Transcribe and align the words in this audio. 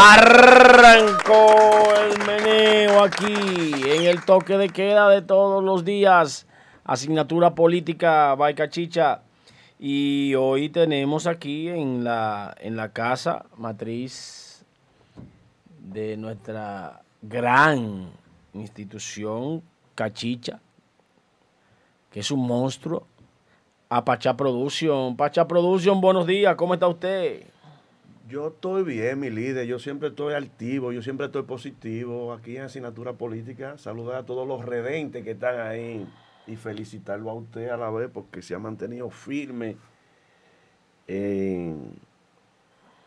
Arrancó 0.00 1.92
el 1.96 2.24
meneo 2.24 3.02
aquí 3.02 3.72
en 3.84 4.04
el 4.04 4.24
toque 4.24 4.56
de 4.56 4.68
queda 4.68 5.08
de 5.08 5.22
todos 5.22 5.64
los 5.64 5.84
días. 5.84 6.46
Asignatura 6.84 7.56
política 7.56 8.36
Chicha. 8.68 9.22
Y 9.80 10.36
hoy 10.36 10.68
tenemos 10.68 11.26
aquí 11.26 11.68
en 11.68 12.04
la, 12.04 12.54
en 12.60 12.76
la 12.76 12.92
casa 12.92 13.46
matriz 13.56 14.64
de 15.80 16.16
nuestra 16.16 17.02
gran 17.20 18.08
institución 18.54 19.64
Cachicha, 19.96 20.60
que 22.12 22.20
es 22.20 22.30
un 22.30 22.46
monstruo, 22.46 23.04
a 23.88 24.04
Pacha 24.04 24.36
Production. 24.36 25.16
Pacha 25.16 25.48
Production, 25.48 26.00
buenos 26.00 26.24
días, 26.24 26.54
¿cómo 26.54 26.74
está 26.74 26.86
usted? 26.86 27.57
Yo 28.28 28.48
estoy 28.48 28.84
bien, 28.84 29.20
mi 29.20 29.30
líder. 29.30 29.66
Yo 29.66 29.78
siempre 29.78 30.08
estoy 30.08 30.34
activo, 30.34 30.92
yo 30.92 31.00
siempre 31.00 31.26
estoy 31.26 31.44
positivo. 31.44 32.34
Aquí 32.34 32.58
en 32.58 32.64
Asignatura 32.64 33.14
Política, 33.14 33.78
saludar 33.78 34.16
a 34.16 34.26
todos 34.26 34.46
los 34.46 34.66
redentes 34.66 35.24
que 35.24 35.30
están 35.30 35.58
ahí 35.60 36.06
y 36.46 36.56
felicitarlo 36.56 37.30
a 37.30 37.34
usted 37.34 37.70
a 37.70 37.78
la 37.78 37.90
vez 37.90 38.10
porque 38.12 38.42
se 38.42 38.54
ha 38.54 38.58
mantenido 38.58 39.08
firme 39.08 39.76
en 41.06 41.94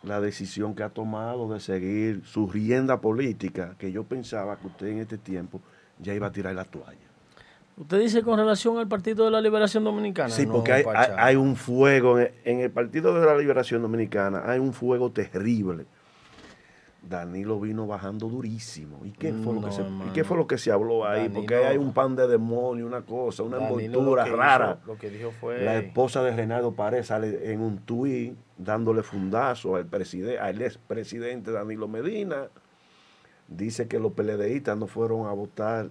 la 0.01 0.19
decisión 0.19 0.73
que 0.73 0.81
ha 0.81 0.89
tomado 0.89 1.53
de 1.53 1.59
seguir 1.59 2.25
su 2.25 2.47
rienda 2.47 2.99
política, 2.99 3.75
que 3.77 3.91
yo 3.91 4.03
pensaba 4.05 4.57
que 4.57 4.67
usted 4.67 4.87
en 4.87 4.99
este 4.99 5.19
tiempo 5.19 5.61
ya 5.99 6.15
iba 6.15 6.27
a 6.27 6.31
tirar 6.31 6.55
la 6.55 6.65
toalla. 6.65 7.10
Usted 7.77 7.99
dice 7.99 8.21
con 8.21 8.37
relación 8.37 8.77
al 8.77 8.87
Partido 8.87 9.25
de 9.25 9.31
la 9.31 9.41
Liberación 9.41 9.83
Dominicana. 9.83 10.29
Sí, 10.29 10.45
porque 10.45 10.85
hay, 11.17 11.35
un 11.35 11.55
fuego 11.55 12.19
en 12.19 12.59
el, 12.59 12.71
Partido 12.71 13.13
de 13.19 13.25
la 13.25 13.37
Liberación 13.37 13.81
Dominicana, 13.81 14.43
hay 14.45 14.59
un 14.59 14.73
fuego 14.73 15.11
terrible. 15.11 15.85
Danilo 17.01 17.59
vino 17.59 17.87
bajando 17.87 18.27
durísimo. 18.27 18.99
¿Y 19.03 19.11
qué 19.11 19.33
fue, 19.33 19.55
lo, 19.55 19.61
que 19.61 19.71
se, 19.71 19.81
¿y 19.81 20.13
qué 20.13 20.23
fue 20.23 20.37
lo 20.37 20.45
que 20.45 20.59
se 20.59 20.71
habló 20.71 21.07
ahí? 21.07 21.29
porque 21.29 21.55
hay 21.55 21.77
un 21.77 21.93
pan 21.93 22.15
de 22.15 22.27
demonio, 22.27 22.85
una 22.85 23.01
cosa, 23.01 23.41
una 23.41 23.57
envoltura 23.57 24.25
rara. 24.25 24.79
lo 24.85 24.97
que 24.97 25.09
dijo 25.09 25.31
fue... 25.31 25.63
La 25.63 25.77
esposa 25.77 26.21
de 26.21 26.35
Renaldo 26.35 26.73
Párez 26.73 27.07
sale 27.07 27.51
en 27.51 27.61
un 27.61 27.79
tuit 27.79 28.35
dándole 28.57 29.01
fundazo 29.01 29.75
al, 29.75 29.87
presidente, 29.87 30.39
al 30.39 30.61
expresidente 30.61 31.51
Danilo 31.51 31.87
Medina. 31.87 32.49
Dice 33.47 33.87
que 33.87 33.99
los 33.99 34.13
PLDistas 34.13 34.77
no 34.77 34.85
fueron 34.85 35.25
a 35.25 35.31
votar 35.31 35.89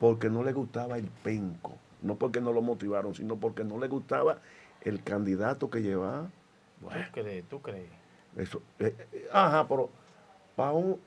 porque 0.00 0.30
no 0.30 0.42
le 0.42 0.52
gustaba 0.52 0.96
el 0.96 1.06
penco. 1.22 1.76
No 2.02 2.16
porque 2.16 2.40
no 2.40 2.52
lo 2.52 2.62
motivaron, 2.62 3.14
sino 3.14 3.36
porque 3.36 3.62
no 3.62 3.78
le 3.78 3.86
gustaba 3.86 4.38
el 4.80 5.04
candidato 5.04 5.68
que 5.68 5.82
llevaba. 5.82 6.30
Bueno, 6.80 7.04
¿Tú 7.04 7.12
crees? 7.12 7.44
¿Tú 7.44 7.60
crees? 7.60 7.90
Eso, 8.36 8.62
eh, 8.78 8.96
eh, 9.12 9.28
ajá, 9.30 9.68
pero 9.68 9.90
para 10.56 10.72
un, 10.72 10.98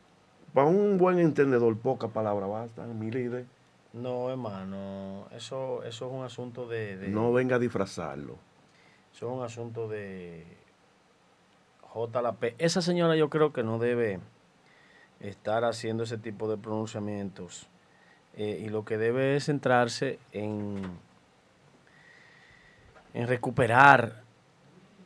para 0.54 0.68
un 0.68 1.00
buen 1.00 1.18
entendedor, 1.18 1.76
poca 1.78 2.10
palabra 2.10 2.46
basta, 2.46 2.86
mi 2.86 3.10
líder. 3.10 3.46
No, 3.94 4.30
hermano, 4.30 5.28
eso, 5.32 5.84
eso 5.84 6.08
es 6.08 6.14
un 6.14 6.24
asunto 6.24 6.68
de, 6.68 7.08
No 7.10 7.34
venga 7.34 7.56
a 7.56 7.60
disfrazarlo. 7.60 8.38
Eso 9.12 9.28
es 9.28 9.38
un 9.38 9.44
asunto 9.44 9.88
de 9.88 10.46
JLP. 11.96 12.56
Esa 12.60 12.84
señora 12.84 13.16
yo 13.16 13.30
creo 13.30 13.54
que 13.54 13.64
no 13.64 13.80
debe 13.80 14.20
estar 15.20 15.64
haciendo 15.64 16.04
ese 16.04 16.20
tipo 16.20 16.48
de 16.48 16.58
pronunciamientos 16.58 17.70
eh, 18.36 18.64
y 18.66 18.70
lo 18.70 18.84
que 18.86 18.98
debe 18.98 19.36
es 19.36 19.46
centrarse 19.46 20.20
en, 20.32 20.82
en 23.14 23.28
recuperar 23.28 24.24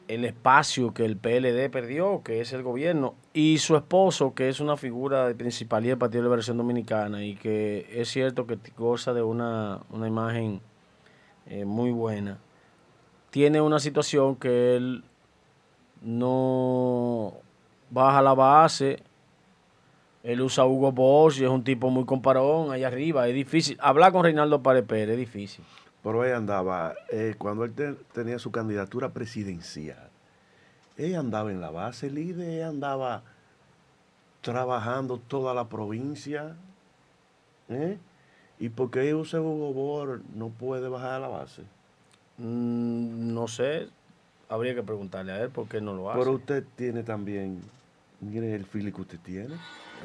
el 0.08 0.24
espacio 0.24 0.94
que 0.94 1.06
el 1.06 1.18
PLD 1.18 1.70
perdió, 1.70 2.22
que 2.24 2.40
es 2.40 2.54
el 2.54 2.64
gobierno, 2.64 3.16
y 3.34 3.58
su 3.58 3.76
esposo, 3.76 4.34
que 4.34 4.50
es 4.50 4.60
una 4.60 4.78
figura 4.78 5.28
de 5.28 5.36
principalía 5.36 5.92
del 5.92 5.98
Partido 5.98 6.22
de 6.22 6.28
Liberación 6.30 6.58
Dominicana 6.58 7.24
y 7.24 7.36
que 7.36 7.88
es 7.92 8.10
cierto 8.10 8.48
que 8.48 8.58
goza 8.78 9.14
de 9.14 9.22
una, 9.22 9.82
imagen 9.92 10.62
eh, 11.46 11.66
muy 11.66 11.92
buena, 11.92 12.40
tiene 13.30 13.60
una 13.60 13.80
situación 13.80 14.36
que 14.38 14.78
él 14.78 15.04
no 16.02 17.34
baja 17.90 18.22
la 18.22 18.34
base 18.34 19.04
él 20.28 20.42
usa 20.42 20.66
Hugo 20.66 20.92
Bosch 20.92 21.40
y 21.40 21.46
es 21.46 21.50
un 21.50 21.64
tipo 21.64 21.90
muy 21.90 22.04
comparón 22.04 22.74
allá 22.74 22.88
arriba. 22.88 23.30
Es 23.30 23.34
difícil. 23.34 23.78
Hablar 23.80 24.12
con 24.12 24.26
Reinaldo 24.26 24.62
Párez 24.62 24.84
Pérez 24.84 25.14
es 25.14 25.20
difícil. 25.20 25.64
Pero 26.04 26.22
ahí 26.22 26.32
andaba, 26.32 26.96
eh, 27.10 27.36
cuando 27.38 27.64
él 27.64 27.74
tenía 28.12 28.38
su 28.38 28.52
candidatura 28.52 29.08
presidencial, 29.14 30.10
él 30.98 31.16
andaba 31.16 31.50
en 31.50 31.62
la 31.62 31.70
base 31.70 32.10
líder, 32.10 32.50
él 32.50 32.64
andaba 32.64 33.24
trabajando 34.42 35.18
toda 35.18 35.54
la 35.54 35.70
provincia. 35.70 36.58
¿eh? 37.70 37.98
¿Y 38.60 38.68
por 38.68 38.92
qué 38.92 39.16
usa 39.16 39.40
Hugo 39.40 39.72
Bosch 39.72 40.22
no 40.36 40.50
puede 40.50 40.90
bajar 40.90 41.14
a 41.14 41.20
la 41.20 41.28
base? 41.30 41.62
Mm, 42.38 43.34
no 43.34 43.48
sé, 43.48 43.88
habría 44.50 44.76
que 44.76 44.84
preguntarle 44.84 45.32
a 45.32 45.42
él 45.42 45.52
por 45.52 45.70
qué 45.70 45.80
no 45.80 45.94
lo 45.94 46.12
hace. 46.12 46.20
Pero 46.20 46.34
usted 46.34 46.66
tiene 46.76 47.04
también, 47.04 47.62
mire 48.22 48.56
el 48.56 48.66
feeling 48.66 48.92
que 48.92 49.02
usted 49.02 49.20
tiene. 49.20 49.56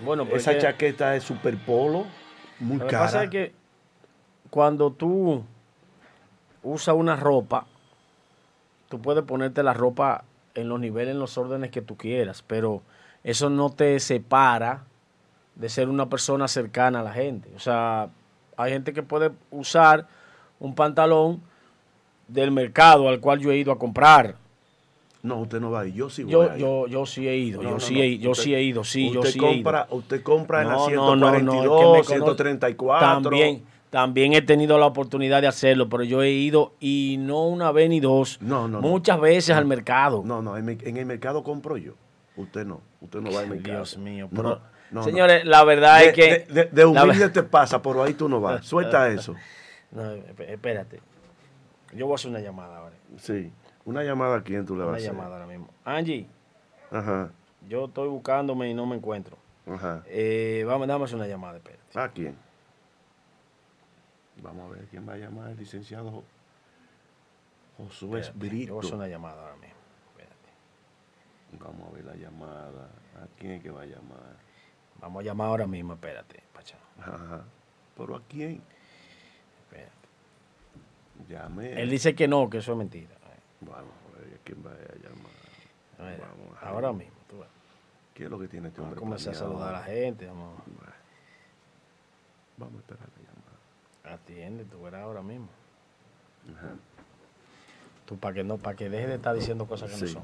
Bueno, 0.05 0.27
Esa 0.33 0.59
chaqueta 0.59 1.15
es 1.17 1.25
super 1.25 1.57
polo, 1.57 2.07
muy 2.61 2.79
cara. 2.79 2.85
Lo 2.85 2.89
que 2.89 2.97
pasa 2.97 3.25
es 3.25 3.31
que 3.31 3.53
cuando 4.51 4.93
tú 4.93 5.45
usas 6.63 6.95
una 6.95 7.17
ropa, 7.17 7.67
tú 8.89 9.01
puedes 9.01 9.25
ponerte 9.25 9.63
la 9.63 9.75
ropa 9.75 10.25
en 10.55 10.69
los 10.69 10.79
niveles, 10.81 11.15
en 11.15 11.21
los 11.21 11.39
órdenes 11.39 11.71
que 11.71 11.83
tú 11.83 11.97
quieras, 11.97 12.43
pero 12.47 12.83
eso 13.25 13.51
no 13.51 13.71
te 13.71 13.99
separa 14.01 14.85
de 15.55 15.69
ser 15.69 15.89
una 15.89 16.09
persona 16.09 16.49
cercana 16.49 17.01
a 17.01 17.03
la 17.03 17.13
gente. 17.13 17.51
O 17.57 17.61
sea, 17.61 18.11
hay 18.57 18.73
gente 18.73 18.93
que 18.93 19.03
puede 19.03 19.33
usar 19.51 20.07
un 20.61 20.75
pantalón 20.75 21.43
del 22.29 22.51
mercado 22.51 23.09
al 23.09 23.21
cual 23.21 23.41
yo 23.41 23.51
he 23.51 23.57
ido 23.57 23.73
a 23.73 23.79
comprar 23.79 24.37
no, 25.23 25.39
usted 25.39 25.61
no 25.61 25.71
va 25.71 25.81
a 25.81 25.87
ir. 25.87 25.95
Yo 25.95 26.11
sí 26.11 26.25
voy 26.25 26.33
yo, 26.33 26.43
a 26.43 26.57
ir. 26.57 26.61
Yo, 26.61 26.87
yo 26.89 27.07
sí 27.07 27.29
he 27.29 27.37
ido. 27.37 27.63
yo, 27.63 27.79
sí, 27.79 28.01
he, 28.01 28.19
yo 28.19 28.35
sí 28.35 28.55
he 28.55 28.63
ido. 28.63 28.83
Sí, 28.83 29.11
yo 29.13 29.23
sí 29.23 29.39
compra, 29.39 29.83
he 29.83 29.87
ido. 29.87 29.97
Usted 29.99 30.23
compra 30.23 30.63
en 30.63 30.69
la 30.69 30.79
142, 30.81 32.07
134. 32.07 33.23
También, 33.23 33.63
también 33.91 34.33
he 34.33 34.43
tenido 34.43 34.79
la 34.79 34.87
oportunidad 34.87 35.41
de 35.41 35.47
hacerlo, 35.47 35.89
pero 35.89 36.03
yo 36.03 36.23
he 36.23 36.31
ido 36.31 36.75
y 36.81 37.19
no 37.21 37.47
una 37.47 37.71
vez 37.71 37.89
ni 37.89 38.01
dos. 38.01 38.39
No, 38.41 38.67
no. 38.67 38.81
Muchas 38.81 39.21
veces 39.21 39.55
al 39.55 39.65
mercado. 39.65 40.23
No, 40.25 40.43
no. 40.43 40.57
En, 40.57 40.69
el 40.69 41.07
mercado 41.07 41.45
compro 41.45 41.77
yo. 41.77 41.93
Usted 42.37 42.67
no. 42.67 42.81
Usted 43.01 43.21
no 43.21 43.31
va 43.31 43.41
al 43.41 43.49
mercado. 43.49 43.77
Dios 43.77 43.99
mío. 43.99 44.29
Pero, 44.35 44.61
señores, 45.05 45.45
la 45.45 45.63
verdad 45.63 46.03
es 46.03 46.15
que. 46.15 46.47
De, 46.53 46.65
de, 46.65 46.85
humilde 46.85 47.29
te 47.29 47.45
pasa, 47.45 47.81
por 47.81 48.01
ahí 48.01 48.15
tú 48.15 48.29
no 48.29 48.41
vas. 48.41 48.67
Suelta 48.67 49.09
eso. 49.09 49.35
No, 49.93 50.11
espérate. 50.39 51.03
Yo 51.95 52.07
voy 52.07 52.13
a 52.13 52.15
hacer 52.15 52.31
una 52.31 52.41
llamada 52.41 52.79
ahora. 52.79 52.97
Sí. 53.19 53.53
¿Una 53.85 54.03
llamada 54.03 54.37
a 54.37 54.43
quién 54.43 54.65
tú 54.65 54.77
le 54.77 54.85
vas 54.85 54.95
a 54.95 54.97
hacer? 54.97 55.11
Una 55.11 55.19
llamada 55.19 55.37
ahora 55.37 55.47
mismo. 55.47 55.69
Angie. 55.85 56.29
Ajá. 56.91 57.31
Yo 57.69 57.87
estoy 57.87 58.09
buscándome 58.09 58.69
y 58.71 58.75
no 58.75 58.87
me 58.87 58.97
encuentro. 58.97 59.37
Ajá. 59.67 60.03
Eh, 60.07 60.65
vamos, 60.67 60.89
dame 60.89 61.05
una 61.13 61.27
llamada, 61.27 61.57
espérate. 61.57 61.99
¿A 61.99 62.09
quién? 62.09 62.37
Vamos 64.43 64.71
a 64.71 64.75
ver 64.75 64.87
quién 64.87 65.09
va 65.09 65.13
a 65.15 65.17
llamar, 65.19 65.51
el 65.51 65.57
licenciado 65.57 66.25
Josué 67.77 68.21
Espíritu. 68.21 68.69
Yo 68.69 68.75
voy 68.75 68.83
a 68.83 68.87
hacer 68.87 68.97
una 68.97 69.09
llamada 69.09 69.41
ahora 69.43 69.57
mismo. 69.57 69.77
Espérate. 70.11 71.65
Vamos 71.65 71.89
a 71.89 71.95
ver 71.95 72.05
la 72.05 72.17
llamada. 72.17 72.91
¿A 73.17 73.27
quién 73.39 73.53
es 73.53 73.63
que 73.63 73.71
va 73.71 73.83
a 73.83 73.87
llamar? 73.87 74.37
Vamos 75.01 75.21
a 75.21 75.25
llamar 75.25 75.49
ahora 75.49 75.67
mismo, 75.67 75.95
espérate, 75.95 76.43
Pacha. 76.53 76.77
Ajá. 77.01 77.45
¿Pero 77.97 78.17
a 78.17 78.23
quién? 78.29 78.63
Espérate. 79.65 79.93
Llame. 81.29 81.81
Él 81.81 81.91
dice 81.91 82.15
que 82.15 82.27
no, 82.27 82.51
que 82.51 82.59
eso 82.59 82.73
es 82.73 82.79
mentira. 82.79 83.15
Vamos 83.67 83.95
a 84.15 84.19
ver 84.19 84.41
quién 84.45 84.65
va 84.65 84.71
a 84.71 84.97
llamar. 84.97 86.19
vamos 86.19 86.63
a 86.63 86.69
ahora 86.69 86.93
mismo, 86.93 87.17
tú 87.29 87.37
¿Qué 88.15 88.25
es 88.25 88.31
lo 88.31 88.39
que 88.39 88.49
tiene 88.49 88.69
este 88.69 88.81
hombre? 88.81 89.01
Vamos 89.01 89.21
a 89.21 89.25
comenzar 89.25 89.35
a 89.35 89.37
saludar 89.37 89.75
a 89.75 89.79
la 89.79 89.85
gente. 89.85 90.27
Vamos, 90.27 90.61
vamos 92.59 92.75
a 92.75 92.79
esperar 92.79 93.09
la 93.17 93.23
llamada. 93.23 94.15
Atiende, 94.17 94.65
tú 94.65 94.83
verás 94.83 95.03
ahora 95.03 95.23
mismo. 95.23 95.49
Ajá. 96.55 96.75
Tú 98.05 98.19
para 98.19 98.35
que 98.35 98.45
no, 98.45 98.59
para 98.59 98.77
que 98.77 98.91
deje 98.91 99.07
de 99.07 99.15
estar 99.15 99.35
diciendo 99.35 99.67
cosas 99.67 99.91
que 99.91 100.01
no 100.01 100.07
son. 100.09 100.23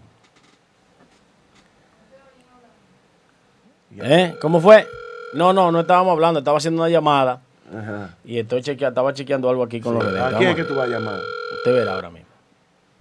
¿Eh? 3.97 4.37
¿Cómo 4.41 4.61
fue? 4.61 4.87
No, 5.33 5.53
no, 5.53 5.73
no 5.73 5.81
estábamos 5.81 6.13
hablando, 6.13 6.41
estaba 6.41 6.59
haciendo 6.59 6.83
una 6.83 6.91
llamada. 6.91 7.41
Ajá. 7.75 8.17
Y 8.25 8.39
estoy 8.39 8.63
chequeando, 8.63 8.93
estaba 8.93 9.13
chequeando 9.15 9.49
algo 9.49 9.63
aquí 9.63 9.81
con 9.81 9.95
los 9.95 10.05
redentes. 10.05 10.35
¿A 10.35 10.39
quién 10.39 10.51
es 10.51 10.57
que 10.57 10.65
tú 10.65 10.75
vas 10.75 10.87
a 10.87 10.91
llamar? 10.91 11.21
Usted 11.55 11.73
verá 11.73 11.95
ahora 11.95 12.11
mismo. 12.11 12.28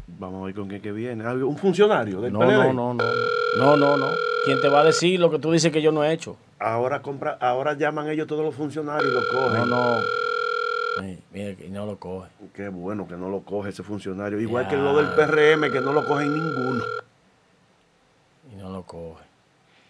Vamos 0.07 0.41
a 0.41 0.45
ver 0.45 0.55
con 0.55 0.69
qué 0.69 0.79
que 0.79 0.91
viene. 0.91 1.27
¿Un 1.43 1.57
funcionario 1.57 2.21
del 2.21 2.31
no, 2.31 2.39
No, 2.39 2.73
no, 2.73 2.93
no. 2.93 3.03
No, 3.57 3.77
no, 3.77 3.97
no. 3.97 4.07
¿Quién 4.45 4.61
te 4.61 4.69
va 4.69 4.79
a 4.79 4.83
decir 4.85 5.19
lo 5.19 5.29
que 5.29 5.39
tú 5.39 5.51
dices 5.51 5.71
que 5.71 5.81
yo 5.81 5.91
no 5.91 6.03
he 6.03 6.13
hecho? 6.13 6.37
Ahora 6.59 7.01
compra, 7.01 7.37
ahora 7.41 7.73
llaman 7.73 8.09
ellos 8.09 8.25
todos 8.25 8.43
los 8.43 8.55
funcionarios 8.55 9.11
y 9.11 9.13
lo 9.13 9.27
cogen. 9.27 9.69
No, 9.69 9.99
no. 9.99 11.17
mira, 11.31 11.55
que 11.55 11.69
no 11.69 11.85
lo 11.85 11.97
coge. 11.97 12.29
Qué 12.53 12.69
bueno 12.69 13.07
que 13.07 13.15
no 13.15 13.29
lo 13.29 13.41
coge 13.41 13.69
ese 13.69 13.83
funcionario. 13.83 14.39
Igual 14.39 14.67
que 14.69 14.77
lo 14.77 14.95
del 14.95 15.07
PRM, 15.07 15.71
que 15.71 15.81
no 15.81 15.91
lo 15.91 16.05
cogen 16.07 16.33
ninguno. 16.33 16.83
Y 18.51 18.55
no 18.55 18.69
lo 18.71 18.83
coge. 18.83 19.23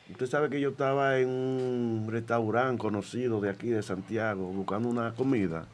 Usted 0.09 0.25
sabe 0.25 0.49
que 0.49 0.59
yo 0.59 0.69
estaba 0.69 1.19
en 1.19 1.29
un 1.29 2.07
restaurante 2.09 2.81
conocido 2.81 3.39
de 3.39 3.49
aquí 3.49 3.69
de 3.69 3.83
Santiago 3.83 4.45
buscando 4.45 4.89
una 4.89 5.13
comida 5.13 5.65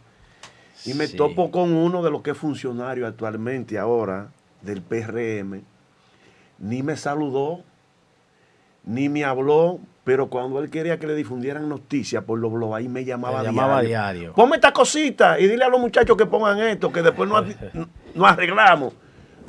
y 0.85 0.93
me 0.93 1.07
Sí. 1.07 1.17
topo 1.17 1.51
con 1.51 1.73
uno 1.73 2.01
de 2.03 2.11
los 2.11 2.21
que 2.21 2.31
es 2.31 2.37
funcionario 2.37 3.07
actualmente 3.07 3.77
ahora 3.77 4.27
del 4.61 4.81
PRM. 4.81 5.61
Ni 6.59 6.83
me 6.83 6.95
saludó, 6.97 7.61
ni 8.85 9.09
me 9.09 9.23
habló, 9.23 9.79
pero 10.03 10.27
cuando 10.27 10.59
él 10.59 10.69
quería 10.69 10.99
que 10.99 11.07
le 11.07 11.15
difundieran 11.15 11.69
noticias 11.69 12.23
por 12.23 12.39
los 12.39 12.51
blogs, 12.51 12.75
ahí 12.75 12.89
me 12.89 13.05
llamaba, 13.05 13.39
Me 13.39 13.45
llamaba 13.45 13.81
diario. 13.81 13.87
diario. 14.11 14.33
Ponme 14.33 14.55
esta 14.55 14.73
cosita 14.73 15.39
y 15.39 15.47
dile 15.47 15.63
a 15.63 15.69
los 15.69 15.79
muchachos 15.79 16.17
que 16.17 16.25
pongan 16.25 16.59
esto, 16.59 16.91
que 16.91 17.01
después 17.01 17.29
no, 17.29 17.43
no 18.15 18.25
arreglamos. 18.25 18.93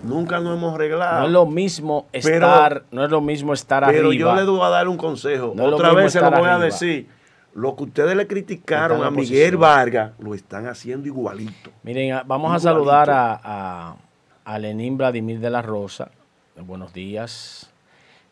Nunca 0.02 0.38
nos 0.38 0.56
hemos 0.58 0.74
arreglado. 0.74 1.20
No 1.20 1.26
es 1.26 1.32
lo 1.32 1.46
mismo 1.46 2.06
Pero- 2.12 2.28
estar, 2.46 2.84
no 2.90 3.04
es 3.04 3.10
lo 3.10 3.20
mismo 3.22 3.54
estar 3.54 3.84
Pero 3.86 4.08
arriba. 4.08 4.34
yo 4.34 4.40
le 4.44 4.50
voy 4.50 4.60
a 4.60 4.68
dar 4.68 4.86
un 4.86 4.98
consejo. 4.98 5.52
No 5.56 5.64
Otra 5.64 5.94
vez 5.94 6.12
se 6.12 6.20
lo 6.20 6.30
voy 6.30 6.48
a 6.48 6.58
decir. 6.58 7.08
Lo 7.54 7.76
que 7.76 7.84
ustedes 7.84 8.16
le 8.16 8.26
criticaron 8.26 9.04
a 9.04 9.10
Miguel. 9.10 9.56
Vargas, 9.56 10.12
lo 10.18 10.34
están 10.34 10.66
haciendo 10.66 11.06
igualito. 11.06 11.70
Miren, 11.82 12.12
a- 12.12 12.22
vamos 12.24 12.54
a 12.54 12.58
saludar 12.58 13.10
a, 13.10 13.40
a, 13.42 13.96
a 14.44 14.58
Lenín 14.58 14.96
Vladimir 14.96 15.38
de 15.40 15.50
la 15.50 15.62
Rosa. 15.62 16.10
Eh, 16.56 16.60
Buenos 16.62 16.92
días. 16.92 17.70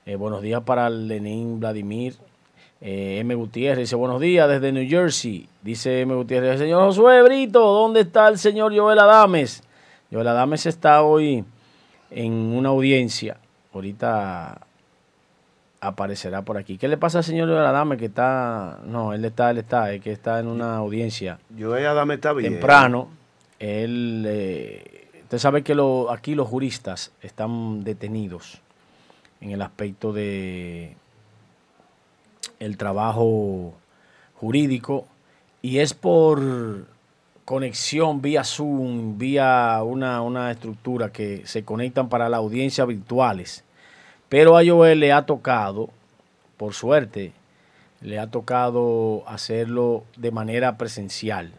Eh, 0.04 0.16
buenos 0.16 0.42
días 0.42 0.60
para 0.64 0.90
Lenín 0.90 1.60
Vladimir. 1.60 2.16
Eh, 2.80 3.18
M. 3.20 3.32
Gutiérrez 3.36 3.78
dice, 3.84 3.94
buenos 3.94 4.20
días 4.20 4.48
desde 4.48 4.72
New 4.72 4.88
Jersey. 4.88 5.48
Dice 5.62 6.00
M. 6.00 6.12
Gutiérrez, 6.16 6.58
señor 6.58 6.84
Josué 6.86 7.22
Brito, 7.22 7.60
¿dónde 7.60 8.00
está 8.00 8.26
el 8.26 8.36
señor 8.38 8.76
Joel 8.76 8.98
Adames? 8.98 9.62
Joel 10.10 10.26
Adames 10.26 10.66
está 10.66 11.02
hoy 11.02 11.44
en 12.10 12.32
una 12.32 12.70
audiencia. 12.70 13.36
Ahorita 13.72 14.60
aparecerá 15.82 16.42
por 16.42 16.56
aquí. 16.56 16.78
¿Qué 16.78 16.86
le 16.86 16.96
pasa 16.96 17.18
al 17.18 17.24
señor 17.24 17.48
Joel 17.48 17.66
Adames 17.66 17.98
que 17.98 18.06
está... 18.06 18.78
No, 18.86 19.12
él 19.12 19.24
está, 19.24 19.50
él 19.50 19.58
está, 19.58 19.92
es 19.92 20.00
que 20.00 20.12
está 20.12 20.38
en 20.38 20.46
una 20.46 20.76
audiencia 20.76 21.40
Yo 21.50 21.76
ella 21.76 21.92
dame 21.92 22.14
está 22.14 22.32
bien. 22.32 22.52
temprano, 22.52 23.08
él, 23.58 24.24
eh, 24.26 25.08
usted 25.24 25.38
sabe 25.38 25.62
que 25.62 25.74
lo, 25.74 26.12
aquí 26.12 26.36
los 26.36 26.48
juristas 26.48 27.10
están 27.20 27.82
detenidos 27.82 28.60
en 29.40 29.50
el 29.50 29.60
aspecto 29.60 30.12
de 30.12 30.94
el 32.60 32.76
trabajo 32.76 33.74
jurídico 34.36 35.08
y 35.62 35.78
es 35.78 35.94
por 35.94 36.86
conexión 37.44 38.22
vía 38.22 38.44
Zoom, 38.44 39.18
vía 39.18 39.80
una, 39.84 40.22
una 40.22 40.52
estructura 40.52 41.10
que 41.10 41.42
se 41.44 41.64
conectan 41.64 42.08
para 42.08 42.28
la 42.28 42.36
audiencia 42.36 42.84
virtuales. 42.84 43.64
Pero 44.32 44.56
a 44.56 44.62
Joel 44.64 44.98
le 44.98 45.12
ha 45.12 45.26
tocado, 45.26 45.90
por 46.56 46.72
suerte, 46.72 47.32
le 48.00 48.18
ha 48.18 48.28
tocado 48.28 49.22
hacerlo 49.26 50.04
de 50.16 50.30
manera 50.30 50.78
presencial. 50.78 51.52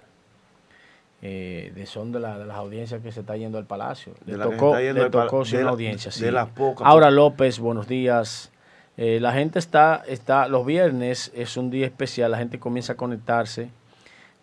Eh, 1.21 1.71
de 1.75 1.85
son 1.85 2.11
de, 2.11 2.19
la- 2.19 2.39
de 2.39 2.45
las 2.45 2.57
audiencias 2.57 3.01
que 3.03 3.11
se 3.11 3.19
está 3.19 3.37
yendo 3.37 3.59
al 3.59 3.65
palacio. 3.65 4.13
Le 4.25 4.37
De 4.37 4.43
tocó, 4.43 4.75
le 4.75 5.09
tocó 5.11 5.43
de 5.45 5.63
la- 5.63 5.69
audiencia. 5.69 6.09
de 6.09 6.17
sí. 6.17 6.31
las 6.31 6.49
pocas- 6.49 6.85
Ahora 6.87 7.11
López, 7.11 7.59
buenos 7.59 7.87
días. 7.87 8.49
Eh, 8.97 9.19
la 9.21 9.33
gente 9.33 9.59
está, 9.59 10.03
está, 10.07 10.47
los 10.47 10.65
viernes 10.65 11.31
es 11.35 11.55
un 11.57 11.69
día 11.69 11.85
especial, 11.85 12.31
la 12.31 12.37
gente 12.39 12.59
comienza 12.59 12.93
a 12.93 12.95
conectarse 12.97 13.69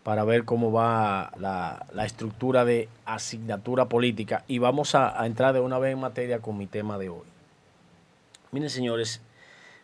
para 0.05 0.23
ver 0.25 0.45
cómo 0.45 0.71
va 0.73 1.33
la, 1.37 1.85
la 1.93 2.07
estructura 2.07 2.65
de 2.65 2.89
asignatura 3.07 3.87
política 3.87 4.45
y 4.47 4.59
vamos 4.59 4.95
a, 4.95 5.21
a 5.21 5.27
entrar 5.27 5.53
de 5.53 5.61
una 5.61 5.79
vez 5.81 5.93
en 5.93 6.01
materia 6.01 6.39
con 6.39 6.57
mi 6.57 6.67
tema 6.67 6.97
de 6.97 7.09
hoy. 7.11 7.23
Miren 8.53 8.69
señores, 8.69 9.23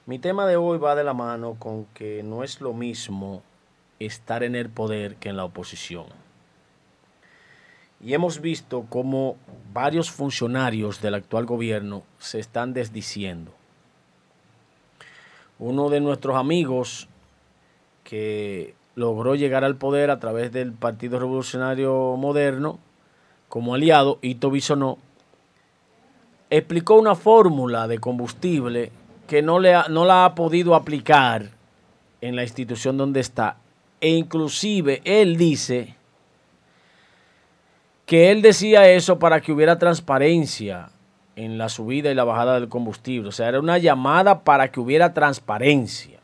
mi 0.07 0.19
tema 0.19 0.45
de 0.45 0.57
hoy 0.57 0.79
va 0.79 0.97
de 0.97 1.05
la 1.05 1.15
mano 1.15 1.55
con 1.57 1.85
que 1.95 2.25
no 2.25 2.43
es 2.43 2.61
lo 2.61 2.73
mismo 2.73 3.45
estar 4.01 4.43
en 4.43 4.57
el 4.57 4.69
poder 4.69 5.15
que 5.17 5.29
en 5.29 5.37
la 5.37 5.45
oposición. 5.45 6.07
Y 8.01 8.15
hemos 8.15 8.41
visto 8.41 8.85
cómo 8.89 9.37
varios 9.73 10.11
funcionarios 10.11 11.01
del 11.01 11.15
actual 11.15 11.47
gobierno 11.47 12.03
se 12.19 12.41
están 12.41 12.75
desdiciendo. 12.75 13.53
Uno 15.61 15.89
de 15.89 16.01
nuestros 16.01 16.35
amigos 16.35 17.09
que 18.03 18.75
logró 18.97 19.37
llegar 19.37 19.63
al 19.63 19.77
poder 19.77 20.11
a 20.11 20.19
través 20.19 20.51
del 20.51 20.73
Partido 20.73 21.21
Revolucionario 21.21 22.17
Moderno 22.17 22.81
como 23.49 23.77
aliado, 23.77 24.19
Ito 24.23 24.51
Bisonó, 24.51 24.99
explicó 26.51 26.95
una 26.95 27.15
fórmula 27.15 27.89
de 27.89 27.99
combustible 27.99 28.93
que 29.27 29.43
no, 29.43 29.59
le 29.59 29.75
no 29.91 30.05
la 30.05 30.25
ha 30.25 30.35
podido 30.35 30.75
aplicar 30.75 31.51
en 32.21 32.37
la 32.37 32.43
institución 32.43 32.97
donde 32.97 33.21
está. 33.21 33.57
E 34.01 34.11
inclusive 34.11 35.01
él 35.05 35.37
dice 35.37 35.95
que 38.05 38.31
él 38.31 38.43
decía 38.43 38.89
eso 38.89 39.19
para 39.19 39.41
que 39.41 39.53
hubiera 39.53 39.79
transparencia 39.79 40.91
en 41.35 41.59
la 41.59 41.69
subida 41.69 42.11
y 42.11 42.15
la 42.15 42.25
bajada 42.25 42.55
del 42.55 42.69
combustible. 42.69 43.29
O 43.29 43.33
sea, 43.33 43.49
era 43.49 43.61
una 43.61 43.79
llamada 43.79 44.41
para 44.45 44.71
que 44.71 44.81
hubiera 44.81 45.13
transparencia. 45.13 46.21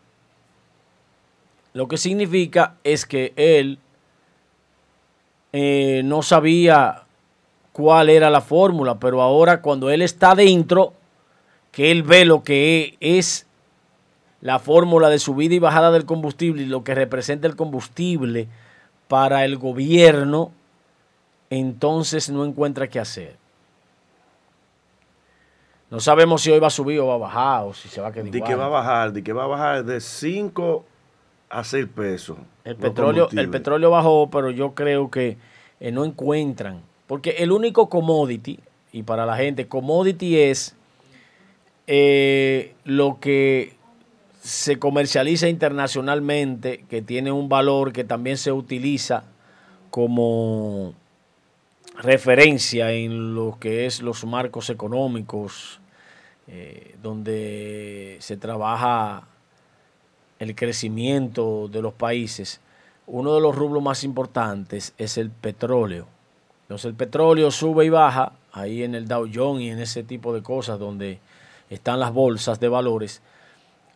Lo 1.74 1.88
que 1.88 1.96
significa 1.96 2.76
es 2.84 3.04
que 3.04 3.32
él 3.36 3.78
eh, 5.52 6.02
no 6.04 6.22
sabía 6.22 7.02
cuál 7.72 8.10
era 8.10 8.30
la 8.30 8.40
fórmula, 8.40 8.98
pero 8.98 9.22
ahora 9.22 9.62
cuando 9.62 9.90
él 9.90 10.02
está 10.02 10.34
dentro, 10.34 10.92
que 11.70 11.90
él 11.90 12.02
ve 12.02 12.24
lo 12.24 12.42
que 12.42 12.96
es 13.00 13.46
la 14.40 14.58
fórmula 14.58 15.08
de 15.08 15.18
subida 15.18 15.54
y 15.54 15.58
bajada 15.58 15.90
del 15.90 16.04
combustible 16.04 16.62
y 16.62 16.66
lo 16.66 16.84
que 16.84 16.94
representa 16.94 17.46
el 17.46 17.56
combustible 17.56 18.48
para 19.08 19.44
el 19.44 19.56
gobierno, 19.56 20.52
entonces 21.48 22.28
no 22.30 22.44
encuentra 22.44 22.88
qué 22.88 22.98
hacer. 22.98 23.36
No 25.90 26.00
sabemos 26.00 26.42
si 26.42 26.50
hoy 26.50 26.58
va 26.58 26.68
a 26.68 26.70
subir 26.70 26.98
o 27.00 27.06
va 27.06 27.14
a 27.14 27.18
bajar 27.18 27.64
o 27.64 27.74
si 27.74 27.88
se 27.88 28.00
va 28.00 28.08
a 28.08 28.12
quedar 28.12 28.30
De 28.30 28.38
igual. 28.38 28.50
que 28.50 28.56
va 28.56 28.64
a 28.64 28.68
bajar, 28.68 29.12
de 29.12 29.22
que 29.22 29.32
va 29.32 29.44
a 29.44 29.46
bajar 29.46 29.84
de 29.84 30.00
5 30.00 30.84
a 31.50 31.64
6 31.64 31.86
pesos. 31.94 32.38
El 32.64 32.76
petróleo, 32.76 33.28
el 33.30 33.50
petróleo 33.50 33.90
bajó, 33.90 34.30
pero 34.30 34.50
yo 34.50 34.74
creo 34.74 35.10
que 35.10 35.36
eh, 35.80 35.92
no 35.92 36.04
encuentran. 36.04 36.80
Porque 37.12 37.32
el 37.40 37.52
único 37.52 37.90
commodity, 37.90 38.58
y 38.90 39.02
para 39.02 39.26
la 39.26 39.36
gente, 39.36 39.68
commodity 39.68 40.38
es 40.38 40.74
eh, 41.86 42.74
lo 42.84 43.20
que 43.20 43.74
se 44.40 44.78
comercializa 44.78 45.46
internacionalmente, 45.46 46.86
que 46.88 47.02
tiene 47.02 47.30
un 47.30 47.50
valor 47.50 47.92
que 47.92 48.04
también 48.04 48.38
se 48.38 48.50
utiliza 48.50 49.24
como 49.90 50.94
referencia 51.98 52.92
en 52.92 53.34
lo 53.34 53.58
que 53.60 53.84
es 53.84 54.00
los 54.00 54.24
marcos 54.24 54.70
económicos, 54.70 55.80
eh, 56.48 56.94
donde 57.02 58.16
se 58.20 58.38
trabaja 58.38 59.28
el 60.38 60.54
crecimiento 60.54 61.68
de 61.68 61.82
los 61.82 61.92
países, 61.92 62.62
uno 63.06 63.34
de 63.34 63.42
los 63.42 63.54
rubros 63.54 63.82
más 63.82 64.02
importantes 64.02 64.94
es 64.96 65.18
el 65.18 65.28
petróleo. 65.30 66.06
Entonces 66.62 66.86
el 66.86 66.94
petróleo 66.94 67.50
sube 67.50 67.84
y 67.84 67.90
baja 67.90 68.32
ahí 68.52 68.82
en 68.82 68.94
el 68.94 69.08
Dow 69.08 69.28
Jones 69.32 69.62
y 69.62 69.70
en 69.70 69.80
ese 69.80 70.02
tipo 70.02 70.32
de 70.34 70.42
cosas 70.42 70.78
donde 70.78 71.18
están 71.70 72.00
las 72.00 72.12
bolsas 72.12 72.60
de 72.60 72.68
valores. 72.68 73.22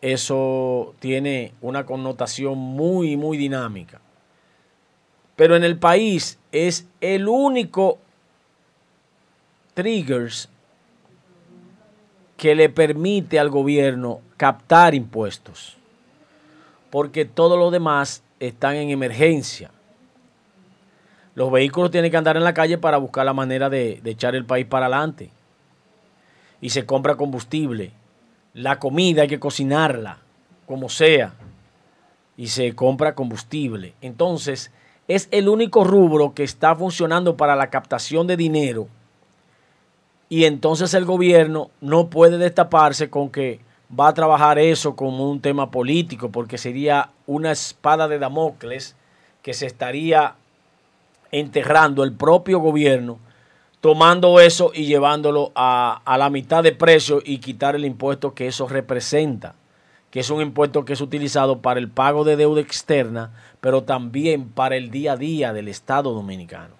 Eso 0.01 0.93
tiene 0.99 1.53
una 1.61 1.85
connotación 1.85 2.57
muy, 2.57 3.17
muy 3.17 3.37
dinámica. 3.37 3.99
Pero 5.35 5.55
en 5.55 5.63
el 5.63 5.77
país 5.77 6.39
es 6.51 6.87
el 7.01 7.27
único 7.27 7.99
triggers 9.73 10.49
que 12.35 12.55
le 12.55 12.69
permite 12.69 13.39
al 13.39 13.49
gobierno 13.49 14.21
captar 14.37 14.93
impuestos 14.93 15.77
porque 16.89 17.25
todos 17.25 17.57
los 17.57 17.71
demás 17.71 18.23
están 18.39 18.75
en 18.75 18.89
emergencia. 18.89 19.71
Los 21.37 21.51
vehículos 21.51 21.91
tienen 21.91 22.09
que 22.09 22.17
andar 22.17 22.35
en 22.35 22.43
la 22.43 22.55
calle 22.55 22.79
para 22.79 22.97
buscar 22.97 23.23
la 23.23 23.31
manera 23.31 23.69
de, 23.69 23.99
de 24.01 24.09
echar 24.09 24.33
el 24.33 24.43
país 24.43 24.65
para 24.65 24.87
adelante. 24.87 25.29
Y 26.61 26.71
se 26.71 26.87
compra 26.87 27.13
combustible. 27.13 27.91
La 28.55 28.79
comida 28.79 29.21
hay 29.21 29.27
que 29.27 29.39
cocinarla, 29.39 30.17
como 30.65 30.89
sea. 30.89 31.35
Y 32.37 32.47
se 32.47 32.73
compra 32.73 33.13
combustible. 33.13 33.93
Entonces, 34.01 34.71
es 35.07 35.27
el 35.29 35.47
único 35.47 35.83
rubro 35.83 36.33
que 36.33 36.41
está 36.43 36.75
funcionando 36.75 37.37
para 37.37 37.55
la 37.55 37.69
captación 37.69 38.25
de 38.25 38.35
dinero. 38.35 38.87
Y 40.29 40.45
entonces 40.45 40.95
el 40.95 41.05
gobierno 41.05 41.69
no 41.81 42.07
puede 42.09 42.39
destaparse 42.39 43.11
con 43.11 43.29
que 43.29 43.59
va 43.87 44.07
a 44.07 44.15
trabajar 44.15 44.57
eso 44.57 44.95
como 44.95 45.29
un 45.29 45.39
tema 45.39 45.69
político, 45.69 46.31
porque 46.31 46.57
sería 46.57 47.11
una 47.27 47.51
espada 47.51 48.07
de 48.07 48.17
Damocles 48.17 48.95
que 49.43 49.53
se 49.53 49.67
estaría 49.67 50.33
enterrando 51.31 52.03
el 52.03 52.13
propio 52.13 52.59
gobierno, 52.59 53.19
tomando 53.81 54.39
eso 54.39 54.71
y 54.73 54.85
llevándolo 54.85 55.51
a, 55.55 56.01
a 56.05 56.17
la 56.17 56.29
mitad 56.29 56.63
de 56.63 56.71
precio 56.71 57.21
y 57.23 57.39
quitar 57.39 57.75
el 57.75 57.85
impuesto 57.85 58.33
que 58.33 58.47
eso 58.47 58.67
representa, 58.67 59.55
que 60.11 60.19
es 60.19 60.29
un 60.29 60.41
impuesto 60.41 60.85
que 60.85 60.93
es 60.93 61.01
utilizado 61.01 61.61
para 61.61 61.79
el 61.79 61.89
pago 61.89 62.23
de 62.23 62.35
deuda 62.35 62.61
externa, 62.61 63.31
pero 63.61 63.83
también 63.83 64.49
para 64.49 64.75
el 64.75 64.91
día 64.91 65.13
a 65.13 65.17
día 65.17 65.53
del 65.53 65.67
Estado 65.67 66.13
dominicano. 66.13 66.75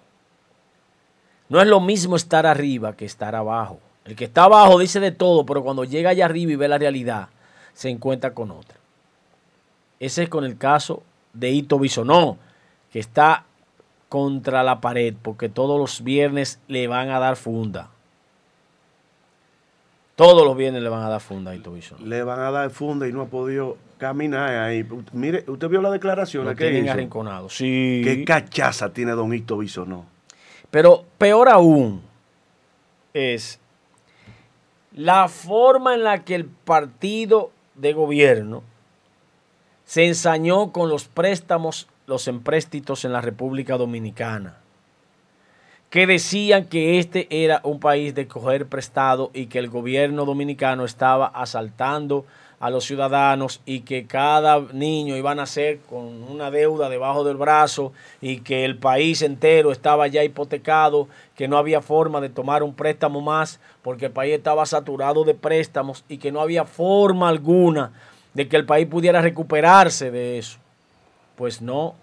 No 1.48 1.60
es 1.60 1.66
lo 1.66 1.80
mismo 1.80 2.16
estar 2.16 2.46
arriba 2.46 2.96
que 2.96 3.04
estar 3.04 3.34
abajo. 3.34 3.80
El 4.04 4.16
que 4.16 4.24
está 4.24 4.44
abajo 4.44 4.78
dice 4.78 5.00
de 5.00 5.12
todo, 5.12 5.44
pero 5.46 5.62
cuando 5.62 5.84
llega 5.84 6.10
allá 6.10 6.26
arriba 6.26 6.52
y 6.52 6.56
ve 6.56 6.68
la 6.68 6.78
realidad, 6.78 7.28
se 7.74 7.90
encuentra 7.90 8.34
con 8.34 8.50
otra. 8.50 8.76
Ese 10.00 10.24
es 10.24 10.28
con 10.28 10.44
el 10.44 10.56
caso 10.56 11.02
de 11.32 11.50
Ito 11.50 11.78
Bisonó, 11.78 12.38
que 12.90 13.00
está 13.00 13.44
contra 14.08 14.62
la 14.62 14.80
pared, 14.80 15.14
porque 15.20 15.48
todos 15.48 15.78
los 15.78 16.02
viernes 16.02 16.60
le 16.68 16.86
van 16.86 17.10
a 17.10 17.18
dar 17.18 17.36
funda. 17.36 17.90
Todos 20.16 20.44
los 20.44 20.56
viernes 20.56 20.82
le 20.82 20.88
van 20.88 21.04
a 21.04 21.08
dar 21.08 21.20
funda 21.20 21.52
a 21.52 21.54
Ito 21.54 21.72
Bisonó. 21.72 22.04
Le 22.04 22.24
van 22.24 22.40
a 22.40 22.50
dar 22.50 22.70
funda 22.70 23.06
y 23.06 23.12
no 23.12 23.22
ha 23.22 23.26
podido 23.26 23.76
caminar 23.98 24.56
ahí. 24.56 24.84
Mire, 25.12 25.44
usted 25.46 25.68
vio 25.68 25.80
la 25.80 25.92
declaración 25.92 26.44
Lo 26.44 26.56
que 26.56 26.70
tienen 26.70 26.88
arrinconado. 26.88 27.48
Sí. 27.48 28.00
¿Qué 28.02 28.24
cachaza 28.24 28.92
tiene 28.92 29.12
Don 29.12 29.32
Ito 29.32 29.58
Bisonó? 29.58 30.06
Pero 30.70 31.04
peor 31.18 31.48
aún 31.48 32.02
es 33.14 33.60
la 34.92 35.28
forma 35.28 35.94
en 35.94 36.02
la 36.02 36.24
que 36.24 36.34
el 36.34 36.46
partido 36.46 37.52
de 37.76 37.92
gobierno 37.92 38.62
se 39.84 40.06
ensañó 40.06 40.72
con 40.72 40.88
los 40.88 41.04
préstamos, 41.04 41.88
los 42.08 42.26
empréstitos 42.26 43.04
en 43.04 43.12
la 43.12 43.20
República 43.20 43.76
Dominicana, 43.76 44.56
que 45.90 46.06
decían 46.06 46.64
que 46.64 46.98
este 46.98 47.28
era 47.30 47.60
un 47.64 47.80
país 47.80 48.14
de 48.14 48.26
coger 48.26 48.66
prestado 48.66 49.30
y 49.34 49.46
que 49.46 49.58
el 49.58 49.68
gobierno 49.68 50.24
dominicano 50.24 50.86
estaba 50.86 51.26
asaltando 51.26 52.24
a 52.60 52.70
los 52.70 52.86
ciudadanos 52.86 53.60
y 53.66 53.80
que 53.80 54.06
cada 54.06 54.58
niño 54.72 55.18
iba 55.18 55.32
a 55.32 55.34
nacer 55.34 55.80
con 55.80 56.22
una 56.22 56.50
deuda 56.50 56.88
debajo 56.88 57.24
del 57.24 57.36
brazo 57.36 57.92
y 58.22 58.40
que 58.40 58.64
el 58.64 58.78
país 58.78 59.20
entero 59.20 59.70
estaba 59.70 60.06
ya 60.06 60.24
hipotecado, 60.24 61.08
que 61.36 61.46
no 61.46 61.58
había 61.58 61.82
forma 61.82 62.22
de 62.22 62.30
tomar 62.30 62.62
un 62.62 62.74
préstamo 62.74 63.20
más 63.20 63.60
porque 63.82 64.06
el 64.06 64.12
país 64.12 64.34
estaba 64.34 64.64
saturado 64.64 65.24
de 65.24 65.34
préstamos 65.34 66.06
y 66.08 66.16
que 66.16 66.32
no 66.32 66.40
había 66.40 66.64
forma 66.64 67.28
alguna 67.28 67.92
de 68.32 68.48
que 68.48 68.56
el 68.56 68.64
país 68.64 68.86
pudiera 68.86 69.20
recuperarse 69.20 70.10
de 70.10 70.38
eso. 70.38 70.58
Pues 71.38 71.62
no. 71.62 71.94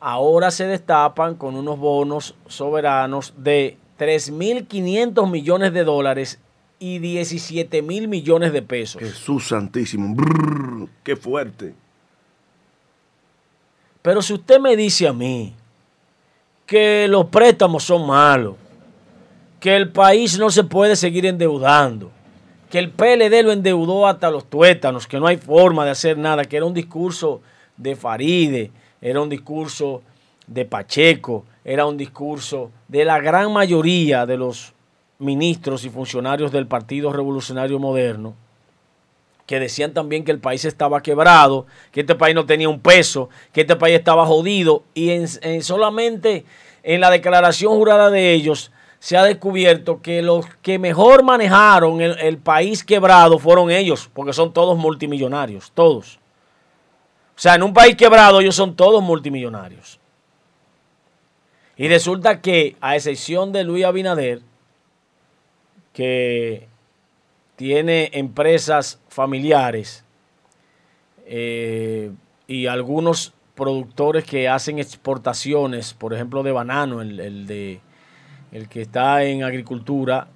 Ahora 0.00 0.50
se 0.50 0.66
destapan 0.66 1.36
con 1.36 1.54
unos 1.54 1.78
bonos 1.78 2.34
soberanos 2.48 3.34
de 3.36 3.78
3.500 4.00 5.30
millones 5.30 5.72
de 5.72 5.84
dólares 5.84 6.40
y 6.80 6.98
17 6.98 7.82
mil 7.82 8.08
millones 8.08 8.52
de 8.52 8.62
pesos. 8.62 9.00
Jesús 9.00 9.46
Santísimo. 9.46 10.12
Brrr, 10.16 10.88
qué 11.04 11.14
fuerte. 11.14 11.72
Pero 14.02 14.22
si 14.22 14.32
usted 14.32 14.58
me 14.58 14.74
dice 14.74 15.06
a 15.06 15.12
mí 15.12 15.54
que 16.66 17.06
los 17.08 17.26
préstamos 17.26 17.84
son 17.84 18.08
malos, 18.08 18.56
que 19.60 19.76
el 19.76 19.92
país 19.92 20.36
no 20.36 20.50
se 20.50 20.64
puede 20.64 20.96
seguir 20.96 21.26
endeudando, 21.26 22.10
que 22.70 22.80
el 22.80 22.90
PLD 22.90 23.44
lo 23.44 23.52
endeudó 23.52 24.08
hasta 24.08 24.32
los 24.32 24.50
tuétanos, 24.50 25.06
que 25.06 25.20
no 25.20 25.28
hay 25.28 25.36
forma 25.36 25.84
de 25.84 25.92
hacer 25.92 26.18
nada, 26.18 26.44
que 26.44 26.56
era 26.56 26.66
un 26.66 26.74
discurso 26.74 27.42
de 27.80 27.96
Faride, 27.96 28.70
era 29.00 29.20
un 29.20 29.28
discurso 29.28 30.02
de 30.46 30.64
Pacheco, 30.64 31.44
era 31.64 31.86
un 31.86 31.96
discurso 31.96 32.70
de 32.88 33.04
la 33.04 33.20
gran 33.20 33.52
mayoría 33.52 34.26
de 34.26 34.36
los 34.36 34.74
ministros 35.18 35.84
y 35.84 35.90
funcionarios 35.90 36.52
del 36.52 36.66
Partido 36.66 37.12
Revolucionario 37.12 37.78
Moderno, 37.78 38.34
que 39.46 39.58
decían 39.58 39.94
también 39.94 40.24
que 40.24 40.30
el 40.30 40.38
país 40.38 40.64
estaba 40.64 41.02
quebrado, 41.02 41.66
que 41.90 42.00
este 42.00 42.14
país 42.14 42.34
no 42.34 42.46
tenía 42.46 42.68
un 42.68 42.80
peso, 42.80 43.30
que 43.52 43.62
este 43.62 43.76
país 43.76 43.98
estaba 43.98 44.26
jodido, 44.26 44.84
y 44.94 45.10
en, 45.10 45.26
en 45.42 45.62
solamente 45.62 46.44
en 46.82 47.00
la 47.00 47.10
declaración 47.10 47.74
jurada 47.74 48.10
de 48.10 48.32
ellos 48.32 48.70
se 48.98 49.16
ha 49.16 49.24
descubierto 49.24 50.02
que 50.02 50.20
los 50.20 50.46
que 50.62 50.78
mejor 50.78 51.22
manejaron 51.22 52.02
el, 52.02 52.18
el, 52.18 52.36
país 52.36 52.84
quebrado 52.84 53.38
fueron 53.38 53.70
ellos, 53.70 54.10
porque 54.12 54.34
son 54.34 54.52
todos 54.52 54.76
multimillonarios, 54.76 55.72
todos. 55.72 56.20
O 57.40 57.42
sea, 57.42 57.54
en 57.54 57.62
un 57.62 57.72
país 57.72 57.96
quebrado 57.96 58.42
ellos 58.42 58.54
son 58.54 58.76
todos 58.76 59.02
multimillonarios. 59.02 59.98
Y 61.78 61.88
resulta 61.88 62.42
que, 62.42 62.76
a 62.82 62.96
excepción 62.96 63.50
de 63.50 63.64
Luis 63.64 63.86
Abinader, 63.86 64.42
que 65.94 66.68
tiene 67.56 68.10
empresas 68.12 69.00
familiares 69.08 70.04
eh, 71.24 72.10
y 72.46 72.66
algunos 72.66 73.32
productores 73.54 74.24
que 74.24 74.46
hacen 74.46 74.78
exportaciones, 74.78 75.94
por 75.94 76.12
ejemplo, 76.12 76.42
de 76.42 76.52
banano, 76.52 77.00
el, 77.00 77.18
el 77.20 77.46
de 77.46 77.80
el 78.52 78.68
que 78.68 78.82
está 78.82 79.24
en 79.24 79.44
agricultura, 79.44 80.28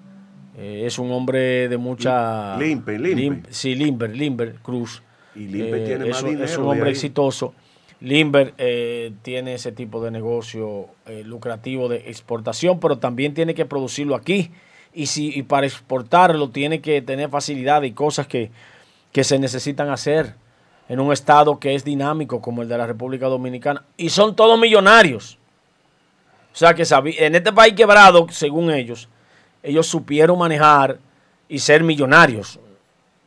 eh, 0.56 0.84
es 0.87 0.99
un 0.99 1.12
hombre 1.12 1.68
de 1.68 1.76
mucha... 1.76 2.56
Limper, 2.56 2.99
Limper. 2.99 3.18
Lim, 3.18 3.42
sí, 3.50 3.75
Limber, 3.75 4.16
Limber 4.16 4.54
Cruz. 4.62 5.02
Y 5.35 5.47
Limber 5.47 5.81
eh, 5.81 5.85
tiene 5.85 6.05
es, 6.09 6.11
más 6.11 6.25
dinero 6.25 6.45
es 6.45 6.59
un 6.59 6.69
hombre 6.69 6.91
exitoso. 6.91 7.55
Limber 8.00 8.55
eh, 8.59 9.12
tiene 9.23 9.55
ese 9.55 9.73
tipo 9.73 10.03
de 10.05 10.11
negocio 10.11 10.88
lucrativo 11.25 11.88
de 11.88 12.09
exportación, 12.09 12.81
pero 12.81 12.99
también 12.99 13.35
tiene 13.35 13.55
que 13.55 13.64
producirlo 13.64 14.14
aquí. 14.14 14.50
Y, 14.93 15.07
si, 15.07 15.37
y 15.37 15.43
para 15.43 15.67
exportarlo 15.67 16.50
tiene 16.50 16.81
que 16.81 17.03
tener 17.03 17.29
facilidad 17.29 17.83
y 17.83 17.93
cosas 17.93 18.26
que, 18.26 18.50
que 19.11 19.25
se 19.25 19.38
necesitan 19.38 19.91
hacer 19.91 20.35
en 20.88 21.00
un 21.00 21.12
estado 21.12 21.59
que 21.59 21.75
es 21.75 21.85
dinámico 21.85 22.41
como 22.41 22.62
el 22.62 22.69
de 22.69 22.79
la 22.79 22.87
República 22.87 23.26
Dominicana. 23.26 23.85
Y 23.97 24.11
son 24.11 24.37
todos 24.37 24.59
millonarios. 24.59 25.38
O 26.53 26.57
sea 26.57 26.75
que 26.75 26.85
en 27.19 27.35
este 27.35 27.53
país 27.53 27.75
quebrado, 27.75 28.26
según 28.31 28.71
ellos, 28.71 29.09
ellos 29.62 29.87
supieron 29.87 30.38
manejar 30.38 30.99
y 31.49 31.59
ser 31.59 31.83
millonarios. 31.83 32.61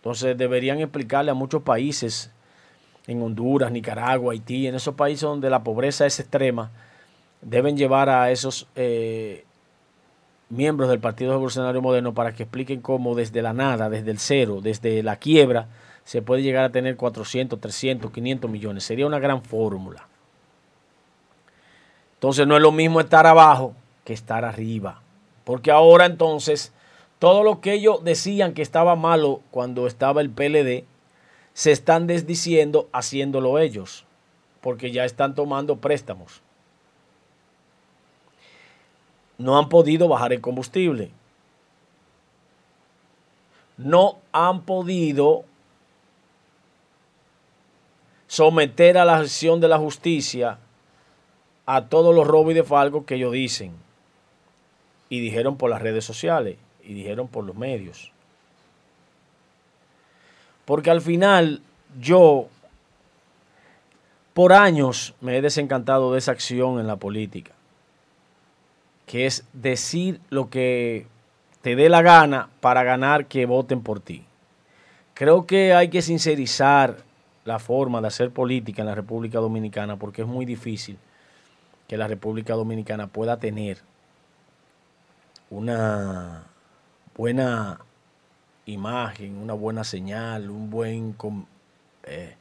Entonces 0.07 0.37
deberían 0.37 0.79
explicarle 0.79 1.31
a 1.31 1.33
muchos 1.33 1.63
países, 1.63 2.31
en 3.07 3.21
Honduras, 3.21 3.73
Nicaragua, 3.73 4.31
Haití, 4.31 4.65
en 4.65 4.75
esos 4.75 4.95
países 4.95 5.23
donde 5.23 5.49
la 5.49 5.65
pobreza 5.65 6.05
es 6.05 6.17
extrema, 6.21 6.71
deben 7.41 7.75
llevar 7.75 8.07
a 8.07 8.31
esos 8.31 8.69
eh, 8.77 9.43
miembros 10.47 10.89
del 10.89 11.01
Partido 11.01 11.31
Revolucionario 11.31 11.81
Moderno 11.81 12.13
para 12.13 12.31
que 12.31 12.43
expliquen 12.43 12.79
cómo 12.79 13.15
desde 13.15 13.41
la 13.41 13.51
nada, 13.51 13.89
desde 13.89 14.11
el 14.11 14.17
cero, 14.17 14.61
desde 14.63 15.03
la 15.03 15.17
quiebra, 15.17 15.67
se 16.05 16.21
puede 16.21 16.41
llegar 16.41 16.63
a 16.63 16.71
tener 16.71 16.95
400, 16.95 17.59
300, 17.59 18.09
500 18.09 18.49
millones. 18.49 18.85
Sería 18.85 19.07
una 19.07 19.19
gran 19.19 19.43
fórmula. 19.43 20.07
Entonces 22.13 22.47
no 22.47 22.55
es 22.55 22.61
lo 22.61 22.71
mismo 22.71 23.01
estar 23.01 23.27
abajo 23.27 23.73
que 24.05 24.13
estar 24.13 24.45
arriba. 24.45 25.01
Porque 25.43 25.69
ahora 25.69 26.05
entonces 26.05 26.71
todo 27.19 27.43
lo 27.43 27.61
que 27.61 27.73
ellos 27.73 28.03
decían 28.03 28.53
que 28.53 28.61
estaba 28.61 28.95
malo 28.95 29.41
cuando 29.49 29.87
estaba 29.87 30.21
el 30.21 30.29
PLD, 30.29 30.85
se 31.53 31.71
están 31.71 32.05
desdiciendo 32.05 32.87
haciéndolo 32.93 33.57
ellos. 33.57 34.05
Porque 34.61 34.91
ya 34.91 35.05
están 35.05 35.33
tomando 35.33 35.77
préstamos. 35.77 36.41
No 39.37 39.57
han 39.57 39.69
podido 39.69 40.07
bajar 40.07 40.33
el 40.33 40.41
combustible. 40.41 41.11
No 43.77 44.19
han 44.31 44.61
podido 44.61 45.45
someter 48.27 48.97
a 48.97 49.05
la 49.05 49.17
acción 49.17 49.61
de 49.61 49.67
la 49.67 49.77
justicia 49.77 50.59
a 51.65 51.85
todos 51.85 52.13
los 52.13 52.27
robos 52.27 52.51
y 52.51 52.55
defalcos 52.55 53.05
que 53.05 53.15
ellos 53.15 53.31
dicen. 53.31 53.73
Y 55.09 55.19
dijeron 55.19 55.57
por 55.57 55.69
las 55.69 55.81
redes 55.81 56.03
sociales 56.03 56.57
y 56.87 56.93
dijeron 56.93 57.27
por 57.27 57.43
los 57.43 57.55
medios. 57.55 58.11
Porque 60.63 60.89
al 60.89 61.01
final 61.01 61.61
yo, 61.99 62.47
por 64.33 64.53
años, 64.53 65.13
me 65.19 65.37
he 65.37 65.41
desencantado 65.41 66.13
de 66.13 66.19
esa 66.19 66.31
acción 66.31 66.79
en 66.79 66.87
la 66.87 66.95
política. 66.95 67.51
Que 69.05 69.25
es 69.25 69.43
decir 69.51 70.21
lo 70.29 70.49
que 70.49 71.07
te 71.61 71.75
dé 71.75 71.89
la 71.89 72.01
gana 72.01 72.49
para 72.61 72.83
ganar 72.83 73.25
que 73.25 73.45
voten 73.45 73.81
por 73.81 73.99
ti. 73.99 74.23
Creo 75.13 75.45
que 75.45 75.73
hay 75.73 75.89
que 75.89 76.01
sincerizar 76.01 77.03
la 77.43 77.59
forma 77.59 77.99
de 78.01 78.07
hacer 78.07 78.31
política 78.31 78.81
en 78.81 78.87
la 78.87 78.95
República 78.95 79.39
Dominicana 79.39 79.97
porque 79.97 80.21
es 80.21 80.27
muy 80.27 80.45
difícil 80.45 80.97
que 81.87 81.97
la 81.97 82.07
República 82.07 82.53
Dominicana 82.53 83.07
pueda 83.07 83.37
tener 83.37 83.79
una 85.49 86.43
buena 87.17 87.79
imagen, 88.67 89.37
una 89.37 89.53
buena 89.53 89.83
señal, 89.83 90.49
un 90.49 90.69
buen, 90.69 91.15
eh, 92.03 92.35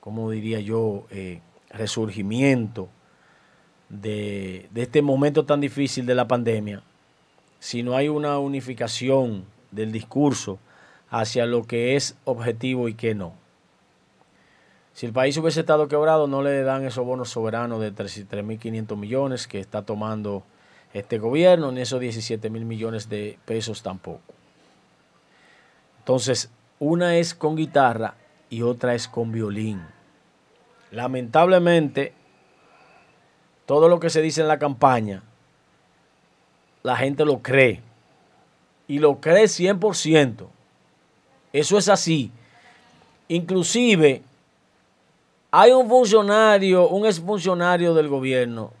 ¿cómo 0.00 0.30
diría 0.30 0.60
yo?, 0.60 1.06
eh, 1.10 1.40
resurgimiento 1.70 2.88
de, 3.88 4.68
de 4.72 4.82
este 4.82 5.02
momento 5.02 5.44
tan 5.44 5.60
difícil 5.60 6.04
de 6.04 6.16
la 6.16 6.26
pandemia, 6.26 6.82
si 7.60 7.84
no 7.84 7.96
hay 7.96 8.08
una 8.08 8.38
unificación 8.38 9.44
del 9.70 9.92
discurso 9.92 10.58
hacia 11.10 11.46
lo 11.46 11.64
que 11.64 11.94
es 11.94 12.16
objetivo 12.24 12.88
y 12.88 12.94
que 12.94 13.14
no. 13.14 13.34
Si 14.92 15.06
el 15.06 15.12
país 15.12 15.36
hubiese 15.36 15.60
estado 15.60 15.86
quebrado, 15.86 16.26
no 16.26 16.42
le 16.42 16.62
dan 16.62 16.84
esos 16.84 17.06
bonos 17.06 17.30
soberanos 17.30 17.80
de 17.80 17.94
3.500 17.94 18.96
millones 18.96 19.46
que 19.46 19.60
está 19.60 19.82
tomando 19.82 20.42
este 20.92 21.18
gobierno, 21.18 21.70
ni 21.72 21.80
esos 21.80 22.00
17 22.00 22.50
mil 22.50 22.64
millones 22.64 23.08
de 23.08 23.38
pesos 23.44 23.82
tampoco. 23.82 24.20
Entonces, 25.98 26.50
una 26.78 27.16
es 27.16 27.34
con 27.34 27.56
guitarra 27.56 28.14
y 28.48 28.62
otra 28.62 28.94
es 28.94 29.06
con 29.06 29.30
violín. 29.30 29.82
Lamentablemente, 30.90 32.12
todo 33.66 33.88
lo 33.88 34.00
que 34.00 34.10
se 34.10 34.22
dice 34.22 34.40
en 34.40 34.48
la 34.48 34.58
campaña, 34.58 35.22
la 36.82 36.96
gente 36.96 37.24
lo 37.24 37.40
cree. 37.40 37.80
Y 38.88 38.98
lo 38.98 39.20
cree 39.20 39.44
100%. 39.44 40.48
Eso 41.52 41.78
es 41.78 41.88
así. 41.88 42.32
Inclusive, 43.28 44.22
hay 45.52 45.70
un 45.70 45.88
funcionario, 45.88 46.88
un 46.88 47.06
exfuncionario 47.06 47.94
del 47.94 48.08
gobierno, 48.08 48.72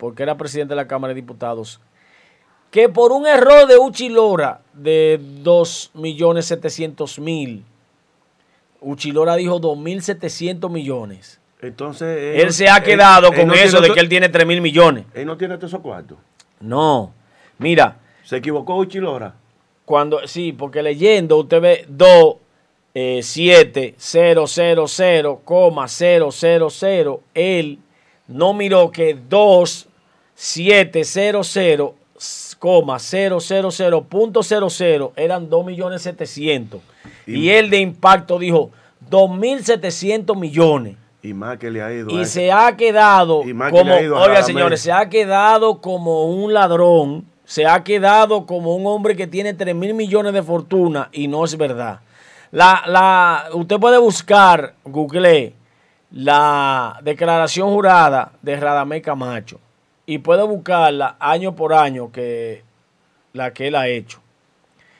porque 0.00 0.22
era 0.22 0.38
presidente 0.38 0.72
de 0.72 0.76
la 0.76 0.88
Cámara 0.88 1.12
de 1.12 1.20
Diputados, 1.20 1.78
que 2.70 2.88
por 2.88 3.12
un 3.12 3.26
error 3.26 3.68
de 3.68 3.76
Uchilora 3.76 4.62
de 4.72 5.20
2.700.000, 5.44 7.62
Uchilora 8.80 9.36
dijo 9.36 9.60
2.700 9.60 10.70
millones. 10.70 11.38
Entonces. 11.60 12.42
Él, 12.42 12.54
se 12.54 12.70
ha 12.70 12.82
quedado 12.82 13.30
con 13.30 13.52
eso 13.52 13.82
de 13.82 13.92
que 13.92 14.00
él 14.00 14.08
tiene 14.08 14.32
3.000 14.32 14.62
millones. 14.62 15.04
Él 15.12 15.26
no 15.26 15.36
tiene 15.36 15.58
todos 15.58 15.70
esos 15.70 15.82
cuartos. 15.82 16.16
No. 16.60 17.12
Mira. 17.58 17.98
¿Se 18.24 18.38
equivocó 18.38 18.76
Uchilora? 18.76 19.34
Cuando, 19.84 20.26
sí, 20.26 20.52
porque 20.52 20.82
leyendo 20.82 21.36
usted 21.36 21.60
ve 21.60 21.84
2, 21.88 22.36
eh, 22.94 23.20
7, 23.22 23.96
0, 23.98 24.46
0, 24.46 24.88
0, 24.88 25.42
0, 25.86 26.28
0, 26.32 26.70
0. 26.70 27.20
Él 27.34 27.78
no 28.28 28.54
miró 28.54 28.90
que 28.90 29.18
2, 29.28 29.89
7, 30.42 31.04
0, 31.04 31.42
0, 31.44 31.94
000.00 32.18 35.12
eran 35.16 35.50
2.700.000. 35.50 36.80
Y, 37.26 37.34
y 37.34 37.50
él 37.50 37.68
de 37.68 37.80
impacto 37.80 38.38
dijo 38.38 38.70
2.700 39.10 40.34
millones. 40.38 40.96
Y 41.22 41.34
más 41.34 41.58
que 41.58 41.70
le 41.70 41.82
ha 41.82 41.92
ido. 41.92 42.08
Y 42.08 42.24
se 42.24 42.50
ha 42.50 42.74
quedado 42.74 43.42
como, 43.70 43.94
oiga 43.94 44.42
señores, 44.42 44.80
se 44.80 44.90
ha 44.90 45.10
quedado 45.10 45.82
como 45.82 46.30
un 46.30 46.54
ladrón, 46.54 47.26
se 47.44 47.66
ha 47.66 47.84
quedado 47.84 48.46
como 48.46 48.74
un 48.74 48.86
hombre 48.86 49.16
que 49.16 49.26
tiene 49.26 49.52
3 49.52 49.74
mil 49.74 49.92
millones 49.92 50.32
de 50.32 50.42
fortuna 50.42 51.10
y 51.12 51.28
no 51.28 51.44
es 51.44 51.58
verdad. 51.58 52.00
La, 52.50 52.84
la, 52.86 53.50
usted 53.52 53.78
puede 53.78 53.98
buscar, 53.98 54.72
google, 54.84 55.52
la 56.10 56.98
declaración 57.02 57.68
jurada 57.68 58.32
de 58.40 58.56
Radamé 58.56 59.02
Camacho 59.02 59.60
y 60.10 60.18
puede 60.18 60.42
buscarla 60.42 61.14
año 61.20 61.54
por 61.54 61.72
año 61.72 62.10
que 62.10 62.64
la 63.32 63.52
que 63.52 63.68
él 63.68 63.76
ha 63.76 63.86
hecho. 63.86 64.18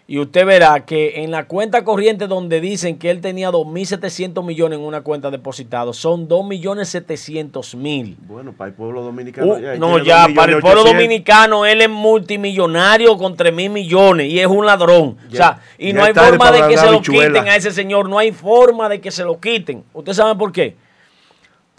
Y 0.06 0.20
usted 0.20 0.46
verá 0.46 0.86
que 0.86 1.24
en 1.24 1.32
la 1.32 1.48
cuenta 1.48 1.82
corriente 1.82 2.28
donde 2.28 2.60
dicen 2.60 2.96
que 2.96 3.10
él 3.10 3.20
tenía 3.20 3.50
2.700 3.50 4.44
millones 4.44 4.78
en 4.78 4.84
una 4.84 5.00
cuenta 5.00 5.32
depositada, 5.32 5.92
son 5.94 6.28
2.700.000. 6.28 8.18
Bueno, 8.20 8.52
para 8.52 8.68
el 8.68 8.74
pueblo 8.74 9.02
dominicano. 9.02 9.54
Uh, 9.54 9.78
no, 9.80 9.98
ya, 9.98 10.28
para 10.32 10.52
el 10.52 10.60
pueblo 10.60 10.84
dominicano 10.84 11.66
él 11.66 11.82
es 11.82 11.90
multimillonario 11.90 13.18
con 13.18 13.36
3.000 13.36 13.68
millones 13.68 14.28
y 14.28 14.38
es 14.38 14.46
un 14.46 14.64
ladrón. 14.64 15.16
o 15.28 15.34
sea, 15.34 15.58
y 15.76 15.92
no 15.92 16.04
hay 16.04 16.14
forma 16.14 16.52
de 16.52 16.68
que 16.68 16.78
se 16.78 16.88
lo 16.88 17.02
quiten 17.02 17.48
a 17.48 17.56
ese 17.56 17.72
señor, 17.72 18.08
no 18.08 18.16
hay 18.16 18.30
forma 18.30 18.88
de 18.88 19.00
que 19.00 19.10
se 19.10 19.24
lo 19.24 19.40
quiten. 19.40 19.82
¿Usted 19.92 20.12
sabe 20.12 20.38
por 20.38 20.52
qué? 20.52 20.76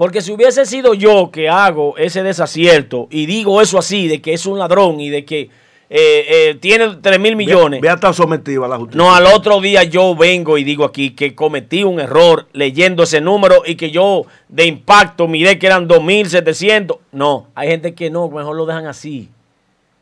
Porque 0.02 0.24
si 0.24 0.32
hubiese 0.32 0.66
sido 0.66 0.96
yo 0.96 1.30
que 1.32 1.48
hago 1.48 1.96
ese 1.96 2.24
desacierto 2.24 3.08
y 3.12 3.28
digo 3.28 3.62
eso 3.62 3.78
así, 3.78 4.08
de 4.08 4.20
que 4.20 4.34
es 4.34 4.48
un 4.48 4.58
ladrón 4.58 5.00
y 5.00 5.12
de 5.12 5.24
que 5.26 5.42
eh, 5.42 5.50
eh, 5.92 6.58
tiene 6.60 6.96
3 7.00 7.20
mil 7.20 7.36
millones. 7.36 7.82
Vea, 7.82 7.94
estar 7.94 8.12
sometido 8.12 8.66
a 8.66 8.68
la 8.68 8.78
justicia. 8.78 8.98
No, 8.98 9.14
al 9.14 9.28
otro 9.28 9.62
día 9.62 9.84
yo 9.84 10.16
vengo 10.16 10.58
y 10.58 10.64
digo 10.64 10.86
aquí 10.86 11.12
que 11.12 11.36
cometí 11.36 11.84
un 11.84 12.00
error 12.00 12.48
leyendo 12.52 13.04
ese 13.04 13.22
número 13.22 13.62
y 13.64 13.76
que 13.76 13.92
yo 13.92 14.26
de 14.50 14.66
impacto 14.66 15.28
miré 15.28 15.60
que 15.60 15.68
eran 15.68 15.88
2.700. 15.88 16.98
No, 17.12 17.50
hay 17.54 17.70
gente 17.70 17.94
que 17.94 18.10
no, 18.10 18.28
mejor 18.28 18.56
lo 18.56 18.66
dejan 18.66 18.88
así. 18.88 19.30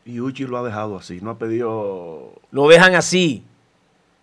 Y 0.06 0.18
Uchi 0.20 0.44
lo 0.44 0.56
ha 0.56 0.62
dejado 0.62 0.96
así, 0.96 1.18
no 1.20 1.28
ha 1.28 1.36
pedido... 1.36 2.32
Lo 2.52 2.68
dejan 2.68 2.94
así. 2.94 3.44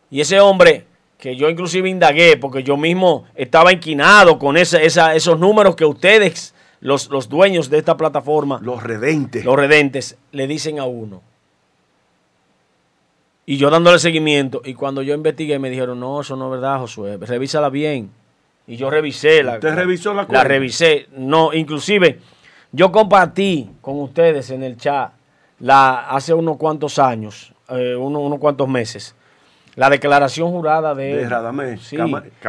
Y 0.09 0.21
ese 0.21 0.39
hombre, 0.39 0.87
que 1.17 1.35
yo 1.35 1.49
inclusive 1.49 1.89
indagué, 1.89 2.37
porque 2.37 2.63
yo 2.63 2.77
mismo 2.77 3.25
estaba 3.35 3.73
inquinado 3.73 4.37
con 4.37 4.57
esa, 4.57 4.81
esos 4.81 5.39
números 5.39 5.75
que 5.75 5.85
ustedes, 5.85 6.53
los, 6.79 7.09
los 7.09 7.27
dueños 7.27 7.69
de 7.69 7.79
esta 7.79 7.97
plataforma... 7.97 8.59
Los 8.61 8.83
redentes. 8.83 9.43
Los 9.43 9.55
redentes, 9.55 10.17
le 10.31 10.47
dicen 10.47 10.79
a 10.79 10.85
uno. 10.85 11.21
Y 13.45 13.57
yo 13.57 13.69
dándole 13.69 13.97
seguimiento. 13.97 14.61
Y 14.65 14.73
cuando 14.73 15.01
yo 15.01 15.13
investigué, 15.13 15.57
me 15.57 15.69
dijeron, 15.69 15.99
no, 15.99 16.21
eso 16.21 16.35
no 16.35 16.45
es 16.45 16.59
verdad, 16.59 16.79
Josué. 16.79 17.17
Revísala 17.17 17.69
bien. 17.69 18.11
Y 18.67 18.75
yo 18.75 18.89
revisé 18.89 19.41
la. 19.41 19.53
¿Usted 19.53 19.73
revisó 19.73 20.13
la 20.13 20.27
La 20.29 20.43
revisé. 20.43 21.07
No, 21.15 21.53
inclusive, 21.53 22.19
yo 22.73 22.91
compartí 22.91 23.69
con 23.79 24.01
ustedes 24.01 24.51
en 24.51 24.63
el 24.63 24.75
chat 24.75 25.13
la, 25.59 26.09
hace 26.09 26.33
unos 26.33 26.57
cuantos 26.57 26.99
años, 26.99 27.53
eh, 27.69 27.95
unos, 27.95 28.37
cuantos 28.39 28.67
meses, 28.67 29.15
la 29.77 29.91
declaración 29.91 30.49
jurada 30.49 30.95
de. 30.95 31.15
De 31.15 31.29
Radamés. 31.29 31.81
Sí. 31.81 31.97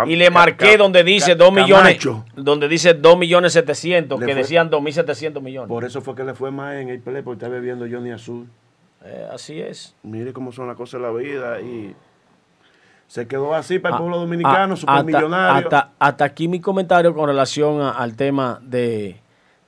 y 0.07 0.17
le 0.17 0.31
marqué 0.31 0.79
donde 0.79 1.05
dice 1.05 1.35
2 1.35 1.53
millones. 1.53 1.99
Donde 2.35 2.69
dice 2.69 2.95
2 2.95 3.19
millones 3.19 3.53
700, 3.53 4.19
que 4.19 4.35
decían 4.35 4.71
2 4.71 4.83
mil 4.83 4.95
700 4.95 5.43
millones. 5.43 5.69
Por 5.69 5.85
eso 5.85 6.01
fue 6.01 6.15
que 6.15 6.25
le 6.25 6.33
fue 6.33 6.51
más 6.51 6.77
en 6.77 6.89
el 6.89 7.01
play, 7.01 7.21
porque 7.21 7.45
está 7.45 7.49
bebiendo 7.49 7.87
Johnny 7.89 8.13
Azul. 8.13 8.49
Eh, 9.05 9.29
así 9.31 9.61
es. 9.61 9.95
Mire 10.03 10.33
cómo 10.33 10.53
son 10.53 10.69
las 10.69 10.77
cosas 10.77 11.03
de 11.03 11.07
la 11.07 11.13
vida 11.13 11.61
y 11.61 11.95
se 13.07 13.29
quedó 13.29 13.55
así 13.55 13.79
para 13.79 13.97
el 13.97 14.01
pueblo 14.01 14.19
dominicano, 14.19 14.75
supermillonario. 14.75 15.67
Hasta, 15.67 15.91
hasta, 15.99 16.25
aquí 16.25 16.49
mi 16.49 16.61
comentario 16.61 17.15
con 17.15 17.29
relación 17.29 17.83
al 17.83 18.17
tema 18.17 18.59
de, 18.63 19.21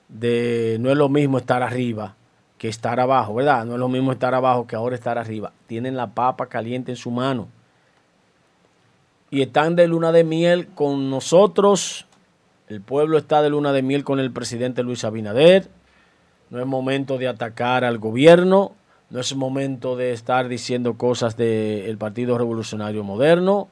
de 0.09 0.79
no 0.81 0.90
es 0.90 0.96
lo 0.96 1.11
mismo 1.11 1.37
estar 1.37 1.62
arriba 1.62 2.16
que 2.61 2.68
estar 2.68 3.01
abajo, 3.01 3.37
¿verdad? 3.37 3.64
No 3.64 3.73
es 3.73 3.79
lo 3.79 3.88
mismo 3.88 4.12
estar 4.12 4.35
abajo 4.35 4.66
que 4.66 4.77
ahora 4.77 4.94
estar 4.94 5.16
arriba. 5.16 5.51
Tienen 5.66 5.96
la 5.96 6.09
papa 6.09 6.51
caliente 6.51 6.92
en 6.92 6.96
su 6.96 7.11
mano. 7.11 7.49
Y 9.31 9.40
están 9.40 9.77
de 9.77 9.88
luna 9.88 10.12
de 10.12 10.25
miel 10.25 10.68
con 10.75 11.09
nosotros. 11.09 12.07
El 12.68 12.83
pueblo 12.83 13.16
está 13.16 13.40
de 13.40 13.49
luna 13.49 13.73
de 13.73 13.81
miel 13.81 14.05
con 14.05 14.20
el 14.20 14.31
presidente 14.31 14.83
Luis 14.83 15.05
Abinader. 15.05 15.70
No 16.51 16.61
es 16.61 16.66
momento 16.66 17.16
de 17.16 17.29
atacar 17.29 17.83
al 17.83 17.96
gobierno. 17.96 18.73
No 19.09 19.20
es 19.20 19.35
momento 19.35 19.96
de 19.96 20.12
estar 20.12 20.46
diciendo 20.49 20.99
cosas 20.99 21.38
del 21.38 21.96
Partido 21.96 22.37
Revolucionario 22.37 23.05
Moderno. 23.05 23.68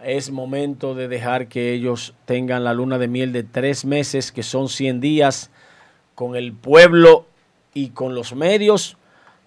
Es 0.00 0.30
momento 0.30 0.94
de 0.94 1.08
dejar 1.08 1.48
que 1.48 1.72
ellos 1.72 2.14
tengan 2.24 2.62
la 2.62 2.72
luna 2.72 2.98
de 2.98 3.08
miel 3.08 3.32
de 3.32 3.42
tres 3.42 3.84
meses, 3.84 4.30
que 4.30 4.44
son 4.44 4.68
100 4.68 5.00
días, 5.00 5.50
con 6.14 6.36
el 6.36 6.52
pueblo 6.52 7.26
y 7.74 7.90
con 7.90 8.14
los 8.14 8.34
medios, 8.34 8.96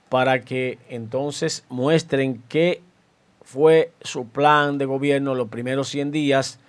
para 0.09 0.41
que 0.41 0.77
entonces 0.89 1.63
muestren 1.69 2.43
qué 2.49 2.81
fue 3.43 3.91
su 4.01 4.27
plan 4.27 4.77
de 4.77 4.85
gobierno 4.85 5.35
los 5.35 5.49
primeros 5.49 5.89
100 5.89 6.11
días 6.11 6.59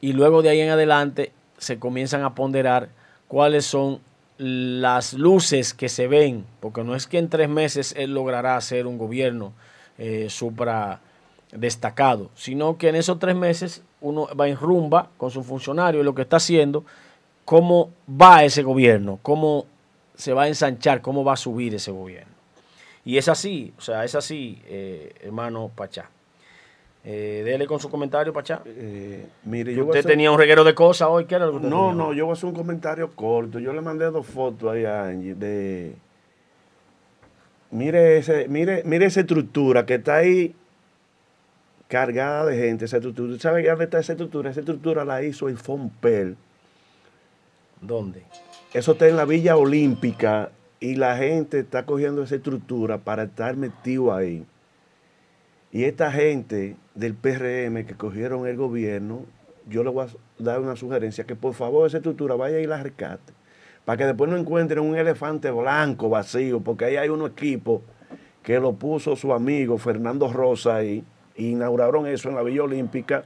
y 0.00 0.12
luego 0.12 0.42
de 0.42 0.50
ahí 0.50 0.60
en 0.60 0.70
adelante 0.70 1.32
se 1.58 1.78
comienzan 1.78 2.22
a 2.22 2.34
ponderar 2.34 2.88
cuáles 3.28 3.66
son 3.66 4.00
las 4.38 5.12
luces 5.12 5.74
que 5.74 5.88
se 5.88 6.08
ven, 6.08 6.46
porque 6.60 6.82
no 6.82 6.96
es 6.96 7.06
que 7.06 7.18
en 7.18 7.28
tres 7.28 7.48
meses 7.48 7.94
él 7.96 8.14
logrará 8.14 8.56
hacer 8.56 8.86
un 8.86 8.96
gobierno 8.96 9.52
eh, 9.98 10.28
supra 10.30 11.00
destacado, 11.52 12.30
sino 12.34 12.78
que 12.78 12.88
en 12.88 12.96
esos 12.96 13.18
tres 13.18 13.36
meses 13.36 13.82
uno 14.00 14.28
va 14.34 14.48
en 14.48 14.56
rumba 14.56 15.10
con 15.18 15.30
su 15.30 15.42
funcionario 15.42 16.00
y 16.00 16.04
lo 16.04 16.14
que 16.14 16.22
está 16.22 16.36
haciendo, 16.36 16.84
cómo 17.44 17.90
va 18.08 18.44
ese 18.44 18.62
gobierno, 18.62 19.18
cómo 19.22 19.66
se 20.20 20.34
va 20.34 20.42
a 20.42 20.48
ensanchar, 20.48 21.00
cómo 21.00 21.24
va 21.24 21.32
a 21.32 21.36
subir 21.36 21.74
ese 21.74 21.90
gobierno. 21.90 22.32
Y 23.04 23.16
es 23.16 23.28
así, 23.28 23.72
o 23.78 23.80
sea, 23.80 24.04
es 24.04 24.14
así, 24.14 24.60
eh, 24.66 25.14
hermano 25.22 25.70
Pachá. 25.74 26.10
Eh, 27.02 27.40
dele 27.46 27.66
con 27.66 27.80
su 27.80 27.88
comentario, 27.88 28.30
Pachá. 28.32 28.60
Eh, 28.66 29.26
mire, 29.44 29.74
yo 29.74 29.86
usted 29.86 30.04
tenía 30.04 30.30
un 30.30 30.38
reguero 30.38 30.62
de 30.62 30.74
cosas 30.74 31.08
hoy, 31.10 31.24
¿qué 31.24 31.36
era 31.36 31.46
lo 31.46 31.58
que 31.58 31.66
No, 31.66 31.94
no, 31.94 32.12
yo 32.12 32.26
voy 32.26 32.32
a 32.32 32.34
hacer 32.34 32.50
un 32.50 32.54
comentario 32.54 33.10
corto. 33.16 33.58
Yo 33.58 33.72
le 33.72 33.80
mandé 33.80 34.04
dos 34.10 34.26
fotos 34.26 34.70
ahí 34.70 34.84
a 34.84 35.04
Angie 35.04 35.34
de... 35.34 35.94
Mire, 37.70 38.18
ese, 38.18 38.48
mire, 38.48 38.82
mire 38.84 39.06
esa 39.06 39.20
estructura 39.20 39.86
que 39.86 39.94
está 39.94 40.16
ahí 40.16 40.54
cargada 41.88 42.44
de 42.46 42.58
gente, 42.58 42.84
esa 42.84 42.98
estructura. 42.98 43.38
¿Sabe 43.38 43.66
dónde 43.66 43.84
está 43.84 43.98
esa 44.00 44.12
estructura? 44.12 44.50
Esa 44.50 44.60
estructura 44.60 45.04
la 45.04 45.22
hizo 45.22 45.48
el 45.48 45.56
Fompel. 45.56 46.36
¿Dónde? 47.80 48.24
Eso 48.72 48.92
está 48.92 49.08
en 49.08 49.16
la 49.16 49.24
Villa 49.24 49.56
Olímpica 49.56 50.52
y 50.78 50.94
la 50.94 51.16
gente 51.16 51.58
está 51.58 51.86
cogiendo 51.86 52.22
esa 52.22 52.36
estructura 52.36 52.98
para 52.98 53.24
estar 53.24 53.56
metido 53.56 54.14
ahí. 54.14 54.46
Y 55.72 55.84
esta 55.84 56.12
gente 56.12 56.76
del 56.94 57.14
PRM 57.14 57.84
que 57.84 57.96
cogieron 57.96 58.46
el 58.46 58.56
gobierno, 58.56 59.24
yo 59.68 59.82
le 59.82 59.90
voy 59.90 60.06
a 60.06 60.08
dar 60.38 60.60
una 60.60 60.76
sugerencia, 60.76 61.24
que 61.24 61.34
por 61.34 61.54
favor 61.54 61.88
esa 61.88 61.96
estructura 61.96 62.36
vaya 62.36 62.60
y 62.60 62.66
la 62.68 62.80
rescate, 62.80 63.32
para 63.84 63.96
que 63.96 64.06
después 64.06 64.30
no 64.30 64.36
encuentren 64.36 64.84
un 64.84 64.94
elefante 64.94 65.50
blanco 65.50 66.08
vacío, 66.08 66.60
porque 66.60 66.84
ahí 66.84 66.96
hay 66.96 67.08
un 67.08 67.26
equipo 67.26 67.82
que 68.44 68.60
lo 68.60 68.74
puso 68.74 69.16
su 69.16 69.32
amigo 69.32 69.78
Fernando 69.78 70.32
Rosa 70.32 70.76
ahí, 70.76 71.02
e 71.34 71.42
inauguraron 71.42 72.06
eso 72.06 72.28
en 72.28 72.36
la 72.36 72.42
Villa 72.44 72.62
Olímpica 72.62 73.24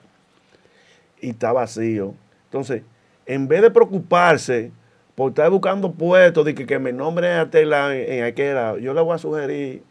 y 1.21 1.31
está 1.31 1.53
vacío. 1.53 2.15
Entonces, 2.47 2.83
en 3.27 3.47
vez 3.47 3.61
de 3.61 3.71
preocuparse 3.71 4.73
por 5.15 5.31
estar 5.31 5.51
buscando 5.51 5.93
puestos 5.93 6.45
de 6.45 6.55
que, 6.55 6.79
me 6.79 6.93
nombren 6.93 7.39
a 7.39 7.51
tela 7.51 7.97
en, 7.97 8.13
en 8.13 8.25
aquella, 8.25 8.77
yo 8.79 8.95
le 8.95 9.01
voy 9.01 9.15
a 9.15 9.19
sugerir 9.19 9.83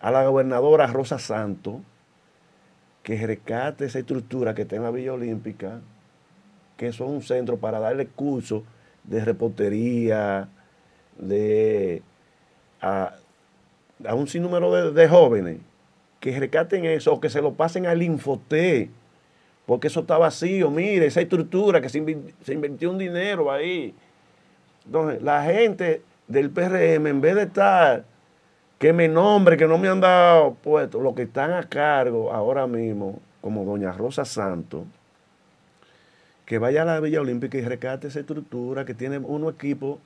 a 0.00 0.10
la 0.10 0.26
gobernadora 0.26 0.86
Rosa 0.86 1.18
Santos 1.18 1.76
que 3.02 3.24
rescate 3.24 3.84
esa 3.84 4.00
estructura 4.00 4.54
que 4.54 4.62
está 4.62 4.76
en 4.76 4.82
la 4.82 4.90
Villa 4.90 5.12
Olímpica, 5.12 5.80
que 6.76 6.92
son 6.92 7.08
un 7.08 7.22
centro 7.22 7.56
para 7.56 7.78
darle 7.78 8.08
cursos 8.08 8.64
de 9.04 9.24
reportería, 9.24 10.48
de 11.16 12.02
a, 12.80 13.14
a 14.04 14.14
un 14.14 14.26
sinnúmero 14.26 14.72
de, 14.72 14.90
de, 14.90 15.08
jóvenes, 15.08 15.58
que 16.18 16.38
rescaten 16.38 16.84
eso 16.84 17.12
o 17.12 17.20
que 17.20 17.30
se 17.30 17.40
lo 17.40 17.54
pasen 17.54 17.86
al 17.86 18.02
Infoté, 18.02 18.90
porque 19.66 19.86
eso 19.86 20.00
está 20.00 20.18
vacío, 20.18 20.70
mire, 20.70 21.06
esa 21.06 21.20
estructura 21.20 21.80
que 21.80 21.88
se 21.88 21.98
invirtió 22.52 22.90
un 22.90 22.98
dinero 22.98 23.52
ahí. 23.52 23.94
Entonces, 24.86 25.22
la 25.22 25.42
gente 25.44 26.02
del 26.28 26.50
PRM, 26.50 27.06
en 27.06 27.20
vez 27.20 27.34
de 27.34 27.42
estar 27.42 28.04
que 28.78 28.92
me 28.92 29.08
nombre, 29.08 29.56
que 29.56 29.66
no 29.66 29.78
me 29.78 29.88
han 29.88 30.00
dado 30.00 30.54
puesto, 30.54 31.00
los 31.00 31.14
que 31.14 31.22
están 31.22 31.52
a 31.52 31.62
cargo 31.64 32.32
ahora 32.32 32.66
mismo, 32.66 33.20
como 33.40 33.64
doña 33.64 33.92
Rosa 33.92 34.24
Santos, 34.24 34.84
que 36.44 36.58
vaya 36.58 36.82
a 36.82 36.84
la 36.84 37.00
Villa 37.00 37.20
Olímpica 37.20 37.58
y 37.58 37.62
rescate 37.62 38.08
esa 38.08 38.20
estructura, 38.20 38.84
que 38.84 38.94
tiene 38.94 39.18
unos 39.18 39.54
equipos 39.54 39.98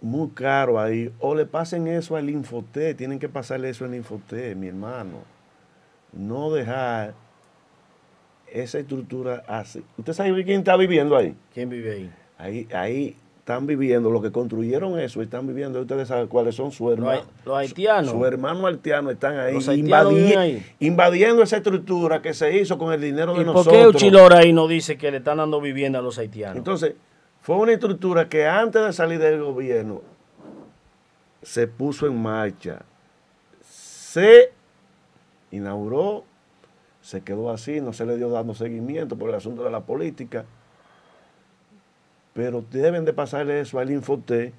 muy 0.00 0.30
caros 0.30 0.78
ahí, 0.78 1.12
o 1.20 1.34
le 1.34 1.46
pasen 1.46 1.86
eso 1.86 2.16
al 2.16 2.28
Infoté, 2.28 2.94
tienen 2.94 3.18
que 3.18 3.28
pasarle 3.28 3.70
eso 3.70 3.84
al 3.84 3.94
Infoté, 3.94 4.54
mi 4.54 4.66
hermano. 4.66 5.18
No 6.12 6.52
dejar 6.52 7.14
esa 8.50 8.80
estructura 8.80 9.44
así. 9.46 9.84
¿Usted 9.96 10.12
sabe 10.12 10.44
quién 10.44 10.58
está 10.58 10.76
viviendo 10.76 11.16
ahí? 11.16 11.34
¿Quién 11.54 11.70
vive 11.70 11.92
ahí? 11.92 12.12
Ahí, 12.38 12.66
ahí 12.72 13.16
están 13.42 13.66
viviendo, 13.66 14.08
los 14.08 14.22
que 14.22 14.30
construyeron 14.30 15.00
eso, 15.00 15.20
están 15.20 15.48
viviendo, 15.48 15.80
ustedes 15.80 16.06
saben 16.06 16.28
cuáles 16.28 16.54
son 16.54 16.70
sus 16.70 16.92
hermanos. 16.92 17.24
Los, 17.44 17.56
haitianos. 17.56 18.12
Sus 18.12 18.24
hermanos 18.24 18.64
haitianos 18.64 19.12
están 19.14 19.36
ahí, 19.36 19.58
invadi 19.76 20.34
ahí, 20.34 20.66
invadiendo 20.78 21.42
esa 21.42 21.56
estructura 21.56 22.22
que 22.22 22.34
se 22.34 22.56
hizo 22.56 22.78
con 22.78 22.92
el 22.92 23.00
dinero 23.00 23.34
de 23.34 23.42
¿Y 23.42 23.44
nosotros. 23.44 23.66
¿Por 23.66 23.74
qué 23.74 23.88
Uchilora 23.88 24.38
ahí 24.38 24.52
no 24.52 24.68
dice 24.68 24.96
que 24.96 25.10
le 25.10 25.16
están 25.16 25.38
dando 25.38 25.60
vivienda 25.60 25.98
a 25.98 26.02
los 26.02 26.18
haitianos? 26.18 26.56
Entonces, 26.56 26.94
fue 27.40 27.56
una 27.56 27.72
estructura 27.72 28.28
que 28.28 28.46
antes 28.46 28.80
de 28.80 28.92
salir 28.92 29.18
del 29.18 29.42
gobierno 29.42 30.02
se 31.42 31.66
puso 31.66 32.06
en 32.06 32.22
marcha, 32.22 32.82
se 33.60 34.52
inauguró, 35.50 36.22
se 37.00 37.22
quedó 37.22 37.50
así, 37.50 37.80
no 37.80 37.92
se 37.92 38.06
le 38.06 38.16
dio 38.16 38.28
dando 38.30 38.54
seguimiento 38.54 39.16
por 39.16 39.30
el 39.30 39.34
asunto 39.34 39.64
de 39.64 39.70
la 39.72 39.80
política 39.80 40.44
pero 42.34 42.64
deben 42.70 43.04
de 43.04 43.12
pasarle 43.12 43.60
eso 43.60 43.78
al 43.78 43.90
Infoté. 43.90 44.52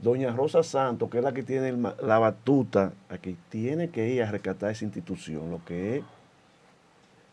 Doña 0.00 0.30
Rosa 0.30 0.62
Santos, 0.62 1.10
que 1.10 1.18
es 1.18 1.24
la 1.24 1.32
que 1.32 1.42
tiene 1.42 1.76
la 2.02 2.20
batuta, 2.20 2.92
aquí 3.08 3.36
tiene 3.48 3.90
que 3.90 4.08
ir 4.08 4.22
a 4.22 4.30
rescatar 4.30 4.70
esa 4.70 4.84
institución, 4.84 5.50
lo 5.50 5.64
que 5.64 5.96
es 5.96 6.04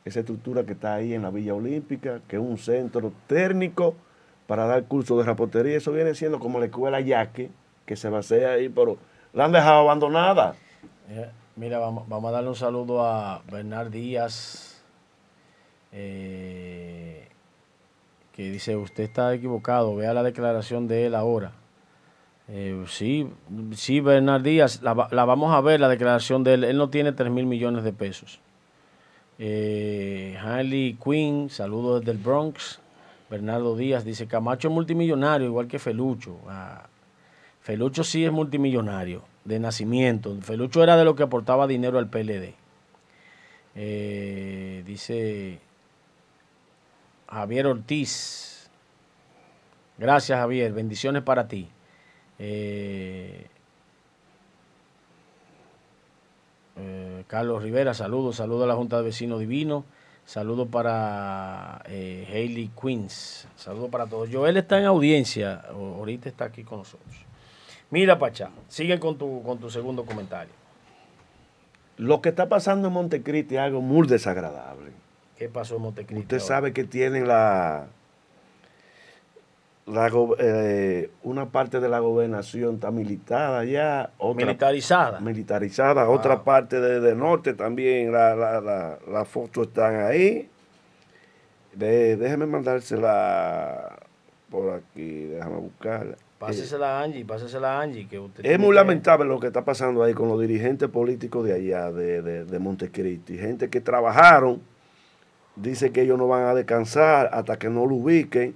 esa 0.05 0.19
estructura 0.19 0.63
que 0.63 0.73
está 0.73 0.93
ahí 0.93 1.13
en 1.13 1.23
la 1.23 1.31
Villa 1.31 1.55
Olímpica, 1.55 2.21
que 2.27 2.36
es 2.36 2.41
un 2.41 2.58
centro 2.58 3.12
técnico 3.27 3.95
para 4.47 4.65
dar 4.65 4.84
cursos 4.86 5.17
de 5.17 5.23
reportería. 5.23 5.77
Eso 5.77 5.91
viene 5.91 6.13
siendo 6.13 6.39
como 6.39 6.60
la 6.60 6.65
escuela 6.65 7.01
Yaque, 7.01 7.49
que 7.86 7.95
se 7.95 8.10
basea 8.10 8.51
ahí, 8.51 8.69
pero 8.69 8.97
la 9.34 9.45
han 9.45 9.51
dejado 9.51 9.79
abandonada. 9.79 10.55
Eh, 11.10 11.29
mira, 11.55 11.79
vamos, 11.79 12.08
vamos, 12.08 12.29
a 12.29 12.34
darle 12.34 12.49
un 12.49 12.55
saludo 12.55 13.03
a 13.03 13.41
Bernard 13.51 13.89
Díaz. 13.89 14.84
Eh, 15.91 17.27
que 18.35 18.51
dice, 18.51 18.75
usted 18.75 19.05
está 19.05 19.33
equivocado, 19.33 19.95
vea 19.95 20.13
la 20.13 20.21
declaración 20.21 20.89
de 20.89 21.05
él 21.05 21.15
ahora. 21.15 21.53
Eh, 22.49 22.83
sí, 22.89 23.29
sí, 23.73 24.01
Bernard 24.01 24.41
Díaz, 24.43 24.81
la, 24.81 25.07
la, 25.09 25.23
vamos 25.23 25.55
a 25.55 25.61
ver, 25.61 25.79
la 25.79 25.87
declaración 25.87 26.43
de 26.43 26.55
él. 26.55 26.63
Él 26.65 26.77
no 26.77 26.89
tiene 26.89 27.13
3 27.13 27.31
mil 27.31 27.45
millones 27.45 27.85
de 27.85 27.93
pesos. 27.93 28.41
Eh, 29.39 30.37
Harley 30.43 30.97
Quinn, 31.01 31.49
saludos 31.49 32.01
desde 32.01 32.11
el 32.11 32.17
Bronx. 32.17 32.81
Bernardo 33.29 33.77
Díaz 33.77 34.03
dice, 34.03 34.27
Camacho 34.27 34.67
es 34.67 34.73
multimillonario, 34.73 35.47
igual 35.47 35.69
que 35.69 35.79
Felucho. 35.79 36.37
Ah, 36.49 36.87
Felucho 37.61 38.03
sí 38.03 38.25
es 38.25 38.33
multimillonario, 38.33 39.23
de 39.45 39.59
nacimiento. 39.59 40.35
Felucho 40.41 40.83
era 40.83 40.97
de 40.97 41.05
lo 41.05 41.15
que 41.15 41.23
aportaba 41.23 41.67
dinero 41.67 41.99
al 41.99 42.09
PLD. 42.09 42.53
Eh, 43.75 44.83
dice 44.85 45.59
Javier 47.29 47.67
Ortiz. 47.67 48.69
Gracias, 49.97 50.38
Javier. 50.38 50.73
Bendiciones 50.73 51.23
para 51.23 51.47
ti. 51.47 51.69
Eh, 52.38 53.47
eh, 56.77 57.23
Carlos 57.27 57.63
Rivera, 57.63 57.93
saludos. 57.93 58.38
Saludos 58.38 58.65
a 58.65 58.67
la 58.67 58.75
Junta 58.75 58.97
de 58.97 59.03
Vecinos 59.03 59.39
Divino. 59.39 59.85
Saludos 60.25 60.67
para 60.69 61.81
eh, 61.85 62.27
Hailey 62.31 62.71
Queens. 62.79 63.47
Saludos 63.55 63.89
para 63.89 64.07
todos. 64.07 64.29
Joel 64.31 64.57
está 64.57 64.79
en 64.79 64.85
audiencia. 64.85 65.61
Ahorita 65.69 66.29
está 66.29 66.45
aquí 66.45 66.63
con 66.63 66.79
nosotros. 66.79 67.15
Mira, 67.91 68.17
Pachá, 68.17 68.49
sigue 68.67 68.99
con 68.99 69.17
tu, 69.17 69.43
con 69.43 69.59
tu 69.59 69.69
segundo 69.69 70.03
comentario. 70.05 70.53
Lo 71.97 72.21
que 72.21 72.29
está 72.29 72.49
pasando 72.49 72.88
en 72.88 72.93
Montecristi 72.93 73.55
es 73.55 73.61
algo 73.61 73.81
muy 73.81 74.07
desagradable. 74.07 74.91
¿Qué 75.37 75.49
pasó 75.49 75.75
en 75.75 75.81
Montecristi? 75.81 76.21
Usted 76.21 76.39
sabe 76.39 76.71
que 76.71 76.85
tienen 76.85 77.27
la, 77.27 77.87
la 79.85 80.11
eh, 80.39 81.09
una 81.23 81.47
parte 81.47 81.79
de 81.79 81.89
la 81.89 81.99
gobernación 81.99 82.75
está 82.75 82.89
militada 82.91 83.65
ya. 83.65 84.11
Otra, 84.17 84.45
militarizada. 84.45 85.19
Militarizada. 85.19 86.05
Wow. 86.05 86.15
Otra 86.15 86.43
parte 86.43 86.79
de, 86.79 87.01
de 87.01 87.15
norte 87.15 87.53
también, 87.53 88.11
la, 88.11 88.35
la, 88.35 88.61
la, 88.61 88.97
la 89.11 89.25
fotos 89.25 89.67
están 89.67 89.97
ahí. 89.97 90.49
De, 91.73 92.15
déjeme 92.15 92.45
mandársela 92.45 93.97
por 94.49 94.71
aquí, 94.73 95.25
déjame 95.25 95.57
buscarla. 95.57 96.15
Pásesela 96.39 96.99
a 96.99 97.03
Angie, 97.03 97.25
pásesela 97.25 97.77
a 97.77 97.81
Angie. 97.81 98.07
Que 98.07 98.19
usted 98.19 98.45
es 98.45 98.59
muy 98.59 98.69
que... 98.69 98.75
lamentable 98.75 99.25
lo 99.25 99.39
que 99.39 99.47
está 99.47 99.65
pasando 99.65 100.01
ahí 100.01 100.13
con 100.13 100.29
los 100.29 100.39
dirigentes 100.39 100.87
políticos 100.87 101.45
de 101.45 101.53
allá, 101.53 101.91
de, 101.91 102.21
de, 102.21 102.45
de 102.45 102.59
Montecristi. 102.59 103.37
Gente 103.37 103.69
que 103.69 103.81
trabajaron 103.81 104.61
dice 105.55 105.91
que 105.91 106.01
ellos 106.01 106.17
no 106.17 106.27
van 106.27 106.45
a 106.45 106.53
descansar 106.53 107.29
hasta 107.33 107.57
que 107.57 107.69
no 107.69 107.85
lo 107.85 107.95
ubiquen. 107.95 108.55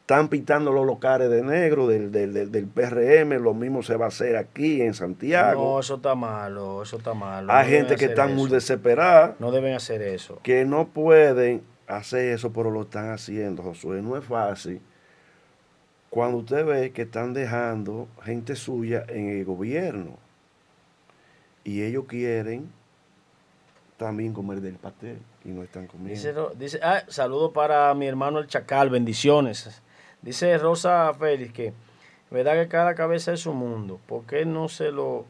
Están 0.00 0.28
pintando 0.28 0.72
los 0.72 0.86
locales 0.86 1.28
de 1.28 1.42
negro 1.42 1.86
del, 1.86 2.10
del, 2.10 2.32
del, 2.32 2.50
del, 2.50 2.66
PRM, 2.66 3.42
lo 3.42 3.52
mismo 3.52 3.82
se 3.82 3.94
va 3.96 4.06
a 4.06 4.08
hacer 4.08 4.36
aquí 4.36 4.80
en 4.80 4.94
Santiago. 4.94 5.74
No, 5.74 5.80
eso 5.80 5.96
está 5.96 6.14
malo, 6.14 6.82
eso 6.82 6.96
está 6.96 7.12
malo. 7.12 7.52
Hay 7.52 7.66
no 7.66 7.76
gente 7.76 7.96
que 7.96 8.06
está 8.06 8.26
muy 8.26 8.48
desesperada. 8.48 9.36
No 9.38 9.50
deben 9.50 9.74
hacer 9.74 10.00
eso. 10.00 10.40
Que 10.42 10.64
no 10.64 10.88
pueden 10.88 11.62
hacer 11.86 12.32
eso, 12.32 12.54
pero 12.54 12.70
lo 12.70 12.82
están 12.82 13.10
haciendo, 13.10 13.62
Josué. 13.62 14.00
No 14.00 14.16
es 14.16 14.24
fácil. 14.24 14.80
Cuando 16.08 16.38
usted 16.38 16.64
ve 16.64 16.90
que 16.92 17.02
están 17.02 17.34
dejando 17.34 18.08
gente 18.24 18.56
suya 18.56 19.04
en 19.08 19.28
el 19.28 19.44
gobierno 19.44 20.16
y 21.64 21.82
ellos 21.82 22.04
quieren 22.08 22.70
también 23.98 24.32
comer 24.32 24.62
del 24.62 24.76
pastel 24.76 25.18
y 25.44 25.48
no 25.48 25.62
están 25.62 25.86
comiendo. 25.86 26.14
Dice, 26.14 26.34
dice 26.56 26.80
ah, 26.82 27.02
saludo 27.08 27.52
para 27.52 27.92
mi 27.94 28.06
hermano 28.06 28.38
el 28.38 28.46
Chacal, 28.46 28.90
bendiciones. 28.90 29.82
Dice 30.22 30.56
Rosa 30.58 31.12
Félix 31.14 31.52
que, 31.52 31.72
verdad 32.30 32.54
que 32.54 32.68
cada 32.68 32.94
cabeza 32.94 33.32
es 33.32 33.40
su 33.40 33.52
mundo. 33.52 34.00
¿Por 34.06 34.24
qué 34.24 34.44
no 34.44 34.68
se 34.68 34.90
lo 34.90 35.24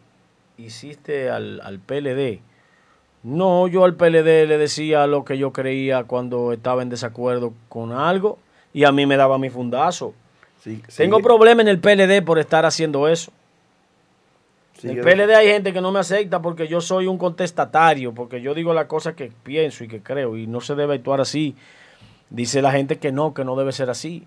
hiciste 0.56 1.30
al, 1.30 1.60
al 1.62 1.78
PLD? 1.78 2.40
No, 3.22 3.66
yo 3.66 3.84
al 3.84 3.94
PLD 3.94 4.46
le 4.46 4.58
decía 4.58 5.06
lo 5.06 5.24
que 5.24 5.38
yo 5.38 5.52
creía 5.52 6.04
cuando 6.04 6.52
estaba 6.52 6.82
en 6.82 6.88
desacuerdo 6.88 7.52
con 7.68 7.92
algo 7.92 8.38
y 8.72 8.84
a 8.84 8.92
mí 8.92 9.06
me 9.06 9.16
daba 9.16 9.38
mi 9.38 9.50
fundazo. 9.50 10.14
Sí, 10.62 10.82
Tengo 10.96 11.20
problemas 11.20 11.66
en 11.66 11.68
el 11.68 11.78
PLD 11.78 12.24
por 12.24 12.38
estar 12.38 12.64
haciendo 12.64 13.08
eso. 13.08 13.32
En 14.82 14.90
el 14.90 15.00
PLD 15.00 15.34
hay 15.34 15.48
gente 15.48 15.72
que 15.72 15.80
no 15.80 15.90
me 15.90 15.98
acepta 15.98 16.40
porque 16.40 16.68
yo 16.68 16.80
soy 16.80 17.06
un 17.06 17.18
contestatario, 17.18 18.14
porque 18.14 18.40
yo 18.40 18.54
digo 18.54 18.72
las 18.72 18.86
cosas 18.86 19.14
que 19.14 19.32
pienso 19.42 19.84
y 19.84 19.88
que 19.88 20.02
creo 20.02 20.36
y 20.36 20.46
no 20.46 20.60
se 20.60 20.74
debe 20.74 20.94
actuar 20.94 21.20
así. 21.20 21.56
Dice 22.30 22.62
la 22.62 22.70
gente 22.72 22.98
que 22.98 23.10
no, 23.10 23.34
que 23.34 23.44
no 23.44 23.56
debe 23.56 23.72
ser 23.72 23.90
así. 23.90 24.26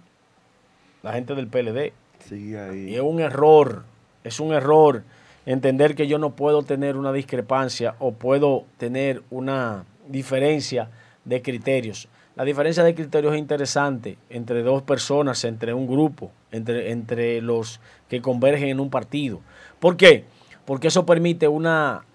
La 1.04 1.14
gente 1.14 1.36
del 1.36 1.48
PLD. 1.48 1.94
Sí, 2.28 2.56
ahí. 2.56 2.90
Y 2.90 2.96
es 2.96 3.02
un 3.02 3.20
error, 3.20 3.84
es 4.24 4.40
un 4.40 4.54
error 4.54 5.04
entender 5.46 5.96
que 5.96 6.08
yo 6.08 6.18
no 6.18 6.36
puedo 6.36 6.64
tener 6.64 6.98
una 6.98 7.14
discrepancia 7.14 7.96
o 8.00 8.14
puedo 8.14 8.66
tener 8.78 9.24
una 9.30 9.86
diferencia 10.08 10.90
de 11.26 11.42
criterios. 11.42 12.08
La 12.36 12.46
diferencia 12.46 12.84
de 12.84 12.96
criterios 12.96 13.34
es 13.34 13.40
interesante 13.40 14.18
entre 14.30 14.64
dos 14.64 14.84
personas, 14.84 15.44
entre 15.44 15.74
un 15.74 15.88
grupo, 15.88 16.32
entre, 16.52 16.92
entre 16.92 17.42
los 17.42 17.80
que 18.10 18.22
convergen 18.22 18.70
en 18.70 18.80
un 18.80 18.90
partido. 18.90 19.42
¿Por 19.80 19.98
qué? 19.98 20.26
Porque 20.66 20.88
eso 20.88 21.06
permite 21.06 21.48
una, 21.48 22.06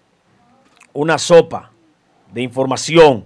una 0.92 1.18
sopa 1.18 1.72
de 2.32 2.42
información 2.42 3.24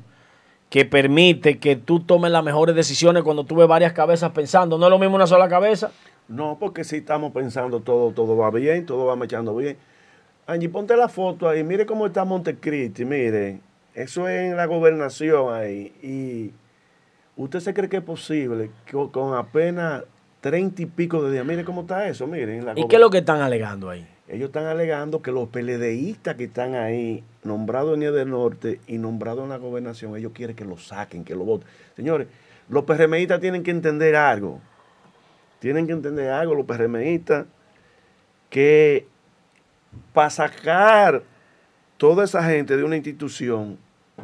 que 0.68 0.84
permite 0.84 1.58
que 1.58 1.76
tú 1.76 2.00
tomes 2.00 2.30
las 2.30 2.44
mejores 2.44 2.74
decisiones 2.74 3.24
cuando 3.24 3.44
tú 3.44 3.56
ves 3.56 3.66
varias 3.66 3.92
cabezas 3.92 4.30
pensando. 4.30 4.78
¿No 4.78 4.86
es 4.86 4.90
lo 4.90 4.98
mismo 4.98 5.16
una 5.16 5.26
sola 5.26 5.48
cabeza? 5.48 5.90
No, 6.28 6.56
porque 6.60 6.84
si 6.84 6.98
estamos 6.98 7.32
pensando 7.32 7.80
todo, 7.80 8.12
todo 8.12 8.36
va 8.36 8.50
bien, 8.50 8.86
todo 8.86 9.04
va 9.04 9.24
echando 9.24 9.56
bien. 9.56 9.76
Angie, 10.46 10.68
ponte 10.68 10.96
la 10.96 11.08
foto 11.08 11.48
ahí, 11.48 11.64
mire 11.64 11.86
cómo 11.86 12.06
está 12.06 12.24
Montecristi, 12.24 13.04
mire, 13.04 13.60
eso 13.94 14.28
es 14.28 14.50
en 14.50 14.56
la 14.56 14.66
gobernación 14.66 15.52
ahí. 15.52 15.92
Y 16.02 16.52
usted 17.36 17.60
se 17.60 17.74
cree 17.74 17.88
que 17.88 17.98
es 17.98 18.02
posible 18.02 18.70
que 18.86 18.92
con 19.10 19.36
apenas 19.36 20.04
treinta 20.40 20.82
y 20.82 20.86
pico 20.86 21.22
de 21.22 21.32
días, 21.32 21.44
mire 21.44 21.64
cómo 21.64 21.82
está 21.82 22.08
eso, 22.08 22.28
mire. 22.28 22.62
¿Y 22.76 22.86
qué 22.86 22.96
es 22.96 23.00
lo 23.00 23.10
que 23.10 23.18
están 23.18 23.42
alegando 23.42 23.90
ahí? 23.90 24.06
Ellos 24.30 24.50
están 24.50 24.66
alegando 24.66 25.22
que 25.22 25.32
los 25.32 25.48
PLDistas 25.48 26.36
que 26.36 26.44
están 26.44 26.76
ahí, 26.76 27.24
nombrados 27.42 27.96
en 27.96 28.04
el 28.04 28.14
del 28.14 28.30
Norte 28.30 28.80
y 28.86 28.96
nombrados 28.96 29.42
en 29.42 29.48
la 29.48 29.56
gobernación, 29.56 30.16
ellos 30.16 30.30
quieren 30.32 30.54
que 30.54 30.64
lo 30.64 30.78
saquen, 30.78 31.24
que 31.24 31.34
lo 31.34 31.44
voten. 31.44 31.68
Señores, 31.96 32.28
los 32.68 32.84
PRMistas 32.84 33.40
tienen 33.40 33.64
que 33.64 33.72
entender 33.72 34.14
algo. 34.14 34.60
Tienen 35.58 35.88
que 35.88 35.94
entender 35.94 36.30
algo 36.30 36.54
los 36.54 36.64
PRMistas 36.64 37.46
que 38.50 39.08
para 40.12 40.30
sacar 40.30 41.24
toda 41.96 42.22
esa 42.22 42.44
gente 42.44 42.76
de 42.76 42.84
una 42.84 42.94
institución, 42.94 43.78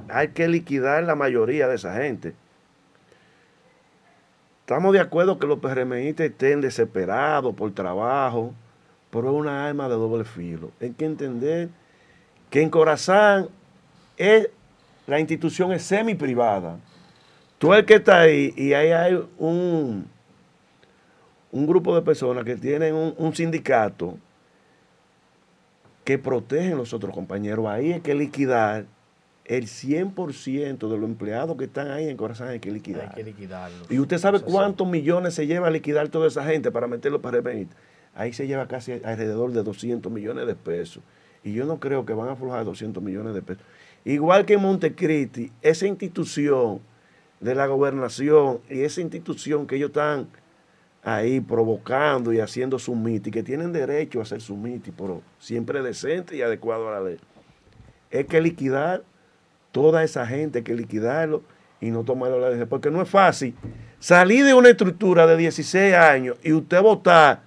hay 0.08 0.28
que 0.28 0.46
liquidar 0.46 1.02
la 1.02 1.16
mayoría 1.16 1.66
de 1.66 1.74
esa 1.74 1.96
gente. 1.96 2.32
Estamos 4.60 4.92
de 4.92 5.00
acuerdo 5.00 5.40
que 5.40 5.48
los 5.48 5.58
PRMistas 5.58 6.26
estén 6.26 6.60
desesperados 6.60 7.56
por 7.56 7.74
trabajo, 7.74 8.54
pero 9.10 9.30
es 9.30 9.34
una 9.34 9.66
arma 9.66 9.88
de 9.88 9.94
doble 9.94 10.24
filo. 10.24 10.70
Hay 10.80 10.90
que 10.90 11.04
entender 11.04 11.68
que 12.50 12.62
en 12.62 12.70
Corazán 12.70 13.48
es, 14.16 14.48
la 15.06 15.20
institución 15.20 15.72
es 15.72 15.82
semi 15.82 16.14
privada. 16.14 16.78
Tú 17.58 17.72
el 17.72 17.84
que 17.84 17.94
está 17.94 18.20
ahí 18.20 18.52
y 18.56 18.74
ahí 18.74 18.90
hay 18.90 19.14
un, 19.38 20.06
un 21.52 21.66
grupo 21.66 21.94
de 21.94 22.02
personas 22.02 22.44
que 22.44 22.56
tienen 22.56 22.94
un, 22.94 23.14
un 23.16 23.34
sindicato 23.34 24.18
que 26.04 26.18
protegen 26.18 26.76
los 26.76 26.92
otros 26.92 27.14
compañeros. 27.14 27.66
Ahí 27.66 27.94
hay 27.94 28.00
que 28.00 28.14
liquidar 28.14 28.86
el 29.48 29.66
100% 29.66 30.88
de 30.88 30.98
los 30.98 31.04
empleados 31.04 31.56
que 31.56 31.64
están 31.64 31.90
ahí 31.90 32.08
en 32.08 32.16
Corazón 32.16 32.48
hay 32.48 32.60
que 32.60 32.70
liquidar. 32.70 33.08
Hay 33.08 33.14
que 33.14 33.24
liquidarlos. 33.24 33.90
Y 33.90 33.98
usted 33.98 34.18
sabe 34.18 34.40
cuántos 34.40 34.88
millones 34.88 35.34
se 35.34 35.46
lleva 35.46 35.68
a 35.68 35.70
liquidar 35.70 36.08
toda 36.08 36.26
esa 36.26 36.44
gente 36.44 36.70
para 36.70 36.86
meterlo 36.86 37.20
para 37.20 37.38
el 37.38 37.68
Ahí 38.16 38.32
se 38.32 38.46
lleva 38.46 38.66
casi 38.66 38.92
alrededor 38.92 39.52
de 39.52 39.62
200 39.62 40.10
millones 40.10 40.46
de 40.46 40.54
pesos. 40.54 41.02
Y 41.44 41.52
yo 41.52 41.66
no 41.66 41.78
creo 41.78 42.06
que 42.06 42.14
van 42.14 42.28
a 42.28 42.32
aflojar 42.32 42.64
200 42.64 43.02
millones 43.02 43.34
de 43.34 43.42
pesos. 43.42 43.62
Igual 44.04 44.46
que 44.46 44.54
en 44.54 44.62
Montecristi, 44.62 45.52
esa 45.60 45.86
institución 45.86 46.80
de 47.40 47.54
la 47.54 47.66
gobernación 47.66 48.60
y 48.70 48.80
esa 48.80 49.02
institución 49.02 49.66
que 49.66 49.76
ellos 49.76 49.90
están 49.90 50.28
ahí 51.04 51.40
provocando 51.40 52.32
y 52.32 52.40
haciendo 52.40 52.78
su 52.78 52.96
miti, 52.96 53.30
que 53.30 53.42
tienen 53.42 53.72
derecho 53.72 54.18
a 54.18 54.22
hacer 54.22 54.40
su 54.40 54.56
miti, 54.56 54.90
pero 54.90 55.22
siempre 55.38 55.82
decente 55.82 56.36
y 56.36 56.42
adecuado 56.42 56.88
a 56.88 56.92
la 56.92 57.00
ley. 57.00 57.18
Es 58.10 58.26
que 58.26 58.40
liquidar 58.40 59.04
toda 59.72 60.02
esa 60.02 60.26
gente, 60.26 60.58
hay 60.58 60.64
que 60.64 60.74
liquidarlo 60.74 61.42
y 61.80 61.90
no 61.90 62.02
tomarlo 62.02 62.40
la 62.40 62.50
ley. 62.50 62.64
Porque 62.64 62.90
no 62.90 63.02
es 63.02 63.08
fácil 63.08 63.54
salir 63.98 64.44
de 64.44 64.54
una 64.54 64.70
estructura 64.70 65.26
de 65.26 65.36
16 65.36 65.94
años 65.94 66.38
y 66.42 66.52
usted 66.52 66.80
votar 66.80 67.45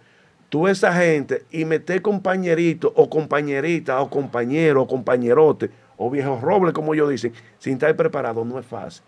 toda 0.49 0.71
esa 0.71 0.93
gente 0.93 1.43
y 1.51 1.63
meter 1.63 2.01
compañerito 2.01 2.91
o 2.95 3.09
compañerita 3.09 4.01
o 4.01 4.09
compañero 4.09 4.81
o 4.81 4.88
compañerote 4.88 5.69
o 5.95 6.09
viejos 6.09 6.41
robles, 6.41 6.73
como 6.73 6.93
ellos 6.93 7.09
dicen, 7.09 7.33
sin 7.59 7.73
estar 7.73 7.95
preparado, 7.95 8.43
no 8.43 8.57
es 8.57 8.65
fácil. 8.65 9.03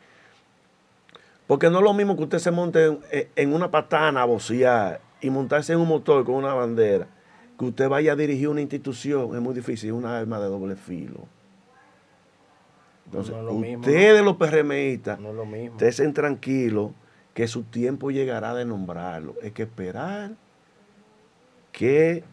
Porque 1.47 1.69
no 1.69 1.79
es 1.79 1.83
lo 1.83 1.93
mismo 1.93 2.15
que 2.15 2.23
usted 2.23 2.39
se 2.39 2.51
monte 2.51 2.97
en, 3.35 3.53
una 3.53 3.71
patana 3.71 4.21
a 4.21 4.25
bocear 4.25 5.01
y 5.19 5.29
montarse 5.29 5.73
en 5.73 5.79
un 5.79 5.87
motor 5.87 6.23
con 6.23 6.35
una 6.35 6.53
bandera, 6.53 7.07
que 7.57 7.65
usted 7.65 7.89
vaya 7.89 8.13
a 8.13 8.15
dirigir 8.15 8.47
una 8.47 8.61
institución, 8.61 9.35
es 9.35 9.41
muy 9.41 9.53
difícil, 9.53 9.89
es 9.89 9.95
una 9.95 10.17
arma 10.17 10.39
de 10.39 10.47
doble 10.47 10.75
filo. 10.75 11.21
Entonces, 13.05 13.35
ustedes 13.75 14.23
los 14.23 14.37
PRMistas, 14.37 15.19
no 15.19 15.33
estén 15.79 16.13
tranquilos 16.13 16.91
que 17.33 17.47
su 17.47 17.63
tiempo 17.63 18.11
llegará 18.11 18.53
de 18.53 18.63
nombrarlo. 18.63 19.35
Hay 19.43 19.51
que 19.51 19.63
esperar 19.63 20.31
que 21.71 22.23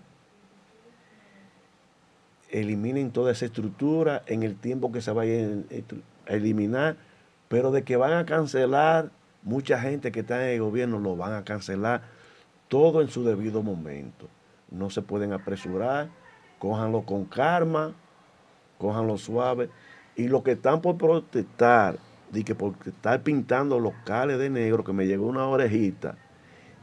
eliminen 2.51 3.11
toda 3.11 3.33
esa 3.33 3.47
estructura 3.47 4.23
en 4.27 4.43
el 4.43 4.57
tiempo 4.57 4.91
que 4.91 5.03
se 5.03 5.13
vaya 5.13 5.49
a 6.27 6.33
eliminar 6.33 6.97
pero 7.49 7.71
de 7.71 7.83
que 7.83 7.97
van 7.97 8.13
a 8.13 8.27
cancelar, 8.27 9.11
mucha 9.43 9.81
gente 9.81 10.13
que 10.13 10.21
está 10.21 10.45
en 10.45 10.55
el 10.55 10.61
gobierno 10.61 10.99
lo 10.99 11.17
van 11.17 11.33
a 11.33 11.45
cancelar 11.45 12.03
todo 12.69 13.01
en 13.01 13.09
su 13.09 13.25
debido 13.25 13.63
momento. 13.63 14.29
No 14.71 14.91
se 14.91 15.01
pueden 15.01 15.33
apresurar, 15.33 16.09
cójanlo 16.59 17.03
con 17.03 17.25
calma, 17.25 17.95
cójanlo 18.77 19.17
suave. 19.17 19.71
Y 20.15 20.29
los 20.29 20.43
que 20.43 20.53
están 20.53 20.83
por 20.83 20.99
protestar, 20.99 21.99
de 22.31 22.45
que 22.45 22.55
por 22.55 22.75
estar 22.85 23.23
pintando 23.23 23.81
locales 23.81 24.39
de 24.39 24.51
negro, 24.51 24.85
que 24.85 24.93
me 24.93 25.07
llegó 25.07 25.27
una 25.27 25.47
orejita, 25.47 26.19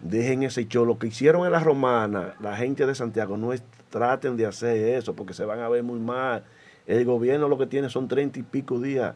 dejen 0.10 0.44
ese 0.44 0.68
show. 0.68 0.86
Lo 0.86 0.98
que 0.98 1.08
hicieron 1.08 1.46
en 1.46 1.52
la 1.52 1.60
romana, 1.60 2.36
la 2.40 2.56
gente 2.56 2.86
de 2.86 2.96
Santiago, 2.96 3.38
no 3.38 3.52
traten 3.90 4.38
de 4.38 4.46
hacer 4.46 4.96
eso 4.96 5.16
porque 5.16 5.34
se 5.34 5.46
van 5.46 5.60
a 5.60 5.70
ver 5.70 5.84
muy 5.84 6.00
mal. 6.00 6.44
El 6.86 7.04
gobierno 7.06 7.48
lo 7.48 7.58
que 7.58 7.66
tiene 7.66 7.90
son 7.90 8.08
treinta 8.08 8.40
y 8.40 8.44
pico 8.44 8.80
días 8.80 9.16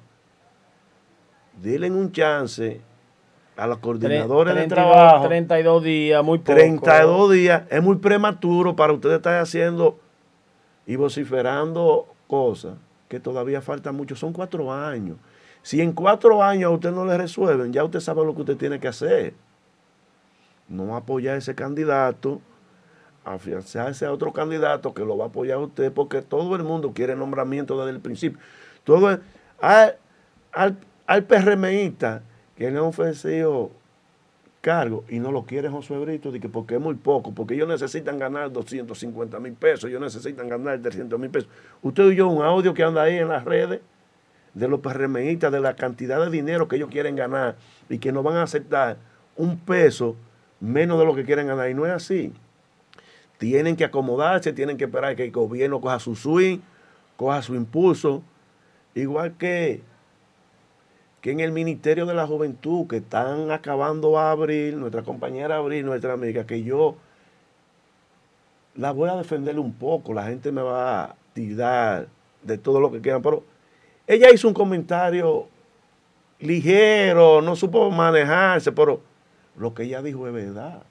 denle 1.61 1.91
un 1.91 2.11
chance 2.11 2.81
a 3.57 3.67
los 3.67 3.79
coordinadores 3.79 4.55
de 4.55 4.67
trabajo. 4.67 5.27
32 5.27 5.83
días, 5.83 6.23
muy 6.23 6.39
poco. 6.39 6.53
32 6.53 7.31
días, 7.31 7.63
es 7.69 7.83
muy 7.83 7.97
prematuro 7.97 8.75
para 8.75 8.93
ustedes 8.93 9.17
estar 9.17 9.41
haciendo 9.41 9.99
y 10.87 10.95
vociferando 10.95 12.07
cosas 12.27 12.75
que 13.09 13.19
todavía 13.19 13.61
faltan 13.61 13.95
mucho. 13.95 14.15
Son 14.15 14.31
cuatro 14.31 14.71
años. 14.71 15.17
Si 15.61 15.81
en 15.81 15.91
cuatro 15.91 16.41
años 16.41 16.71
a 16.71 16.73
usted 16.73 16.91
no 16.91 17.05
le 17.05 17.17
resuelven, 17.17 17.73
ya 17.73 17.83
usted 17.83 17.99
sabe 17.99 18.23
lo 18.23 18.33
que 18.33 18.41
usted 18.41 18.57
tiene 18.57 18.79
que 18.79 18.87
hacer. 18.87 19.33
No 20.69 20.95
apoyar 20.95 21.35
a 21.35 21.37
ese 21.37 21.55
candidato, 21.55 22.41
afianzarse 23.25 24.05
a 24.05 24.13
otro 24.13 24.31
candidato 24.31 24.93
que 24.93 25.03
lo 25.03 25.17
va 25.17 25.25
a 25.25 25.27
apoyar 25.27 25.57
a 25.57 25.61
usted, 25.61 25.91
porque 25.91 26.21
todo 26.21 26.55
el 26.55 26.63
mundo 26.63 26.93
quiere 26.93 27.15
nombramiento 27.15 27.77
desde 27.79 27.95
el 27.95 28.01
principio. 28.01 28.39
Todo 28.83 29.11
es, 29.11 29.19
al, 29.59 29.97
al 31.05 31.23
PRMista 31.23 32.21
que 32.55 32.69
le 32.69 32.77
han 32.77 32.83
ofrecido 32.83 33.71
cargo 34.61 35.05
y 35.07 35.19
no 35.19 35.31
lo 35.31 35.45
quiere 35.45 35.69
José 35.69 35.97
Brito 35.97 36.31
porque 36.51 36.75
es 36.75 36.81
muy 36.81 36.95
poco, 36.95 37.31
porque 37.31 37.55
ellos 37.55 37.67
necesitan 37.67 38.19
ganar 38.19 38.51
250 38.51 39.39
mil 39.39 39.53
pesos, 39.53 39.89
ellos 39.89 40.01
necesitan 40.01 40.49
ganar 40.49 40.79
300 40.79 41.19
mil 41.19 41.29
pesos. 41.29 41.49
Usted 41.81 42.07
oyó 42.07 42.27
un 42.27 42.43
audio 42.43 42.73
que 42.73 42.83
anda 42.83 43.03
ahí 43.03 43.17
en 43.17 43.29
las 43.29 43.45
redes 43.45 43.79
de 44.53 44.67
los 44.67 44.79
PRMistas, 44.81 45.51
de 45.51 45.61
la 45.61 45.75
cantidad 45.75 46.19
de 46.23 46.29
dinero 46.29 46.67
que 46.67 46.75
ellos 46.75 46.89
quieren 46.89 47.15
ganar 47.15 47.55
y 47.89 47.99
que 47.99 48.11
no 48.11 48.23
van 48.23 48.37
a 48.37 48.43
aceptar 48.43 48.97
un 49.35 49.57
peso 49.57 50.15
menos 50.59 50.99
de 50.99 51.05
lo 51.05 51.15
que 51.15 51.25
quieren 51.25 51.47
ganar. 51.47 51.69
Y 51.69 51.73
no 51.73 51.85
es 51.85 51.91
así. 51.91 52.33
Tienen 53.37 53.75
que 53.75 53.85
acomodarse, 53.85 54.53
tienen 54.53 54.77
que 54.77 54.85
esperar 54.85 55.15
que 55.15 55.25
el 55.25 55.31
gobierno 55.31 55.79
coja 55.79 55.99
su 55.99 56.15
swing, 56.15 56.59
coja 57.15 57.41
su 57.41 57.55
impulso. 57.55 58.21
Igual 58.95 59.37
que 59.37 59.81
que 61.21 61.31
en 61.31 61.39
el 61.39 61.51
Ministerio 61.51 62.05
de 62.05 62.13
la 62.13 62.25
Juventud, 62.25 62.87
que 62.87 62.97
están 62.97 63.51
acabando 63.51 64.17
a 64.17 64.31
abrir, 64.31 64.75
nuestra 64.75 65.03
compañera 65.03 65.57
Abril, 65.57 65.85
nuestra 65.85 66.13
amiga, 66.13 66.45
que 66.45 66.63
yo 66.63 66.95
la 68.75 68.91
voy 68.91 69.09
a 69.09 69.15
defender 69.15 69.59
un 69.59 69.73
poco, 69.73 70.13
la 70.13 70.27
gente 70.27 70.51
me 70.51 70.61
va 70.61 71.03
a 71.03 71.15
tirar 71.33 72.07
de 72.43 72.57
todo 72.57 72.79
lo 72.79 72.91
que 72.91 73.01
quieran, 73.01 73.21
pero 73.21 73.43
ella 74.07 74.31
hizo 74.31 74.47
un 74.47 74.53
comentario 74.53 75.47
ligero, 76.39 77.41
no 77.41 77.55
supo 77.55 77.91
manejarse, 77.91 78.71
pero 78.71 79.01
lo 79.59 79.73
que 79.73 79.83
ella 79.83 80.01
dijo 80.01 80.27
es 80.27 80.33
verdad. 80.33 80.83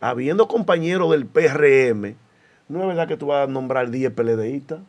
Habiendo 0.00 0.48
compañeros 0.48 1.10
del 1.10 1.26
PRM, 1.26 2.16
no 2.68 2.80
es 2.80 2.86
verdad 2.88 3.06
que 3.06 3.16
tú 3.16 3.26
vas 3.26 3.48
a 3.48 3.50
nombrar 3.50 3.90
10 3.90 4.12
PLDistas, 4.12 4.80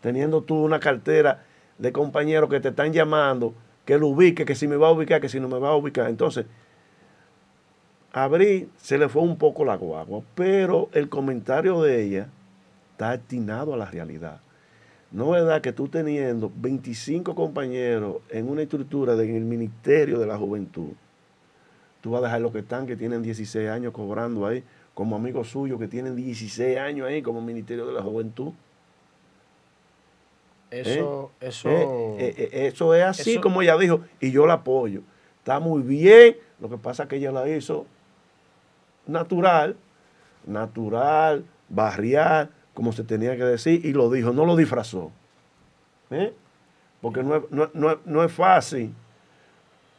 teniendo 0.00 0.42
tú 0.42 0.56
una 0.64 0.80
cartera 0.80 1.44
de 1.78 1.92
compañeros 1.92 2.48
que 2.48 2.60
te 2.60 2.68
están 2.68 2.92
llamando 2.92 3.54
que 3.84 3.98
lo 3.98 4.08
ubique, 4.08 4.44
que 4.44 4.54
si 4.54 4.68
me 4.68 4.76
va 4.76 4.88
a 4.88 4.92
ubicar, 4.92 5.20
que 5.20 5.28
si 5.28 5.40
no 5.40 5.48
me 5.48 5.58
va 5.58 5.70
a 5.70 5.76
ubicar. 5.76 6.08
Entonces, 6.08 6.46
Abril 8.12 8.70
se 8.76 8.98
le 8.98 9.08
fue 9.08 9.22
un 9.22 9.36
poco 9.36 9.64
la 9.64 9.76
guagua, 9.76 10.22
pero 10.34 10.88
el 10.92 11.08
comentario 11.08 11.82
de 11.82 12.02
ella 12.02 12.28
está 12.92 13.12
destinado 13.12 13.74
a 13.74 13.76
la 13.76 13.86
realidad. 13.86 14.40
No 15.10 15.34
es 15.34 15.42
verdad 15.42 15.62
que 15.62 15.72
tú 15.72 15.88
teniendo 15.88 16.52
25 16.54 17.34
compañeros 17.34 18.16
en 18.28 18.48
una 18.48 18.62
estructura 18.62 19.16
del 19.16 19.44
Ministerio 19.44 20.18
de 20.18 20.26
la 20.26 20.36
Juventud, 20.36 20.92
tú 22.08 22.12
vas 22.12 22.22
a 22.22 22.24
dejar 22.24 22.40
los 22.40 22.52
que 22.52 22.60
están, 22.60 22.86
que 22.86 22.96
tienen 22.96 23.22
16 23.22 23.68
años 23.68 23.92
cobrando 23.92 24.46
ahí, 24.46 24.64
como 24.94 25.14
amigos 25.14 25.50
suyos 25.50 25.78
que 25.78 25.88
tienen 25.88 26.16
16 26.16 26.78
años 26.78 27.06
ahí 27.06 27.20
como 27.22 27.40
Ministerio 27.42 27.86
de 27.86 27.92
la 27.92 28.02
Juventud. 28.02 28.52
Eso, 30.70 31.30
¿Eh? 31.40 31.48
eso, 31.48 31.68
Eh, 31.70 32.16
eh, 32.18 32.66
eso 32.66 32.94
es 32.94 33.04
así 33.04 33.32
eso- 33.32 33.40
como 33.42 33.60
ella 33.62 33.76
dijo, 33.76 34.00
y 34.20 34.30
yo 34.32 34.46
la 34.46 34.54
apoyo. 34.54 35.02
Está 35.38 35.60
muy 35.60 35.82
bien, 35.82 36.36
lo 36.60 36.68
que 36.70 36.76
pasa 36.78 37.04
es 37.04 37.08
que 37.10 37.16
ella 37.16 37.30
la 37.32 37.48
hizo 37.48 37.86
natural, 39.06 39.76
natural, 40.46 41.44
barrial, 41.68 42.50
como 42.74 42.92
se 42.92 43.04
tenía 43.04 43.36
que 43.36 43.44
decir, 43.44 43.84
y 43.84 43.92
lo 43.92 44.10
dijo, 44.10 44.32
no 44.32 44.44
lo 44.46 44.56
disfrazó. 44.56 45.10
Porque 47.02 47.22
no 47.22 47.36
es, 47.36 47.42
no, 47.50 47.70
no 47.74 47.98
no 48.06 48.24
es 48.24 48.32
fácil. 48.32 48.94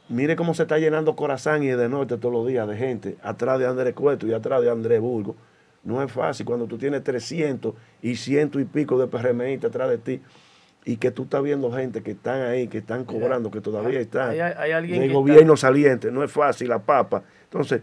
Mire 0.10 0.36
cómo 0.36 0.54
se 0.54 0.64
está 0.64 0.78
llenando 0.80 1.16
Corazán 1.16 1.62
y 1.64 1.68
de 1.68 1.88
norte 1.88 2.18
todos 2.18 2.34
los 2.34 2.48
días 2.48 2.68
de 2.68 2.76
gente, 2.76 3.18
atrás 3.22 3.60
de 3.60 3.68
Andrés 3.68 3.94
Cueto 3.94 4.26
y 4.28 4.34
atrás 4.34 4.62
de 4.62 4.70
Andrés 4.72 5.00
Burgo. 5.00 5.36
No 5.84 6.02
es 6.04 6.12
fácil 6.12 6.46
cuando 6.46 6.66
tú 6.66 6.78
tienes 6.78 7.04
300 7.04 7.74
y 8.02 8.16
ciento 8.16 8.60
y 8.60 8.66
pico 8.66 8.98
de 9.00 9.08
PRMistas 9.08 9.70
atrás 9.70 9.90
de 9.90 9.98
ti 10.00 10.22
y 10.84 10.98
que 10.98 11.12
tú 11.12 11.24
estás 11.24 11.44
viendo 11.44 11.72
gente 11.72 12.02
que 12.02 12.12
están 12.12 12.42
ahí, 12.42 12.68
que 12.68 12.80
están 12.80 13.06
cobrando, 13.06 13.52
que 13.52 13.62
todavía 13.62 14.00
están 14.00 14.32
hay- 14.32 14.40
hay 14.40 14.72
alguien 14.72 15.00
de 15.02 15.14
gobierno 15.14 15.56
saliente. 15.56 16.12
No 16.12 16.24
es 16.24 16.32
fácil 16.32 16.70
la 16.70 16.80
papa. 16.80 17.24
Entonces, 17.44 17.82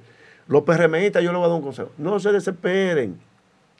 los 0.48 0.62
PRMistas, 0.62 1.22
yo 1.22 1.30
les 1.30 1.38
voy 1.38 1.46
a 1.46 1.48
dar 1.48 1.56
un 1.56 1.62
consejo. 1.62 1.90
No 1.96 2.18
se 2.18 2.32
desesperen. 2.32 3.18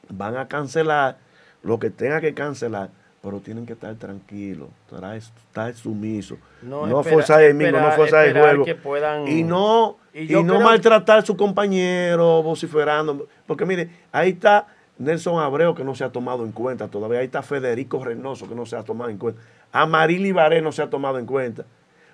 Van 0.09 0.37
a 0.37 0.47
cancelar 0.47 1.17
lo 1.63 1.79
que 1.79 1.89
tenga 1.89 2.21
que 2.21 2.33
cancelar, 2.33 2.89
pero 3.27 3.41
tienen 3.41 3.65
que 3.65 3.73
estar 3.73 3.93
tranquilos, 3.95 4.69
estar, 5.17 5.73
sumisos. 5.73 6.37
No 6.61 6.87
No, 6.87 7.03
forzar 7.03 7.43
el 7.43 7.55
mismo, 7.55 7.77
no 7.77 7.91
forzar 7.91 8.25
el 8.25 8.39
juego. 8.39 8.63
que 8.63 8.73
puedan- 8.75 9.27
Y 9.27 9.43
no, 9.43 9.97
Y 10.13 10.21
y 10.21 10.27
yo 10.27 10.43
no 10.43 10.53
creo- 10.55 10.65
maltratar 10.65 11.19
a 11.19 11.21
su 11.23 11.35
compañero 11.35 12.41
vociferando. 12.41 13.27
Porque 13.45 13.65
mire, 13.65 13.89
ahí 14.13 14.29
está 14.29 14.67
Nelson 14.97 15.41
Abreu 15.43 15.75
que 15.75 15.83
no 15.83 15.93
se 15.93 16.05
ha 16.05 16.09
tomado 16.09 16.45
en 16.45 16.53
cuenta 16.53 16.87
todavía. 16.87 17.19
Ahí 17.19 17.25
está 17.25 17.41
Federico 17.41 18.01
Reynoso 18.01 18.47
que 18.47 18.55
no 18.55 18.65
se 18.65 18.77
ha 18.77 18.83
tomado 18.83 19.09
en 19.09 19.17
cuenta. 19.17 19.41
Amarili 19.73 20.31
Baré 20.31 20.61
no 20.61 20.71
se 20.71 20.81
ha 20.81 20.89
tomado 20.89 21.19
en 21.19 21.25
cuenta. 21.25 21.65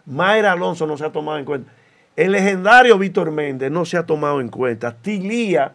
Mayra 0.07 0.53
Alonso 0.53 0.87
no 0.87 0.97
se 0.97 1.05
ha 1.05 1.11
tomado 1.11 1.37
en 1.37 1.45
cuenta. 1.45 1.71
El 2.15 2.31
legendario 2.31 2.97
Víctor 2.97 3.29
Méndez 3.29 3.69
no 3.69 3.85
se 3.85 3.97
ha 3.97 4.05
tomado 4.07 4.41
en 4.41 4.49
cuenta. 4.49 4.95
Tilía 4.95 5.73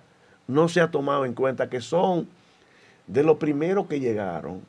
no 0.48 0.68
se 0.68 0.80
ha 0.80 0.90
tomado 0.90 1.24
en 1.24 1.34
cuenta, 1.34 1.70
que 1.70 1.80
son 1.80 2.26
de 3.06 3.22
los 3.22 3.36
primeros 3.36 3.86
que 3.86 4.00
llegaron 4.00 4.62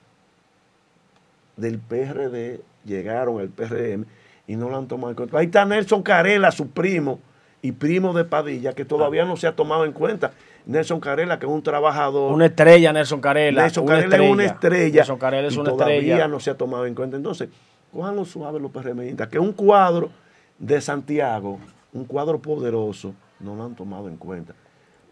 del 1.59 1.79
PRD, 1.79 2.61
llegaron 2.85 3.39
al 3.39 3.49
PRM 3.49 4.05
y 4.47 4.55
no 4.55 4.69
lo 4.69 4.77
han 4.77 4.87
tomado 4.87 5.09
en 5.09 5.15
cuenta. 5.15 5.37
Ahí 5.37 5.45
está 5.45 5.65
Nelson 5.65 6.01
Carela, 6.01 6.51
su 6.51 6.69
primo 6.69 7.19
y 7.61 7.71
primo 7.73 8.13
de 8.13 8.25
Padilla, 8.25 8.73
que 8.73 8.85
todavía 8.85 9.25
no 9.25 9.37
se 9.37 9.47
ha 9.47 9.55
tomado 9.55 9.85
en 9.85 9.91
cuenta. 9.91 10.31
Nelson 10.65 10.99
Carela, 10.99 11.39
que 11.39 11.45
es 11.45 11.51
un 11.51 11.63
trabajador. 11.63 12.33
Una 12.33 12.45
estrella, 12.47 12.93
Nelson 12.93 13.21
Carela. 13.21 13.63
Nelson 13.63 13.83
una 13.83 13.95
Carela 13.95 14.15
es 14.15 14.31
una 14.31 14.45
estrella. 14.45 14.95
Nelson 14.95 15.17
Carela 15.17 15.47
es 15.47 15.55
y 15.55 15.59
una 15.59 15.69
todavía 15.71 15.97
estrella. 15.99 16.27
no 16.27 16.39
se 16.39 16.49
ha 16.51 16.57
tomado 16.57 16.85
en 16.85 16.95
cuenta. 16.95 17.17
Entonces, 17.17 17.49
lo 17.93 18.25
suave 18.25 18.59
los 18.59 18.71
PRMistas, 18.71 19.27
que 19.27 19.39
un 19.39 19.53
cuadro 19.53 20.09
de 20.57 20.79
Santiago, 20.81 21.59
un 21.93 22.05
cuadro 22.05 22.39
poderoso, 22.39 23.13
no 23.39 23.55
lo 23.55 23.63
han 23.63 23.75
tomado 23.75 24.07
en 24.07 24.17
cuenta. 24.17 24.53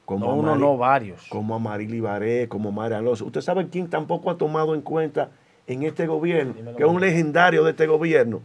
Como 0.06 0.28
No, 0.28 0.36
uno 0.36 0.56
no, 0.56 0.78
varios. 0.78 1.28
Como 1.28 1.56
Amarili 1.56 2.00
Baré, 2.00 2.48
como 2.48 2.72
María 2.72 3.00
Alonso. 3.00 3.26
¿Usted 3.26 3.42
sabe 3.42 3.68
quién 3.68 3.90
tampoco 3.90 4.30
ha 4.30 4.38
tomado 4.38 4.74
en 4.74 4.82
cuenta 4.82 5.32
en 5.68 5.84
este 5.84 6.08
gobierno? 6.08 6.54
Que 6.76 6.84
es 6.84 6.90
un 6.90 7.00
legendario 7.02 7.64
de 7.64 7.72
este 7.72 7.86
gobierno. 7.88 8.42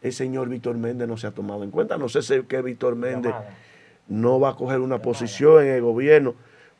El 0.00 0.12
señor 0.12 0.48
Víctor 0.48 0.76
Méndez 0.76 1.08
no 1.08 1.16
se 1.16 1.26
ha 1.26 1.32
tomado 1.32 1.64
en 1.64 1.70
cuenta. 1.70 1.96
No 1.96 2.08
sé 2.08 2.22
si 2.22 2.40
que 2.42 2.62
Víctor 2.62 2.94
Méndez 2.94 3.34
no 4.06 4.38
va 4.38 4.50
a 4.50 4.54
coger 4.54 4.78
una 4.80 4.98
posición 5.00 5.62
en 5.64 5.72
el 5.72 5.82
gobierno, 5.82 6.34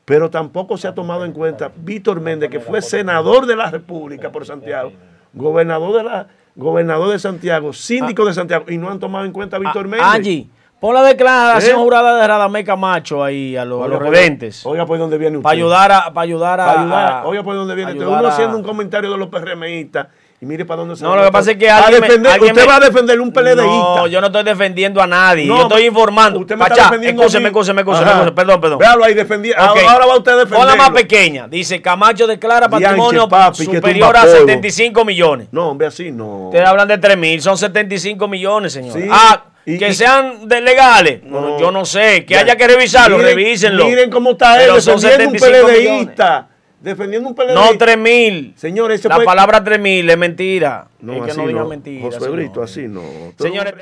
pero 0.05 0.31
tampoco 0.31 0.77
se 0.79 0.87
ha 0.89 0.95
tomado 0.95 1.25
en 1.25 1.33
cuenta 1.33 1.73
Víctor 1.77 2.21
Méndez, 2.21 2.49
que 2.51 2.61
fue 2.61 2.81
senador 2.81 3.47
de 3.47 3.57
la 3.57 3.71
República 3.71 4.31
por 4.31 4.47
Santiago, 4.47 4.93
gobernador 5.35 5.97
de 5.97 6.05
la 6.05 6.29
gobernador 6.57 7.11
de 7.11 7.19
Santiago, 7.19 7.73
síndico 7.73 8.25
de 8.25 8.35
Santiago, 8.35 8.65
y 8.69 8.79
no 8.79 8.89
han 8.91 8.99
tomado 8.99 9.25
en 9.25 9.33
cuenta 9.33 9.57
a 9.57 9.61
Víctor 9.61 9.85
Ah, 9.87 9.89
Méndez. 9.89 10.07
Angie, 10.09 10.49
pon 10.81 10.95
la 10.95 11.03
declaración 11.03 11.77
¿Eh? 11.79 11.83
jurada 11.83 12.21
de 12.21 12.27
Radamé 12.27 12.65
Camacho 12.65 13.23
ahí 13.25 13.57
a, 13.57 13.65
los- 13.65 13.89
los 13.89 13.99
redentes. 14.01 14.65
Oiga, 14.67 14.87
pues 14.87 15.01
dónde 15.01 15.19
viene 15.19 15.37
usted. 15.39 15.43
Para 15.45 15.53
ayudar 15.55 15.93
a. 15.93 16.13
Para 16.13 16.23
ayudar 16.25 16.61
a. 16.61 16.81
Ayudar. 16.81 17.13
a- 17.13 17.27
Oiga, 17.27 17.43
pues 17.43 17.57
dónde 17.57 17.75
viene 17.75 17.93
usted. 17.93 18.07
Uno 18.07 18.27
haciendo 18.27 18.57
un 18.57 18.63
comentario 18.63 19.11
de 19.11 19.19
los 19.19 19.29
PRMistas 19.29 20.07
y 20.41 20.47
mire 20.47 20.65
para 20.65 20.81
dónde 20.83 20.95
se 20.95 21.03
No, 21.03 21.11
va 21.11 21.17
lo 21.17 21.23
a 21.23 21.25
que 21.27 21.33
pasa 21.33 21.51
es 21.51 21.57
que 21.57 21.69
alguien 21.69 22.01
me- 22.01 22.07
defender- 22.07 22.33
alguien 22.33 22.53
Usted 22.53 22.63
me- 22.65 22.69
va 22.69 22.77
a 22.77 22.81
defender 22.81 23.21
un 23.21 23.33
PLDista. 23.33 23.65
No, 23.65 24.07
yo 24.07 24.21
no 24.21 24.27
estoy 24.29 24.45
defendiendo 24.45 25.03
a 25.03 25.07
nadie. 25.09 25.47
No, 25.47 25.57
yo 25.57 25.63
estoy 25.63 25.87
informando. 25.87 26.39
usted 26.39 26.55
me 26.57 26.63
está 26.63 26.75
Pachá, 26.77 26.85
defendiendo 26.91 27.23
a 27.23 27.25
escúcheme, 27.27 27.49
escúcheme, 27.49 27.81
escúcheme, 27.81 28.33
Perdón, 28.33 28.61
perdón. 28.61 28.79
Véalo 28.79 29.05
ahí 29.05 29.15
defendiendo. 29.15 29.61
Ahora 29.61 30.07
va 30.07 30.17
usted 30.17 30.31
a 30.33 30.37
defender. 30.37 30.59
Pon 30.59 30.67
la 30.69 30.77
más 30.77 30.91
pequeña. 30.91 31.49
Dice 31.49 31.83
Camacho 31.83 32.29
declara 32.29 32.69
Dianche, 32.69 32.85
patrimonio 32.87 33.29
papi, 33.29 33.67
que 33.67 33.75
superior 33.77 34.17
a 34.17 34.21
polvo. 34.23 34.37
75 34.37 35.05
millones. 35.05 35.49
No, 35.51 35.71
hombre, 35.71 35.89
así 35.89 36.13
no. 36.13 36.47
Ustedes 36.51 36.69
hablan 36.69 36.87
de 36.87 36.99
3 36.99 37.19
mil, 37.19 37.43
son 37.43 37.59
75 37.59 38.29
millones, 38.29 38.73
señor. 38.73 38.93
Sí. 38.97 39.09
Ah, 39.11 39.43
Y- 39.75 39.79
que 39.79 39.89
y- 39.89 39.95
sean 39.95 40.49
de 40.49 40.61
legales. 40.61 41.23
No. 41.23 41.59
yo 41.59 41.71
no 41.71 41.85
sé. 41.85 42.25
Que 42.25 42.35
Ya. 42.35 42.41
haya 42.41 42.57
que 42.57 42.67
revisarlo, 42.67 43.19
Miren- 43.19 43.27
revísenlo. 43.35 43.85
Miren 43.87 44.11
cómo 44.11 44.31
está 44.33 44.63
él 44.65 44.73
defendiendo 44.75 44.95
un 44.95 45.01
75 45.01 45.67
PLDista. 45.69 46.49
Defendiendo 46.81 47.29
un 47.29 47.35
PLDista. 47.35 47.61
No 47.73 47.77
3 47.79 47.99
mil. 47.99 48.55
Señor, 48.57 48.93
ese 48.93 49.09
La 49.09 49.19
palabra 49.25 49.63
3 49.63 49.79
mil 49.81 50.09
es 50.09 50.17
mentira. 50.17 50.87
No, 51.01 51.15
es 51.15 51.23
que 51.25 51.31
así 51.33 51.41
no 51.41 51.47
digan 51.49 51.63
no. 51.65 51.69
mentiras. 51.69 52.15
José 52.15 52.31
Brito, 52.31 52.67
señores. 52.67 52.71
así 52.71 52.89
no. 52.89 53.33
Señores, 53.45 53.75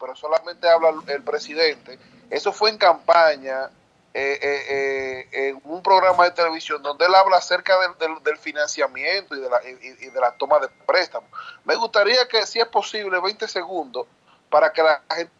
pero 0.00 0.16
solamente 0.16 0.68
habla 0.68 0.90
el 1.08 1.22
presidente. 1.22 1.98
Eso 2.30 2.52
fue 2.52 2.70
en 2.70 2.78
campaña, 2.78 3.70
eh, 4.14 4.38
eh, 4.42 4.62
eh, 5.32 5.48
en 5.48 5.60
un 5.64 5.82
programa 5.82 6.24
de 6.24 6.30
televisión 6.32 6.82
donde 6.82 7.04
él 7.06 7.14
habla 7.14 7.36
acerca 7.36 7.74
del, 7.80 7.90
del- 7.98 8.22
del 8.24 8.36
financiamiento 8.38 9.36
y 9.36 9.40
de, 9.40 9.48
la, 9.50 9.60
y- 9.64 10.06
y 10.06 10.10
de 10.10 10.20
la 10.20 10.32
toma 10.32 10.58
de 10.58 10.68
préstamos. 10.86 11.28
Me 11.64 11.76
gustaría 11.76 12.26
que, 12.28 12.44
si 12.46 12.58
es 12.58 12.66
posible, 12.66 13.20
20 13.22 13.46
segundos 13.46 14.06
para 14.50 14.72
que 14.72 14.82
la 14.82 15.02
gente 15.14 15.30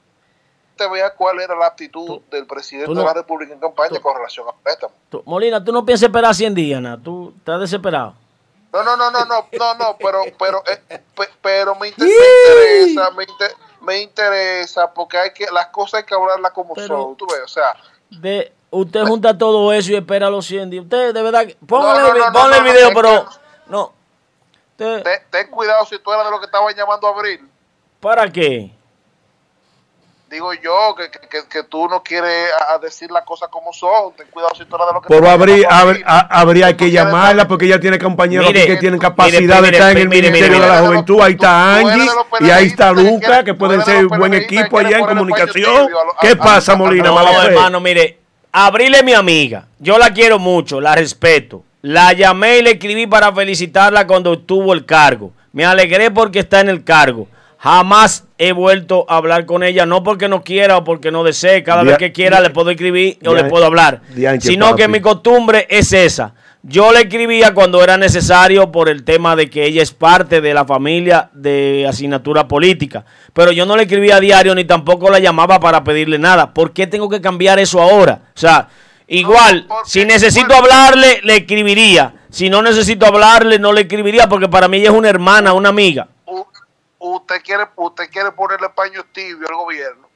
vea 0.93 1.15
cuál 1.15 1.41
era 1.41 1.55
la 1.57 1.67
actitud 1.67 2.07
Tú- 2.07 2.23
del 2.31 2.47
presidente 2.47 2.93
no- 2.93 3.01
de 3.01 3.07
la 3.07 3.15
República 3.15 3.53
en 3.53 3.61
campaña 3.61 3.97
tú- 3.97 4.01
con 4.03 4.15
relación 4.17 4.47
a 4.49 4.53
préstamos. 4.53 4.97
tú- 5.11 5.23
Molina, 5.27 5.63
tú 5.63 5.73
no 5.73 5.85
piensas 5.85 6.09
esperar 6.09 6.35
100 6.35 6.55
días, 6.55 6.81
¿no? 6.81 6.99
Tú 7.01 7.35
estás 7.37 7.61
desesperado. 7.61 8.15
No, 8.73 8.83
no, 8.83 8.97
no, 8.97 9.11
no, 9.11 9.25
no, 9.25 9.47
no, 9.51 9.75
no, 9.77 9.97
pero, 9.99 10.23
pero, 10.39 10.63
eh, 10.67 11.01
pe- 11.17 11.31
pero 11.41 11.75
me, 11.75 11.89
inter- 11.89 12.07
me 12.07 12.15
interesa, 12.15 13.11
me, 13.13 13.25
inter- 13.25 13.55
me 13.81 14.03
interesa, 14.03 14.93
porque 14.93 15.17
hay 15.19 15.33
que, 15.33 15.47
las 15.51 15.69
cosas 15.69 16.01
hay 16.01 16.05
que 16.07 16.15
hablarlas 16.15 16.53
como 16.53 16.75
Pero- 16.75 16.87
son, 16.87 17.17
tú 17.17 17.27
ves, 17.27 17.41
o 17.45 17.49
sea, 17.49 17.75
De, 18.11 18.53
usted 18.71 19.05
junta 19.05 19.37
todo 19.37 19.73
eso 19.73 19.91
y 19.93 19.97
espera 19.97 20.29
los 20.31 20.45
100 20.47 20.69
días. 20.71 20.85
Usted, 20.85 21.15
de 21.15 21.23
verdad, 21.23 21.47
póngale, 21.67 22.19
no, 22.21 22.33
ponle 22.33 22.57
el 22.59 22.63
video, 22.65 22.91
pero 22.95 23.27
no. 23.69 23.93
Usted- 24.73 25.03
ten, 25.03 25.21
ten 25.31 25.51
cuidado 25.51 25.85
si 25.87 25.99
tú 25.99 26.13
eras 26.13 26.27
de 26.27 26.31
lo 26.31 26.39
que 26.39 26.47
estaban 26.47 26.75
llamando 26.75 27.07
a 27.07 27.11
abril. 27.11 27.49
¿Para 28.01 28.31
qué? 28.31 28.71
Digo 30.31 30.53
yo 30.53 30.95
que, 30.95 31.11
que, 31.11 31.27
que- 31.27 31.49
que 31.49 31.63
tú 31.63 31.89
no 31.89 32.03
quieres 32.03 32.51
a, 32.53 32.75
a 32.75 32.79
decir 32.79 33.11
las 33.11 33.25
cosas 33.25 33.49
como 33.49 33.73
son. 33.73 34.13
Ten 34.15 34.27
cuidado 34.31 34.55
si 34.55 34.65
tú 34.67 34.77
eras 34.77 34.89
de 34.89 34.93
lo 34.95 35.01
que 35.01 35.09
Pero 35.09 35.25
estaban 35.27 35.41
habría, 35.41 36.19
habría, 36.29 36.77
que 36.77 36.91
llamarla 36.91 37.49
porque 37.49 37.65
ella 37.65 37.81
tiene 37.81 37.99
compañeros 37.99 38.47
Mire, 38.47 38.67
que 38.67 38.77
tienen 38.77 39.01
capacidad 39.01 39.61
mire, 39.63 39.71
de 39.71 39.77
estar 39.79 39.91
en 39.93 39.99
el 39.99 40.09
mire, 40.09 40.31
mire, 40.31 40.33
Ministerio 40.33 40.61
de 40.61 40.69
la. 40.69 40.87
Juventud. 40.87 41.21
Ahí 41.23 41.33
está 41.33 41.81
eres 41.81 41.93
Angie 41.93 42.11
y 42.41 42.51
ahí 42.51 42.67
está 42.67 42.93
Luca, 42.93 43.43
que 43.43 43.55
pueden 43.55 43.81
eres 43.81 43.87
de 43.87 43.93
ser 43.93 44.03
los 44.05 44.19
buen 44.19 44.35
equipo 44.35 44.79
allá 44.79 44.99
en 44.99 45.07
comunicación. 45.07 45.89
¿Qué 46.21 46.37
pasa, 46.37 46.77
Molina? 46.77 47.05
No, 47.05 47.43
hermano, 47.43 47.81
mire, 47.81 48.19
Abril 48.53 48.95
es 48.95 49.05
mi 49.05 49.15
amiga. 49.15 49.67
Yo 49.79 49.97
la 49.97 50.11
quiero 50.13 50.39
mucho, 50.39 50.81
la 50.81 50.95
respeto. 50.95 51.65
La 51.81 52.13
llamé 52.13 52.59
y 52.59 52.63
le 52.63 52.73
escribí 52.73 53.07
para 53.07 53.33
felicitarla 53.33 54.07
cuando 54.07 54.33
obtuvo 54.33 54.75
el 54.75 54.85
cargo. 54.85 55.33
Me 55.53 55.65
alegré 55.65 56.11
porque 56.11 56.41
está 56.41 56.61
en 56.61 56.69
el 56.69 56.85
cargo. 56.85 57.29
Jamás 57.59 58.25
he 58.39 58.53
vuelto 58.53 59.05
a 59.09 59.17
hablar 59.17 59.45
con 59.45 59.63
ella, 59.65 59.85
no 59.85 60.05
porque 60.05 60.29
no 60.29 60.43
quiera 60.45 60.77
o 60.77 60.85
porque 60.85 61.11
no 61.11 61.25
desee. 61.25 61.65
Cada 61.65 61.83
vez 61.83 61.99
que 61.99 62.13
quiera 62.13 62.41
le 62.41 62.51
puedo 62.51 62.71
escribir 62.71 63.19
o 63.27 63.35
le 63.35 63.45
puedo 63.45 63.65
hablar. 63.67 64.01
Dianche, 64.15 64.49
Sino 64.49 64.77
que 64.77 64.87
mi 64.87 65.01
costumbre 65.01 65.67
es 65.69 65.93
esa. 65.93 66.35
Yo 66.63 66.93
le 66.93 67.01
escribía 67.01 67.55
cuando 67.55 67.83
era 67.83 67.97
necesario 67.97 68.71
por 68.71 68.89
el 68.89 69.05
tema 69.05 69.35
de 69.37 69.49
que 69.49 69.65
ella 69.65 69.83
es 69.83 69.93
parte 69.93 70.41
de 70.41 70.55
la 70.55 70.65
familia 70.65 71.31
de 71.33 71.87
asignatura 71.89 72.47
política. 72.47 73.05
Pero 73.33 73.53
yo 73.53 73.65
no 73.67 73.77
le 73.77 73.85
escribía 73.85 74.17
a 74.17 74.21
diario 74.21 74.55
ni 74.55 74.65
tampoco 74.65 75.09
la 75.11 75.19
llamaba 75.19 75.59
para 75.61 75.83
pedirle 75.83 76.19
nada. 76.19 76.53
¿Por 76.55 76.73
qué 76.73 76.87
tengo 76.87 77.09
que 77.09 77.21
cambiar 77.21 77.59
eso 77.59 77.81
ahora? 77.81 78.23
O 78.37 78.39
sea, 78.39 78.69
igual, 79.07 79.63
No, 79.63 79.69
porque- 79.77 79.91
si 79.91 80.05
necesito 80.05 80.47
bueno. 80.49 80.63
hablarle, 80.63 81.21
le 81.25 81.37
escribiría. 81.39 82.15
Si 82.31 82.51
no 82.51 82.61
necesito 82.61 83.07
hablarle, 83.07 83.59
no 83.59 83.73
le 83.73 83.83
escribiría 83.83 84.29
porque 84.29 84.49
para 84.49 84.69
mí 84.69 84.79
ella 84.79 84.91
es 84.91 84.97
una 84.97 85.09
hermana, 85.09 85.53
una 85.55 85.71
amiga. 85.71 86.09
Usted 86.99 87.43
quiere 87.43 87.67
usted 87.77 88.11
quiere 88.11 88.33
ponerle 88.33 88.69
paño 88.71 89.05
tibio 89.13 89.49
al 89.49 89.55
gobierno 89.55 90.09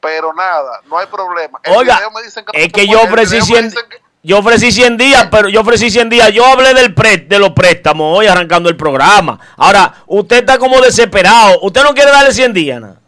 pero 0.00 0.32
nada 0.32 0.80
no 0.86 0.98
hay 0.98 1.06
problema 1.06 1.60
El 1.62 1.76
Oiga, 1.76 1.96
video 1.96 2.10
me 2.12 2.22
dicen 2.22 2.44
es 2.52 2.72
que 2.72 2.86
yo 2.86 3.02
ofrecí 3.02 3.36
video 3.40 3.46
me 3.46 3.46
100 3.46 3.70
dicen 3.70 3.88
que- 3.88 4.10
Yo 4.22 4.38
ofrecí 4.38 4.70
100 4.70 4.98
días, 4.98 5.28
pero 5.30 5.48
yo 5.48 5.62
ofrecí 5.62 5.90
100 5.90 6.10
días. 6.10 6.30
Yo 6.30 6.44
hablé 6.44 6.74
del 6.74 6.94
pre, 6.94 7.16
de 7.16 7.38
los 7.38 7.50
préstamos 7.52 8.18
hoy 8.18 8.26
arrancando 8.26 8.68
el 8.68 8.76
programa. 8.76 9.40
Ahora, 9.56 9.94
usted 10.06 10.36
está 10.40 10.58
como 10.58 10.78
desesperado. 10.82 11.58
¿Usted 11.62 11.82
no 11.82 11.94
quiere 11.94 12.10
darle 12.10 12.30
100 12.34 12.52
días? 12.52 12.82
¿no? 12.82 12.98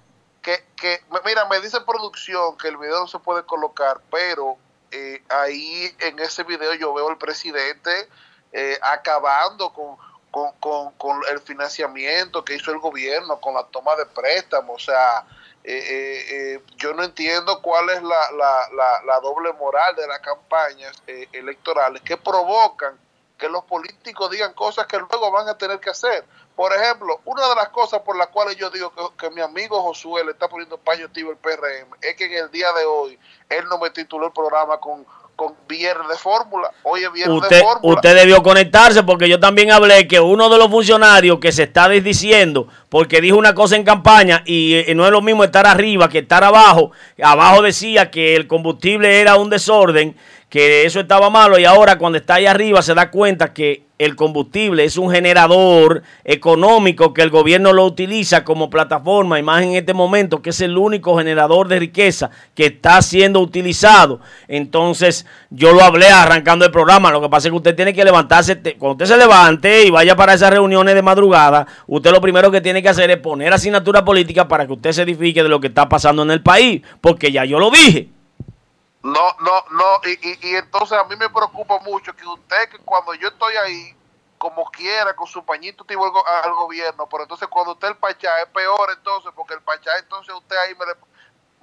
Que, 0.41 0.65
que, 0.75 1.03
mira, 1.23 1.47
me 1.51 1.61
dice 1.61 1.79
producción 1.83 2.57
que 2.57 2.69
el 2.69 2.79
video 2.79 3.01
no 3.01 3.07
se 3.09 3.19
puede 3.19 3.43
colocar, 3.45 4.01
pero 4.11 4.57
eh, 4.91 5.23
ahí 5.29 5.95
en 5.99 6.19
ese 6.19 6.45
video 6.45 6.73
yo 6.75 6.95
veo 6.95 7.11
al 7.11 7.19
presidente 7.19 7.91
eh, 8.55 8.79
acabando 8.81 9.71
con, 9.71 9.97
con, 10.33 10.51
con, 10.59 10.93
con, 10.93 11.21
el 11.31 11.39
financiamiento 11.41 12.45
que 12.45 12.57
hizo 12.57 12.73
el 12.73 12.79
gobierno, 12.79 13.41
con 13.41 13.55
la 13.55 13.65
toma 13.65 13.95
de 13.97 14.07
préstamos. 14.07 14.83
O 14.83 14.85
sea, 14.85 15.25
eh, 15.63 15.79
eh, 15.79 16.25
eh, 16.55 16.63
yo 16.77 16.93
no 16.95 17.05
entiendo 17.05 17.61
cuál 17.63 17.91
es 17.91 18.03
la, 18.03 18.33
la, 18.33 18.69
la, 18.75 19.03
la 19.05 19.21
doble 19.21 19.53
moral 19.53 19.95
de 19.95 20.07
las 20.09 20.19
campañas 20.21 21.01
eh, 21.07 21.29
electorales 21.33 22.03
que 22.03 22.17
provocan 22.17 22.99
que 23.39 23.49
los 23.49 23.65
políticos 23.65 24.31
digan 24.31 24.55
cosas 24.55 24.87
que 24.87 24.99
luego 24.99 25.31
van 25.31 25.49
a 25.49 25.59
tener 25.59 25.79
que 25.81 25.91
hacer. 25.91 26.25
Por 26.57 26.73
ejemplo, 26.73 27.21
una 27.25 27.49
de 27.49 27.55
las 27.57 27.69
cosas 27.69 28.01
por 28.03 28.17
las 28.17 28.29
cuales 28.29 28.57
yo 28.57 28.71
digo 28.71 28.93
que, 29.17 29.31
mi 29.31 29.41
amigo 29.41 29.83
Josué 29.83 30.25
le 30.25 30.33
está 30.33 30.49
poniendo 30.49 30.79
paño 30.79 31.11
tío 31.11 31.31
el 31.31 31.37
PRM 31.37 31.95
es 32.01 32.17
que 32.17 32.27
en 32.27 32.45
el 32.45 32.51
día 32.51 32.73
de 32.73 32.85
hoy 32.85 33.19
él 33.49 33.65
no 33.69 33.79
me 33.79 33.91
tituló 33.91 34.27
el 34.27 34.33
programa 34.33 34.79
con 34.79 35.05
con 35.37 35.55
viernes 35.69 36.09
de 36.09 36.17
fórmula. 36.17 36.71
Hoy 36.83 37.05
es 37.05 37.13
viernes 37.13 37.43
usted, 37.43 37.57
de 37.57 37.63
fórmula. 37.63 37.95
Usted 37.95 38.15
debió 38.15 38.43
conectarse 38.43 39.03
porque 39.03 39.29
yo 39.29 39.41
también 39.41 39.71
hablé 39.73 40.07
que 40.07 40.21
uno 40.21 40.49
de 40.49 40.59
los 40.59 40.69
funcionarios 40.69 41.39
que 41.39 41.53
se 41.53 41.65
está 41.65 41.89
desdiciendo 41.89 42.69
porque 42.89 43.21
dijo 43.21 43.37
una 43.37 43.55
cosa 43.55 43.77
en 43.77 43.85
campaña 43.85 44.43
y, 44.45 44.91
y, 44.91 44.95
no 44.95 45.07
es 45.07 45.13
lo 45.13 45.23
mismo 45.23 45.45
estar 45.45 45.67
arriba 45.67 46.09
que 46.09 46.19
estar 46.19 46.45
abajo. 46.45 46.93
Abajo 47.23 47.63
decía 47.63 48.11
que 48.11 48.37
el 48.37 48.47
combustible 48.47 49.21
era 49.21 49.37
un 49.37 49.51
desorden, 49.51 50.17
que 50.49 50.85
eso 50.85 51.01
estaba 51.01 51.31
malo 51.31 51.59
y 51.59 51.65
ahora 51.65 51.97
cuando 51.97 52.19
está 52.19 52.35
ahí 52.35 52.47
arriba 52.47 52.83
se 52.83 52.95
da 52.95 53.11
cuenta 53.11 53.55
que 53.55 53.87
el 54.05 54.17
combustible 54.17 54.85
es 54.85 54.97
un 54.97 55.11
generador 55.11 56.03
económico 56.25 57.15
que 57.15 57.23
el 57.23 57.31
gobierno 57.31 57.73
lo 57.73 57.85
utiliza 57.85 58.43
como 58.43 58.69
plataforma, 58.69 59.39
y 59.39 59.43
más 59.43 59.63
en 59.63 59.75
este 59.75 59.95
momento, 59.95 60.43
que 60.43 60.51
es 60.51 60.61
el 60.61 60.77
único 60.77 61.17
generador 61.17 61.69
de 61.69 61.79
riqueza 61.79 62.31
que 62.55 62.67
está 62.67 63.01
siendo 63.03 63.41
utilizado. 63.41 64.21
Entonces, 64.49 65.27
yo 65.51 65.73
lo 65.73 65.83
hablé 65.83 66.09
arrancando 66.09 66.65
el 66.65 66.73
programa. 66.73 67.13
Lo 67.13 67.21
que 67.21 67.29
pasa 67.29 67.47
es 67.47 67.53
que 67.53 67.57
usted 67.57 67.77
tiene 67.77 67.95
que 67.95 68.05
levantarse, 68.05 68.61
cuando 68.79 69.05
usted 69.05 69.07
se 69.07 69.17
levante 69.17 69.85
y 69.85 69.91
vaya 69.91 70.17
para 70.17 70.35
esas 70.35 70.51
reuniones 70.51 70.95
de 70.95 71.03
madrugada, 71.03 71.67
usted 71.87 72.11
lo 72.11 72.21
primero 72.21 72.51
que 72.51 72.61
tiene 72.61 72.83
que 72.83 72.89
hacer 72.89 73.11
es 73.11 73.19
poner 73.19 73.53
asignatura 73.53 74.05
política 74.05 74.49
para 74.49 74.67
que 74.67 74.73
usted 74.73 74.93
se 74.93 75.03
edifique 75.03 75.43
de 75.43 75.49
lo 75.49 75.61
que 75.61 75.69
está 75.69 75.89
pasando 75.89 76.23
en 76.23 76.33
el 76.33 76.43
país, 76.43 76.83
porque 77.01 77.31
ya 77.31 77.45
yo 77.45 77.59
lo 77.59 77.71
dije. 77.71 78.09
No, 79.03 79.37
no, 79.41 79.65
no, 79.73 80.01
y, 80.05 80.29
y, 80.29 80.39
y, 80.43 80.57
entonces 80.57 80.97
a 80.97 81.05
mí 81.05 81.17
me 81.17 81.29
preocupa 81.29 81.81
mucho 81.81 82.15
que 82.15 82.25
usted, 82.25 82.69
que 82.69 82.79
cuando 82.79 83.15
yo 83.15 83.29
estoy 83.29 83.55
ahí, 83.57 83.97
como 84.39 84.65
quiera, 84.71 85.15
con 85.17 85.27
su 85.27 85.45
pañito 85.45 85.85
tipo 85.85 86.05
al, 86.05 86.55
gobierno, 86.55 87.09
pero 87.09 87.25
entonces 87.25 87.49
cuando 87.49 87.73
usted 87.73 87.89
el 87.89 87.97
pachá 87.97 88.41
es 88.43 88.47
peor 88.49 88.91
entonces, 88.97 89.33
porque 89.35 89.55
el 89.55 89.63
pachá 89.63 89.99
entonces 89.99 90.33
usted 90.35 90.57
ahí 90.57 90.75
me 90.77 90.87
le, 90.87 90.93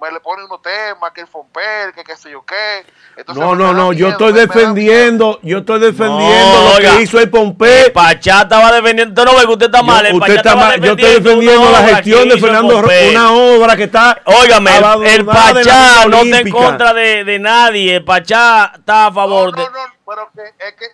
me 0.00 0.10
le 0.10 0.20
pone 0.20 0.44
unos 0.44 0.62
temas, 0.62 1.10
que 1.12 1.20
el 1.20 1.26
Fomper, 1.26 1.92
que 1.94 2.02
qué 2.02 2.16
sé 2.16 2.30
yo 2.30 2.42
qué. 2.44 2.86
Entonces, 3.16 3.44
no, 3.44 3.54
no, 3.54 3.74
no, 3.74 3.90
miedo, 3.90 3.92
yo 3.92 4.08
estoy 4.08 4.32
defendiendo, 4.32 5.38
yo 5.42 5.58
estoy 5.58 5.80
defendiendo 5.80 6.58
no, 6.58 6.64
lo 6.64 6.76
oiga, 6.76 6.96
que 6.96 7.02
hizo 7.02 7.20
el 7.20 7.28
Pompe. 7.28 7.86
El 7.86 7.92
Pachá 7.92 8.42
estaba 8.42 8.72
defendiendo, 8.72 9.12
usted 9.12 9.30
no 9.30 9.38
ve 9.38 9.46
que 9.46 9.52
usted 9.52 9.66
está 9.66 9.82
mal, 9.82 10.06
yo, 10.06 10.16
usted 10.16 10.36
está 10.36 10.56
mal, 10.56 10.80
yo 10.80 10.92
estoy 10.92 11.20
defendiendo 11.20 11.70
la 11.70 11.82
gestión 11.88 12.28
de 12.28 12.38
Fernando 12.38 12.78
una 12.78 13.32
obra 13.32 13.76
que 13.76 13.84
está 13.84 14.22
Óigame, 14.24 14.70
el, 14.78 15.06
el 15.06 15.26
Pachá 15.26 16.06
no 16.06 16.22
está 16.22 16.40
en 16.40 16.50
contra 16.50 16.94
de, 16.94 17.24
de, 17.24 17.38
nadie, 17.38 17.96
el 17.96 18.04
Pachá 18.04 18.72
está 18.76 19.06
a 19.06 19.12
favor 19.12 19.56
no, 19.56 19.62
de... 19.62 19.70
No, 19.70 19.86
no, 19.86 19.92
pero 20.06 20.30
que 20.34 20.66
es 20.66 20.74
que 20.74 20.86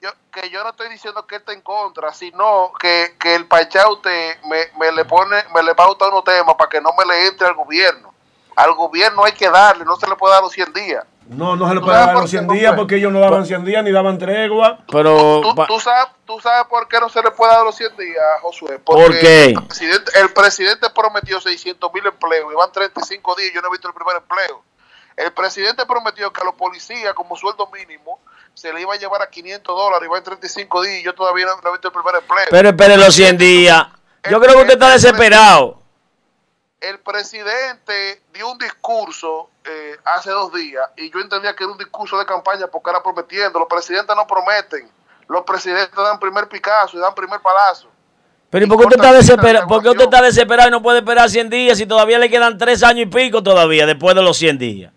yo, 0.00 0.10
que 0.32 0.50
yo 0.50 0.62
no 0.62 0.70
estoy 0.70 0.88
diciendo 0.88 1.26
que 1.26 1.36
él 1.36 1.40
está 1.40 1.52
en 1.52 1.60
contra, 1.62 2.12
sino 2.12 2.72
que, 2.78 3.16
que 3.18 3.34
el 3.34 3.46
Pachá 3.46 3.88
usted 3.90 4.40
me, 4.44 4.66
me 4.78 4.92
le 4.92 5.04
pone, 5.04 5.36
me 5.52 5.62
le 5.62 5.74
pauta 5.74 6.08
unos 6.08 6.22
temas 6.22 6.54
para 6.54 6.70
que 6.70 6.80
no 6.80 6.90
me 6.96 7.04
le 7.04 7.26
entre 7.26 7.48
al 7.48 7.54
gobierno 7.54 8.11
al 8.56 8.74
gobierno 8.74 9.24
hay 9.24 9.32
que 9.32 9.48
darle, 9.48 9.84
no 9.84 9.96
se 9.96 10.08
le 10.08 10.16
puede 10.16 10.34
dar 10.34 10.42
los 10.42 10.52
100 10.52 10.72
días. 10.72 11.04
No, 11.28 11.56
no 11.56 11.68
se 11.68 11.74
le 11.74 11.80
puede 11.80 11.96
dar 11.96 12.14
los 12.14 12.30
100 12.30 12.48
días 12.48 12.74
porque 12.76 12.96
ellos 12.96 13.12
no 13.12 13.20
daban 13.20 13.46
100 13.46 13.64
días 13.64 13.84
ni 13.84 13.92
daban 13.92 14.18
tregua. 14.18 14.80
Pero 14.90 15.40
¿Tú, 15.42 15.54
tú, 15.54 15.66
tú, 15.66 15.80
sabes, 15.80 16.08
tú 16.26 16.40
sabes 16.40 16.66
por 16.68 16.88
qué 16.88 17.00
no 17.00 17.08
se 17.08 17.22
le 17.22 17.30
puede 17.30 17.52
dar 17.52 17.64
los 17.64 17.76
100 17.76 17.96
días, 17.96 18.24
Josué. 18.42 18.78
Porque 18.84 19.02
¿Por 19.02 19.18
qué? 19.18 19.44
El 19.46 19.62
presidente, 19.62 20.12
el 20.20 20.32
presidente 20.32 20.90
prometió 20.90 21.40
600 21.40 21.92
mil 21.94 22.06
empleos 22.06 22.52
y 22.52 22.56
van 22.56 22.72
35 22.72 23.34
días 23.36 23.50
y 23.50 23.54
yo 23.54 23.62
no 23.62 23.68
he 23.68 23.70
visto 23.70 23.88
el 23.88 23.94
primer 23.94 24.16
empleo. 24.16 24.62
El 25.16 25.32
presidente 25.32 25.84
prometió 25.86 26.32
que 26.32 26.40
a 26.40 26.44
los 26.44 26.54
policías, 26.54 27.14
como 27.14 27.36
sueldo 27.36 27.68
mínimo, 27.72 28.18
se 28.54 28.72
le 28.72 28.80
iba 28.80 28.94
a 28.94 28.98
llevar 28.98 29.22
a 29.22 29.28
500 29.28 29.76
dólares 29.76 30.06
y 30.06 30.10
va 30.10 30.18
en 30.18 30.24
35 30.24 30.82
días 30.82 31.00
y 31.00 31.04
yo 31.04 31.14
todavía 31.14 31.46
no, 31.46 31.56
no 31.62 31.68
he 31.68 31.72
visto 31.72 31.88
el 31.88 31.94
primer 31.94 32.16
empleo. 32.16 32.46
Pero 32.50 32.68
espere 32.68 32.96
los 32.96 33.14
100 33.14 33.38
días. 33.38 33.86
Yo 34.30 34.40
creo 34.40 34.54
que 34.54 34.60
usted 34.62 34.74
está 34.74 34.90
desesperado 34.90 35.81
el 36.82 36.98
presidente 36.98 38.22
dio 38.34 38.50
un 38.50 38.58
discurso 38.58 39.50
eh, 39.64 39.96
hace 40.04 40.30
dos 40.30 40.52
días 40.52 40.90
y 40.96 41.10
yo 41.10 41.20
entendía 41.20 41.54
que 41.54 41.62
era 41.62 41.72
un 41.72 41.78
discurso 41.78 42.18
de 42.18 42.26
campaña 42.26 42.66
porque 42.66 42.90
era 42.90 43.02
prometiendo. 43.02 43.58
Los 43.60 43.68
presidentes 43.68 44.14
no 44.16 44.26
prometen. 44.26 44.90
Los 45.28 45.44
presidentes 45.44 45.94
dan 45.94 46.18
primer 46.18 46.48
Picasso 46.48 46.98
y 46.98 47.00
dan 47.00 47.14
primer 47.14 47.40
palazo. 47.40 47.88
Pero 48.50 48.66
¿y 48.66 48.68
por 48.68 48.78
qué 48.78 48.84
usted 48.84 48.96
está 48.96 49.12
desesperado? 49.12 49.66
¿Por 49.66 49.82
qué 49.82 49.88
usted 49.90 50.04
está 50.04 50.22
desesperado 50.22 50.68
y 50.68 50.72
no 50.72 50.82
puede 50.82 50.98
esperar 50.98 51.30
100 51.30 51.48
días 51.48 51.78
si 51.78 51.86
todavía 51.86 52.18
le 52.18 52.28
quedan 52.28 52.58
3 52.58 52.82
años 52.82 53.06
y 53.06 53.06
pico 53.06 53.42
todavía 53.42 53.86
después 53.86 54.14
de 54.16 54.22
los 54.22 54.36
100 54.36 54.58
días? 54.58 54.92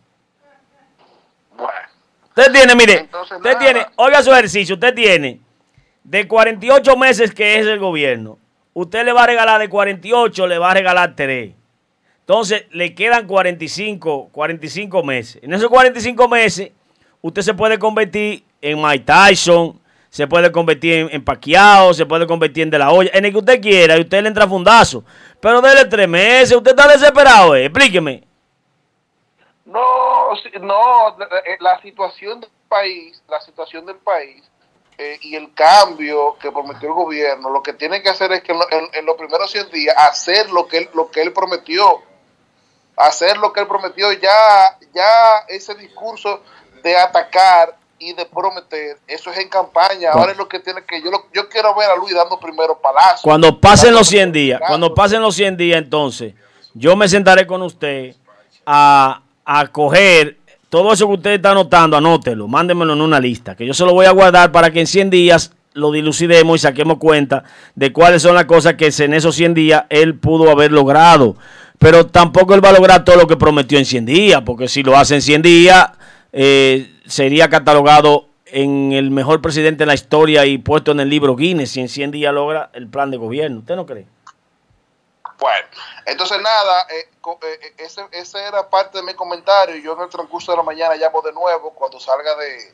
Bueno. 1.56 1.72
Usted 2.30 2.52
tiene, 2.52 2.76
mire, 2.76 2.98
Entonces, 2.98 3.38
usted 3.38 3.54
nada. 3.54 3.60
tiene, 3.60 3.88
oiga 3.96 4.24
su 4.24 4.32
ejercicio, 4.32 4.76
usted 4.76 4.94
tiene 4.94 5.40
de 6.04 6.28
48 6.28 6.98
meses 6.98 7.34
que 7.34 7.60
es 7.60 7.66
el 7.66 7.80
gobierno, 7.80 8.40
usted 8.74 9.06
le 9.06 9.14
va 9.14 9.24
a 9.24 9.28
regalar 9.28 9.62
de 9.62 9.70
48, 9.70 10.48
le 10.48 10.58
va 10.58 10.72
a 10.72 10.74
regalar 10.74 11.16
3. 11.16 11.54
Entonces, 12.28 12.66
le 12.72 12.96
quedan 12.96 13.28
45, 13.28 14.30
45 14.32 15.04
meses. 15.04 15.44
En 15.44 15.54
esos 15.54 15.70
45 15.70 16.28
meses, 16.28 16.72
usted 17.22 17.44
se 17.44 17.54
puede 17.54 17.78
convertir 17.78 18.44
en 18.62 18.82
Mike 18.82 19.06
Tyson, 19.06 19.80
se 20.10 20.26
puede 20.26 20.52
convertir 20.52 20.94
en, 20.94 21.10
en 21.12 21.24
Paquiao, 21.24 21.94
se 21.94 22.04
puede 22.08 22.26
convertir 22.26 22.64
en 22.64 22.72
De 22.72 22.80
La 22.80 22.90
Hoya, 22.90 23.12
en 23.14 23.26
el 23.26 23.32
que 23.32 23.38
usted 23.38 23.62
quiera, 23.62 23.96
y 23.96 24.02
usted 24.02 24.24
le 24.24 24.30
entra 24.30 24.48
fundazo. 24.48 25.04
Pero 25.40 25.62
dele 25.62 25.86
tres 25.86 26.10
meses, 26.10 26.58
usted 26.58 26.72
está 26.72 26.88
desesperado, 26.88 27.56
eh? 27.56 27.66
explíqueme. 27.66 28.24
No, 29.66 30.32
no, 30.62 31.18
la 31.60 31.80
situación 31.84 32.42
del 32.42 32.50
país, 32.68 33.22
la 33.30 33.40
situación 33.42 33.86
del 33.86 33.98
país 33.98 34.44
eh, 34.98 35.20
y 35.22 35.36
el 35.36 35.54
cambio 35.54 36.38
que 36.42 36.52
prometió 36.52 36.88
el 36.88 36.96
gobierno, 36.96 37.52
lo 37.52 37.62
que 37.62 37.74
tiene 37.74 38.02
que 38.02 38.10
hacer 38.10 38.32
es 38.32 38.42
que 38.42 38.52
en 38.52 39.06
los 39.06 39.16
primeros 39.16 39.52
100 39.52 39.70
días 39.70 39.96
hacer 39.96 40.50
lo 40.50 40.68
que 40.68 40.80
él, 40.80 40.90
lo 40.96 41.12
que 41.12 41.22
él 41.22 41.32
prometió 41.32 42.02
hacer 42.96 43.38
lo 43.38 43.52
que 43.52 43.62
él 43.62 43.68
prometió, 43.68 44.12
ya, 44.14 44.78
ya 44.94 45.40
ese 45.48 45.76
discurso 45.76 46.42
de 46.84 46.98
atacar 46.98 47.76
y 47.98 48.14
de 48.14 48.26
prometer, 48.26 48.98
eso 49.08 49.32
es 49.32 49.38
en 49.40 49.50
campaña. 49.50 50.12
Ahora 50.12 50.32
es 50.32 50.38
lo 50.38 50.48
que 50.48 50.60
tiene 50.60 50.84
que 50.86 51.02
yo 51.02 51.10
lo, 51.10 51.26
yo 51.34 51.48
quiero 51.50 51.74
ver 51.76 51.90
a 51.90 51.96
Luis 51.96 52.14
dando 52.14 52.40
primero 52.40 52.78
palazos. 52.80 53.22
Cuando 53.22 53.60
pasen 53.60 53.94
los 53.94 54.08
100 54.08 54.32
días, 54.32 54.62
cuando 54.68 54.94
pasen 54.94 55.22
los 55.22 55.36
100 55.36 55.58
días, 55.58 55.78
entonces 55.78 56.34
yo 56.74 56.96
me 56.96 57.08
sentaré 57.08 57.48
con 57.48 57.62
usted 57.62 58.16
a, 58.66 59.22
a 59.46 59.68
coger 59.68 60.38
todo 60.70 60.92
eso 60.92 61.08
que 61.08 61.14
usted 61.14 61.32
está 61.32 61.52
anotando, 61.52 61.96
anótelo, 61.96 62.48
mándemelo 62.48 62.94
en 62.94 63.02
una 63.02 63.20
lista, 63.20 63.56
que 63.56 63.66
yo 63.66 63.74
se 63.74 63.86
lo 63.86 63.94
voy 63.94 64.06
a 64.06 64.12
guardar 64.12 64.52
para 64.52 64.72
que 64.72 64.82
en 64.82 64.88
100 64.88 65.10
días 65.10 65.54
lo 65.74 65.92
dilucidemos 65.92 66.56
y 66.56 66.60
saquemos 66.60 66.98
cuenta 66.98 67.44
de 67.76 67.94
cuáles 67.94 68.22
son 68.22 68.36
las 68.36 68.46
cosas 68.46 68.76
que 68.76 68.94
en 68.98 69.14
esos 69.14 69.36
100 69.36 69.54
días 69.54 69.86
él 69.90 70.18
pudo 70.18 70.50
haber 70.50 70.72
logrado 70.72 71.36
pero 71.80 72.08
tampoco 72.08 72.54
él 72.54 72.64
va 72.64 72.70
a 72.70 72.74
lograr 72.74 73.04
todo 73.04 73.16
lo 73.16 73.28
que 73.28 73.38
prometió 73.38 73.78
en 73.78 73.86
100 73.86 74.06
días, 74.06 74.42
porque 74.46 74.68
si 74.68 74.84
lo 74.84 74.98
hace 74.98 75.16
en 75.16 75.22
100 75.22 75.42
días, 75.42 75.92
eh, 76.32 76.94
sería 77.08 77.50
catalogado 77.50 78.28
en 78.46 78.94
el 78.94 79.12
mejor 79.12 79.42
presidente 79.42 79.80
de 79.80 79.88
la 79.88 79.94
historia 79.94 80.46
y 80.46 80.58
puesto 80.58 80.92
en 80.92 81.00
el 81.00 81.10
libro 81.10 81.36
Guinness 81.36 81.72
si 81.72 81.82
en 81.82 81.90
100 81.90 82.12
días 82.12 82.34
logra 82.34 82.70
el 82.74 82.88
plan 82.88 83.12
de 83.12 83.18
gobierno. 83.18 83.60
¿Usted 83.60 83.76
no 83.76 83.86
cree? 83.86 84.06
Bueno, 85.40 85.68
entonces 86.06 86.40
nada, 86.42 86.88
eh, 86.90 87.10
eh, 87.42 87.74
ese, 87.78 88.02
ese 88.12 88.40
era 88.40 88.70
parte 88.70 89.00
de 89.00 89.04
mi 89.04 89.14
comentario. 89.14 89.76
Yo 89.78 89.94
en 89.94 90.04
el 90.04 90.10
transcurso 90.10 90.52
de 90.52 90.58
la 90.58 90.64
mañana 90.64 90.96
llamo 90.96 91.22
de 91.22 91.34
nuevo 91.34 91.72
cuando 91.74 92.00
salga 92.00 92.36
de, 92.36 92.74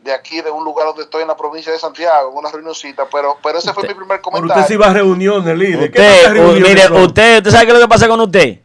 de 0.00 0.12
aquí, 0.12 0.40
de 0.40 0.50
un 0.50 0.64
lugar 0.64 0.86
donde 0.86 1.02
estoy 1.02 1.22
en 1.22 1.28
la 1.28 1.36
provincia 1.36 1.72
de 1.72 1.78
Santiago, 1.78 2.30
en 2.30 2.38
una 2.38 2.50
reunioncita, 2.50 3.06
pero, 3.10 3.36
pero 3.42 3.58
ese 3.58 3.70
usted, 3.70 3.80
fue 3.80 3.88
mi 3.88 3.94
primer 3.94 4.20
comentario. 4.20 4.54
Pero 4.54 4.60
usted 4.60 4.74
sí 4.74 4.78
va 4.78 4.86
a 4.86 4.92
reuniones, 4.94 5.58
líder. 5.58 5.90
Usted, 5.90 6.32
reuniones, 6.32 6.68
mire, 6.68 7.02
usted, 7.02 7.36
usted 7.38 7.50
sabe 7.50 7.66
qué 7.66 7.72
es 7.72 7.78
lo 7.78 7.84
que 7.84 7.88
pasa 7.88 8.08
con 8.08 8.20
usted, 8.20 8.58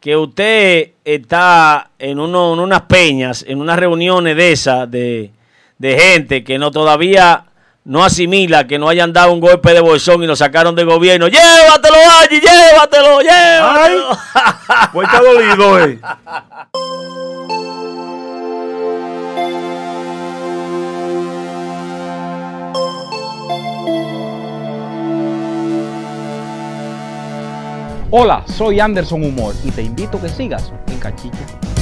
que 0.00 0.16
usted 0.16 0.92
está 1.04 1.90
en, 1.98 2.20
uno, 2.20 2.52
en 2.54 2.60
unas 2.60 2.82
peñas, 2.82 3.44
en 3.48 3.60
unas 3.60 3.78
reuniones 3.78 4.36
de 4.36 4.52
esas, 4.52 4.90
de, 4.90 5.32
de 5.78 5.98
gente 5.98 6.44
que 6.44 6.58
no 6.58 6.70
todavía 6.70 7.46
no 7.84 8.02
asimila 8.02 8.66
que 8.66 8.78
no 8.78 8.88
hayan 8.88 9.12
dado 9.12 9.32
un 9.32 9.40
golpe 9.40 9.74
de 9.74 9.80
bolsón 9.80 10.22
y 10.22 10.26
lo 10.26 10.36
sacaron 10.36 10.74
del 10.74 10.86
gobierno. 10.86 11.28
Llévatelo 11.28 11.96
allí, 12.20 12.40
llévatelo, 12.40 13.20
llévatelo. 13.20 14.08
Ay, 14.34 14.88
pues 14.92 15.06
está 15.06 15.20
dolido, 15.20 15.84
eh. 15.84 16.00
Hola, 28.10 28.44
soy 28.46 28.80
Anderson 28.80 29.24
Humor 29.24 29.54
y 29.64 29.70
te 29.70 29.82
invito 29.82 30.18
a 30.18 30.20
que 30.20 30.28
sigas 30.28 30.70
en 30.88 30.98
Cachicha. 30.98 31.73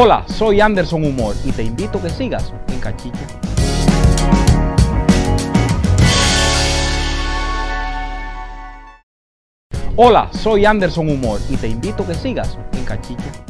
Hola, 0.00 0.24
soy 0.28 0.60
Anderson 0.60 1.04
Humor 1.04 1.34
y 1.44 1.50
te 1.50 1.64
invito 1.64 1.98
a 1.98 2.02
que 2.02 2.10
sigas 2.10 2.52
en 2.68 2.78
Cachicha. 2.78 3.18
Hola, 9.96 10.30
soy 10.32 10.66
Anderson 10.66 11.08
Humor 11.08 11.40
y 11.50 11.56
te 11.56 11.66
invito 11.66 12.04
a 12.04 12.06
que 12.06 12.14
sigas 12.14 12.56
en 12.74 12.84
Cachicha. 12.84 13.44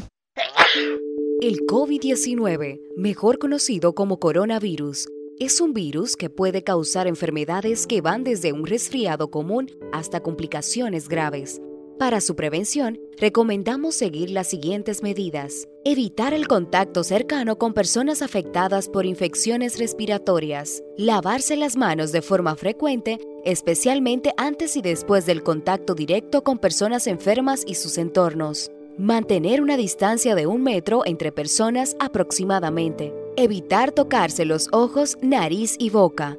El 1.42 1.58
COVID-19, 1.66 2.80
mejor 2.96 3.38
conocido 3.38 3.94
como 3.94 4.18
coronavirus, 4.18 5.06
es 5.38 5.60
un 5.60 5.74
virus 5.74 6.16
que 6.16 6.30
puede 6.30 6.64
causar 6.64 7.06
enfermedades 7.06 7.86
que 7.86 8.00
van 8.00 8.24
desde 8.24 8.54
un 8.54 8.64
resfriado 8.64 9.30
común 9.30 9.68
hasta 9.92 10.20
complicaciones 10.20 11.10
graves. 11.10 11.60
Para 11.98 12.20
su 12.20 12.36
prevención, 12.36 13.00
recomendamos 13.18 13.96
seguir 13.96 14.30
las 14.30 14.46
siguientes 14.46 15.02
medidas. 15.02 15.68
Evitar 15.90 16.34
el 16.34 16.46
contacto 16.46 17.02
cercano 17.02 17.56
con 17.56 17.72
personas 17.72 18.20
afectadas 18.20 18.90
por 18.90 19.06
infecciones 19.06 19.78
respiratorias. 19.78 20.82
Lavarse 20.98 21.56
las 21.56 21.78
manos 21.78 22.12
de 22.12 22.20
forma 22.20 22.56
frecuente, 22.56 23.18
especialmente 23.42 24.34
antes 24.36 24.76
y 24.76 24.82
después 24.82 25.24
del 25.24 25.42
contacto 25.42 25.94
directo 25.94 26.44
con 26.44 26.58
personas 26.58 27.06
enfermas 27.06 27.64
y 27.66 27.74
sus 27.74 27.96
entornos. 27.96 28.70
Mantener 28.98 29.62
una 29.62 29.78
distancia 29.78 30.34
de 30.34 30.46
un 30.46 30.62
metro 30.62 31.06
entre 31.06 31.32
personas 31.32 31.96
aproximadamente. 32.00 33.14
Evitar 33.38 33.90
tocarse 33.90 34.44
los 34.44 34.68
ojos, 34.72 35.16
nariz 35.22 35.74
y 35.78 35.88
boca. 35.88 36.36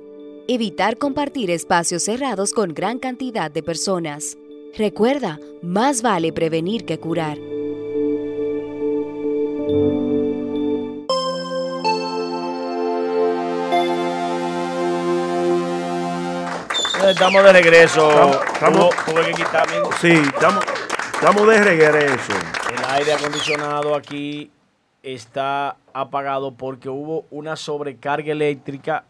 Evitar 0.48 1.00
compartir 1.00 1.50
espacios 1.50 2.04
cerrados 2.04 2.54
con 2.54 2.76
gran 2.76 3.00
cantidad 3.00 3.50
de 3.50 3.64
personas. 3.64 4.38
Recuerda, 4.78 5.40
más 5.64 6.04
vale 6.04 6.32
prevenir 6.34 6.86
que 6.86 7.00
curar. 7.00 7.40
Estamos 17.08 17.44
de 17.44 17.54
regreso. 17.54 18.10
Estamos- 18.10 18.46
estamos- 18.54 18.90
Tuvo- 18.96 19.12
tuve 19.14 19.26
que 19.28 19.34
quitar, 19.34 19.68
amigo. 19.70 19.90
Sí, 20.00 20.12
estamos, 20.12 20.64
estamos 21.14 21.48
de 21.48 21.64
regreso. 21.64 22.34
El 22.78 22.86
aire 22.96 23.14
acondicionado 23.14 23.96
aquí 23.96 24.52
está 25.02 25.78
apagado 25.94 26.54
porque 26.54 26.90
hubo 26.90 27.26
una 27.32 27.56
sobrecarga 27.56 28.32
eléctrica 28.32 29.06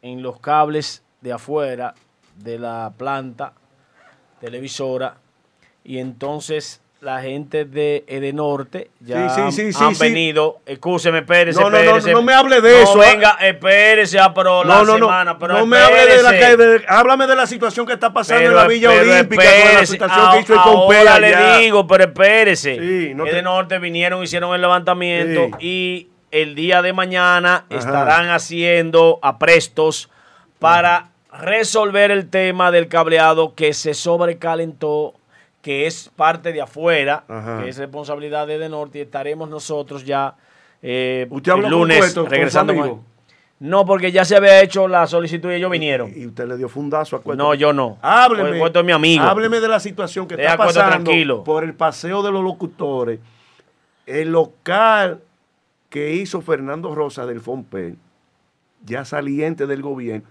en 0.00 0.22
los 0.22 0.38
cables 0.40 1.02
de 1.20 1.32
afuera 1.32 1.94
de 2.36 2.58
la 2.58 2.92
planta 2.96 3.52
televisora 4.40 5.16
y 5.82 5.98
entonces 5.98 6.80
la 7.04 7.20
gente 7.20 7.66
de 7.66 8.02
Edenorte 8.06 8.90
ya 9.00 9.28
Sí, 9.28 9.42
sí, 9.52 9.52
sí, 9.66 9.72
sí, 9.74 9.84
han 9.84 9.96
venido. 9.98 10.60
Escúcheme, 10.64 11.18
espérese, 11.18 11.60
No, 11.60 11.66
no, 11.68 11.76
no, 11.76 11.82
espérese. 11.82 12.12
no 12.12 12.22
me 12.22 12.32
hable 12.32 12.60
de 12.62 12.82
eso, 12.82 12.94
ah. 13.00 13.06
venga, 13.12 13.30
espérese, 13.42 14.18
ah, 14.18 14.32
pero 14.32 14.64
la 14.64 14.76
No, 14.76 14.84
no, 14.84 14.92
no. 14.98 15.06
semana, 15.06 15.38
pero 15.38 15.58
no 15.58 15.66
me 15.66 15.76
hable 15.76 15.98
de 16.06 16.22
la 16.22 16.30
espérese. 16.34 16.40
calle. 16.40 16.56
de- 16.78 16.84
háblame 16.88 17.26
de 17.26 17.36
la 17.36 17.46
situación 17.46 17.86
que 17.86 17.92
está 17.92 18.12
pasando 18.12 18.40
Pero- 18.40 18.50
en 18.52 18.56
la 18.56 18.66
Villa 18.66 18.90
Olímpica 18.90 19.42
con 19.42 19.44
la 19.52 19.58
espérese, 19.64 19.86
situación 19.92 20.30
que 20.32 20.40
hizo 20.40 20.52
el 20.54 20.58
a- 20.58 20.62
Pompey 20.64 20.98
Ahora 20.98 21.14
allá. 21.16 21.56
le 21.58 21.62
digo, 21.62 21.86
pero 21.86 22.04
espérese. 22.04 22.74
Sí, 22.78 23.12
no 23.14 23.24
te- 23.68 23.78
vinieron, 23.78 24.22
hicieron 24.22 24.54
el 24.54 24.60
levantamiento 24.62 25.58
y 25.60 26.08
el 26.30 26.54
día 26.54 26.80
de 26.80 26.92
mañana 26.94 27.66
Ajá. 27.68 27.78
estarán 27.78 28.30
haciendo 28.30 29.18
aprestos 29.22 30.08
para 30.58 31.10
resolver 31.38 32.10
el 32.10 32.30
tema 32.30 32.70
del 32.70 32.88
cableado 32.88 33.54
que 33.54 33.74
se 33.74 33.92
sobrecalentó, 33.92 35.14
que 35.64 35.86
es 35.86 36.10
parte 36.14 36.52
de 36.52 36.60
afuera, 36.60 37.24
Ajá. 37.26 37.62
que 37.62 37.70
es 37.70 37.78
responsabilidad 37.78 38.46
de, 38.46 38.68
norte 38.68 38.98
y 38.98 39.00
estaremos 39.00 39.48
nosotros 39.48 40.04
ya 40.04 40.34
eh, 40.82 41.26
¿Usted 41.30 41.52
habló 41.52 41.68
el 41.68 41.72
con 41.72 41.80
lunes 41.80 42.14
con 42.14 42.26
regresando. 42.26 42.74
amigo? 42.74 43.02
No, 43.60 43.86
porque 43.86 44.12
ya 44.12 44.26
se 44.26 44.36
había 44.36 44.60
hecho 44.60 44.86
la 44.86 45.06
solicitud 45.06 45.50
y 45.50 45.54
ellos 45.54 45.70
vinieron. 45.70 46.12
Y 46.14 46.26
usted 46.26 46.46
le 46.46 46.58
dio 46.58 46.68
fundazo 46.68 47.16
a 47.16 47.22
Cueto. 47.22 47.42
No, 47.42 47.54
yo 47.54 47.72
no. 47.72 47.96
Hábleme. 48.02 48.58
Cueto 48.58 48.80
es 48.80 48.84
mi 48.84 48.92
amigo. 48.92 49.24
Hábleme 49.24 49.58
de 49.60 49.68
la 49.68 49.80
situación 49.80 50.28
que 50.28 50.36
Deja 50.36 50.52
está 50.52 50.66
pasando 50.66 50.90
tranquilo. 50.90 51.44
por 51.44 51.64
el 51.64 51.72
paseo 51.72 52.22
de 52.22 52.30
los 52.30 52.44
locutores. 52.44 53.20
El 54.04 54.32
local 54.32 55.22
que 55.88 56.12
hizo 56.12 56.42
Fernando 56.42 56.94
Rosa 56.94 57.24
del 57.24 57.40
Fompel, 57.40 57.96
ya 58.84 59.06
saliente 59.06 59.66
del 59.66 59.80
gobierno, 59.80 60.28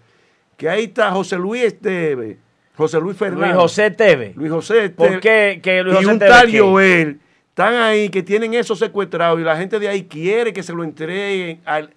que 0.57 0.69
ahí 0.69 0.83
está 0.83 1.09
José 1.09 1.37
Luis 1.37 1.63
Esteve, 1.63 2.37
José 2.75 2.99
Luis 2.99 3.17
Fernández. 3.17 3.49
Luis 3.49 3.55
José 3.61 3.91
Teve. 3.91 4.33
Luis 4.35 4.51
José 4.51 4.85
Esteve. 4.85 5.09
¿Por 5.11 5.19
qué 5.19 5.59
que 5.61 5.83
Luis 5.83 5.93
y 5.95 5.97
José 6.03 6.13
un 6.13 6.19
Teve 6.19 6.31
tal 6.31 6.47
qué? 6.51 6.59
Joel 6.59 7.19
están 7.49 7.75
ahí 7.75 8.09
que 8.09 8.23
tienen 8.23 8.53
eso 8.55 8.75
secuestrado 8.75 9.39
y 9.39 9.43
la 9.43 9.55
gente 9.55 9.77
de 9.79 9.87
ahí 9.87 10.03
quiere 10.05 10.51
que 10.53 10.63
se 10.63 10.73
lo 10.73 10.83
entreguen 10.83 11.61
al, 11.65 11.91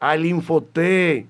al 0.00 0.24
Infoté. 0.24 1.26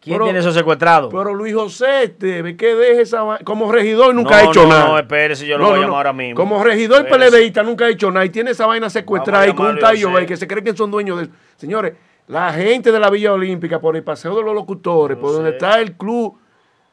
¿Quién 0.00 0.14
Pero- 0.14 0.24
tiene 0.24 0.38
eso 0.38 0.52
secuestrado? 0.52 1.10
Pero 1.10 1.34
Luis 1.34 1.52
José 1.54 2.04
Esteve, 2.04 2.56
que 2.56 2.74
deje 2.74 3.02
esa 3.02 3.38
Como 3.44 3.70
regidor 3.70 4.14
nunca 4.14 4.30
No, 4.42 4.48
ha 4.48 4.50
hecho 4.50 4.62
no, 4.62 4.68
nada. 4.68 4.88
no, 4.88 4.98
espérese, 4.98 5.44
yo 5.46 5.58
lo 5.58 5.66
voy 5.66 5.78
a 5.78 5.82
llamar 5.82 5.96
ahora 5.96 6.12
mismo. 6.14 6.36
Como 6.36 6.62
regidor. 6.64 7.06
PLDista 7.08 7.62
nunca 7.62 7.84
ha 7.86 7.90
hecho 7.90 8.10
nada 8.10 8.24
y 8.24 8.30
tiene 8.30 8.52
esa 8.52 8.64
vaina 8.66 8.88
secuestrada 8.88 9.46
y 9.48 9.54
con 9.54 9.66
un 9.66 9.78
tal 9.78 10.00
Joel 10.02 10.24
que 10.24 10.36
se 10.36 10.46
cree 10.46 10.62
que 10.64 10.74
son 10.74 10.90
dueños 10.90 11.18
de 11.18 11.24
eso. 11.24 11.32
Señores, 11.56 11.94
la 12.28 12.52
gente 12.52 12.90
de 12.92 13.00
la 13.00 13.10
Villa 13.10 13.32
Olímpica, 13.32 13.80
por 13.80 13.96
el 13.96 14.02
paseo 14.04 14.36
de 14.36 14.42
los 14.44 14.54
locutores, 14.54 15.18
por 15.18 15.32
donde 15.32 15.50
está 15.50 15.80
el 15.80 15.92
club 15.96 16.38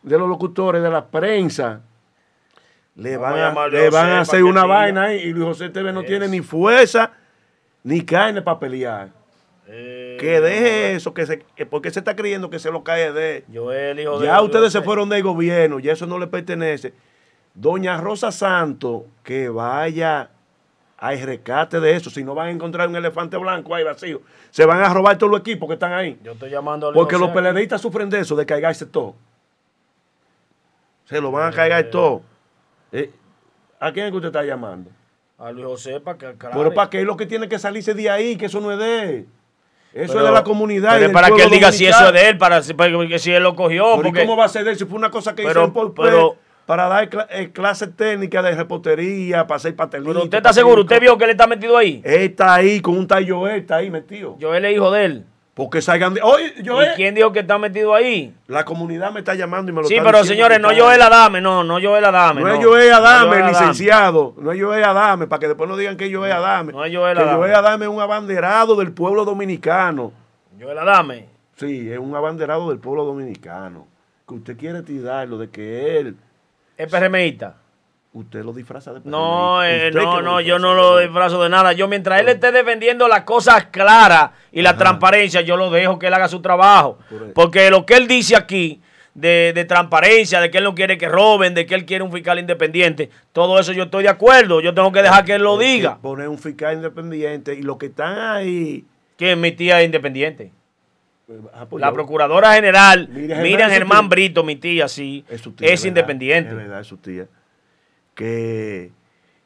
de 0.05 0.17
los 0.19 0.29
locutores, 0.29 0.81
de 0.81 0.89
la 0.89 1.05
prensa, 1.07 1.81
le 2.95 3.17
van 3.17 3.37
a 3.57 3.67
le 3.67 3.89
van 3.89 4.09
a 4.11 4.19
hacer 4.21 4.43
una 4.43 4.65
vaina 4.65 5.03
ahí 5.05 5.17
y 5.21 5.33
Luis 5.33 5.45
José 5.45 5.65
Esteve 5.65 5.91
no 5.91 6.01
Es. 6.01 6.07
tiene 6.07 6.27
ni 6.27 6.41
fuerza 6.41 7.11
ni 7.83 8.01
carne 8.01 8.41
para 8.41 8.59
pelear. 8.59 9.09
Eh, 9.67 10.17
que 10.19 10.39
deje 10.41 10.93
eso, 10.93 11.13
que 11.13 11.25
se, 11.25 11.39
que 11.55 11.65
porque 11.65 11.89
se 11.89 11.99
está 11.99 12.15
creyendo 12.15 12.49
que 12.49 12.59
se 12.59 12.71
lo 12.71 12.83
cae 12.83 13.11
de. 13.11 13.43
Joel, 13.53 13.99
hijo 13.99 14.19
de 14.19 14.27
Ya 14.27 14.39
ustedes 14.41 14.71
se 14.71 14.81
fueron 14.81 15.09
del 15.09 15.23
gobierno, 15.23 15.79
ya 15.79 15.91
eso 15.93 16.05
no 16.05 16.19
le 16.19 16.27
pertenece. 16.27 16.93
Doña 17.55 17.97
Rosa 17.97 18.31
Santo, 18.31 19.07
que 19.23 19.49
vaya 19.49 20.29
al 20.97 21.19
rescate 21.21 21.79
de 21.79 21.95
eso. 21.95 22.09
Si 22.11 22.23
no 22.23 22.35
van 22.35 22.47
a 22.47 22.51
encontrar 22.51 22.87
un 22.87 22.95
elefante 22.95 23.37
blanco 23.37 23.73
ahí 23.73 23.83
vacío, 23.83 24.21
se 24.51 24.65
van 24.65 24.81
a 24.81 24.93
robar 24.93 25.17
todos 25.17 25.31
los 25.31 25.39
equipos 25.39 25.67
que 25.67 25.73
están 25.73 25.93
ahí. 25.93 26.19
Yo 26.23 26.33
estoy 26.33 26.51
llamando 26.51 26.87
a 26.87 26.91
Luis 26.91 26.99
Porque 26.99 27.15
los 27.17 27.29
José. 27.29 27.33
peledeístas 27.33 27.81
sufren 27.81 28.09
de 28.09 28.19
eso, 28.19 28.35
de 28.35 28.45
cargarse 28.45 28.85
todo. 28.85 29.15
Se 31.05 31.21
lo 31.21 31.31
van 31.31 31.51
a 31.51 31.55
cargar 31.55 31.83
todo. 31.85 32.21
Eh, 32.91 33.11
¿A 33.79 33.91
quién 33.91 34.05
es 34.07 34.11
que 34.11 34.17
usted 34.17 34.29
está 34.29 34.43
llamando? 34.43 34.89
A 35.37 35.51
Luis 35.51 35.65
José 35.65 35.99
para 35.99 36.17
que 36.17 36.25
aclare. 36.27 36.55
Pero 36.55 36.73
para 36.73 36.89
qué 36.89 36.99
es 37.01 37.05
lo 37.05 37.17
que 37.17 37.25
tiene 37.25 37.47
que 37.49 37.59
salirse 37.59 37.93
de 37.93 38.09
ahí, 38.09 38.35
que 38.37 38.45
eso 38.45 38.59
no 38.61 38.71
es 38.71 38.79
de 38.79 39.03
él. 39.03 39.27
Eso 39.93 40.13
Pero- 40.13 40.25
es 40.25 40.25
de 40.27 40.31
la 40.33 40.43
comunidad. 40.43 40.89
pero 40.91 41.01
y 41.01 41.03
es 41.03 41.07
del 41.07 41.11
para 41.13 41.29
que 41.35 41.43
él 41.43 41.49
diga 41.49 41.71
si 41.71 41.85
eso 41.85 42.07
es 42.07 42.13
de 42.13 42.29
él, 42.29 42.37
para, 42.37 42.61
para 42.75 43.07
que 43.07 43.19
si 43.19 43.31
él 43.31 43.43
lo 43.43 43.55
cogió. 43.55 43.83
Pero 43.95 43.99
¿y 43.99 44.03
porque, 44.11 44.25
¿Cómo 44.25 44.37
va 44.37 44.45
a 44.45 44.49
ser 44.49 44.63
de 44.65 44.71
él 44.71 44.77
si 44.77 44.85
fue 44.85 44.97
una 44.97 45.09
cosa 45.11 45.31
que 45.35 45.43
Pero- 45.43 45.51
hicieron 45.51 45.73
por 45.73 45.93
pero- 45.93 46.35
para 46.65 46.87
dar 46.87 47.07
cla- 47.09 47.27
eh, 47.29 47.51
clases 47.51 47.95
técnicas 47.95 48.43
de 48.43 48.55
repostería, 48.55 49.45
para 49.45 49.57
hacer 49.57 49.75
pastelitos? 49.75 50.13
pero 50.13 50.23
usted 50.25 50.37
está 50.37 50.51
seguro, 50.51 50.81
usted 50.81 50.99
vio 50.99 51.17
que 51.17 51.25
él 51.25 51.29
está 51.31 51.45
metido 51.47 51.77
ahí. 51.77 52.01
Él 52.03 52.21
está 52.23 52.55
ahí 52.55 52.81
con 52.81 52.97
un 52.97 53.07
tal 53.07 53.29
Joel, 53.29 53.57
está 53.61 53.75
ahí 53.77 53.91
metido. 53.91 54.35
Joel 54.41 54.65
es 54.65 54.75
hijo 54.75 54.89
de 54.91 55.05
él. 55.05 55.25
Porque 55.55 55.81
salgan 55.81 56.13
de... 56.13 56.21
Oye, 56.21 56.53
¿Y 56.61 56.67
Joel, 56.67 56.89
quién 56.97 57.15
dijo 57.15 57.31
que 57.31 57.39
está 57.39 57.57
metido 57.57 57.95
ahí? 57.95 58.35
la 58.47 58.65
comunidad 58.65 59.11
me 59.13 59.19
está 59.19 59.35
llamando 59.35 59.71
y 59.71 59.73
me 59.73 59.81
lo 59.83 59.87
Sí, 59.87 59.93
está 59.95 60.05
pero 60.05 60.17
diciendo 60.19 60.35
señores, 60.43 60.57
que 60.57 60.61
no 60.61 60.71
está- 60.71 60.83
Joel 60.83 61.01
Adame, 61.01 61.39
no, 61.41 61.63
no 61.63 61.79
Joel 61.81 62.03
Adame. 62.03 62.41
No 62.41 62.49
es 62.53 62.59
no. 62.59 62.67
Joel 62.67 62.93
Adame, 62.93 63.39
No 63.39 63.47
licenciado. 63.47 64.33
No 64.37 64.51
es 64.51 64.61
Joel 64.61 64.83
Adame, 64.83 65.27
para 65.27 65.39
que 65.39 65.47
después 65.47 65.69
no 65.69 65.77
digan 65.77 65.95
que 65.95 66.07
es 66.07 66.13
Joel 66.13 66.33
Adame. 66.33 66.73
No 66.73 66.83
es 66.83 66.93
Joel 66.93 67.15
que 67.15 67.23
Adame. 67.23 67.37
Joel 67.37 67.55
Adame 67.55 67.85
es 67.85 67.91
un 67.91 68.01
abanderado 68.01 68.75
del 68.75 68.91
pueblo 68.91 69.23
dominicano. 69.23 70.11
Joel 70.59 70.77
Adame. 70.77 71.29
Sí, 71.55 71.89
es 71.89 71.99
un 71.99 72.13
abanderado 72.13 72.67
del 72.69 72.79
pueblo 72.79 73.05
dominicano. 73.05 73.87
Que 74.27 74.33
usted 74.33 74.57
quiere 74.57 74.81
tirarlo 74.81 75.37
de 75.37 75.49
que 75.49 75.99
él, 75.99 76.17
Es 76.77 76.91
PRMista. 76.91 77.55
Usted 78.15 78.43
lo 78.43 78.53
disfraza 78.53 78.93
de 78.93 79.01
No, 79.03 79.63
eh, 79.63 79.91
no, 79.93 80.21
no, 80.21 80.39
yo 80.41 80.57
no 80.57 80.73
lo 80.73 80.97
disfrazo 80.99 81.43
de 81.43 81.49
nada. 81.49 81.73
Yo 81.73 81.87
mientras 81.87 82.19
él 82.21 82.29
esté 82.29 82.51
defendiendo 82.51 83.07
las 83.07 83.21
cosas 83.23 83.65
claras 83.65 84.31
y 84.51 84.61
la 84.61 84.75
transparencia, 84.77 85.41
yo 85.41 85.57
lo 85.57 85.69
dejo 85.69 85.99
que 85.99 86.07
él 86.07 86.13
haga 86.13 86.27
su 86.27 86.41
trabajo. 86.41 86.97
Por. 87.09 87.33
Porque 87.33 87.69
lo 87.69 87.85
que 87.85 87.95
él 87.95 88.07
dice 88.07 88.35
aquí 88.35 88.81
de, 89.13 89.51
de 89.53 89.65
transparencia, 89.65 90.39
de 90.41 90.49
que 90.49 90.57
él 90.59 90.63
no 90.63 90.73
quiere 90.75 90.97
que 90.97 91.07
roben, 91.09 91.53
de 91.53 91.65
que 91.65 91.75
él 91.75 91.85
quiere 91.85 92.03
un 92.03 92.11
fiscal 92.11 92.39
independiente, 92.39 93.09
todo 93.33 93.59
eso 93.59 93.71
yo 93.73 93.83
estoy 93.83 94.03
de 94.03 94.09
acuerdo. 94.09 94.61
Yo 94.61 94.73
tengo 94.73 94.91
que 94.91 95.01
dejar 95.01 95.23
que 95.25 95.33
él 95.35 95.43
lo 95.43 95.57
diga. 95.57 95.97
Poner 96.01 96.27
un 96.29 96.39
fiscal 96.39 96.73
independiente 96.75 97.53
y 97.53 97.61
los 97.63 97.77
que 97.77 97.87
están 97.87 98.17
ahí. 98.17 98.85
Que 99.17 99.35
mi 99.35 99.51
tía 99.51 99.79
es 99.81 99.85
independiente. 99.85 100.51
ah, 101.53 101.65
pues 101.69 101.81
La 101.81 101.87
yo- 101.89 101.93
procuradora 101.93 102.53
general, 102.53 103.07
Miriam 103.09 103.41
Miriam, 103.41 103.69
Germán. 103.69 104.07
Brito, 104.09 104.43
mi 104.43 104.55
tía, 104.55 104.87
sí, 104.87 105.25
Es, 105.29 105.41
su 105.41 105.49
es, 105.49 105.55
tía, 105.57 105.69
¿verdad? 105.69 105.85
independiente. 105.85 106.49
Es 106.51 106.55
verdad, 106.55 106.79
es 106.81 106.87
su 106.87 106.97
tía. 106.97 107.25
Que 108.15 108.91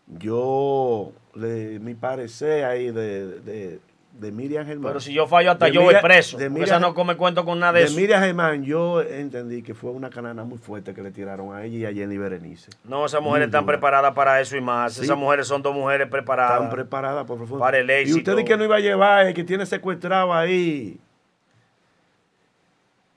yo, 0.07 1.11
le, 1.35 1.79
mi 1.79 1.93
parecer 1.95 2.65
ahí 2.65 2.91
de, 2.91 3.39
de, 3.41 3.79
de 4.19 4.31
Miriam 4.31 4.65
Germán. 4.65 4.89
Pero 4.91 4.99
si 4.99 5.13
yo 5.13 5.27
fallo 5.27 5.51
hasta 5.51 5.65
de 5.65 5.71
yo 5.71 5.81
voy 5.81 5.93
Miriam- 5.93 6.01
preso. 6.03 6.37
de 6.37 6.49
Miriam- 6.49 6.63
esa 6.65 6.79
no 6.79 6.93
come 6.93 7.15
cuento 7.15 7.45
con 7.45 7.59
nada 7.59 7.73
de, 7.73 7.79
de 7.81 7.85
eso. 7.85 7.95
Miriam 7.95 8.21
Germán, 8.21 8.63
yo 8.63 9.01
entendí 9.01 9.61
que 9.61 9.73
fue 9.73 9.91
una 9.91 10.09
canana 10.09 10.43
muy 10.43 10.57
fuerte 10.57 10.93
que 10.93 11.01
le 11.01 11.11
tiraron 11.11 11.53
a 11.55 11.63
ella 11.63 11.77
y 11.77 11.85
a 11.85 11.93
Jenny 11.93 12.17
Berenice. 12.17 12.69
No, 12.83 13.05
esas 13.05 13.21
mujeres 13.21 13.47
están 13.47 13.65
preparadas 13.65 14.13
para 14.13 14.39
eso 14.41 14.55
y 14.57 14.61
más. 14.61 14.93
Sí. 14.93 15.03
Esas 15.03 15.17
mujeres 15.17 15.47
son 15.47 15.61
dos 15.61 15.73
mujeres 15.75 16.07
preparadas. 16.07 16.53
Están 16.55 16.69
preparadas 16.69 17.25
por 17.25 17.39
favor. 17.39 17.59
Para 17.59 17.77
el 17.79 17.89
Y 17.89 17.93
éxito. 17.93 18.17
usted 18.17 18.31
dice 18.37 18.45
que 18.45 18.57
no 18.57 18.63
iba 18.65 18.75
a 18.75 18.79
llevar, 18.79 19.27
el 19.27 19.33
que 19.33 19.43
tiene 19.43 19.65
secuestrado 19.65 20.33
ahí. 20.33 20.99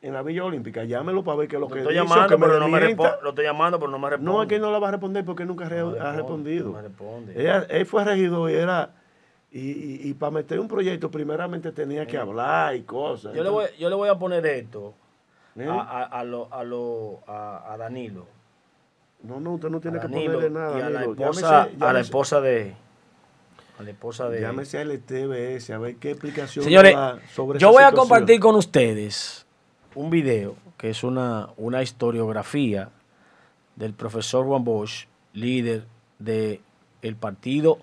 En 0.03 0.13
la 0.13 0.23
Villa 0.23 0.45
Olímpica, 0.45 0.83
llámelo 0.83 1.23
para 1.23 1.37
ver 1.39 1.49
qué 1.49 1.55
es 1.57 1.61
lo 1.61 1.69
que 1.69 1.79
estoy 1.79 1.95
dice, 1.95 2.05
llamando, 2.05 2.29
que 2.37 2.43
pero 2.43 2.59
no 2.59 2.67
me. 2.69 2.81
Lo 3.23 3.29
estoy 3.29 3.45
llamando, 3.45 3.79
pero 3.79 3.91
no 3.93 3.99
me 4.01 4.11
responde. 4.11 4.33
No, 4.33 4.43
es 4.43 4.49
que 4.49 4.59
no 4.59 4.73
la 4.73 4.81
va 4.81 4.89
a 4.89 4.91
responder 4.91 5.25
porque 5.25 5.45
nunca 5.45 5.69
re- 5.69 5.79
No 5.81 5.95
ha 6.01 6.13
respondido. 6.13 6.67
no 6.71 6.73
me 6.73 6.83
responde. 6.83 7.41
Ella- 7.41 7.67
él 7.69 7.87
fue 7.87 8.05
regidor 8.05 8.51
y 8.51 8.55
era. 8.55 8.91
Y, 9.53 9.61
y- 9.61 10.01
y 10.09 10.15
para 10.15 10.33
meter 10.33 10.59
un 10.59 10.67
proyecto, 10.67 11.09
primeramente 11.11 11.71
tenía 11.71 12.05
que 12.07 12.19
hablar 12.19 12.75
y 12.75 12.83
cosas. 12.83 13.33
Yo 13.35 13.45
le, 13.45 13.51
voy, 13.51 13.67
yo 13.79 13.89
le 13.91 13.95
voy 13.95 14.09
a 14.09 14.17
poner 14.19 14.45
esto 14.47 14.95
¿Eh? 15.57 15.69
a, 15.71 15.75
a, 15.81 16.03
a, 16.05 16.25
lo, 16.25 16.53
a, 16.53 16.65
lo, 16.65 17.21
a, 17.29 17.73
a 17.73 17.77
Danilo. 17.77 18.27
No, 19.23 19.39
no, 19.39 19.53
usted 19.53 19.69
no 19.69 19.79
tiene 19.79 20.01
que 20.01 20.09
ponerle 20.09 20.51
nada. 20.51 20.79
y 20.79 20.83
a 20.83 20.91
la 20.91 21.03
esposa, 21.05 21.69
Llámese- 21.69 21.85
a 21.85 21.93
la 21.93 22.01
esposa 22.01 22.41
de... 22.41 22.75
A 23.79 23.83
la 23.85 23.91
esposa 23.91 24.29
de... 24.29 24.41
Llámese 24.41 24.79
al 24.81 24.99
TBS 24.99 25.71
a 25.71 25.79
ver 25.79 25.95
qué 25.97 26.11
explicación 26.11 26.65
Señores, 26.65 26.95
da 26.97 27.21
sobre 27.33 27.59
yo 27.61 27.71
voy 27.71 27.85
a 27.85 27.93
compartir 27.93 28.41
con 28.41 28.57
ustedes 28.57 29.42
un 29.95 30.11
video 30.11 30.57
que 30.77 30.91
es 30.91 31.05
una, 31.05 31.51
una 31.57 31.83
historiografía 31.83 32.91
del 33.77 33.95
profesor 33.95 34.47
Juan 34.47 34.65
Bosch, 34.65 35.07
líder 35.33 35.85
del 36.19 36.61
el 37.03 37.17
Partido 37.17 37.79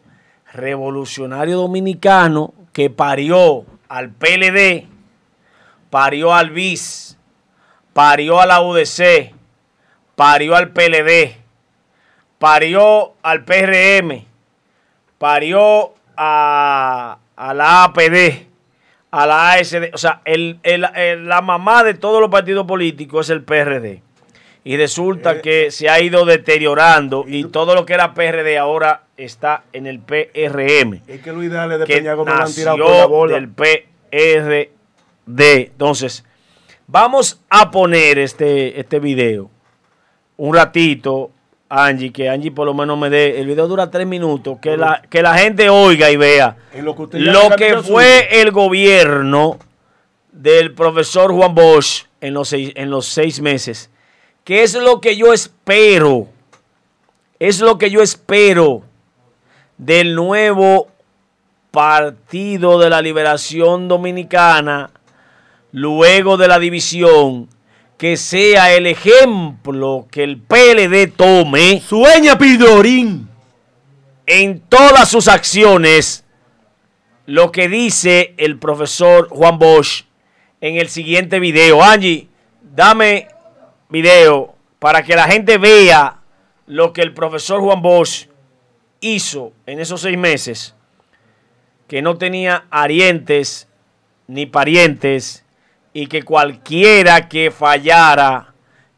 Revolucionario 0.52 1.58
Dominicano, 1.58 2.54
que 2.74 2.90
parió 2.90 3.66
al 3.88 4.10
PLD, 4.10 4.88
parió 5.90 6.34
al 6.34 6.50
BIS, 6.50 7.18
parió 7.94 8.40
a 8.40 8.46
la 8.46 8.62
UDC, 8.62 9.34
parió 10.16 10.56
al 10.56 10.72
PLD, 10.72 11.36
parió 12.38 13.14
al 13.22 13.44
PRM, 13.46 14.26
parió 15.18 15.94
a 16.16 17.18
la 17.38 17.84
APD, 17.86 18.49
a 19.12 19.26
la 19.26 19.52
ASD. 19.54 19.92
O 19.94 19.98
sea, 19.98 20.22
el- 20.26 20.60
el- 20.64 20.86
el- 20.96 21.28
la 21.28 21.42
mamá 21.42 21.84
de 21.84 21.94
todos 21.96 22.22
los 22.22 22.30
partidos 22.30 22.66
políticos 22.66 23.28
es 23.28 23.32
el 23.32 23.44
PRD. 23.44 24.02
Y 24.64 24.76
resulta 24.78 25.34
Eh, 25.38 25.42
que 25.42 25.72
se 25.72 25.90
ha 25.90 26.00
ido 26.02 26.26
deteriorando 26.26 27.24
y 27.28 27.46
todo 27.46 27.74
lo 27.76 27.86
que 27.86 27.94
era 27.94 28.14
PRD 28.14 28.58
ahora 28.58 29.04
está 29.18 29.64
en 29.74 29.88
el 29.88 30.00
PRM 30.00 31.02
Es 31.08 31.22
que 31.22 31.32
lo 31.32 31.42
ideal 31.44 31.72
es 31.72 31.80
de 31.80 31.86
que 31.86 31.96
Peña 31.98 32.12
han 32.12 32.54
tirado 32.54 32.78
por 32.78 32.92
la 32.92 33.06
bola. 33.06 33.34
del 33.36 33.50
PRD. 33.50 34.70
Entonces, 35.28 36.26
vamos 36.88 37.42
a 37.50 37.72
poner 37.72 38.20
este, 38.20 38.80
este 38.80 39.00
video 39.00 39.50
un 40.38 40.56
ratito, 40.56 41.32
Angie, 41.70 42.12
que 42.12 42.28
Angie 42.28 42.52
por 42.52 42.66
lo 42.66 42.74
menos 42.74 42.98
me 42.98 43.10
dé, 43.10 43.40
el 43.40 43.46
video 43.46 43.68
dura 43.68 43.92
tres 43.92 44.08
minutos, 44.08 44.58
que 44.60 44.76
la, 44.76 45.04
que 45.08 45.22
la 45.22 45.38
gente 45.38 45.70
oiga 45.70 46.10
y 46.10 46.18
vea 46.18 46.58
lo 46.82 46.96
que 46.96 47.20
lo 47.20 47.50
que 47.56 47.78
fue 47.78 48.42
el 48.42 48.52
gobierno 48.52 49.60
del 50.32 50.74
profesor 50.74 51.32
Juan 51.32 51.54
Bosch 51.54 52.06
en 52.22 52.34
los 52.34 52.50
seis, 52.50 52.72
en 52.76 52.90
los 52.90 53.06
seis 53.06 53.40
meses. 53.40 53.92
¿Qué 54.44 54.64
es 54.64 54.74
lo 54.74 55.00
que 55.00 55.16
yo 55.16 55.32
espero? 55.32 56.28
Es 57.38 57.60
lo 57.62 57.78
que 57.78 57.92
yo 57.92 58.02
espero 58.02 58.82
del 59.78 60.16
nuevo 60.16 60.88
Partido 61.72 62.80
de 62.80 62.90
la 62.90 63.02
Liberación 63.02 63.88
Dominicana, 63.88 64.90
luego 65.72 66.36
de 66.36 66.48
la 66.48 66.58
división, 66.58 67.48
que 68.00 68.16
sea 68.16 68.74
el 68.74 68.88
ejemplo 68.88 70.08
que 70.10 70.24
el 70.24 70.38
PLD 70.38 71.12
tome 71.16 71.82
Sueña 71.82 72.38
Pidorín. 72.38 73.28
en 74.26 74.62
todas 74.62 75.10
sus 75.10 75.28
acciones 75.28 76.24
lo 77.26 77.52
que 77.52 77.68
dice 77.68 78.36
el 78.38 78.58
profesor 78.58 79.28
Juan 79.30 79.60
Bosch 79.60 80.06
en 80.62 80.78
el 80.78 80.88
siguiente 80.88 81.40
video. 81.40 81.84
Angie, 81.84 82.30
dame 82.62 83.28
video 83.90 84.56
para 84.80 85.04
que 85.04 85.16
la 85.16 85.26
gente 85.26 85.58
vea 85.58 86.22
lo 86.68 86.94
que 86.94 87.02
el 87.02 87.14
profesor 87.14 87.60
Juan 87.60 87.82
Bosch 87.82 88.28
hizo 89.02 89.52
en 89.66 89.82
esos 89.82 90.02
seis 90.02 90.18
meses, 90.18 90.74
que 91.90 92.02
no 92.02 92.18
tenía 92.18 92.66
arientes 92.70 93.68
ni 94.28 94.46
parientes 94.46 95.44
y 95.94 96.08
que 96.08 96.24
cualquiera 96.24 97.28
que 97.28 97.52
fallara 97.52 98.54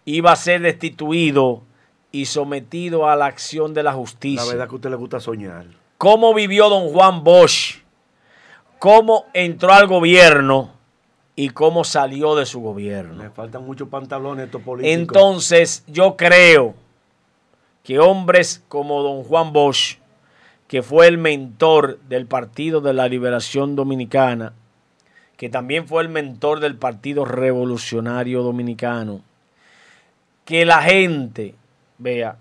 iba 0.05 0.31
a 0.31 0.35
ser 0.35 0.61
destituido 0.61 1.63
y 2.11 2.25
sometido 2.25 3.07
a 3.07 3.15
la 3.15 3.25
acción 3.25 3.73
de 3.73 3.83
la 3.83 3.93
justicia. 3.93 4.43
La 4.43 4.51
verdad 4.51 4.67
que 4.67 4.73
a 4.73 4.75
usted 4.75 4.89
le 4.89 4.95
gusta 4.95 5.19
soñar. 5.19 5.65
¿Cómo 5.97 6.33
vivió 6.33 6.69
don 6.69 6.89
Juan 6.89 7.23
Bosch? 7.23 7.79
¿Cómo 8.79 9.25
entró 9.33 9.71
al 9.71 9.87
gobierno 9.87 10.71
y 11.35 11.49
cómo 11.49 11.83
salió 11.83 12.35
de 12.35 12.45
su 12.45 12.59
gobierno? 12.59 13.21
Le 13.23 13.29
faltan 13.29 13.65
muchos 13.65 13.87
pantalones 13.87 14.45
estos 14.45 14.61
políticos. 14.61 14.99
Entonces, 14.99 15.83
yo 15.87 16.17
creo 16.17 16.73
que 17.83 17.99
hombres 17.99 18.63
como 18.67 19.03
don 19.03 19.23
Juan 19.23 19.53
Bosch, 19.53 19.97
que 20.67 20.81
fue 20.81 21.07
el 21.07 21.17
mentor 21.17 21.99
del 22.09 22.25
Partido 22.25 22.81
de 22.81 22.93
la 22.93 23.07
Liberación 23.07 23.75
Dominicana, 23.75 24.53
que 25.41 25.49
también 25.49 25.87
fue 25.87 26.03
el 26.03 26.09
mentor 26.09 26.59
del 26.59 26.75
Partido 26.75 27.25
Revolucionario 27.25 28.43
Dominicano, 28.43 29.21
que 30.45 30.67
la 30.67 30.83
gente 30.83 31.55
vea 31.97 32.35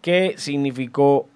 qué 0.00 0.36
significó 0.38 1.26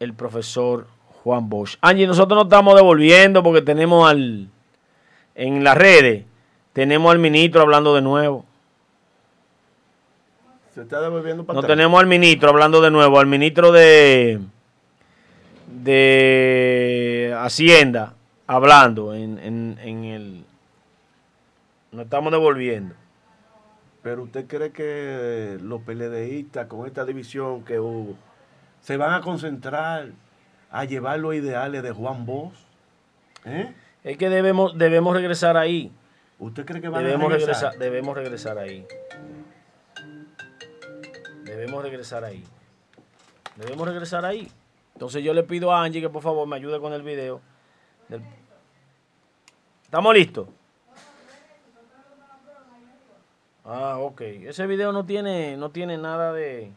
el 0.00 0.14
profesor 0.14 0.86
Juan 1.22 1.50
Bosch. 1.50 1.76
Angie, 1.82 2.06
nosotros 2.06 2.34
nos 2.34 2.44
estamos 2.46 2.74
devolviendo 2.76 3.42
porque 3.42 3.60
tenemos 3.60 4.08
al, 4.10 4.48
en 5.34 5.64
las 5.64 5.76
redes, 5.76 6.24
tenemos 6.72 7.12
al 7.12 7.18
ministro 7.18 7.60
hablando 7.60 7.94
de 7.94 8.00
nuevo. 8.00 8.46
Se 10.74 10.80
está 10.80 11.02
devolviendo 11.02 11.44
para 11.44 11.56
No 11.56 11.60
atrás. 11.60 11.76
tenemos 11.76 12.00
al 12.00 12.06
ministro 12.06 12.48
hablando 12.48 12.80
de 12.80 12.90
nuevo, 12.90 13.20
al 13.20 13.26
ministro 13.26 13.70
de, 13.70 14.40
de 15.66 17.36
Hacienda 17.38 18.14
hablando 18.46 19.14
en, 19.14 19.38
en, 19.38 19.78
en 19.80 20.04
el... 20.04 20.44
Nos 21.92 22.04
estamos 22.04 22.32
devolviendo. 22.32 22.94
Pero 24.02 24.24
usted 24.24 24.46
cree 24.46 24.72
que 24.72 25.58
los 25.62 25.82
PLDistas 25.82 26.66
con 26.66 26.86
esta 26.86 27.04
división 27.04 27.64
que 27.64 27.78
hubo 27.78 28.16
se 28.80 28.96
van 28.96 29.14
a 29.14 29.20
concentrar 29.20 30.08
a 30.70 30.84
llevar 30.84 31.20
los 31.20 31.34
ideales 31.34 31.82
de 31.82 31.92
Juan 31.92 32.26
Bosch? 32.26 32.54
¿Eh? 33.44 33.72
Es 34.02 34.16
que 34.16 34.28
debemos, 34.28 34.76
debemos 34.76 35.14
regresar 35.14 35.56
ahí. 35.56 35.92
¿Usted 36.38 36.64
cree 36.64 36.80
que 36.80 36.88
van 36.88 37.04
Debemos 37.04 37.26
a 37.26 37.36
regresar? 37.36 37.54
regresar, 37.54 37.78
debemos 37.78 38.16
regresar 38.16 38.58
ahí. 38.58 38.86
Debemos 41.44 41.82
regresar 41.82 42.24
ahí. 42.24 42.44
Debemos 43.56 43.86
regresar 43.86 44.24
ahí. 44.24 44.50
Entonces 44.94 45.22
yo 45.22 45.34
le 45.34 45.42
pido 45.44 45.72
a 45.72 45.84
Angie 45.84 46.00
que 46.00 46.08
por 46.08 46.22
favor 46.22 46.48
me 46.48 46.56
ayude 46.56 46.80
con 46.80 46.92
el 46.92 47.02
video. 47.02 47.40
Del- 48.08 48.22
¿Estamos 49.84 50.14
listos? 50.14 50.48
Ah, 53.64 53.98
ok. 53.98 54.20
Ese 54.22 54.66
video 54.66 54.92
no 54.92 55.04
tiene, 55.06 55.56
no 55.56 55.70
tiene 55.70 55.96
nada 55.98 56.32
de 56.32 56.72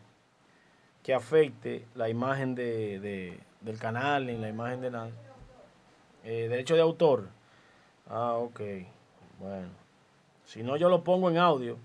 que 1.01 1.13
afecte 1.13 1.85
la 1.95 2.09
imagen 2.09 2.53
de, 2.55 2.99
de- 2.99 3.39
del 3.61 3.79
canal 3.79 4.27
ni 4.27 4.37
la 4.37 4.49
imagen 4.49 4.81
de 4.81 4.91
nada. 4.91 5.09
Eh, 6.23 6.47
derecho 6.49 6.75
de 6.75 6.81
autor. 6.81 7.27
Ah, 8.09 8.33
ok. 8.33 8.59
Bueno. 9.39 9.69
Si 10.45 10.61
no, 10.61 10.77
yo 10.77 10.89
lo 10.89 11.03
pongo 11.03 11.29
en 11.29 11.37
audio. 11.37 11.77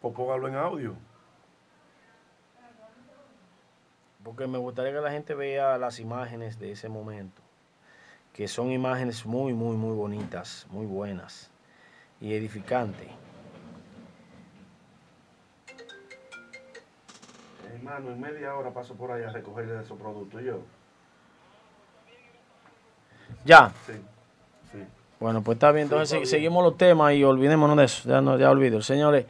Pues 0.00 0.14
póngalo 0.14 0.48
en 0.48 0.54
audio. 0.56 0.94
Porque 4.24 4.46
me 4.46 4.56
gustaría 4.58 4.92
que 4.92 5.00
la 5.00 5.10
gente 5.10 5.34
vea 5.34 5.76
las 5.78 5.98
imágenes 5.98 6.58
de 6.58 6.72
ese 6.72 6.88
momento. 6.88 7.41
Que 8.32 8.48
son 8.48 8.70
imágenes 8.72 9.26
muy, 9.26 9.52
muy, 9.52 9.76
muy 9.76 9.94
bonitas, 9.94 10.66
muy 10.70 10.86
buenas 10.86 11.50
y 12.20 12.32
edificantes. 12.34 13.08
Hermano, 17.74 18.10
en 18.12 18.20
media 18.20 18.54
hora 18.54 18.70
paso 18.70 18.94
por 18.94 19.10
ahí 19.12 19.22
a 19.22 19.30
recogerle 19.30 19.80
esos 19.80 19.98
productos 19.98 20.42
yo. 20.42 20.60
Ya. 23.44 23.72
Sí, 23.86 23.92
sí. 24.72 24.78
Bueno, 25.20 25.42
pues 25.42 25.56
está 25.56 25.72
bien. 25.72 25.84
Entonces 25.84 26.08
Sí, 26.10 26.16
está 26.16 26.26
se- 26.26 26.30
bien. 26.36 26.40
seguimos 26.42 26.64
los 26.64 26.76
temas 26.78 27.12
y 27.14 27.24
olvidémonos 27.24 27.76
de 27.76 27.84
eso. 27.84 28.08
Ya, 28.08 28.20
no, 28.20 28.38
ya 28.38 28.50
olvido. 28.50 28.80
Señores, 28.82 29.26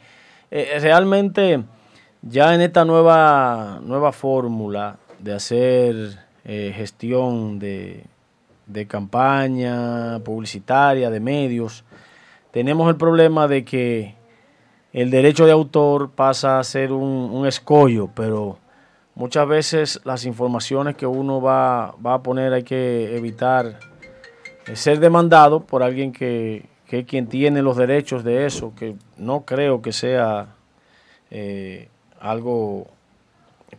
eh, 0.51 0.77
realmente 0.79 1.63
ya 2.21 2.53
en 2.53 2.61
esta 2.61 2.85
nueva, 2.85 3.79
nueva 3.81 4.11
fórmula 4.11 4.97
de 5.19 5.33
hacer 5.33 5.95
eh, 6.45 6.73
gestión 6.75 7.57
de, 7.59 8.05
de 8.65 8.87
campaña 8.87 10.19
publicitaria, 10.19 11.09
de 11.09 11.19
medios, 11.19 11.83
tenemos 12.51 12.89
el 12.89 12.95
problema 12.95 13.47
de 13.47 13.65
que 13.65 14.15
el 14.93 15.09
derecho 15.09 15.45
de 15.45 15.51
autor 15.51 16.11
pasa 16.11 16.59
a 16.59 16.63
ser 16.63 16.91
un, 16.91 17.31
un 17.31 17.47
escollo, 17.47 18.09
pero 18.13 18.59
muchas 19.15 19.47
veces 19.47 20.01
las 20.03 20.25
informaciones 20.25 20.95
que 20.95 21.07
uno 21.07 21.41
va, 21.41 21.95
va 22.05 22.15
a 22.15 22.23
poner 22.23 22.53
hay 22.53 22.63
que 22.63 23.15
evitar 23.15 23.79
eh, 24.67 24.75
ser 24.75 24.99
demandado 24.99 25.61
por 25.61 25.83
alguien 25.83 26.13
que, 26.13 26.65
que 26.87 27.05
quien 27.05 27.27
tiene 27.27 27.61
los 27.61 27.75
derechos 27.75 28.23
de 28.23 28.45
eso, 28.45 28.73
que 28.75 28.95
no 29.17 29.41
creo 29.41 29.81
que 29.81 29.91
sea 29.91 30.55
eh, 31.31 31.89
algo, 32.19 32.87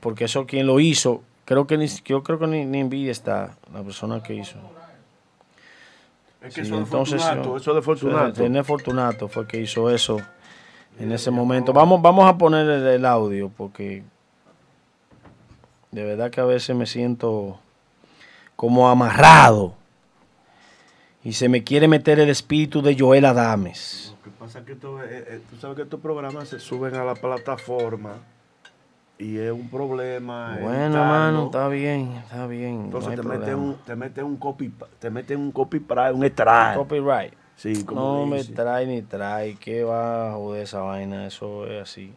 porque 0.00 0.24
eso 0.24 0.46
quien 0.46 0.66
lo 0.66 0.80
hizo, 0.80 1.22
creo 1.44 1.66
que 1.66 1.76
ni, 1.78 1.86
yo 1.86 2.22
creo 2.22 2.38
que 2.38 2.46
ni, 2.46 2.64
ni 2.64 2.80
envidia 2.80 3.12
está 3.12 3.56
la 3.72 3.82
persona 3.82 4.22
que 4.22 4.34
hizo. 4.34 4.58
Es 6.42 6.54
que 6.54 6.60
Sí, 6.62 6.66
eso 6.68 6.76
de 6.76 6.82
entonces, 6.84 7.22
Fortunato, 7.22 7.50
yo- 7.50 7.56
eso 7.56 7.74
de 7.74 7.82
Fortunato. 7.82 8.42
René 8.42 8.62
Fortunato 8.64 9.28
fue 9.28 9.46
que 9.46 9.60
hizo 9.60 9.90
eso 9.90 10.18
en 10.98 11.10
ese 11.12 11.30
momento. 11.30 11.72
Vamos, 11.72 12.00
vamos 12.02 12.26
a 12.28 12.36
poner 12.36 12.68
el, 12.68 12.86
el 12.86 13.04
audio 13.06 13.50
porque 13.56 14.02
de 15.90 16.04
verdad 16.04 16.30
que 16.30 16.40
a 16.40 16.44
veces 16.44 16.74
me 16.76 16.86
siento 16.86 17.58
como 18.56 18.88
amarrado 18.88 19.74
y 21.22 21.32
se 21.32 21.48
me 21.48 21.64
quiere 21.64 21.88
meter 21.88 22.20
el 22.20 22.28
espíritu 22.28 22.82
de 22.82 22.96
Joel 22.98 23.24
Adames. 23.24 24.14
Lo 24.18 24.22
que 24.32 24.38
pasa 24.38 24.58
es 24.58 24.64
que 24.66 24.72
esto, 24.72 25.02
eh, 25.02 25.06
eh, 25.28 25.40
tú 25.48 25.56
sabes 25.56 25.76
que 25.76 25.82
estos 25.82 26.00
programas 26.00 26.48
se 26.48 26.58
suben 26.60 26.94
a 26.94 27.04
la 27.04 27.14
plataforma 27.14 28.16
y 29.18 29.38
es 29.38 29.52
un 29.52 29.68
problema. 29.70 30.56
Bueno, 30.60 31.00
hermano, 31.02 31.44
está 31.46 31.68
bien, 31.68 32.16
está 32.24 32.46
bien. 32.46 32.78
no 32.78 32.84
Entonces 32.86 33.10
hay 33.10 33.16
te 33.16 33.22
meten 33.22 33.54
un, 33.54 33.76
te 33.78 33.96
meten 33.96 34.24
un 34.24 34.36
copy, 34.36 34.72
te 34.98 35.10
meten 35.10 35.40
un 35.40 35.52
copy 35.52 35.80
para 35.80 36.12
un 36.12 36.24
extract. 36.24 36.76
copyright. 36.76 37.32
Sí, 37.56 37.84
como 37.84 38.00
No 38.20 38.26
me 38.26 38.38
dice. 38.38 38.52
trae 38.52 38.84
ni 38.86 39.02
trae, 39.02 39.54
¿qué 39.56 39.84
va 39.84 40.30
a 40.30 40.32
joder 40.32 40.62
esa 40.64 40.80
vaina? 40.80 41.26
Eso 41.26 41.66
es 41.66 41.82
así. 41.82 42.12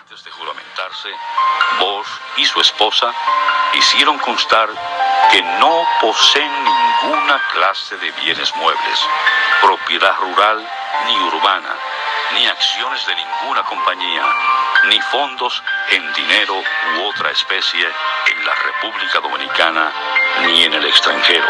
Antes 0.00 0.24
de 0.24 0.30
juramentarse, 0.32 1.08
Bosch 1.78 2.08
y 2.38 2.44
su 2.44 2.60
esposa 2.60 3.12
hicieron 3.78 4.18
constar 4.18 4.68
que 5.30 5.40
no 5.60 5.82
poseen 6.00 6.50
ninguna 6.64 7.40
clase 7.54 7.96
de 7.98 8.10
bienes 8.24 8.52
muebles, 8.56 8.98
propiedad 9.62 10.12
rural 10.20 10.66
ni 11.06 11.16
urbana, 11.28 11.74
ni 12.34 12.46
acciones 12.46 13.06
de 13.06 13.14
ninguna 13.14 13.62
compañía, 13.64 14.22
ni 14.88 15.00
fondos 15.00 15.62
en 15.90 16.12
dinero 16.12 16.54
u 16.54 17.08
otra 17.08 17.30
especie 17.30 17.86
en 17.86 18.44
la 18.44 18.54
República 18.54 19.20
Dominicana 19.20 19.92
ni 20.46 20.64
en 20.64 20.74
el 20.74 20.84
extranjero. 20.86 21.46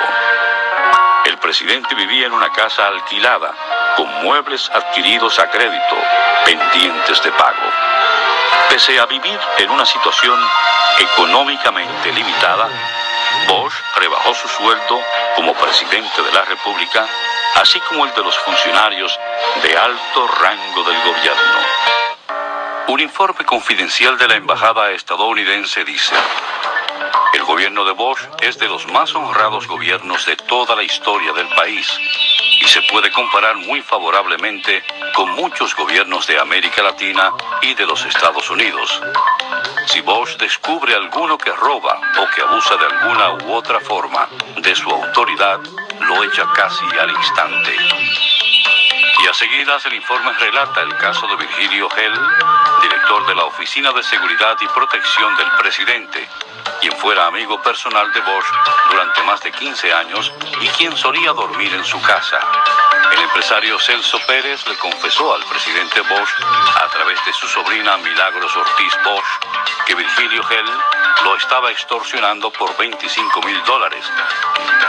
El 1.25 1.39
presidente 1.39 1.95
vivía 1.95 2.27
en 2.27 2.33
una 2.33 2.51
casa 2.51 2.87
alquilada, 2.87 3.55
con 3.97 4.25
muebles 4.25 4.71
adquiridos 4.71 5.39
a 5.39 5.51
crédito, 5.51 5.97
pendientes 6.45 7.23
de 7.23 7.31
pago. 7.33 7.71
Pese 8.69 8.99
a 8.99 9.07
vivir 9.07 9.39
en 9.59 9.71
una 9.71 9.85
situación 9.85 10.39
económicamente 10.99 12.13
limitada, 12.13 12.69
Bosch 13.49 13.75
rebajó 13.97 14.35
su 14.35 14.49
sueldo 14.49 15.01
como 15.37 15.55
presidente 15.55 16.23
de 16.23 16.33
la 16.33 16.45
República, 16.45 17.07
así 17.57 17.79
como 17.81 18.05
el 18.05 18.15
de 18.15 18.23
los 18.23 18.39
funcionarios 18.39 19.19
de 19.63 19.77
alto 19.77 20.27
rango 20.27 20.85
del 20.85 20.99
gobierno. 21.03 21.61
Un 22.89 23.01
informe 23.01 23.45
confidencial 23.45 24.19
de 24.19 24.29
la 24.29 24.35
embajada 24.35 24.91
estadounidense 24.91 25.85
dice, 25.85 26.15
el 27.35 27.45
gobierno 27.45 27.85
de 27.85 27.93
Bosch 27.93 28.21
es 28.41 28.59
de 28.59 28.69
los 28.69 28.87
más 28.89 29.15
honrados 29.15 29.67
gobiernos 29.67 30.27
de 30.27 30.37
toda 30.37 30.75
la 30.77 30.83
historia 30.83 31.33
del 31.33 31.49
país 31.49 31.87
y 32.61 32.65
se 32.67 32.83
puede 32.83 33.11
comparar 33.11 33.57
muy 33.57 33.81
favorablemente 33.83 34.83
con 35.15 35.31
muchos 35.31 35.75
gobiernos 35.75 36.27
de 36.27 36.39
América 36.39 36.83
Latina 36.83 37.33
y 37.63 37.75
de 37.75 37.87
los 37.87 38.05
Estados 38.05 38.51
Unidos. 38.51 39.01
Si 39.87 40.01
Bosch 40.01 40.37
descubre 40.37 40.95
alguno 40.95 41.39
que 41.39 41.53
roba 41.53 42.01
o 42.21 42.35
que 42.35 42.43
abusa 42.43 42.77
de 42.77 42.87
alguna 42.87 43.33
u 43.45 43.53
otra 43.55 43.81
forma 43.81 44.29
de 44.59 44.75
su 44.75 44.91
autoridad, 44.91 45.61
lo 46.01 46.25
echa 46.25 46.47
casi 46.55 46.85
al 46.99 47.11
instante. 47.11 47.77
Y 49.23 49.27
a 49.27 49.35
seguidas 49.35 49.85
el 49.85 49.95
informe 49.95 50.33
relata 50.33 50.81
el 50.81 50.97
caso 50.97 51.27
de 51.27 51.37
Virgilio 51.37 51.89
Hell, 51.95 52.19
director 52.81 53.27
de 53.27 53.35
la 53.35 53.45
Oficina 53.45 53.93
de 53.93 54.03
Seguridad 54.03 54.57
y 54.61 54.67
Protección 54.69 55.37
del 55.37 55.51
Presidente, 55.59 56.27
quien 56.81 56.97
fuera 56.97 57.27
amigo 57.27 57.61
personal 57.61 58.11
de 58.13 58.21
Bosch 58.21 58.47
durante 58.91 59.23
más 59.25 59.43
de 59.43 59.53
15 59.53 59.93
años 59.93 60.33
y 60.63 60.69
quien 60.69 60.97
solía 60.97 61.33
dormir 61.33 61.73
en 61.75 61.85
su 61.85 62.01
casa. 62.01 62.41
El 63.13 63.21
empresario 63.21 63.79
Celso 63.79 64.19
Pérez 64.27 64.67
le 64.67 64.77
confesó 64.79 65.35
al 65.35 65.45
presidente 65.45 66.01
Bosch, 66.01 66.31
a 66.77 66.89
través 66.89 67.23
de 67.27 67.33
su 67.35 67.47
sobrina 67.49 67.99
Milagros 67.99 68.57
Ortiz 68.57 68.95
Bosch, 69.05 69.85
que 69.85 69.95
Virgilio 69.97 70.43
Hell 70.49 70.71
lo 71.25 71.37
estaba 71.37 71.71
extorsionando 71.71 72.51
por 72.53 72.75
25 72.79 73.43
mil 73.43 73.63
dólares. 73.65 74.11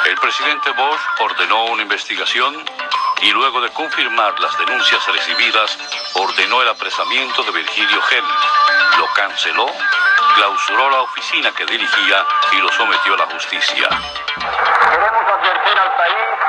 El 0.06 0.16
presidente 0.16 0.72
Bosch 0.72 1.02
ordenó 1.20 1.66
una 1.66 1.84
investigación 1.84 2.64
y 3.22 3.32
luego 3.32 3.62
de 3.62 3.70
confirmar 3.72 4.40
las 4.40 4.58
denuncias 4.58 5.06
recibidas, 5.08 5.78
ordenó 6.16 6.62
el 6.62 6.70
apresamiento 6.70 7.44
de 7.44 7.52
Virgilio 7.52 8.00
Hell. 8.10 8.24
Lo 8.98 9.08
canceló, 9.14 9.68
clausuró 10.36 10.90
la 10.90 11.02
oficina 11.02 11.52
que 11.52 11.66
dirigía 11.66 12.26
y 12.52 12.58
lo 12.58 12.72
sometió 12.72 13.14
a 13.14 13.18
la 13.18 13.26
justicia. 13.28 13.90
Queremos 14.90 15.24
advertir 15.28 15.80
al 15.80 15.96
país 15.96 16.40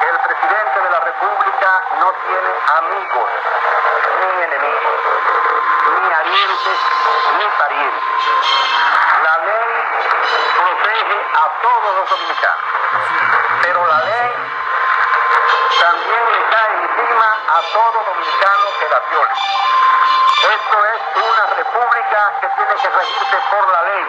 que 0.00 0.08
el 0.08 0.18
presidente 0.18 0.80
de 0.80 0.90
la 0.90 1.00
República 1.00 1.82
no 2.00 2.12
tiene 2.26 2.52
amigos 2.78 3.30
ni 4.18 4.42
enemigos, 4.42 5.00
ni 6.02 6.12
arientes 6.12 6.78
ni 7.38 7.44
parientes. 7.58 8.02
La 9.22 9.38
ley 9.38 9.74
protege 10.58 11.18
a 11.34 11.62
todos 11.62 11.96
los 12.00 12.10
dominicanos. 12.10 12.64
Pero 13.62 13.86
la 13.86 14.04
ley 14.04 14.45
también 15.80 16.24
le 16.32 16.48
cae 16.50 16.74
encima 16.82 17.38
a 17.48 17.60
todo 17.72 18.04
dominicano 18.04 18.66
que 18.78 18.88
la 18.88 19.00
viole. 19.10 19.34
Esto 20.36 20.84
es 20.84 21.00
una 21.16 21.46
república 21.54 22.32
que 22.40 22.48
tiene 22.48 22.74
que 22.74 22.88
regirse 22.90 23.36
por 23.50 23.68
la 23.72 23.82
ley. 23.82 24.06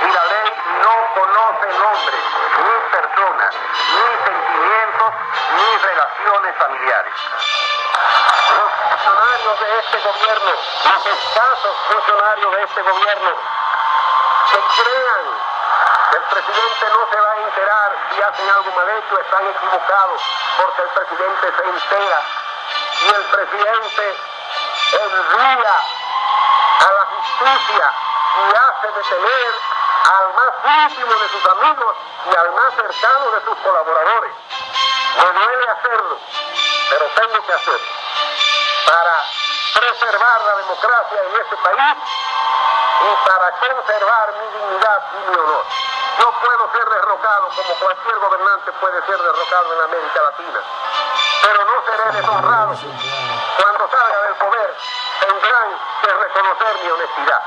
Y 0.00 0.10
la 0.10 0.24
ley 0.24 0.52
no 0.82 1.14
conoce 1.14 1.78
nombres, 1.78 2.20
ni 2.58 2.74
personas, 2.96 3.54
ni 3.54 4.24
sentimientos, 4.24 5.14
ni 5.56 5.78
relaciones 5.78 6.56
familiares. 6.56 7.14
Los 8.56 8.72
funcionarios 8.72 9.60
de 9.60 9.78
este 9.78 9.98
gobierno, 10.00 10.50
los 10.50 11.06
escasos 11.06 11.76
funcionarios 11.92 12.52
de 12.52 12.62
este 12.62 12.82
gobierno, 12.82 13.30
que 14.50 14.58
crean 14.80 15.55
el 16.12 16.22
presidente 16.22 16.86
no 16.92 17.10
se 17.10 17.20
va 17.20 17.30
a 17.32 17.36
enterar 17.36 17.96
si 18.12 18.22
hacen 18.22 18.48
algo 18.48 18.70
mal 18.72 18.88
hecho, 18.90 19.20
están 19.20 19.46
equivocados, 19.46 20.20
porque 20.56 20.82
el 20.82 20.88
presidente 20.88 21.52
se 21.56 21.68
entera 21.68 22.22
y 23.02 23.14
el 23.14 23.24
presidente 23.24 24.16
envía 24.92 25.74
a 26.80 26.92
la 26.92 27.06
justicia 27.06 27.92
y 28.36 28.54
hace 28.54 28.92
detener 28.92 29.54
al 30.06 30.34
más 30.34 30.90
íntimo 30.90 31.12
de 31.14 31.28
sus 31.28 31.46
amigos 31.46 31.96
y 32.30 32.36
al 32.36 32.52
más 32.52 32.74
cercano 32.74 33.30
de 33.32 33.44
sus 33.44 33.56
colaboradores. 33.58 34.32
Me 35.16 35.32
duele 35.32 35.68
hacerlo, 35.68 36.18
pero 36.90 37.06
tengo 37.06 37.46
que 37.46 37.52
hacerlo 37.52 37.88
para 38.86 39.22
preservar 39.74 40.40
la 40.42 40.56
democracia 40.56 41.18
en 41.28 41.36
este 41.42 41.56
país 41.56 41.96
y 43.02 43.28
para 43.28 43.50
conservar 43.50 44.34
mi 44.34 44.58
dignidad 44.58 45.02
y 45.12 45.30
mi 45.30 45.36
honor. 45.36 45.64
Yo 46.18 46.32
puedo 46.40 46.72
ser 46.72 46.88
derrocado 46.88 47.48
como 47.48 47.74
cualquier 47.80 48.18
gobernante 48.18 48.72
puede 48.80 49.04
ser 49.06 49.18
derrocado 49.18 49.74
en 49.74 49.80
América 49.82 50.22
Latina, 50.22 50.60
pero 51.42 51.64
no 51.64 51.84
seré 51.84 52.12
deshonrado. 52.16 52.74
Cuando 53.60 53.88
salga 53.90 54.22
del 54.22 54.34
poder 54.34 54.76
tendrán 55.20 55.78
que 56.02 56.12
reconocer 56.12 56.84
mi 56.84 56.90
honestidad. 56.90 57.42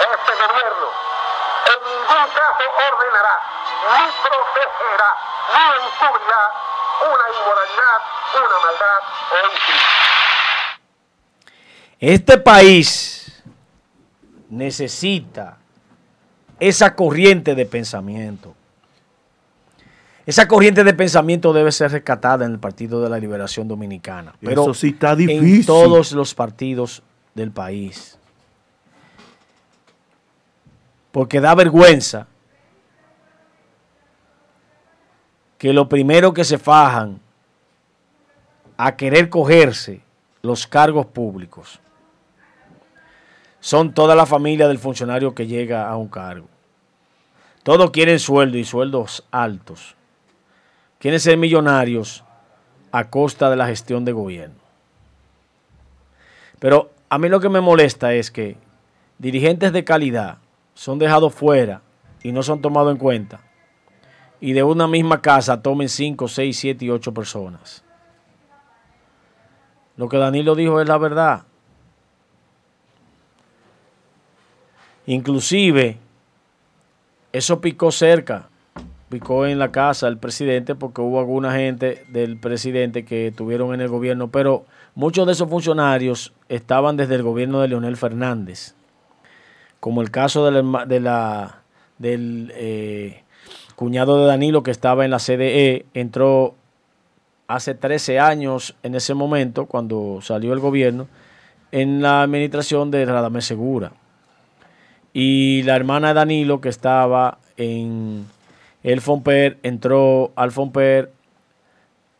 Este 0.00 0.32
gobierno 0.46 0.88
en 1.68 1.84
ningún 1.84 2.28
caso 2.34 2.64
ordenará, 2.92 3.36
ni 3.92 4.04
protegerá, 4.22 5.10
ni 5.54 5.64
encubrirá 5.84 6.42
una 7.12 7.26
inmoralidad, 7.36 7.98
una 8.34 8.58
maldad 8.64 9.00
o 9.32 9.34
un. 9.44 9.52
Este 12.00 12.38
país 12.38 13.42
necesita 14.48 15.58
esa 16.60 16.94
corriente 16.94 17.54
de 17.54 17.66
pensamiento. 17.66 18.54
Esa 20.26 20.46
corriente 20.46 20.84
de 20.84 20.92
pensamiento 20.92 21.52
debe 21.52 21.72
ser 21.72 21.90
rescatada 21.90 22.44
en 22.44 22.52
el 22.52 22.58
Partido 22.58 23.00
de 23.02 23.08
la 23.08 23.18
Liberación 23.18 23.66
Dominicana. 23.66 24.34
Pero 24.40 24.62
Eso 24.62 24.74
sí 24.74 24.88
está 24.88 25.12
en 25.12 25.18
difícil. 25.18 25.66
todos 25.66 26.12
los 26.12 26.34
partidos 26.34 27.02
del 27.34 27.50
país. 27.50 28.18
Porque 31.12 31.40
da 31.40 31.54
vergüenza 31.54 32.26
que 35.56 35.72
lo 35.72 35.88
primero 35.88 36.34
que 36.34 36.44
se 36.44 36.58
fajan 36.58 37.20
a 38.76 38.96
querer 38.96 39.30
cogerse 39.30 40.02
los 40.42 40.66
cargos 40.66 41.06
públicos 41.06 41.80
son 43.60 43.92
toda 43.92 44.14
la 44.14 44.26
familia 44.26 44.68
del 44.68 44.78
funcionario 44.78 45.34
que 45.34 45.46
llega 45.46 45.88
a 45.88 45.96
un 45.96 46.08
cargo. 46.08 46.48
Todos 47.62 47.90
quieren 47.90 48.18
sueldo 48.18 48.56
y 48.56 48.64
sueldos 48.64 49.26
altos. 49.30 49.96
Quieren 50.98 51.20
ser 51.20 51.36
millonarios 51.36 52.24
a 52.92 53.10
costa 53.10 53.50
de 53.50 53.56
la 53.56 53.66
gestión 53.66 54.04
de 54.04 54.12
gobierno. 54.12 54.56
Pero 56.58 56.90
a 57.08 57.18
mí 57.18 57.28
lo 57.28 57.40
que 57.40 57.48
me 57.48 57.60
molesta 57.60 58.14
es 58.14 58.30
que 58.30 58.56
dirigentes 59.18 59.72
de 59.72 59.84
calidad 59.84 60.38
son 60.74 60.98
dejados 60.98 61.34
fuera 61.34 61.82
y 62.22 62.32
no 62.32 62.42
son 62.42 62.60
tomados 62.60 62.92
en 62.92 62.98
cuenta. 62.98 63.40
Y 64.40 64.52
de 64.52 64.62
una 64.62 64.86
misma 64.86 65.20
casa 65.20 65.62
tomen 65.62 65.88
5, 65.88 66.28
6, 66.28 66.58
7 66.58 66.84
y 66.84 66.90
8 66.90 67.12
personas. 67.12 67.84
Lo 69.96 70.08
que 70.08 70.16
Danilo 70.16 70.54
dijo 70.54 70.80
es 70.80 70.88
la 70.88 70.96
verdad. 70.96 71.42
Inclusive, 75.08 75.96
eso 77.32 77.62
picó 77.62 77.90
cerca, 77.90 78.50
picó 79.08 79.46
en 79.46 79.58
la 79.58 79.72
casa 79.72 80.04
del 80.04 80.18
presidente 80.18 80.74
porque 80.74 81.00
hubo 81.00 81.18
alguna 81.18 81.54
gente 81.54 82.04
del 82.10 82.36
presidente 82.38 83.06
que 83.06 83.28
estuvieron 83.28 83.72
en 83.72 83.80
el 83.80 83.88
gobierno, 83.88 84.28
pero 84.30 84.66
muchos 84.94 85.24
de 85.24 85.32
esos 85.32 85.48
funcionarios 85.48 86.34
estaban 86.50 86.98
desde 86.98 87.14
el 87.14 87.22
gobierno 87.22 87.62
de 87.62 87.68
Leonel 87.68 87.96
Fernández, 87.96 88.74
como 89.80 90.02
el 90.02 90.10
caso 90.10 90.44
de 90.44 90.62
la- 90.62 90.84
de 90.84 91.00
la- 91.00 91.62
del 91.96 92.52
eh, 92.54 93.22
cuñado 93.76 94.20
de 94.20 94.26
Danilo 94.26 94.62
que 94.62 94.70
estaba 94.70 95.06
en 95.06 95.10
la 95.10 95.20
CDE, 95.20 95.86
entró 95.94 96.54
hace 97.46 97.74
13 97.74 98.20
años 98.20 98.76
en 98.82 98.94
ese 98.94 99.14
momento, 99.14 99.64
cuando 99.64 100.18
salió 100.20 100.52
el 100.52 100.60
gobierno, 100.60 101.08
en 101.72 102.02
la 102.02 102.20
administración 102.20 102.90
de 102.90 103.06
Radamés 103.06 103.46
Segura. 103.46 103.92
Y 105.20 105.64
la 105.64 105.74
hermana 105.74 106.08
de 106.08 106.14
Danilo, 106.14 106.60
que 106.60 106.68
estaba 106.68 107.38
en 107.56 108.24
el 108.84 109.00
Fomper, 109.00 109.58
entró 109.64 110.30
al 110.36 110.52
Fomper 110.52 111.10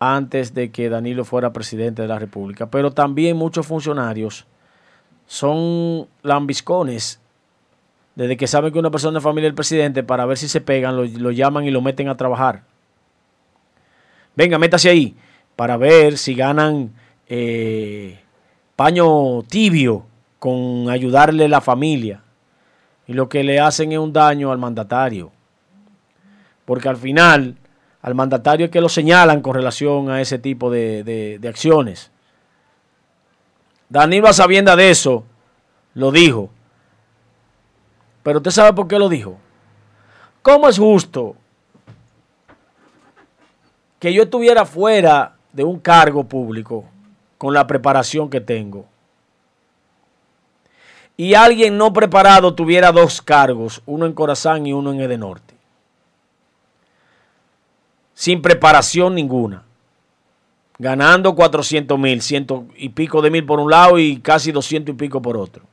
antes 0.01 0.53
de 0.53 0.73
que 0.73 0.89
Danilo 0.89 1.25
fuera 1.25 1.53
presidente 1.53 2.03
de 2.03 2.09
la 2.09 2.19
República. 2.19 2.67
Pero 2.67 2.91
también 2.91 3.37
muchos 3.37 3.69
funcionarios 3.69 4.47
son 5.29 6.09
lambiscones. 6.25 7.21
Desde 8.17 8.37
que 8.37 8.49
saben 8.49 8.73
que 8.73 8.81
una 8.81 8.91
persona 8.91 9.19
es 9.19 9.23
familia 9.23 9.47
del 9.47 9.55
presidente, 9.55 10.03
para 10.03 10.27
ver 10.27 10.37
si 10.37 10.49
se 10.49 10.61
pegan, 10.61 10.97
lo, 10.97 11.05
lo 11.05 11.31
llaman 11.31 11.67
y 11.67 11.71
lo 11.71 11.81
meten 11.81 12.09
a 12.09 12.17
trabajar. 12.17 12.65
Venga, 14.35 14.59
métase 14.59 14.89
ahí 14.89 15.15
para 15.55 15.77
ver 15.77 16.19
si 16.19 16.35
ganan 16.35 16.91
eh, 17.29 18.19
paño 18.75 19.45
tibio 19.45 20.05
con 20.41 20.91
ayudarle 20.91 21.45
a 21.45 21.49
la 21.49 21.61
familia. 21.61 22.25
Y 23.09 23.15
lo 23.15 23.29
que 23.29 23.43
le 23.43 23.59
hacen 23.59 23.91
es 23.91 23.99
un 23.99 24.13
daño 24.13 24.53
al 24.53 24.59
mandatario. 24.59 25.33
Porque 26.65 26.89
al 26.89 26.97
final, 26.99 27.57
al 28.03 28.15
mandatario 28.15 28.67
es 28.67 28.71
que 28.71 28.81
lo 28.83 28.89
señalan 28.91 29.41
con 29.41 29.55
relación 29.55 30.11
a 30.11 30.21
ese 30.21 30.39
tipo 30.39 30.71
de, 30.71 31.03
de- 31.41 31.49
acciones. 31.49 32.11
Danilo 33.89 34.29
a 34.29 34.33
sabienda 34.35 34.77
de 34.77 34.91
eso, 34.91 35.25
lo 35.95 36.13
dijo. 36.13 36.51
Pero 38.23 38.39
usted 38.39 38.51
sabe 38.51 38.75
por 38.75 38.87
qué 38.87 38.99
lo 38.99 39.09
dijo. 39.09 39.39
¿Cómo 40.43 40.69
es 40.69 40.79
justo 40.79 41.35
que 43.99 44.13
yo 44.13 44.23
estuviera 44.25 44.65
fuera 44.67 45.37
de 45.53 45.65
un 45.65 45.81
cargo 45.81 46.25
público 46.25 46.85
con 47.39 47.55
la 47.55 47.67
preparación 47.67 48.29
que 48.29 48.41
tengo? 48.43 48.85
Y 51.21 51.35
alguien 51.35 51.77
no 51.77 51.93
preparado 51.93 52.55
tuviera 52.55 52.93
dos 52.93 53.21
cargos, 53.21 53.83
uno 53.87 54.07
en 54.07 54.13
Corazán 54.13 54.65
y 54.69 54.73
uno 54.73 54.93
en 54.93 55.01
Edenorte. 55.01 55.53
Sin 58.15 58.41
preparación 58.41 59.17
ninguna. 59.17 59.65
Ganando 60.79 61.35
400 61.35 61.99
mil, 61.99 62.23
ciento 62.23 62.67
y 62.77 62.91
pico 62.91 63.21
de 63.21 63.31
mil 63.31 63.45
por 63.45 63.59
un 63.59 63.69
lado 63.69 63.99
y 63.99 64.21
casi 64.21 64.53
200 64.53 64.95
y 64.95 64.97
pico 64.97 65.21
por 65.21 65.37
otro. 65.37 65.65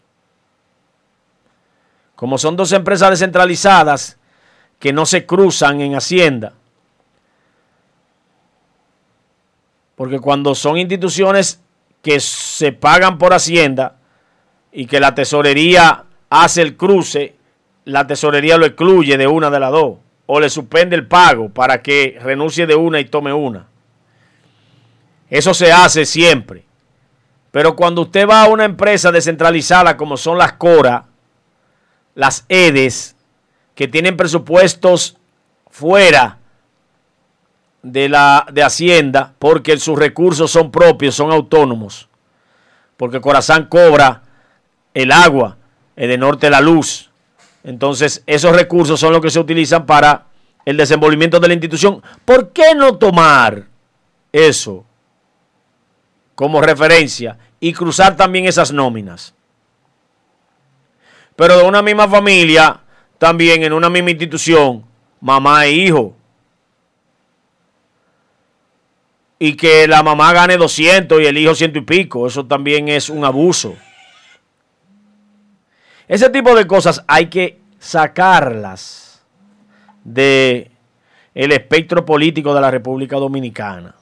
Como 2.16 2.40
son 2.40 2.56
dos 2.56 2.72
empresas 2.72 3.12
descentralizadas 3.12 4.18
que 4.80 4.94
no 4.94 5.06
se 5.06 5.28
cruzan 5.28 5.80
en 5.80 5.94
Hacienda, 5.94 6.54
porque 9.96 10.20
cuando 10.20 10.56
son 10.56 10.80
instituciones 10.80 11.62
que 12.02 12.20
se 12.20 12.72
pagan 12.72 13.20
por 13.20 13.32
Hacienda 13.32 13.95
y 14.76 14.88
que 14.88 15.00
la 15.00 15.16
tesorería 15.16 16.04
hace 16.30 16.62
el 16.62 16.76
cruce, 16.76 17.36
la 17.86 18.06
tesorería 18.06 18.58
lo 18.58 18.66
excluye 18.66 19.18
de 19.18 19.26
una 19.26 19.50
de 19.50 19.60
las 19.62 19.72
dos 19.72 20.00
o 20.26 20.40
le 20.42 20.50
suspende 20.50 20.98
el 20.98 21.08
pago 21.08 21.50
para 21.50 21.82
que 21.82 22.18
renuncie 22.22 22.68
de 22.68 22.76
una 22.76 23.00
y 23.00 23.06
tome 23.06 23.32
una. 23.32 23.68
Eso 25.30 25.54
se 25.54 25.72
hace 25.72 26.06
siempre. 26.06 26.66
Pero 27.52 27.78
cuando 27.78 28.02
usted 28.02 28.28
va 28.28 28.44
a 28.44 28.50
una 28.50 28.66
empresa 28.66 29.14
descentralizada 29.14 29.96
como 29.96 30.18
son 30.18 30.38
las 30.38 30.54
CORA, 30.54 31.06
las 32.14 32.44
EDES, 32.50 33.16
que 33.76 33.88
tienen 33.88 34.18
presupuestos 34.18 35.18
fuera 35.70 36.40
de 37.82 38.10
la 38.10 38.46
de 38.52 38.62
Hacienda, 38.62 39.34
porque 39.40 39.78
sus 39.78 39.98
recursos 39.98 40.52
son 40.52 40.70
propios, 40.70 41.16
son 41.16 41.32
autónomos. 41.32 42.10
Porque 42.98 43.22
Corazán 43.22 43.68
cobra 43.68 44.24
el 44.96 45.12
agua, 45.12 45.58
el 45.96 46.10
de 46.10 46.18
norte 46.18 46.50
la 46.50 46.62
luz. 46.62 47.12
Entonces, 47.64 48.24
esos 48.26 48.56
recursos 48.56 49.00
son 49.00 49.14
los 49.14 49.22
que 49.22 49.30
se 49.30 49.40
utilizan 49.40 49.86
para 49.86 50.26
el 50.64 50.78
desenvolvimiento 50.78 51.40
de 51.40 51.48
la 51.48 51.54
institución. 51.54 52.02
¿Por 52.24 52.52
qué 52.52 52.74
no 52.74 52.98
tomar 52.98 53.68
eso 54.32 54.86
como 56.34 56.62
referencia 56.62 57.38
y 57.60 57.74
cruzar 57.74 58.16
también 58.16 58.46
esas 58.46 58.72
nóminas? 58.72 59.36
Pero 61.36 61.58
de 61.58 61.64
una 61.66 61.82
misma 61.82 62.08
familia, 62.08 62.80
también 63.18 63.64
en 63.64 63.74
una 63.74 63.90
misma 63.90 64.12
institución, 64.12 64.86
mamá 65.20 65.66
e 65.66 65.72
hijo. 65.72 66.16
Y 69.38 69.58
que 69.58 69.86
la 69.88 70.02
mamá 70.02 70.32
gane 70.32 70.56
200 70.56 71.22
y 71.22 71.26
el 71.26 71.38
hijo 71.38 71.54
ciento 71.54 71.80
y 71.80 71.82
pico, 71.82 72.26
eso 72.26 72.46
también 72.46 72.88
es 72.88 73.10
un 73.10 73.26
abuso. 73.26 73.76
Ese 76.08 76.30
tipo 76.30 76.56
de 76.56 76.68
cosas 76.68 77.04
hay 77.08 77.28
que 77.28 77.60
sacarlas 77.80 79.26
de 80.04 80.72
el 81.34 81.52
espectro 81.52 82.06
político 82.06 82.54
de 82.54 82.62
la 82.62 82.72
República 82.72 83.18
Dominicana. 83.18 83.96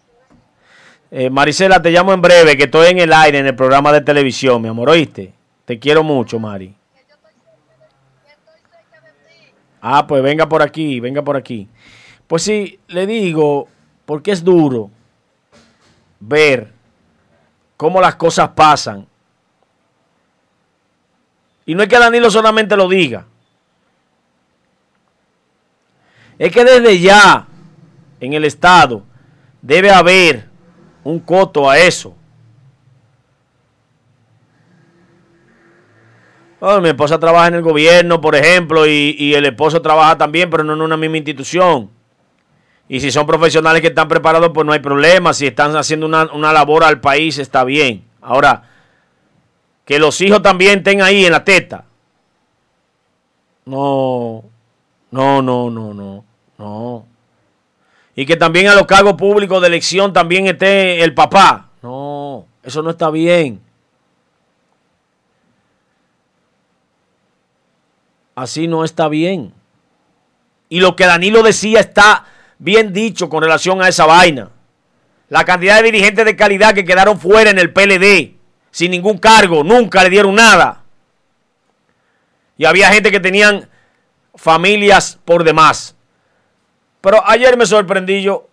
Eh, 1.09 1.29
Marisela, 1.29 1.81
te 1.81 1.91
llamo 1.91 2.13
en 2.13 2.21
breve, 2.21 2.57
que 2.57 2.63
estoy 2.63 2.87
en 2.87 2.99
el 2.99 3.13
aire 3.13 3.39
en 3.39 3.45
el 3.47 3.55
programa 3.55 3.91
de 3.91 4.01
televisión, 4.01 4.61
mi 4.61 4.67
amor, 4.67 4.89
¿oíste? 4.89 5.33
Te 5.65 5.79
quiero 5.79 6.03
mucho, 6.03 6.39
Mari. 6.39 6.75
Ah, 9.81 10.07
pues 10.07 10.23
venga 10.23 10.47
por 10.47 10.61
aquí, 10.61 10.99
venga 10.99 11.21
por 11.21 11.35
aquí. 11.35 11.67
Pues 12.25 12.43
sí, 12.43 12.79
le 12.87 13.05
digo, 13.05 13.67
porque 14.05 14.31
es 14.31 14.43
duro 14.43 14.89
ver 16.19 16.71
cómo 17.77 17.99
las 17.99 18.15
cosas 18.15 18.49
pasan. 18.49 19.05
Y 21.65 21.75
no 21.75 21.83
es 21.83 21.89
que 21.89 21.97
Danilo 21.97 22.29
solamente 22.29 22.75
lo 22.75 22.87
diga. 22.87 23.25
Es 26.37 26.51
que 26.51 26.63
desde 26.65 26.99
ya 26.99 27.47
en 28.19 28.33
el 28.33 28.45
Estado 28.45 29.03
debe 29.61 29.91
haber 29.91 30.49
un 31.03 31.19
coto 31.19 31.69
a 31.69 31.77
eso. 31.77 32.15
Oh, 36.59 36.79
mi 36.79 36.89
esposa 36.89 37.19
trabaja 37.19 37.47
en 37.47 37.55
el 37.55 37.61
gobierno, 37.61 38.21
por 38.21 38.35
ejemplo, 38.35 38.87
y, 38.87 39.15
y, 39.19 39.33
el 39.33 39.45
esposo 39.45 39.81
trabaja 39.81 40.17
también, 40.17 40.49
pero 40.49 40.63
no 40.63 40.73
en 40.73 40.81
una 40.81 40.95
misma 40.95 41.17
institución. 41.17 41.89
Y 42.87 42.99
si 43.01 43.11
son 43.11 43.25
profesionales 43.25 43.81
que 43.81 43.87
están 43.87 44.07
preparados, 44.07 44.51
pues 44.53 44.65
no 44.65 44.71
hay 44.71 44.79
problema. 44.79 45.33
Si 45.33 45.45
están 45.45 45.75
haciendo 45.75 46.05
una, 46.05 46.31
una 46.31 46.53
labor 46.53 46.83
al 46.85 47.01
país, 47.01 47.37
está 47.37 47.63
bien. 47.63 48.05
Ahora, 48.21 48.63
que 49.85 49.99
los 49.99 50.19
hijos 50.21 50.41
también 50.41 50.79
estén 50.79 51.01
ahí 51.01 51.25
en 51.25 51.31
la 51.31 51.43
teta. 51.43 51.85
No, 53.65 54.43
no, 55.11 55.41
no, 55.41 55.69
no, 55.69 55.93
no, 55.93 56.25
no. 56.57 57.05
Y 58.15 58.25
que 58.25 58.35
también 58.35 58.67
a 58.67 58.75
los 58.75 58.85
cargos 58.85 59.13
públicos 59.13 59.61
de 59.61 59.67
elección 59.67 60.13
también 60.13 60.47
esté 60.47 61.03
el 61.03 61.13
papá. 61.13 61.69
No, 61.81 62.45
eso 62.63 62.81
no 62.81 62.91
está 62.91 63.09
bien. 63.09 63.61
Así 68.35 68.67
no 68.67 68.83
está 68.83 69.07
bien. 69.07 69.53
Y 70.69 70.79
lo 70.79 70.95
que 70.95 71.05
Danilo 71.05 71.43
decía 71.43 71.79
está 71.79 72.25
bien 72.57 72.93
dicho 72.93 73.29
con 73.29 73.43
relación 73.43 73.81
a 73.81 73.87
esa 73.87 74.05
vaina. 74.05 74.49
La 75.29 75.45
cantidad 75.45 75.77
de 75.77 75.83
dirigentes 75.83 76.25
de 76.25 76.35
calidad 76.35 76.73
que 76.73 76.85
quedaron 76.85 77.19
fuera 77.19 77.49
en 77.49 77.59
el 77.59 77.71
PLD, 77.71 78.35
sin 78.73 78.89
ningún 78.89 79.19
cargo, 79.19 79.63
nunca 79.63 80.03
le 80.03 80.09
dieron 80.09 80.33
nada. 80.33 80.81
Y 82.57 82.65
había 82.65 82.89
gente 82.89 83.11
que 83.11 83.19
tenían 83.19 83.69
familias 84.33 85.19
por 85.23 85.43
demás. 85.43 85.95
Pero 86.99 87.21
ayer 87.23 87.55
me 87.55 87.67
sorprendí 87.67 88.23
yo. 88.23 88.47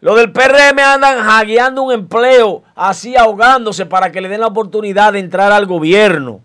Lo 0.00 0.14
del 0.16 0.32
PRM 0.32 0.78
andan 0.78 1.24
jagueando 1.24 1.82
un 1.82 1.92
empleo, 1.94 2.62
así 2.76 3.16
ahogándose 3.16 3.86
para 3.86 4.12
que 4.12 4.20
le 4.20 4.28
den 4.28 4.40
la 4.40 4.48
oportunidad 4.48 5.14
de 5.14 5.20
entrar 5.20 5.50
al 5.50 5.64
gobierno. 5.64 6.42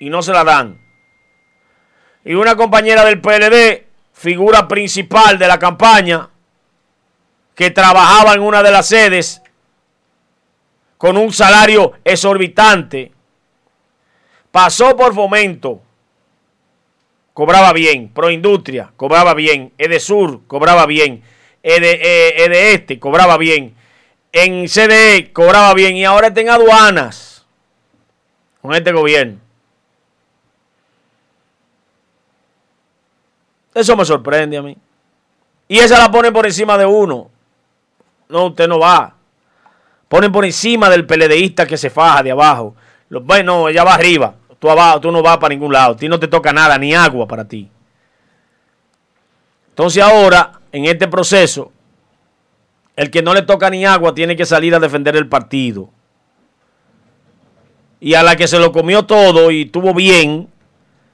Y 0.00 0.08
no 0.08 0.22
se 0.22 0.32
la 0.32 0.42
dan. 0.42 0.80
Y 2.24 2.32
una 2.32 2.56
compañera 2.56 3.04
del 3.04 3.20
PLD, 3.20 3.86
figura 4.14 4.66
principal 4.68 5.38
de 5.38 5.48
la 5.48 5.58
campaña, 5.58 6.30
que 7.54 7.70
trabajaba 7.70 8.32
en 8.32 8.40
una 8.40 8.62
de 8.62 8.70
las 8.70 8.88
sedes 8.88 9.42
con 10.98 11.16
un 11.16 11.32
salario 11.32 11.92
exorbitante, 12.04 13.12
pasó 14.50 14.96
por 14.96 15.14
fomento, 15.14 15.80
cobraba 17.32 17.72
bien, 17.72 18.08
Proindustria 18.08 18.92
cobraba 18.96 19.32
bien, 19.34 19.72
Edesur 19.78 20.40
cobraba 20.46 20.86
bien, 20.86 21.22
Ede, 21.62 22.44
Ede 22.44 22.74
Este 22.74 22.98
cobraba 22.98 23.38
bien, 23.38 23.74
en 24.32 24.68
CDE 24.68 25.32
cobraba 25.32 25.72
bien 25.74 25.96
y 25.96 26.04
ahora 26.04 26.28
está 26.28 26.40
en 26.40 26.50
aduanas 26.50 27.46
con 28.60 28.74
este 28.74 28.92
gobierno. 28.92 29.38
Eso 33.74 33.96
me 33.96 34.04
sorprende 34.04 34.56
a 34.56 34.62
mí. 34.62 34.76
Y 35.68 35.78
esa 35.78 35.98
la 35.98 36.10
ponen 36.10 36.32
por 36.32 36.44
encima 36.46 36.76
de 36.76 36.84
uno. 36.84 37.30
No, 38.28 38.46
usted 38.46 38.66
no 38.66 38.80
va. 38.80 39.17
Ponen 40.08 40.32
por 40.32 40.44
encima 40.44 40.88
del 40.88 41.06
peledeísta 41.06 41.66
que 41.66 41.76
se 41.76 41.90
faja 41.90 42.22
de 42.22 42.30
abajo. 42.30 42.74
Bueno, 43.10 43.68
ella 43.68 43.84
va 43.84 43.94
arriba. 43.94 44.34
Tú 44.58 44.70
abajo, 44.70 45.00
tú 45.00 45.12
no 45.12 45.22
vas 45.22 45.36
para 45.36 45.54
ningún 45.54 45.72
lado. 45.72 45.92
A 45.92 45.96
ti 45.96 46.08
no 46.08 46.18
te 46.18 46.28
toca 46.28 46.52
nada, 46.52 46.78
ni 46.78 46.94
agua 46.94 47.28
para 47.28 47.46
ti. 47.46 47.70
Entonces 49.68 50.02
ahora, 50.02 50.60
en 50.72 50.86
este 50.86 51.06
proceso, 51.06 51.70
el 52.96 53.10
que 53.10 53.22
no 53.22 53.34
le 53.34 53.42
toca 53.42 53.70
ni 53.70 53.84
agua 53.84 54.14
tiene 54.14 54.34
que 54.34 54.44
salir 54.44 54.74
a 54.74 54.80
defender 54.80 55.14
el 55.14 55.28
partido. 55.28 55.90
Y 58.00 58.14
a 58.14 58.22
la 58.22 58.34
que 58.34 58.48
se 58.48 58.58
lo 58.58 58.72
comió 58.72 59.04
todo 59.04 59.50
y 59.50 59.66
tuvo 59.66 59.94
bien, 59.94 60.48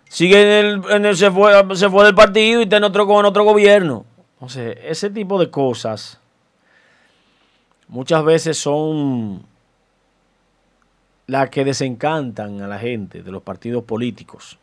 sigue 0.08 0.60
en 0.60 1.04
el, 1.04 1.16
se, 1.16 1.30
fue, 1.30 1.52
se 1.76 1.90
fue 1.90 2.04
del 2.04 2.14
partido 2.14 2.60
y 2.60 2.64
está 2.64 2.76
en 2.76 2.84
otro, 2.84 3.20
en 3.20 3.26
otro 3.26 3.44
gobierno. 3.44 4.06
Entonces, 4.34 4.78
ese 4.84 5.10
tipo 5.10 5.38
de 5.38 5.50
cosas 5.50 6.20
muchas 7.88 8.24
veces 8.24 8.58
son 8.58 9.42
las 11.26 11.50
que 11.50 11.64
desencantan 11.64 12.60
a 12.60 12.68
la 12.68 12.78
gente 12.78 13.22
de 13.22 13.32
los 13.32 13.42
partidos 13.42 13.84
políticos. 13.84 14.58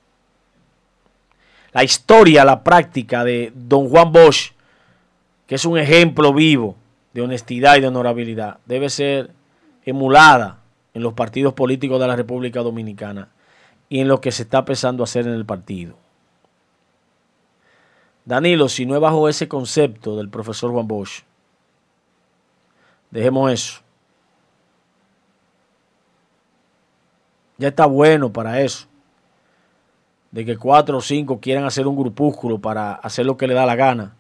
La 1.73 1.83
historia, 1.83 2.45
la 2.45 2.63
práctica 2.63 3.23
de 3.23 3.51
don 3.55 3.89
Juan 3.89 4.11
Bosch, 4.11 4.51
que 5.47 5.55
es 5.55 5.65
un 5.65 5.77
ejemplo 5.77 6.33
vivo 6.33 6.75
de 7.13 7.21
honestidad 7.21 7.77
y 7.77 7.81
de 7.81 7.87
honorabilidad, 7.87 8.59
debe 8.65 8.89
ser 8.89 9.31
emulada 9.85 10.59
en 10.93 11.03
los 11.03 11.13
partidos 11.13 11.53
políticos 11.53 11.99
de 11.99 12.07
la 12.07 12.15
República 12.15 12.61
Dominicana 12.61 13.29
y 13.89 13.99
en 13.99 14.07
lo 14.07 14.21
que 14.21 14.31
se 14.31 14.43
está 14.43 14.59
empezando 14.59 15.03
a 15.03 15.05
hacer 15.05 15.27
en 15.27 15.33
el 15.33 15.45
partido. 15.45 15.95
Danilo, 18.25 18.69
si 18.69 18.85
no 18.85 18.95
es 18.95 19.01
bajo 19.01 19.27
ese 19.27 19.47
concepto 19.47 20.15
del 20.15 20.29
profesor 20.29 20.71
Juan 20.71 20.87
Bosch, 20.87 21.23
dejemos 23.11 23.51
eso. 23.51 23.81
Ya 27.57 27.67
está 27.67 27.85
bueno 27.85 28.31
para 28.33 28.61
eso. 28.61 28.87
De 30.31 30.45
que 30.45 30.57
cuatro 30.57 30.97
o 30.97 31.01
cinco 31.01 31.39
quieran 31.39 31.65
hacer 31.65 31.85
un 31.85 31.95
grupúsculo 31.95 32.57
para 32.57 32.93
hacer 32.93 33.25
lo 33.25 33.37
que 33.37 33.47
le 33.47 33.53
da 33.53 33.65
la 33.65 33.75
gana. 33.75 34.15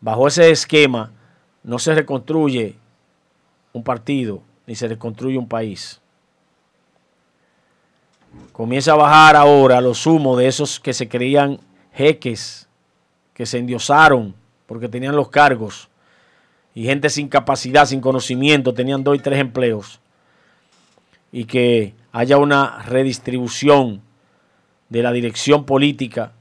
Bajo 0.00 0.26
ese 0.26 0.50
esquema 0.50 1.12
no 1.62 1.78
se 1.78 1.94
reconstruye 1.94 2.76
un 3.72 3.84
partido 3.84 4.42
ni 4.66 4.74
se 4.74 4.88
reconstruye 4.88 5.38
un 5.38 5.48
país 5.48 6.02
comienza 8.52 8.92
a 8.92 8.96
bajar 8.96 9.36
ahora 9.36 9.80
los 9.80 10.06
humos 10.06 10.38
de 10.38 10.46
esos 10.46 10.80
que 10.80 10.92
se 10.92 11.08
creían 11.08 11.58
jeques, 11.92 12.68
que 13.34 13.46
se 13.46 13.58
endiosaron 13.58 14.34
porque 14.66 14.88
tenían 14.88 15.16
los 15.16 15.28
cargos, 15.28 15.88
y 16.74 16.84
gente 16.84 17.10
sin 17.10 17.28
capacidad, 17.28 17.86
sin 17.86 18.00
conocimiento, 18.00 18.74
tenían 18.74 19.04
dos 19.04 19.16
y 19.16 19.20
tres 19.20 19.38
empleos, 19.38 20.00
y 21.30 21.44
que 21.44 21.94
haya 22.12 22.38
una 22.38 22.82
redistribución 22.82 24.02
de 24.88 25.02
la 25.02 25.12
dirección 25.12 25.64
política, 25.64 26.32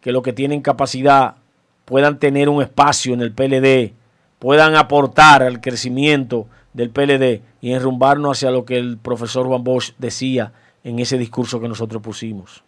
que 0.00 0.12
los 0.12 0.22
que 0.22 0.32
tienen 0.32 0.62
capacidad 0.62 1.36
puedan 1.84 2.18
tener 2.18 2.48
un 2.48 2.62
espacio 2.62 3.14
en 3.14 3.20
el 3.20 3.32
PLD, 3.32 3.92
puedan 4.38 4.74
aportar 4.74 5.42
al 5.42 5.60
crecimiento 5.60 6.48
del 6.72 6.90
PLD 6.90 7.42
y 7.60 7.72
enrumbarnos 7.72 8.38
hacia 8.38 8.50
lo 8.50 8.64
que 8.64 8.76
el 8.76 8.98
profesor 8.98 9.46
Juan 9.46 9.62
Bosch 9.62 9.92
decía, 9.98 10.52
en 10.84 10.98
ese 10.98 11.18
discurso 11.18 11.60
que 11.60 11.68
nosotros 11.68 12.02
pusimos 12.02 12.64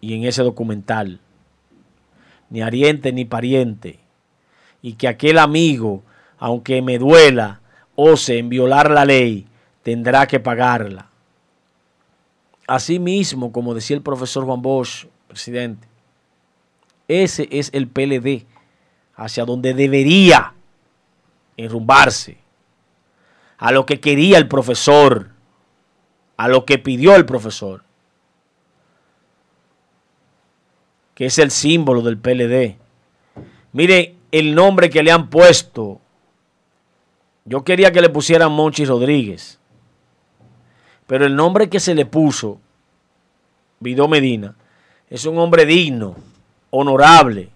y 0.00 0.14
en 0.14 0.24
ese 0.24 0.42
documental. 0.42 1.20
Ni 2.50 2.60
ariente 2.60 3.12
ni 3.12 3.24
pariente. 3.24 4.00
Y 4.82 4.94
que 4.94 5.08
aquel 5.08 5.38
amigo, 5.38 6.02
aunque 6.38 6.82
me 6.82 6.98
duela, 6.98 7.60
ose 7.94 8.38
en 8.38 8.48
violar 8.48 8.90
la 8.90 9.04
ley, 9.04 9.46
tendrá 9.82 10.26
que 10.26 10.40
pagarla. 10.40 11.08
Asimismo, 12.66 13.52
como 13.52 13.74
decía 13.74 13.96
el 13.96 14.02
profesor 14.02 14.44
Juan 14.44 14.60
Bosch, 14.62 15.06
presidente, 15.28 15.86
ese 17.08 17.48
es 17.50 17.70
el 17.72 17.88
PLD 17.88 18.46
hacia 19.14 19.44
donde 19.44 19.74
debería 19.74 20.54
enrumbarse, 21.56 22.38
a 23.58 23.70
lo 23.72 23.86
que 23.86 24.00
quería 24.00 24.38
el 24.38 24.48
profesor, 24.48 25.30
a 26.36 26.48
lo 26.48 26.64
que 26.64 26.78
pidió 26.78 27.14
el 27.14 27.26
profesor, 27.26 27.84
que 31.14 31.26
es 31.26 31.38
el 31.38 31.50
símbolo 31.50 32.02
del 32.02 32.18
PLD. 32.18 32.78
Mire 33.72 34.16
el 34.32 34.54
nombre 34.54 34.90
que 34.90 35.02
le 35.02 35.12
han 35.12 35.30
puesto. 35.30 36.00
Yo 37.44 37.62
quería 37.62 37.92
que 37.92 38.00
le 38.00 38.08
pusieran 38.08 38.50
Monchi 38.50 38.84
Rodríguez, 38.84 39.60
pero 41.06 41.26
el 41.26 41.36
nombre 41.36 41.68
que 41.68 41.78
se 41.78 41.94
le 41.94 42.06
puso, 42.06 42.58
Vidó 43.78 44.08
Medina, 44.08 44.56
es 45.10 45.26
un 45.26 45.38
hombre 45.38 45.66
digno, 45.66 46.16
honorable, 46.70 47.50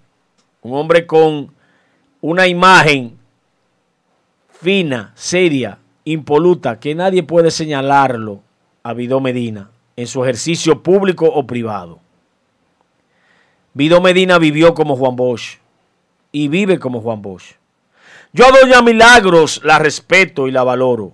un 0.62 0.76
hombre 0.76 1.06
con 1.06 1.54
una 2.20 2.46
imagen 2.46 3.16
fina, 4.48 5.12
seria, 5.14 5.78
impoluta, 6.04 6.78
que 6.78 6.94
nadie 6.94 7.22
puede 7.22 7.50
señalarlo 7.50 8.42
a 8.82 8.92
Vidó 8.92 9.20
Medina 9.20 9.70
en 9.94 10.06
su 10.06 10.22
ejercicio 10.24 10.82
público 10.82 11.26
o 11.26 11.46
privado. 11.46 12.00
Vidó 13.72 14.00
Medina 14.00 14.38
vivió 14.38 14.74
como 14.74 14.96
Juan 14.96 15.16
Bosch 15.16 15.58
y 16.32 16.48
vive 16.48 16.78
como 16.78 17.00
Juan 17.00 17.22
Bosch. 17.22 17.54
Yo 18.32 18.46
a 18.46 18.50
Doña 18.50 18.82
Milagros 18.82 19.60
la 19.64 19.78
respeto 19.78 20.46
y 20.48 20.50
la 20.50 20.62
valoro. 20.62 21.12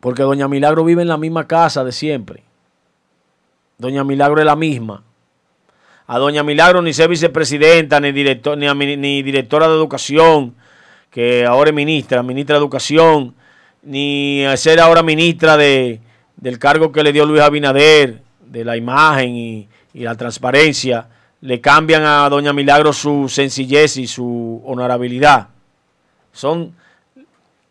Porque 0.00 0.22
Doña 0.22 0.48
Milagro 0.48 0.84
vive 0.84 1.02
en 1.02 1.08
la 1.08 1.16
misma 1.16 1.46
casa 1.46 1.84
de 1.84 1.92
siempre. 1.92 2.42
Doña 3.78 4.04
Milagro 4.04 4.40
es 4.40 4.46
la 4.46 4.56
misma. 4.56 5.02
A 6.06 6.18
Doña 6.18 6.42
Milagro 6.42 6.82
ni 6.82 6.92
ser 6.92 7.08
vicepresidenta, 7.08 8.00
ni, 8.00 8.12
director, 8.12 8.56
ni, 8.56 8.96
ni 8.96 9.22
directora 9.22 9.68
de 9.68 9.74
educación, 9.74 10.54
que 11.10 11.44
ahora 11.44 11.70
es 11.70 11.74
ministra, 11.74 12.22
ministra 12.22 12.54
de 12.54 12.60
educación, 12.60 13.34
ni 13.82 14.44
ser 14.56 14.80
ahora 14.80 15.02
ministra 15.02 15.56
de, 15.56 16.00
del 16.36 16.58
cargo 16.58 16.92
que 16.92 17.02
le 17.02 17.12
dio 17.12 17.26
Luis 17.26 17.42
Abinader, 17.42 18.22
de 18.40 18.64
la 18.64 18.76
imagen 18.76 19.36
y, 19.36 19.68
y 19.94 20.00
la 20.00 20.16
transparencia, 20.16 21.08
le 21.40 21.60
cambian 21.60 22.04
a 22.04 22.28
Doña 22.28 22.52
Milagro 22.52 22.92
su 22.92 23.28
sencillez 23.28 23.96
y 23.96 24.06
su 24.06 24.62
honorabilidad. 24.64 25.48
Son 26.32 26.74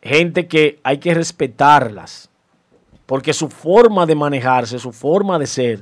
gente 0.02 0.48
que 0.48 0.80
hay 0.84 0.98
que 0.98 1.14
respetarlas, 1.14 2.30
porque 3.06 3.34
su 3.34 3.50
forma 3.50 4.06
de 4.06 4.16
manejarse, 4.16 4.80
su 4.80 4.92
forma 4.92 5.38
de 5.38 5.48
ser, 5.48 5.82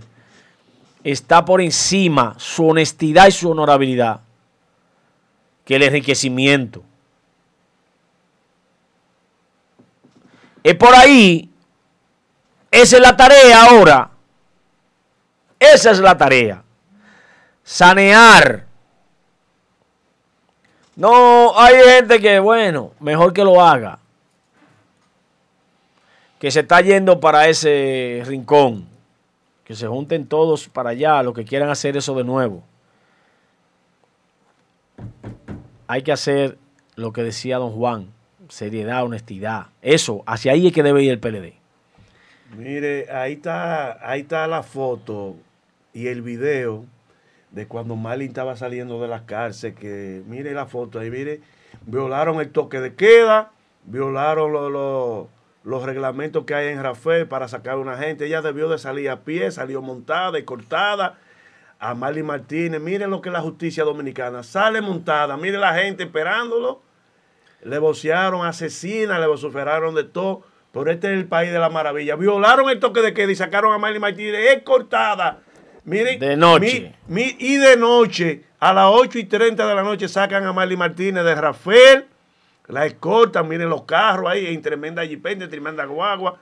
está 1.04 1.46
por 1.46 1.62
encima 1.62 2.36
su 2.38 2.68
honestidad 2.68 3.28
y 3.28 3.32
su 3.32 3.50
honorabilidad 3.50 4.22
que 5.64 5.76
el 5.76 5.84
enriquecimiento. 5.84 6.84
Es 10.64 10.76
por 10.76 10.94
ahí, 10.94 11.50
esa 12.72 12.98
es 12.98 13.02
la 13.02 13.16
tarea 13.16 13.64
ahora. 13.64 14.12
Esa 15.60 15.92
es 15.92 16.00
la 16.00 16.18
tarea. 16.18 16.64
Sanear. 17.68 18.66
No, 20.96 21.60
hay 21.60 21.76
gente 21.84 22.18
que, 22.22 22.40
bueno, 22.40 22.94
mejor 23.02 23.34
que 23.34 23.44
lo 23.44 23.62
haga. 23.62 24.00
Que 26.40 26.50
se 26.50 26.62
está 26.62 26.80
yendo 26.80 27.20
para 27.20 27.50
ese 27.50 28.24
rincón 28.26 28.88
que 29.66 29.76
se 29.76 29.86
junten 29.86 30.28
todos 30.28 30.70
para 30.70 30.92
allá, 30.92 31.22
los 31.24 31.34
que 31.34 31.44
quieran 31.44 31.70
hacer 31.70 31.98
eso 31.98 32.16
de 32.16 32.24
nuevo. 32.24 32.64
Hay 35.88 36.04
que 36.04 36.14
hacer 36.14 36.58
lo 36.96 37.12
que 37.12 37.22
decía 37.22 37.58
don 37.58 37.74
Juan, 37.74 38.14
seriedad, 38.48 39.04
honestidad. 39.04 39.66
Eso, 39.82 40.24
hacia 40.26 40.54
ahí 40.54 40.68
es 40.68 40.74
que 40.74 40.84
debe 40.84 41.04
ir 41.04 41.12
el 41.12 41.20
PLD. 41.20 41.54
Mire, 42.56 43.12
ahí 43.12 43.34
está, 43.34 44.10
ahí 44.10 44.22
está 44.22 44.48
la 44.48 44.64
foto 44.64 45.36
y 45.94 46.08
el 46.08 46.22
video 46.22 46.86
de 47.52 47.68
cuando 47.68 47.96
Marlin 47.96 48.30
estaba 48.30 48.56
saliendo 48.56 49.02
de 49.02 49.08
la 49.08 49.26
cárcel, 49.26 49.74
que 49.74 50.22
mire 50.28 50.54
la 50.54 50.66
foto 50.66 51.00
ahí, 51.00 51.10
mire, 51.10 51.42
violaron 51.86 52.40
el 52.40 52.52
toque 52.52 52.80
de 52.80 52.96
queda, 52.96 53.52
violaron 53.86 54.52
los 54.52 55.28
los 55.68 55.84
reglamentos 55.84 56.46
que 56.46 56.56
hay 56.56 56.70
en 56.70 56.82
Rafael 56.82 57.28
para 57.28 57.50
sacar 57.50 57.74
a 57.74 57.78
una 57.78 57.98
gente. 57.98 58.26
Ella 58.26 58.42
debió 58.42 58.70
de 58.70 58.78
salir 58.78 59.10
a 59.10 59.26
pie, 59.26 59.52
salió 59.52 59.82
montada 59.82 60.40
y 60.40 60.44
cortada. 60.44 61.20
A 61.78 61.94
Marley 61.94 62.24
Martínez, 62.24 62.80
miren 62.80 63.10
lo 63.10 63.22
que 63.22 63.28
es 63.28 63.34
la 63.34 63.42
justicia 63.42 63.84
dominicana. 63.84 64.44
Sale 64.44 64.80
montada, 64.80 65.36
mire 65.36 65.58
la 65.58 65.74
gente 65.74 66.04
esperándolo. 66.04 66.82
Le 67.64 67.80
vocearon, 67.80 68.46
asesina, 68.46 69.20
le 69.20 69.28
vociferaron 69.28 69.94
de 69.94 70.06
todo. 70.06 70.44
Pero 70.72 70.90
este 70.90 71.12
es 71.12 71.20
el 71.20 71.28
país 71.28 71.52
de 71.52 71.60
la 71.60 71.70
maravilla. 71.70 72.16
Violaron 72.16 72.70
el 72.70 72.80
toque 72.80 73.02
de 73.02 73.14
queda 73.14 73.34
y 73.34 73.36
sacaron 73.36 73.74
a 73.74 73.78
Marley 73.78 74.00
Martínez. 74.00 74.56
Es 74.56 74.64
cortada. 74.64 75.42
Miren, 75.88 76.20
de 76.20 76.38
noche. 76.38 76.94
y 77.10 77.58
de 77.58 77.78
noche, 77.78 78.44
a 78.60 78.74
las 78.74 78.86
8 78.90 79.20
y 79.20 79.24
30 79.24 79.68
de 79.68 79.76
la 79.76 79.84
noche, 79.84 80.08
sacan 80.08 80.46
a 80.46 80.54
Marley 80.54 80.78
Martínez 80.78 81.24
de 81.24 81.34
Rafael 81.34 82.06
la 82.68 82.86
escortan, 82.86 83.48
miren 83.48 83.70
los 83.70 83.84
carros 83.84 84.30
ahí, 84.30 84.48
en 84.48 84.62
tremenda 84.62 85.06
jipenda, 85.06 85.48
tremenda 85.48 85.86
guagua. 85.86 86.38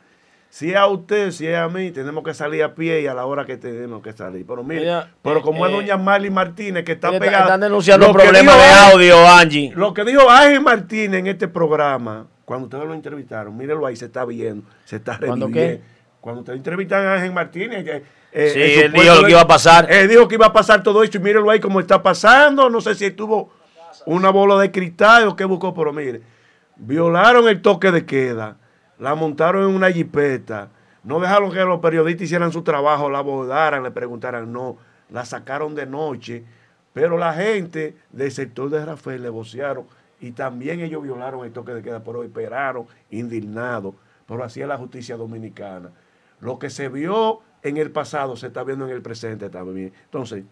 Si 0.49 0.71
es 0.71 0.75
a 0.75 0.87
usted, 0.87 1.31
si 1.31 1.47
es 1.47 1.57
a 1.57 1.67
mí, 1.67 1.91
tenemos 1.91 2.23
que 2.23 2.33
salir 2.33 2.63
a 2.63 2.73
pie 2.73 3.01
y 3.01 3.07
a 3.07 3.13
la 3.13 3.25
hora 3.25 3.45
que 3.45 3.57
tenemos 3.57 4.01
que 4.01 4.13
salir. 4.13 4.45
Pero 4.47 4.63
mire, 4.63 5.03
pero 5.21 5.41
como 5.41 5.65
es 5.65 5.71
eh, 5.71 5.75
doña 5.75 5.97
Marley 5.97 6.29
Martínez 6.29 6.85
que 6.85 6.93
está 6.93 7.11
pegada. 7.11 7.43
Están 7.43 7.59
denunciando 7.59 8.11
problemas 8.11 8.57
de 8.57 8.93
audio, 8.93 9.27
Angie. 9.27 9.73
Lo 9.75 9.93
que 9.93 10.05
dijo 10.05 10.29
Ángel 10.29 10.61
Martínez 10.61 11.19
en 11.19 11.27
este 11.27 11.47
programa, 11.47 12.27
cuando 12.45 12.65
ustedes 12.65 12.85
lo 12.85 12.93
entrevistaron, 12.93 13.55
mírenlo 13.55 13.85
ahí, 13.85 13.95
se 13.97 14.05
está 14.05 14.23
viendo, 14.23 14.65
se 14.85 14.95
está 14.95 15.17
reviviendo. 15.17 15.49
qué? 15.51 15.81
Cuando 16.21 16.41
ustedes 16.41 16.57
entrevistan 16.57 17.05
a 17.05 17.15
Ángel 17.15 17.33
Martínez, 17.33 18.03
eh, 18.35 18.47
eh 18.47 18.49
sí, 18.49 18.81
él 18.81 18.91
dijo 18.91 19.15
lo 19.15 19.23
que 19.23 19.31
iba 19.31 19.41
a 19.41 19.47
pasar. 19.47 19.89
Él 19.89 20.09
dijo 20.09 20.27
que 20.27 20.35
iba 20.35 20.47
a 20.47 20.53
pasar 20.53 20.83
todo 20.83 21.01
esto 21.03 21.17
y 21.17 21.21
mírenlo 21.21 21.49
ahí 21.49 21.61
como 21.61 21.79
está 21.79 22.03
pasando. 22.03 22.69
No 22.69 22.81
sé 22.81 22.93
si 22.93 23.05
estuvo 23.05 23.49
una 24.05 24.29
bola 24.29 24.59
de 24.59 24.71
cristal 24.71 25.29
o 25.29 25.35
qué 25.35 25.45
buscó, 25.45 25.73
pero 25.73 25.93
mire, 25.93 26.21
violaron 26.75 27.47
el 27.47 27.61
toque 27.61 27.91
de 27.91 28.05
queda, 28.05 28.57
la 28.99 29.15
montaron 29.15 29.69
en 29.69 29.75
una 29.75 29.89
jipeta, 29.89 30.69
no 31.03 31.19
dejaron 31.19 31.51
que 31.51 31.63
los 31.63 31.79
periodistas 31.79 32.23
hicieran 32.23 32.51
su 32.51 32.61
trabajo, 32.61 33.09
la 33.09 33.19
abordaran, 33.19 33.83
le 33.83 33.91
preguntaran, 33.91 34.51
no, 34.51 34.77
la 35.09 35.23
sacaron 35.23 35.73
de 35.73 35.85
noche, 35.85 36.43
pero 36.93 37.17
la 37.17 37.33
gente 37.33 37.95
del 38.11 38.31
sector 38.31 38.69
de 38.69 38.85
Rafael 38.85 39.21
le 39.21 39.29
vocearon 39.29 39.85
y 40.19 40.31
también 40.31 40.81
ellos 40.81 41.01
violaron 41.01 41.45
el 41.45 41.53
toque 41.53 41.73
de 41.73 41.81
queda, 41.81 42.03
pero 42.03 42.23
esperaron 42.23 42.85
indignados, 43.11 43.95
pero 44.27 44.43
así 44.43 44.61
es 44.61 44.67
la 44.67 44.77
justicia 44.77 45.17
dominicana. 45.17 45.91
Lo 46.39 46.59
que 46.59 46.69
se 46.69 46.89
vio 46.89 47.41
en 47.65 47.77
el 47.77 47.89
pasado 47.89 48.35
se 48.35 48.47
está 48.47 48.63
viendo 48.63 48.85
en 48.85 48.91
el 48.91 49.01
presente 49.01 49.49
también. 49.49 49.91
Entonces, 50.05 50.43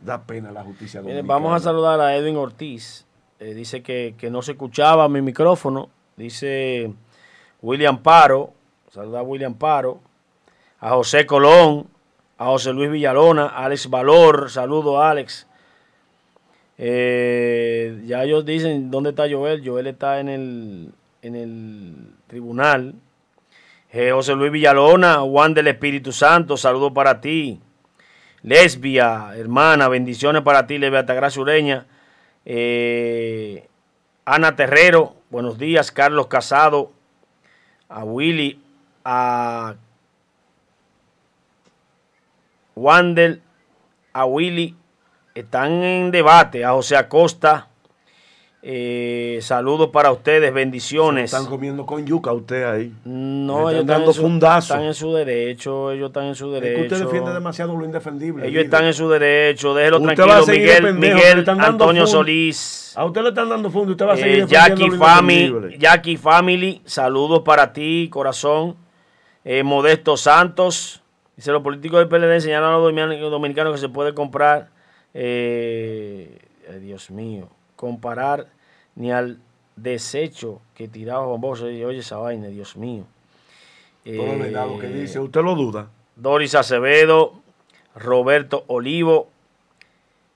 da 0.00 0.26
pena 0.26 0.50
la 0.50 0.64
justicia 0.64 1.00
dominicana. 1.00 1.28
vamos 1.28 1.54
a 1.54 1.60
saludar 1.60 2.00
a 2.00 2.16
Edwin 2.16 2.36
Ortiz. 2.36 3.06
Eh, 3.38 3.54
dice 3.54 3.82
que, 3.82 4.16
no 4.28 4.42
se 4.42 4.52
escuchaba 4.52 5.08
mi 5.08 5.22
micrófono. 5.22 5.88
Dice 6.16 6.92
William 7.62 8.02
Paro. 8.02 8.52
Saluda 8.90 9.20
a 9.20 9.22
William 9.22 9.54
Paro. 9.54 10.00
A 10.80 10.90
José 10.90 11.26
Colón. 11.26 11.86
A 12.38 12.46
José 12.46 12.72
Luis 12.72 12.90
Villalona. 12.90 13.46
A 13.46 13.66
Alex 13.66 13.88
Valor. 13.88 14.50
Saludo 14.50 15.00
Alex. 15.00 15.46
Eh, 16.76 18.02
ya 18.04 18.24
ellos 18.24 18.44
dicen 18.44 18.90
dónde 18.90 19.10
está 19.10 19.30
Joel. 19.30 19.62
Joel 19.64 19.86
está 19.86 20.18
en 20.18 20.28
el, 20.28 20.92
en 21.22 21.36
el 21.36 21.94
tribunal. 22.26 22.96
Eh, 23.94 24.10
José 24.10 24.34
Luis 24.34 24.50
Villalona, 24.50 25.18
Juan 25.18 25.52
del 25.52 25.66
Espíritu 25.66 26.12
Santo, 26.12 26.56
saludo 26.56 26.94
para 26.94 27.20
ti. 27.20 27.60
Lesbia, 28.42 29.32
hermana, 29.36 29.86
bendiciones 29.88 30.40
para 30.40 30.66
ti, 30.66 30.78
Lesbia 30.78 31.00
Altagracia 31.00 31.42
Ureña. 31.42 31.86
Eh, 32.46 33.68
Ana 34.24 34.56
Terrero, 34.56 35.14
buenos 35.28 35.58
días. 35.58 35.92
Carlos 35.92 36.28
Casado, 36.28 36.90
a 37.90 38.02
Willy, 38.02 38.62
a 39.04 39.74
Wandel, 42.74 43.42
a 44.14 44.24
Willy, 44.24 44.74
están 45.34 45.70
en 45.82 46.10
debate. 46.10 46.64
A 46.64 46.72
José 46.72 46.96
Acosta, 46.96 47.68
eh, 48.64 49.40
saludos 49.42 49.90
para 49.90 50.12
ustedes, 50.12 50.54
bendiciones. 50.54 51.32
están 51.32 51.46
comiendo 51.46 51.84
con 51.84 52.06
yuca 52.06 52.32
usted 52.32 52.62
ahí. 52.62 52.94
No, 53.04 53.68
ellos 53.68 53.80
están, 53.80 54.02
en 54.02 54.12
su, 54.12 54.26
están 54.26 54.82
en 54.84 54.94
su 54.94 55.12
derecho, 55.12 55.90
ellos 55.90 56.10
están 56.10 56.26
en 56.26 56.36
su 56.36 56.52
derecho. 56.52 56.72
Es 56.72 56.76
que 56.76 56.94
usted 56.94 57.06
defiende 57.06 57.32
demasiado 57.32 57.76
lo 57.76 57.84
indefendible. 57.84 58.46
Ellos 58.46 58.62
están 58.62 58.84
en 58.84 58.94
su 58.94 59.08
derecho, 59.08 59.74
déjelo 59.74 60.00
tranquilo, 60.00 60.46
Miguel, 60.46 60.94
Miguel 60.94 61.44
Antonio 61.48 62.06
Solís. 62.06 62.92
A 62.94 63.04
usted 63.04 63.22
le 63.22 63.28
están 63.30 63.48
dando 63.48 63.68
fondo, 63.68 63.92
usted 63.92 64.06
va 64.06 64.12
a 64.12 64.16
seguir 64.16 64.44
eh, 64.44 64.46
Jackie, 64.46 64.90
Family, 64.92 65.76
Jackie 65.76 66.16
Family, 66.16 66.82
saludos 66.84 67.40
para 67.40 67.72
ti, 67.72 68.08
corazón. 68.12 68.76
Eh, 69.44 69.64
Modesto 69.64 70.16
Santos, 70.16 71.02
dice 71.34 71.50
los 71.50 71.62
políticos 71.62 71.98
del 71.98 72.06
PLD 72.06 72.34
enseñaron 72.34 72.68
a 72.68 72.78
los 72.78 73.30
dominicanos 73.32 73.72
que 73.72 73.80
se 73.80 73.88
puede 73.88 74.14
comprar 74.14 74.68
eh, 75.14 76.38
Dios 76.80 77.10
mío. 77.10 77.48
Comparar 77.82 78.46
ni 78.94 79.10
al 79.10 79.40
desecho 79.74 80.60
que 80.76 80.86
tiraba 80.86 81.26
Juan 81.26 81.40
Bosch. 81.40 81.62
Oye, 81.62 81.84
oye 81.84 81.98
esa 81.98 82.16
vaina, 82.16 82.46
Dios 82.46 82.76
mío. 82.76 83.06
Todo 84.04 84.14
Eh, 84.14 84.52
lo 84.52 84.78
que 84.78 84.86
dice, 84.86 85.18
¿usted 85.18 85.42
lo 85.42 85.56
duda? 85.56 85.90
Doris 86.14 86.54
Acevedo, 86.54 87.42
Roberto 87.96 88.62
Olivo, 88.68 89.30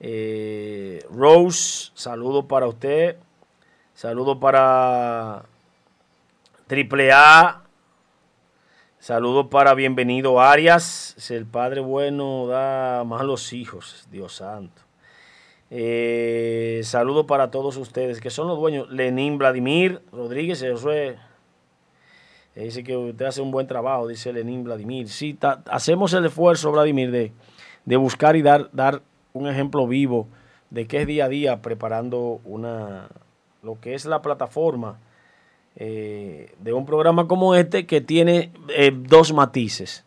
eh, 0.01 1.07
Rose, 1.09 1.93
saludo 1.95 2.49
para 2.49 2.67
usted. 2.67 3.17
Saludo 3.95 4.41
para 4.41 5.45
Triple 6.67 7.13
A. 7.13 7.63
Saludo 8.99 9.51
para 9.51 9.73
Bienvenido 9.75 10.41
Arias. 10.41 11.15
Si 11.17 11.33
el 11.35 11.47
Padre 11.47 11.81
Bueno 11.81 12.49
da 12.49 13.05
malos 13.05 13.53
hijos, 13.53 14.09
Dios 14.11 14.33
santo. 14.35 14.86
Eh, 15.71 16.81
saludo 16.85 17.27
para 17.27 17.51
todos 17.51 17.77
ustedes, 17.77 18.21
que 18.21 18.31
son 18.31 18.49
los 18.49 18.59
dueños. 18.59 18.91
Lenín 18.91 19.39
Vladimir 19.39 20.03
Rodríguez. 20.13 20.63
Eh, 20.63 21.17
Dice 22.55 22.83
que 22.83 22.97
usted 22.97 23.27
hace 23.27 23.43
un 23.43 23.51
buen 23.51 23.67
trabajo, 23.67 24.09
dice 24.09 24.33
Lenín 24.33 24.65
Vladimir. 24.65 25.09
Sí, 25.09 25.39
hacemos 25.71 26.15
el 26.15 26.25
esfuerzo, 26.25 26.73
Vladimir, 26.73 27.11
de, 27.11 27.33
de 27.85 27.97
buscar 27.97 28.35
y 28.35 28.41
dar, 28.41 28.71
dar 28.73 29.03
un 29.35 29.47
ejemplo 29.47 29.87
vivo 29.87 30.27
de 30.71 30.87
que 30.87 31.03
es 31.03 31.07
día 31.07 31.27
a 31.27 31.29
día 31.29 31.63
preparando 31.63 32.41
una 32.45 33.09
lo 33.63 33.79
que 33.81 33.95
es 33.95 34.07
la 34.07 34.23
plataforma 34.23 34.99
eh, 35.75 36.55
de 36.61 36.73
un 36.73 36.87
programa 36.87 37.29
como 37.29 37.55
este 37.55 37.85
que 37.87 38.01
tiene 38.01 38.53
eh, 38.71 38.93
dos 38.95 39.33
matices. 39.33 40.05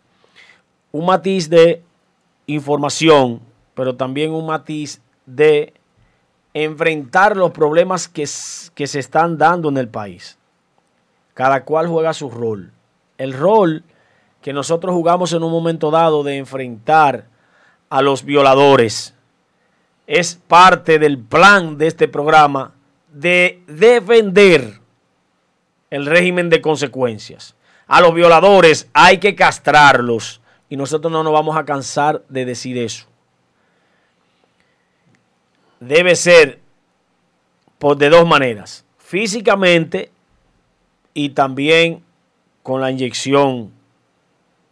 Un 0.92 1.06
matiz 1.06 1.50
de 1.50 1.84
información, 2.48 3.42
pero 3.76 3.96
también 3.96 4.32
un 4.32 4.48
matiz 4.48 5.02
de 5.36 5.74
enfrentar 6.54 7.38
los 7.38 7.52
problemas 7.52 8.08
que, 8.08 8.28
que 8.74 8.88
se 8.88 9.00
están 9.00 9.38
dando 9.38 9.70
en 9.70 9.78
el 9.78 9.88
país. 9.88 10.38
Cada 11.34 11.64
cual 11.64 11.88
juega 11.88 12.14
su 12.14 12.30
rol. 12.30 12.72
El 13.18 13.34
rol 13.34 13.84
que 14.42 14.54
nosotros 14.54 14.94
jugamos 14.94 15.34
en 15.34 15.44
un 15.44 15.52
momento 15.52 15.92
dado 15.92 16.24
de 16.24 16.38
enfrentar 16.38 17.28
a 17.90 18.02
los 18.02 18.24
violadores 18.24 19.14
es 20.08 20.36
parte 20.48 20.98
del 20.98 21.20
plan 21.20 21.78
de 21.78 21.88
este 21.88 22.08
programa 22.08 22.74
de 23.12 23.62
defender 23.68 24.80
el 25.90 26.06
régimen 26.06 26.50
de 26.50 26.62
consecuencias. 26.62 27.56
A 27.88 28.02
los 28.02 28.14
violadores 28.14 28.90
hay 28.94 29.18
que 29.18 29.36
castrarlos 29.36 30.42
y 30.70 30.78
nosotros 30.78 31.12
no 31.12 31.24
nos 31.24 31.34
vamos 31.34 31.58
a 31.58 31.66
cansar 31.66 32.24
de 32.30 32.46
decir 32.46 32.78
eso. 32.78 33.08
Debe 35.80 36.16
ser 36.16 36.60
por 37.78 37.98
de 37.98 38.10
dos 38.10 38.28
maneras, 38.28 38.86
físicamente 38.98 40.12
y 41.14 41.30
también 41.30 42.04
con 42.64 42.82
la 42.82 42.92
inyección 42.92 43.72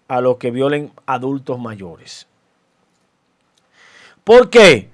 a 0.08 0.22
los 0.22 0.38
que 0.38 0.52
violen 0.52 0.92
adultos 1.06 1.60
mayores. 1.60 2.28
¿Por 4.24 4.50
qué? 4.50 4.90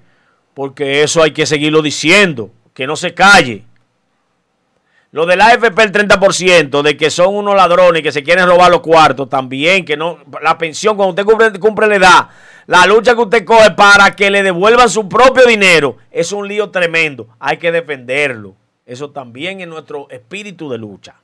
Porque 0.54 1.02
eso 1.02 1.22
hay 1.22 1.32
que 1.32 1.46
seguirlo 1.46 1.82
diciendo, 1.82 2.50
que 2.72 2.86
no 2.86 2.96
se 2.96 3.14
calle. 3.14 3.64
Lo 5.14 5.26
del 5.26 5.40
AFP 5.40 5.80
el 5.80 5.92
30%, 5.92 6.82
de 6.82 6.96
que 6.96 7.08
son 7.08 7.36
unos 7.36 7.54
ladrones 7.54 8.02
que 8.02 8.10
se 8.10 8.24
quieren 8.24 8.48
robar 8.48 8.68
los 8.68 8.80
cuartos, 8.80 9.28
también, 9.28 9.84
que 9.84 9.96
no, 9.96 10.18
la 10.42 10.58
pensión, 10.58 10.96
cuando 10.96 11.10
usted 11.10 11.24
cumple, 11.24 11.60
cumple 11.60 11.86
la 11.86 11.94
edad, 11.94 12.28
la 12.66 12.84
lucha 12.84 13.14
que 13.14 13.20
usted 13.20 13.44
coge 13.44 13.70
para 13.70 14.16
que 14.16 14.28
le 14.28 14.42
devuelvan 14.42 14.90
su 14.90 15.08
propio 15.08 15.46
dinero, 15.46 15.98
es 16.10 16.32
un 16.32 16.48
lío 16.48 16.70
tremendo. 16.70 17.28
Hay 17.38 17.58
que 17.58 17.70
defenderlo. 17.70 18.56
Eso 18.84 19.10
también 19.10 19.60
es 19.60 19.68
nuestro 19.68 20.10
espíritu 20.10 20.68
de 20.68 20.78
lucha. 20.78 21.14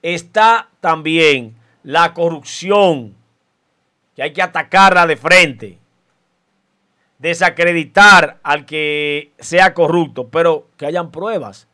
Está 0.00 0.70
también 0.80 1.56
la 1.82 2.14
corrupción, 2.14 3.14
que 4.16 4.22
hay 4.22 4.32
que 4.32 4.40
atacarla 4.40 5.06
de 5.06 5.16
frente 5.18 5.78
desacreditar 7.18 8.38
al 8.42 8.64
que 8.64 9.32
sea 9.40 9.74
corrupto, 9.74 10.28
pero 10.28 10.68
que 10.78 10.86
hayan 10.86 11.10
pruebas. 11.10 11.67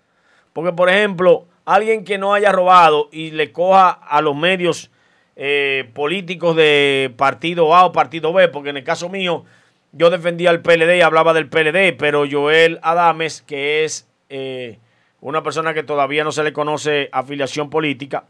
Porque, 0.54 0.72
por 0.72 0.88
ejemplo, 0.88 1.44
alguien 1.66 2.04
que 2.04 2.16
no 2.16 2.32
haya 2.32 2.50
robado 2.50 3.10
y 3.12 3.32
le 3.32 3.52
coja 3.52 3.90
a 3.90 4.22
los 4.22 4.34
medios 4.34 4.90
eh, 5.36 5.90
políticos 5.92 6.56
de 6.56 7.12
partido 7.18 7.74
A 7.74 7.84
o 7.84 7.92
partido 7.92 8.32
B, 8.32 8.48
porque 8.48 8.70
en 8.70 8.78
el 8.78 8.84
caso 8.84 9.10
mío 9.10 9.44
yo 9.92 10.08
defendía 10.08 10.48
al 10.48 10.62
PLD 10.62 10.96
y 10.96 11.02
hablaba 11.02 11.34
del 11.34 11.50
PLD, 11.50 11.96
pero 11.98 12.24
Joel 12.30 12.78
Adames, 12.82 13.42
que 13.42 13.84
es 13.84 14.08
eh, 14.30 14.78
una 15.20 15.42
persona 15.42 15.74
que 15.74 15.82
todavía 15.82 16.24
no 16.24 16.32
se 16.32 16.42
le 16.42 16.54
conoce 16.54 17.10
afiliación 17.12 17.68
política, 17.68 18.24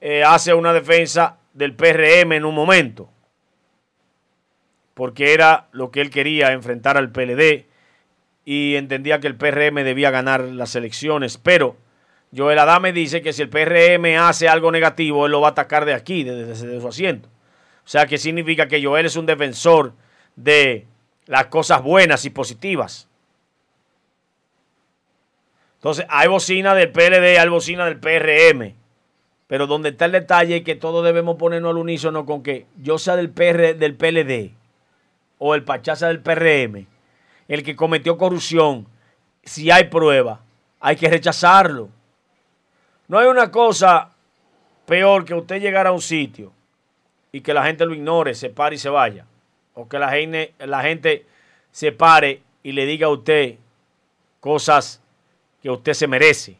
eh, 0.00 0.22
hace 0.22 0.54
una 0.54 0.72
defensa 0.72 1.38
del 1.52 1.74
PRM 1.74 2.32
en 2.32 2.44
un 2.44 2.54
momento 2.54 3.08
porque 4.98 5.32
era 5.32 5.68
lo 5.70 5.92
que 5.92 6.00
él 6.00 6.10
quería, 6.10 6.50
enfrentar 6.50 6.96
al 6.96 7.12
PLD 7.12 7.67
y 8.50 8.76
entendía 8.76 9.20
que 9.20 9.26
el 9.26 9.36
PRM 9.36 9.84
debía 9.84 10.10
ganar 10.10 10.40
las 10.40 10.74
elecciones, 10.74 11.36
pero 11.36 11.76
Joel 12.34 12.58
Adame 12.58 12.94
dice 12.94 13.20
que 13.20 13.34
si 13.34 13.42
el 13.42 13.50
PRM 13.50 14.18
hace 14.18 14.48
algo 14.48 14.72
negativo, 14.72 15.26
él 15.26 15.32
lo 15.32 15.42
va 15.42 15.48
a 15.48 15.50
atacar 15.50 15.84
de 15.84 15.92
aquí, 15.92 16.24
desde, 16.24 16.80
su 16.80 16.88
asiento. 16.88 17.28
O 17.28 17.88
sea, 17.88 18.06
que 18.06 18.16
significa 18.16 18.66
que 18.66 18.82
Joel 18.82 19.04
es 19.04 19.16
un 19.16 19.26
defensor 19.26 19.92
de 20.34 20.86
las 21.26 21.48
cosas 21.48 21.82
buenas 21.82 22.24
y 22.24 22.30
positivas. 22.30 23.10
Entonces, 25.74 26.06
hay 26.08 26.28
bocina 26.28 26.74
del 26.74 26.90
PLD, 26.90 27.38
hay 27.38 27.48
bocina 27.50 27.84
del 27.84 28.00
PRM. 28.00 28.74
Pero 29.46 29.66
donde 29.66 29.90
está 29.90 30.06
el 30.06 30.12
detalle 30.12 30.64
que 30.64 30.74
todos 30.74 31.04
debemos 31.04 31.36
ponernos 31.36 31.72
al 31.72 31.76
unísono 31.76 32.24
con 32.24 32.42
que 32.42 32.64
yo 32.78 32.96
sea 32.96 33.14
del, 33.16 33.28
PR, 33.28 33.76
del 33.76 33.94
PLD 33.94 34.54
o 35.36 35.54
el 35.54 35.64
pachaza 35.64 36.08
del 36.08 36.22
PRM, 36.22 36.86
el 37.48 37.62
que 37.62 37.74
cometió 37.74 38.16
corrupción, 38.16 38.86
si 39.42 39.70
hay 39.70 39.84
prueba, 39.84 40.40
hay 40.78 40.96
que 40.96 41.08
rechazarlo. 41.08 41.88
No 43.08 43.18
hay 43.18 43.26
una 43.26 43.50
cosa 43.50 44.12
peor 44.86 45.24
que 45.24 45.34
usted 45.34 45.60
llegar 45.60 45.86
a 45.86 45.92
un 45.92 46.00
sitio 46.00 46.52
y 47.32 47.40
que 47.40 47.54
la 47.54 47.64
gente 47.64 47.86
lo 47.86 47.94
ignore, 47.94 48.34
se 48.34 48.50
pare 48.50 48.76
y 48.76 48.78
se 48.78 48.90
vaya. 48.90 49.26
O 49.74 49.88
que 49.88 49.98
la 49.98 50.10
gente, 50.10 50.54
la 50.58 50.82
gente 50.82 51.26
se 51.72 51.92
pare 51.92 52.42
y 52.62 52.72
le 52.72 52.84
diga 52.84 53.06
a 53.06 53.10
usted 53.10 53.56
cosas 54.40 55.00
que 55.62 55.70
usted 55.70 55.94
se 55.94 56.06
merece. 56.06 56.58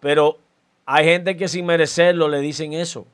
Pero 0.00 0.38
hay 0.86 1.04
gente 1.04 1.36
que 1.36 1.48
sin 1.48 1.66
merecerlo 1.66 2.28
le 2.28 2.40
dicen 2.40 2.72
eso 2.72 3.06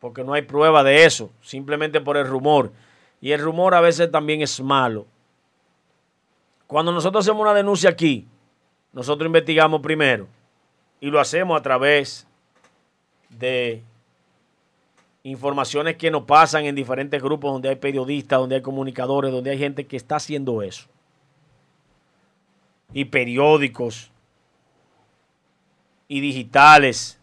porque 0.00 0.22
no 0.22 0.32
hay 0.32 0.42
prueba 0.42 0.84
de 0.84 1.04
eso, 1.04 1.30
simplemente 1.42 2.00
por 2.00 2.16
el 2.16 2.26
rumor. 2.26 2.72
Y 3.20 3.32
el 3.32 3.40
rumor 3.40 3.74
a 3.74 3.80
veces 3.80 4.10
también 4.10 4.42
es 4.42 4.60
malo. 4.60 5.06
Cuando 6.66 6.92
nosotros 6.92 7.24
hacemos 7.24 7.42
una 7.42 7.54
denuncia 7.54 7.90
aquí, 7.90 8.26
nosotros 8.92 9.26
investigamos 9.26 9.80
primero 9.80 10.28
y 11.00 11.10
lo 11.10 11.20
hacemos 11.20 11.58
a 11.58 11.62
través 11.62 12.26
de 13.28 13.82
informaciones 15.22 15.96
que 15.96 16.10
nos 16.10 16.24
pasan 16.24 16.64
en 16.64 16.74
diferentes 16.74 17.22
grupos 17.22 17.52
donde 17.52 17.68
hay 17.68 17.76
periodistas, 17.76 18.38
donde 18.38 18.56
hay 18.56 18.62
comunicadores, 18.62 19.32
donde 19.32 19.50
hay 19.50 19.58
gente 19.58 19.86
que 19.86 19.96
está 19.96 20.16
haciendo 20.16 20.62
eso. 20.62 20.86
Y 22.92 23.04
periódicos 23.04 24.10
y 26.06 26.20
digitales 26.20 27.18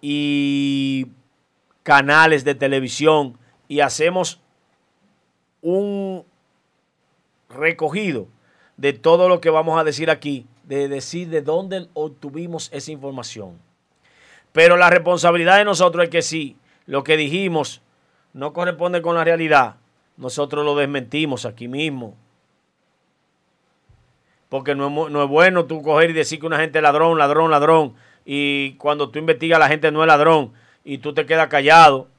y 0.00 1.08
canales 1.82 2.44
de 2.44 2.54
televisión 2.54 3.36
y 3.72 3.80
hacemos 3.80 4.38
un 5.62 6.26
recogido 7.48 8.26
de 8.76 8.92
todo 8.92 9.30
lo 9.30 9.40
que 9.40 9.48
vamos 9.48 9.80
a 9.80 9.84
decir 9.84 10.10
aquí, 10.10 10.46
de 10.64 10.88
decir 10.88 11.30
de 11.30 11.40
dónde 11.40 11.88
obtuvimos 11.94 12.68
esa 12.74 12.92
información. 12.92 13.58
Pero 14.52 14.76
la 14.76 14.90
responsabilidad 14.90 15.56
de 15.56 15.64
nosotros 15.64 16.04
es 16.04 16.10
que 16.10 16.20
si 16.20 16.58
lo 16.84 17.02
que 17.02 17.16
dijimos 17.16 17.80
no 18.34 18.52
corresponde 18.52 19.00
con 19.00 19.14
la 19.14 19.24
realidad, 19.24 19.76
nosotros 20.18 20.66
lo 20.66 20.76
desmentimos 20.76 21.46
aquí 21.46 21.66
mismo. 21.66 22.14
Porque 24.50 24.74
no 24.74 24.88
es, 24.88 25.10
no 25.10 25.22
es 25.22 25.28
bueno 25.30 25.64
tú 25.64 25.80
coger 25.80 26.10
y 26.10 26.12
decir 26.12 26.40
que 26.40 26.46
una 26.46 26.58
gente 26.58 26.78
es 26.78 26.82
ladrón, 26.82 27.16
ladrón, 27.16 27.50
ladrón, 27.50 27.94
y 28.26 28.74
cuando 28.74 29.08
tú 29.08 29.18
investigas 29.18 29.58
la 29.58 29.68
gente 29.68 29.90
no 29.90 30.02
es 30.02 30.08
ladrón 30.08 30.52
y 30.84 30.98
tú 30.98 31.14
te 31.14 31.24
quedas 31.24 31.48
callado, 31.48 32.11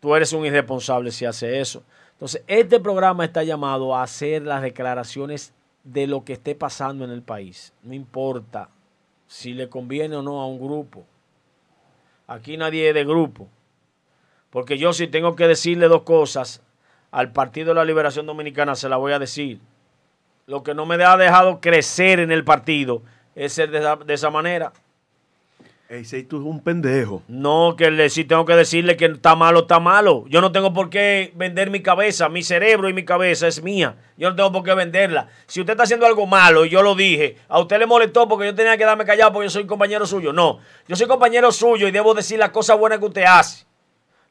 tú 0.00 0.14
eres 0.14 0.32
un 0.32 0.44
irresponsable 0.44 1.10
si 1.10 1.24
hace 1.24 1.60
eso. 1.60 1.82
Entonces, 2.12 2.42
este 2.46 2.80
programa 2.80 3.24
está 3.24 3.42
llamado 3.42 3.94
a 3.94 4.02
hacer 4.02 4.42
las 4.42 4.62
declaraciones 4.62 5.52
de 5.84 6.06
lo 6.06 6.24
que 6.24 6.34
esté 6.34 6.54
pasando 6.54 7.04
en 7.04 7.10
el 7.10 7.22
país. 7.22 7.72
No 7.82 7.94
importa 7.94 8.70
si 9.26 9.52
le 9.52 9.68
conviene 9.68 10.16
o 10.16 10.22
no 10.22 10.40
a 10.40 10.46
un 10.46 10.58
grupo. 10.58 11.04
Aquí 12.26 12.56
nadie 12.56 12.88
es 12.88 12.94
de 12.94 13.04
grupo. 13.04 13.48
Porque 14.50 14.78
yo 14.78 14.92
si 14.92 15.06
tengo 15.06 15.36
que 15.36 15.46
decirle 15.46 15.88
dos 15.88 16.02
cosas 16.02 16.62
al 17.10 17.32
Partido 17.32 17.68
de 17.68 17.74
la 17.74 17.84
Liberación 17.84 18.26
Dominicana, 18.26 18.74
se 18.74 18.88
la 18.88 18.96
voy 18.96 19.12
a 19.12 19.18
decir. 19.18 19.60
Lo 20.46 20.62
que 20.62 20.74
no 20.74 20.86
me 20.86 21.02
ha 21.02 21.16
dejado 21.16 21.60
crecer 21.60 22.20
en 22.20 22.30
el 22.30 22.44
partido 22.44 23.02
es 23.34 23.52
ser 23.52 23.70
de 23.70 23.78
esa, 23.78 23.96
de 23.96 24.14
esa 24.14 24.30
manera. 24.30 24.72
Ese 25.88 26.24
tú 26.24 26.40
es 26.40 26.44
un 26.44 26.60
pendejo. 26.60 27.22
No, 27.28 27.76
que 27.76 27.92
le, 27.92 28.10
si 28.10 28.24
tengo 28.24 28.44
que 28.44 28.56
decirle 28.56 28.96
que 28.96 29.04
está 29.04 29.36
malo, 29.36 29.60
está 29.60 29.78
malo. 29.78 30.24
Yo 30.26 30.40
no 30.40 30.50
tengo 30.50 30.72
por 30.72 30.90
qué 30.90 31.32
vender 31.36 31.70
mi 31.70 31.80
cabeza. 31.80 32.28
Mi 32.28 32.42
cerebro 32.42 32.88
y 32.88 32.92
mi 32.92 33.04
cabeza 33.04 33.46
es 33.46 33.62
mía. 33.62 33.94
Yo 34.16 34.28
no 34.28 34.34
tengo 34.34 34.50
por 34.50 34.64
qué 34.64 34.74
venderla. 34.74 35.28
Si 35.46 35.60
usted 35.60 35.74
está 35.74 35.84
haciendo 35.84 36.04
algo 36.04 36.26
malo, 36.26 36.64
y 36.64 36.70
yo 36.70 36.82
lo 36.82 36.96
dije, 36.96 37.36
a 37.48 37.60
usted 37.60 37.78
le 37.78 37.86
molestó 37.86 38.26
porque 38.26 38.46
yo 38.46 38.54
tenía 38.54 38.76
que 38.76 38.84
darme 38.84 39.04
callado 39.04 39.32
porque 39.32 39.46
yo 39.46 39.50
soy 39.50 39.64
compañero 39.64 40.06
suyo. 40.06 40.32
No, 40.32 40.58
yo 40.88 40.96
soy 40.96 41.06
compañero 41.06 41.52
suyo 41.52 41.86
y 41.86 41.92
debo 41.92 42.14
decir 42.14 42.40
las 42.40 42.50
cosas 42.50 42.76
buenas 42.76 42.98
que 42.98 43.04
usted 43.04 43.24
hace. 43.24 43.64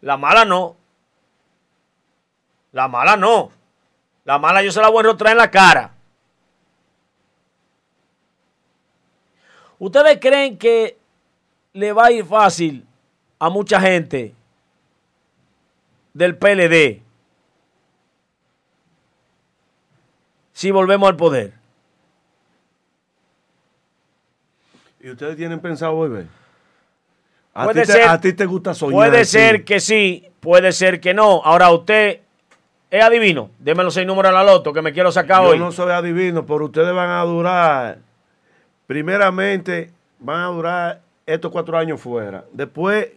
La 0.02 0.18
mala 0.18 0.44
no. 0.44 0.76
La 2.74 2.90
mala 2.90 3.16
no. 3.16 3.52
La 4.26 4.40
mala 4.40 4.62
yo 4.62 4.74
se 4.74 4.82
la 4.82 4.90
voy 4.90 4.98
a 4.98 5.02
enrostrar 5.02 5.32
en 5.32 5.38
la 5.38 5.50
cara. 5.50 5.94
¿Ustedes 9.80 10.18
creen 10.20 10.58
que 10.58 10.98
le 11.76 11.92
va 11.92 12.06
a 12.06 12.12
ir 12.12 12.24
fácil 12.26 12.86
a 13.38 13.50
mucha 13.50 13.80
gente 13.82 14.34
del 16.14 16.38
PLD 16.38 17.02
si 20.54 20.72
volvemos 20.72 21.10
al 21.10 21.18
poder? 21.18 21.54
¿Y 25.02 25.10
ustedes 25.12 25.36
tienen 25.36 25.60
pensado 25.60 25.94
volver? 25.94 26.28
A, 27.54 27.66
Puede 27.66 27.82
ti, 27.82 27.88
te, 27.88 27.94
ser- 27.94 28.08
a 28.08 28.20
ti 28.22 28.34
te 28.34 28.46
gusta 28.46 28.74
soñar. 28.74 28.94
Puede 28.96 29.26
sí. 29.26 29.32
ser 29.32 29.64
que 29.66 29.80
sí, 29.80 30.28
puede 30.40 30.72
ser 30.72 31.00
que 31.00 31.14
no. 31.14 31.42
Ahora 31.44 31.70
usted 31.72 32.22
es 32.90 33.04
adivino. 33.04 33.52
Deme 33.60 33.84
los 33.84 33.94
seis 33.94 34.08
números 34.08 34.30
a 34.30 34.34
la 34.34 34.44
loto 34.44 34.72
que 34.74 34.82
me 34.82 34.94
quiero 34.94 35.12
sacar 35.12 35.44
Yo 35.44 35.50
hoy. 35.50 35.60
no 35.60 35.72
soy 35.72 35.92
adivino, 35.92 36.46
pero 36.46 36.66
ustedes 36.66 36.94
van 36.94 37.10
a 37.10 37.22
durar. 37.24 37.98
Primeramente, 38.88 39.92
van 40.20 40.40
a 40.42 40.48
durar 40.48 41.02
estos 41.26 41.52
cuatro 41.52 41.78
años 41.78 42.00
fuera. 42.02 42.46
Después, 42.54 43.10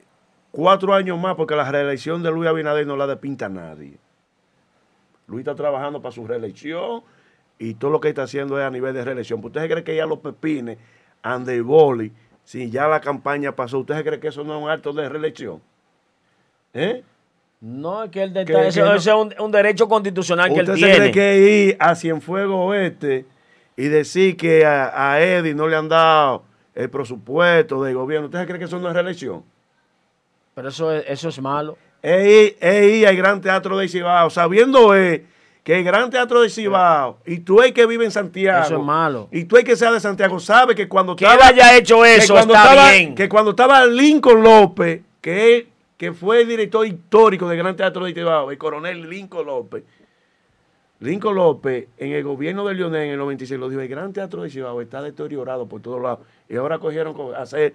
cuatro 0.50 0.94
años 0.94 1.18
más, 1.18 1.34
porque 1.36 1.54
la 1.56 1.70
reelección 1.70 2.22
de 2.22 2.30
Luis 2.30 2.48
Abinader 2.48 2.86
no 2.86 2.96
la 2.96 3.06
despinta 3.06 3.46
a 3.46 3.50
nadie. 3.50 3.98
Luis 5.26 5.40
está 5.40 5.54
trabajando 5.54 6.00
para 6.00 6.12
su 6.12 6.26
reelección 6.26 7.02
y 7.58 7.74
todo 7.74 7.90
lo 7.90 8.00
que 8.00 8.08
está 8.08 8.22
haciendo 8.22 8.58
es 8.58 8.64
a 8.66 8.70
nivel 8.70 8.94
de 8.94 9.04
reelección. 9.04 9.44
¿Ustedes 9.44 9.68
creen 9.68 9.84
que 9.84 9.94
ya 9.96 10.06
los 10.06 10.20
pepines, 10.20 10.78
ande 11.22 11.60
boli, 11.60 12.12
si 12.44 12.70
ya 12.70 12.88
la 12.88 13.00
campaña 13.00 13.54
pasó, 13.54 13.80
¿ustedes 13.80 14.02
creen 14.04 14.20
que 14.20 14.28
eso 14.28 14.42
no 14.42 14.56
es 14.56 14.62
un 14.64 14.70
acto 14.70 14.92
de 14.94 15.06
reelección? 15.08 15.60
¿Eh? 16.72 17.02
No, 17.60 18.04
es 18.04 18.10
que 18.10 18.22
él 18.22 18.28
está, 18.36 18.44
que 18.44 18.68
eso, 18.68 18.84
no- 18.84 18.94
eso 18.94 19.10
es 19.28 19.36
un, 19.38 19.44
un 19.44 19.50
derecho 19.52 19.86
constitucional 19.88 20.48
que 20.54 20.60
él 20.60 20.70
¿Usted 20.70 20.74
se 20.74 20.78
tiene. 20.92 20.96
cree 20.98 21.12
que 21.12 21.38
ir 21.66 21.76
a 21.80 21.94
Cienfuegos 21.94 22.56
Oeste 22.70 23.26
y 23.76 23.88
decir 23.88 24.36
que 24.36 24.64
a, 24.64 25.12
a 25.12 25.20
Eddie 25.20 25.54
no 25.54 25.66
le 25.68 25.76
han 25.76 25.88
dado 25.88 26.44
el 26.78 26.90
presupuesto 26.90 27.82
del 27.82 27.94
gobierno, 27.94 28.26
¿usted 28.26 28.38
se 28.40 28.46
cree 28.46 28.58
que 28.58 28.64
eso 28.66 28.78
no 28.78 28.88
es 28.88 28.94
reelección? 28.94 29.42
Pero 30.54 30.68
eso 30.68 30.92
es, 30.92 31.04
eso 31.08 31.28
es 31.28 31.40
malo. 31.40 31.76
Es 32.00 32.54
ir, 32.62 33.06
al 33.06 33.16
Gran 33.16 33.40
Teatro 33.40 33.76
de 33.76 33.88
Cibao, 33.88 34.30
sabiendo 34.30 34.94
eh, 34.96 35.24
que 35.64 35.76
el 35.78 35.84
Gran 35.84 36.08
Teatro 36.08 36.40
de 36.40 36.48
Cibao, 36.50 37.18
y 37.26 37.38
tú 37.40 37.60
el 37.62 37.72
que 37.72 37.84
vive 37.86 38.04
en 38.04 38.12
Santiago, 38.12 38.64
Eso 38.64 38.76
es 38.76 38.82
malo. 38.84 39.28
y 39.32 39.44
tú 39.44 39.56
el 39.56 39.64
que 39.64 39.74
sea 39.76 39.90
de 39.90 39.98
Santiago, 39.98 40.38
sabe 40.38 40.74
que 40.76 40.88
cuando 40.88 41.16
Que 41.16 41.24
él 41.24 41.38
haya 41.42 41.76
hecho 41.76 42.02
que 42.02 42.14
eso 42.16 42.34
cuando 42.34 42.54
está 42.54 42.70
estaba- 42.72 42.92
bien. 42.92 43.14
Que 43.16 43.28
cuando 43.28 43.50
estaba 43.50 43.84
Lincoln 43.86 44.42
López, 44.44 45.02
que, 45.20 45.66
que 45.96 46.12
fue 46.12 46.42
el 46.42 46.48
director 46.48 46.86
histórico 46.86 47.48
del 47.48 47.58
Gran 47.58 47.74
Teatro 47.74 48.04
de 48.04 48.14
Cibao, 48.14 48.52
el 48.52 48.58
coronel 48.58 49.10
Lincoln 49.10 49.46
López, 49.46 49.82
Lincoln 51.00 51.36
López, 51.36 51.88
en 51.96 52.12
el 52.12 52.24
gobierno 52.24 52.66
de 52.66 52.74
Leonel 52.74 53.02
en 53.02 53.10
el 53.12 53.18
96, 53.18 53.58
lo 53.60 53.68
dijo, 53.68 53.80
el 53.80 53.88
Gran 53.88 54.12
Teatro 54.12 54.42
de 54.42 54.50
Cibao 54.50 54.80
está 54.80 55.00
deteriorado 55.00 55.66
por 55.68 55.80
todos 55.80 56.02
lados. 56.02 56.20
Y 56.48 56.56
ahora 56.56 56.78
cogieron 56.78 57.14
co- 57.14 57.34
a 57.34 57.42
hacer 57.42 57.74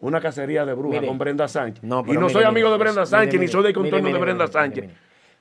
una 0.00 0.20
cacería 0.20 0.64
de 0.64 0.72
brujas 0.72 1.00
Mire. 1.00 1.06
con 1.08 1.18
Brenda 1.18 1.46
Sánchez. 1.46 1.82
No, 1.84 2.00
y 2.06 2.12
no 2.12 2.20
mire, 2.20 2.32
soy 2.32 2.40
mire, 2.40 2.46
amigo 2.46 2.70
de 2.70 2.78
Brenda 2.78 3.04
Sánchez, 3.06 3.38
ni 3.38 3.48
soy 3.48 3.62
del 3.64 3.74
contorno 3.74 4.08
de 4.08 4.18
Brenda 4.18 4.46
Sánchez. 4.46 4.90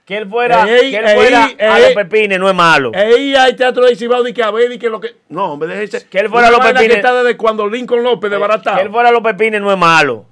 Que 0.06 0.18
él 0.18 0.28
fuera, 0.30 0.68
Ey, 0.68 0.92
que 0.92 0.98
él 0.98 1.06
ey, 1.08 1.16
fuera 1.16 1.46
a 1.46 1.80
los 1.80 1.94
pepines 1.94 2.38
no 2.38 2.50
es 2.50 2.56
malo. 2.56 2.92
Ey, 2.94 3.36
hay 3.36 3.56
teatro 3.56 3.86
de 3.86 3.96
Cibao 3.96 4.28
y 4.28 4.34
que 4.34 4.44
a 4.44 4.52
ver 4.52 4.70
y 4.74 4.78
que 4.78 4.90
lo 4.90 5.00
que. 5.00 5.16
No, 5.30 5.54
hombre, 5.54 5.70
déjese. 5.70 6.06
Que 6.10 6.20
él 6.20 6.30
fuera 6.30 6.50
Una 6.50 6.58
López 6.58 6.74
vaina 6.74 6.90
que 6.90 6.94
está 7.00 7.24
desde 7.24 7.38
cuando 7.38 7.70
Lincoln 7.70 8.04
López 8.04 8.30
de 8.30 8.38
Que 8.38 8.82
él 8.82 8.90
fuera 8.92 9.08
a 9.10 9.12
los 9.14 9.22
pepines 9.22 9.62
no 9.62 9.72
es 9.72 9.78
malo. 9.78 10.26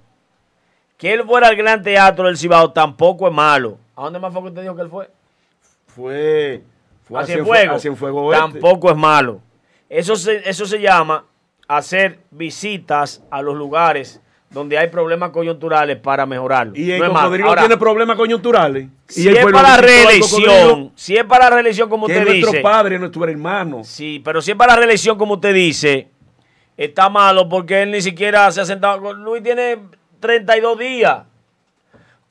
Que 0.97 1.13
él 1.13 1.23
fuera 1.23 1.47
al 1.47 1.55
Gran 1.55 1.81
Teatro 1.81 2.25
del 2.25 2.37
Cibao 2.37 2.73
tampoco 2.73 3.29
es 3.29 3.33
malo. 3.33 3.77
¿A 3.95 4.03
dónde 4.03 4.19
más 4.19 4.33
fue 4.33 4.41
que 4.41 4.47
usted 4.49 4.61
dijo 4.61 4.75
que 4.75 4.81
él 4.81 4.89
fue? 4.89 5.09
Fue. 5.87 6.61
Fue 7.11 7.19
a 7.19 7.23
a 7.23 7.25
Cienfuegos. 7.25 7.57
Cienfuegos. 7.57 7.75
A 7.75 7.79
Cienfuegos 7.79 8.23
Oeste. 8.23 8.59
Tampoco 8.59 8.89
es 8.89 8.95
malo. 8.97 9.41
Eso 9.89 10.15
se, 10.15 10.49
eso 10.49 10.65
se 10.65 10.79
llama 10.79 11.25
hacer 11.67 12.19
visitas 12.31 13.21
a 13.29 13.41
los 13.41 13.55
lugares 13.55 14.21
donde 14.49 14.77
hay 14.77 14.87
problemas 14.87 15.31
coyunturales 15.31 15.97
para 15.97 16.25
mejorarlo. 16.25 16.73
Y 16.75 16.91
el 16.91 17.01
No 17.01 17.13
cocodrilo 17.13 17.49
Ahora, 17.49 17.61
tiene 17.61 17.77
problemas 17.77 18.17
coyunturales. 18.17 18.87
si 19.07 19.27
es 19.29 19.45
para 19.45 19.77
reelección, 19.77 20.91
si 20.95 21.15
es 21.15 21.23
para 21.23 21.49
reelección 21.49 21.89
como 21.89 22.05
usted 22.05 22.19
es 22.19 22.25
nuestro 22.25 22.51
dice, 22.51 22.61
padre, 22.61 22.99
nuestro 22.99 23.25
hermano. 23.27 23.83
Sí, 23.83 24.21
pero 24.23 24.41
si 24.41 24.51
es 24.51 24.57
para 24.57 24.75
reelección, 24.75 25.17
como 25.17 25.35
usted 25.35 25.53
dice, 25.53 26.09
está 26.75 27.09
malo 27.09 27.47
porque 27.47 27.81
él 27.81 27.91
ni 27.91 28.01
siquiera 28.01 28.51
se 28.51 28.61
ha 28.61 28.65
sentado. 28.65 29.13
Luis 29.13 29.41
tiene 29.41 29.79
32 30.19 30.77
días. 30.77 31.23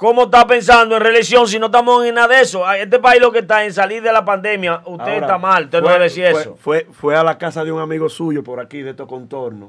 ¿Cómo 0.01 0.23
está 0.25 0.47
pensando 0.47 0.97
en 0.97 1.03
reelección 1.03 1.47
si 1.47 1.59
no 1.59 1.67
estamos 1.67 2.03
en 2.07 2.15
nada 2.15 2.29
de 2.35 2.41
eso? 2.41 2.67
Ay, 2.67 2.81
Este 2.81 2.99
país 2.99 3.21
lo 3.21 3.31
que 3.31 3.41
está 3.41 3.67
en 3.67 3.73
salir 3.75 4.03
de 4.03 4.11
la 4.11 4.25
pandemia, 4.25 4.81
usted 4.87 5.13
Ahora, 5.13 5.17
está 5.17 5.37
mal, 5.37 5.65
usted 5.65 5.79
no 5.81 5.85
fue- 5.85 5.93
debe 5.93 6.05
decir 6.05 6.25
fue- 6.31 6.41
eso. 6.41 6.57
Fue, 6.57 6.87
fue 6.91 7.17
a 7.17 7.23
la 7.23 7.37
casa 7.37 7.65
de 7.65 7.71
un 7.71 7.81
amigo 7.83 8.09
suyo 8.09 8.43
por 8.43 8.61
aquí, 8.61 8.81
de 8.81 8.91
estos 8.93 9.07
contornos, 9.07 9.69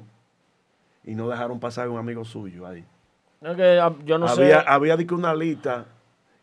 y 1.04 1.16
no 1.16 1.28
dejaron 1.28 1.60
pasar 1.60 1.88
a 1.88 1.90
un 1.90 1.98
amigo 1.98 2.24
suyo 2.24 2.66
ahí. 2.66 2.86
Es 3.42 3.56
que, 3.58 3.78
ah, 3.82 3.92
yo 4.06 4.18
no 4.18 4.26
había, 4.28 4.62
sé. 4.62 4.66
había 4.70 4.96
de 4.96 5.06
que 5.06 5.14
una 5.14 5.34
lista 5.36 5.84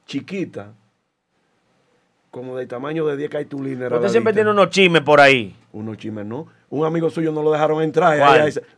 chiquita, 0.05 0.67
como 2.31 2.59
del 2.59 2.69
tamaño 2.69 3.07
de 3.07 3.17
10 3.17 3.31
cartulinas. 3.31 3.91
Usted 3.91 4.09
siempre 4.11 4.33
lista. 4.33 4.41
tiene 4.41 4.51
unos 4.51 4.69
chismes 4.69 5.01
por 5.01 5.19
ahí. 5.19 5.57
Unos 5.73 5.97
chismes, 5.97 6.27
¿no? 6.27 6.47
Un 6.69 6.85
amigo 6.85 7.09
suyo 7.09 7.33
no 7.33 7.43
lo 7.43 7.51
dejaron 7.53 7.81
entrar. 7.83 8.19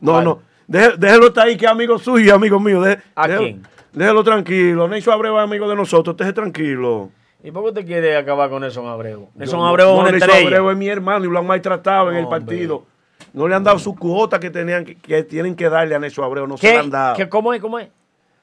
no, 0.01 0.13
¿Cuál? 0.13 0.25
no. 0.25 0.43
déjelo 0.69 1.27
estar 1.27 1.49
ahí, 1.49 1.57
que 1.57 1.65
es 1.65 1.71
amigo 1.73 1.99
suyo 1.99 2.27
y 2.27 2.31
amigo 2.31 2.61
mío. 2.61 2.81
deje- 2.81 3.03
¿A 3.17 3.27
déjelo- 3.27 3.39
quién? 3.41 3.63
Déjelo 3.93 4.23
tranquilo. 4.25 4.87
Nelson 4.89 5.15
Abreu 5.15 5.37
es 5.39 5.45
amigo 5.45 5.69
de 5.69 5.77
nosotros. 5.77 6.15
Usted 6.15 6.27
es 6.29 6.35
tranquilo. 6.35 7.11
¿Y 7.43 7.51
por 7.51 7.63
qué 7.65 7.69
usted 7.71 7.87
quiere 7.87 8.17
acabar 8.17 8.51
con 8.51 8.61
Nelson 8.63 8.87
Abreu? 8.87 9.29
Nelson 9.35 9.59
Yo 9.59 9.65
no- 9.65 9.69
Abreu 9.69 9.89
es 9.89 9.95
no, 9.95 10.01
una 10.01 10.11
Nelson. 10.13 10.31
Abreu 10.31 10.71
es 10.71 10.77
mi 10.77 10.89
hermano 10.89 11.25
y 11.25 11.29
lo 11.31 11.39
han 11.39 11.47
maltratado 11.47 12.11
en 12.11 12.19
el 12.19 12.25
hombre. 12.25 12.41
partido. 12.41 12.85
No 13.33 13.47
le 13.49 13.55
han 13.55 13.65
dado 13.65 13.79
su 13.79 13.95
cuota 13.97 14.39
que 14.41 14.51
tenían 14.51 14.85
que, 14.85 14.97
que 14.97 15.23
tienen 15.25 15.55
que 15.57 15.69
darle 15.69 15.95
a 15.95 15.99
Nelson 15.99 16.25
Abreu. 16.25 16.47
No 16.47 16.57
se 16.57 16.67
¿Qué? 16.67 16.73
le 16.75 16.79
han 16.81 16.91
dado. 16.91 17.17
¿Qué- 17.17 17.29
¿Cómo 17.29 17.53
es? 17.55 17.61
¿Cómo 17.61 17.79
es? 17.79 17.89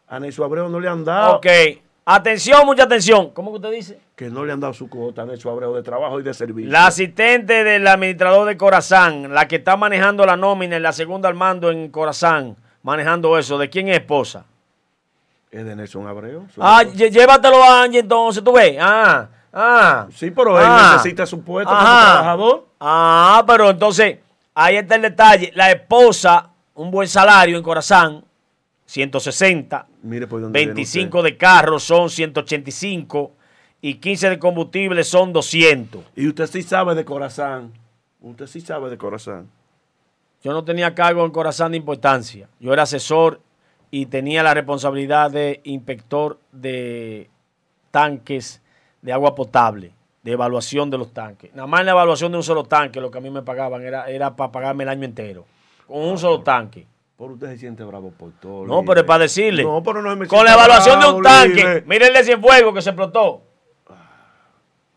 A 0.07 0.19
Nelson 0.19 0.45
Abreu 0.45 0.69
no 0.69 0.79
le 0.79 0.87
han 0.89 1.03
dado. 1.05 1.35
Ok. 1.37 1.47
Atención, 2.09 2.65
mucha 2.65 2.83
atención. 2.83 3.31
¿Cómo 3.31 3.51
que 3.51 3.57
usted 3.57 3.71
dice? 3.71 3.99
Que 4.15 4.29
no 4.29 4.45
le 4.45 4.53
han 4.53 4.61
dado 4.61 4.73
su 4.73 4.89
cuota 4.89 5.23
a 5.23 5.25
Nelson 5.25 5.51
Abreu 5.51 5.73
de 5.75 5.83
trabajo 5.83 6.19
y 6.19 6.23
de 6.23 6.33
servicio. 6.33 6.71
La 6.71 6.87
asistente 6.87 7.65
del 7.65 7.85
administrador 7.85 8.47
de 8.47 8.55
Corazán, 8.55 9.33
la 9.33 9.45
que 9.47 9.57
está 9.57 9.75
manejando 9.75 10.25
la 10.25 10.37
nómina 10.37 10.77
en 10.77 10.83
la 10.83 10.93
segunda 10.93 11.27
al 11.27 11.35
mando 11.35 11.69
en 11.69 11.89
Corazán, 11.89 12.55
manejando 12.81 13.37
eso, 13.37 13.57
¿de 13.57 13.69
quién 13.69 13.89
es 13.89 13.97
esposa? 13.97 14.45
Es 15.57 15.65
de 15.65 15.75
Nelson 15.75 16.05
Abreu. 16.07 16.45
Ah, 16.59 16.84
llévatelo 16.84 17.63
a 17.63 17.81
Angie 17.81 17.99
entonces, 18.01 18.43
tú 18.43 18.51
ves. 18.53 18.77
Ah, 18.79 19.27
ah. 19.51 20.07
Sí, 20.13 20.29
pero 20.29 20.59
él 20.59 20.65
Ah. 20.67 20.91
necesita 20.97 21.25
su 21.25 21.41
puesto 21.41 21.71
como 21.71 21.81
trabajador. 21.81 22.67
Ah, 22.79 23.43
pero 23.47 23.71
entonces, 23.71 24.19
ahí 24.53 24.75
está 24.75 24.95
el 24.95 25.01
detalle. 25.01 25.51
La 25.55 25.71
esposa, 25.71 26.51
un 26.75 26.91
buen 26.91 27.07
salario 27.07 27.57
en 27.57 27.63
Corazán, 27.63 28.23
160. 28.85 29.88
Mire 30.03 30.27
por 30.27 30.41
dónde 30.41 30.59
viene 30.59 30.73
25 30.73 31.23
de 31.23 31.35
carro 31.38 31.79
son 31.79 32.09
185 32.11 33.31
y 33.81 33.95
15 33.95 34.29
de 34.29 34.38
combustible 34.39 35.03
son 35.03 35.34
200. 35.34 36.01
usted. 36.01 36.21
Y 36.21 36.27
usted 36.27 36.45
sí 36.45 36.61
sabe 36.61 36.93
de 36.93 37.03
corazón. 37.03 37.73
Usted 38.21 38.45
sí 38.45 38.61
sabe 38.61 38.91
de 38.91 38.97
corazón. 38.99 39.49
Yo 40.43 40.53
no 40.53 40.63
tenía 40.63 40.93
cargo 40.93 41.25
en 41.25 41.31
Corazán 41.31 41.71
de 41.71 41.77
importancia. 41.77 42.47
Yo 42.59 42.71
era 42.71 42.84
asesor 42.84 43.41
y 43.91 44.07
tenía 44.07 44.43
la 44.43 44.53
responsabilidad 44.53 45.31
de 45.31 45.61
inspector 45.64 46.39
de 46.51 47.30
tanques 47.91 48.61
de 49.01 49.14
agua 49.14 49.35
potable, 49.35 49.91
de 50.23 50.31
evaluación 50.31 50.89
de 50.89 50.97
los 50.97 51.14
tanques. 51.14 51.53
Nada 51.53 51.68
más 51.68 51.81
en 51.81 51.85
la 51.88 51.91
evaluación 51.93 52.31
de 52.31 52.38
un 52.38 52.43
solo 52.43 52.64
tanque, 52.65 52.99
lo 52.99 53.09
que 53.09 53.18
a 53.18 53.22
mí 53.22 53.30
me 53.30 53.41
pagaban 53.41 53.84
era, 53.84 54.09
era 54.09 54.35
para 54.35 54.51
pagarme 54.51 54.84
el 54.84 54.89
año 54.89 55.05
entero. 55.05 55.45
Con 55.88 56.01
un 56.03 56.18
solo 56.18 56.41
tanque. 56.41 56.85
Por 57.15 57.31
usted 57.31 57.47
se 57.47 57.57
siente 57.57 57.84
bravo 57.84 58.11
por 58.11 58.31
todo. 58.34 58.65
No, 58.68 58.84
pero 58.85 58.99
es 58.99 59.05
para 59.05 59.23
decirle. 59.23 59.64
No, 59.64 59.81
pero 59.81 60.03
no 60.03 60.15
me 60.15 60.27
Con 60.27 60.45
la 60.45 60.53
evaluación 60.53 60.99
de 60.99 61.07
un 61.07 61.23
tanque. 61.23 61.55
Libre. 61.55 61.84
Mire 61.88 62.07
el 62.07 62.14
de 62.14 62.23
Cienfuegos 62.23 62.73
que 62.76 62.81
se 62.81 62.89
explotó. 62.91 63.41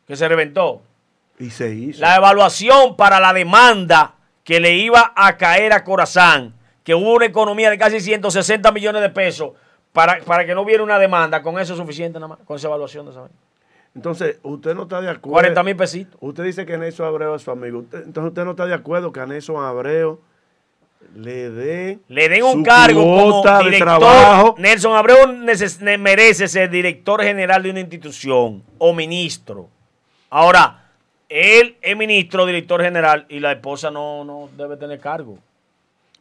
Que 0.06 0.16
se 0.16 0.28
reventó. 0.28 0.82
Y 1.38 1.48
se 1.48 1.72
hizo. 1.72 2.02
La 2.02 2.16
evaluación 2.16 2.96
para 2.96 3.20
la 3.20 3.32
demanda 3.32 4.16
que 4.44 4.60
le 4.60 4.76
iba 4.76 5.12
a 5.16 5.36
caer 5.36 5.72
a 5.72 5.84
Corazán, 5.84 6.54
que 6.84 6.94
hubo 6.94 7.14
una 7.14 7.26
economía 7.26 7.70
de 7.70 7.78
casi 7.78 8.00
160 8.00 8.70
millones 8.72 9.02
de 9.02 9.10
pesos 9.10 9.52
para, 9.92 10.18
para 10.20 10.46
que 10.46 10.54
no 10.54 10.62
hubiera 10.62 10.82
una 10.82 10.98
demanda, 10.98 11.42
con 11.42 11.58
eso 11.58 11.72
es 11.74 11.78
suficiente 11.78 12.18
nada 12.18 12.28
más, 12.28 12.38
con 12.44 12.56
esa 12.56 12.68
evaluación 12.68 13.04
de 13.06 13.12
esa 13.12 13.20
vaina. 13.22 13.36
Entonces, 13.94 14.38
usted 14.44 14.74
no 14.74 14.82
está 14.84 15.00
de 15.00 15.10
acuerdo. 15.10 15.32
40 15.34 15.62
mil 15.64 15.76
pesitos. 15.76 16.16
Usted 16.20 16.44
dice 16.44 16.64
que 16.64 16.78
Nelson 16.78 17.06
Abreu 17.06 17.34
es 17.34 17.42
su 17.42 17.50
amigo. 17.50 17.80
Usted- 17.80 18.04
entonces, 18.04 18.28
usted 18.28 18.44
no 18.44 18.52
está 18.52 18.66
de 18.66 18.74
acuerdo 18.74 19.10
que 19.12 19.18
a 19.18 19.26
Nelson 19.26 19.64
Abreu 19.64 20.20
le 21.16 21.50
dé. 21.50 21.98
Le 22.08 22.28
den 22.28 22.44
un 22.44 22.52
su 22.52 22.62
cargo 22.62 23.02
como 23.02 23.42
de 23.42 23.64
director. 23.70 23.98
trabajo. 23.98 24.54
Nelson 24.58 24.96
Abreu 24.96 25.26
merece 25.98 26.46
ser 26.46 26.70
director 26.70 27.20
general 27.22 27.62
de 27.64 27.70
una 27.70 27.80
institución 27.80 28.62
o 28.78 28.92
ministro. 28.92 29.68
Ahora, 30.28 30.84
él 31.28 31.76
es 31.82 31.96
ministro, 31.96 32.46
director 32.46 32.80
general 32.82 33.26
y 33.28 33.40
la 33.40 33.52
esposa 33.52 33.90
no, 33.90 34.24
no 34.24 34.48
debe 34.56 34.76
tener 34.76 35.00
cargo. 35.00 35.38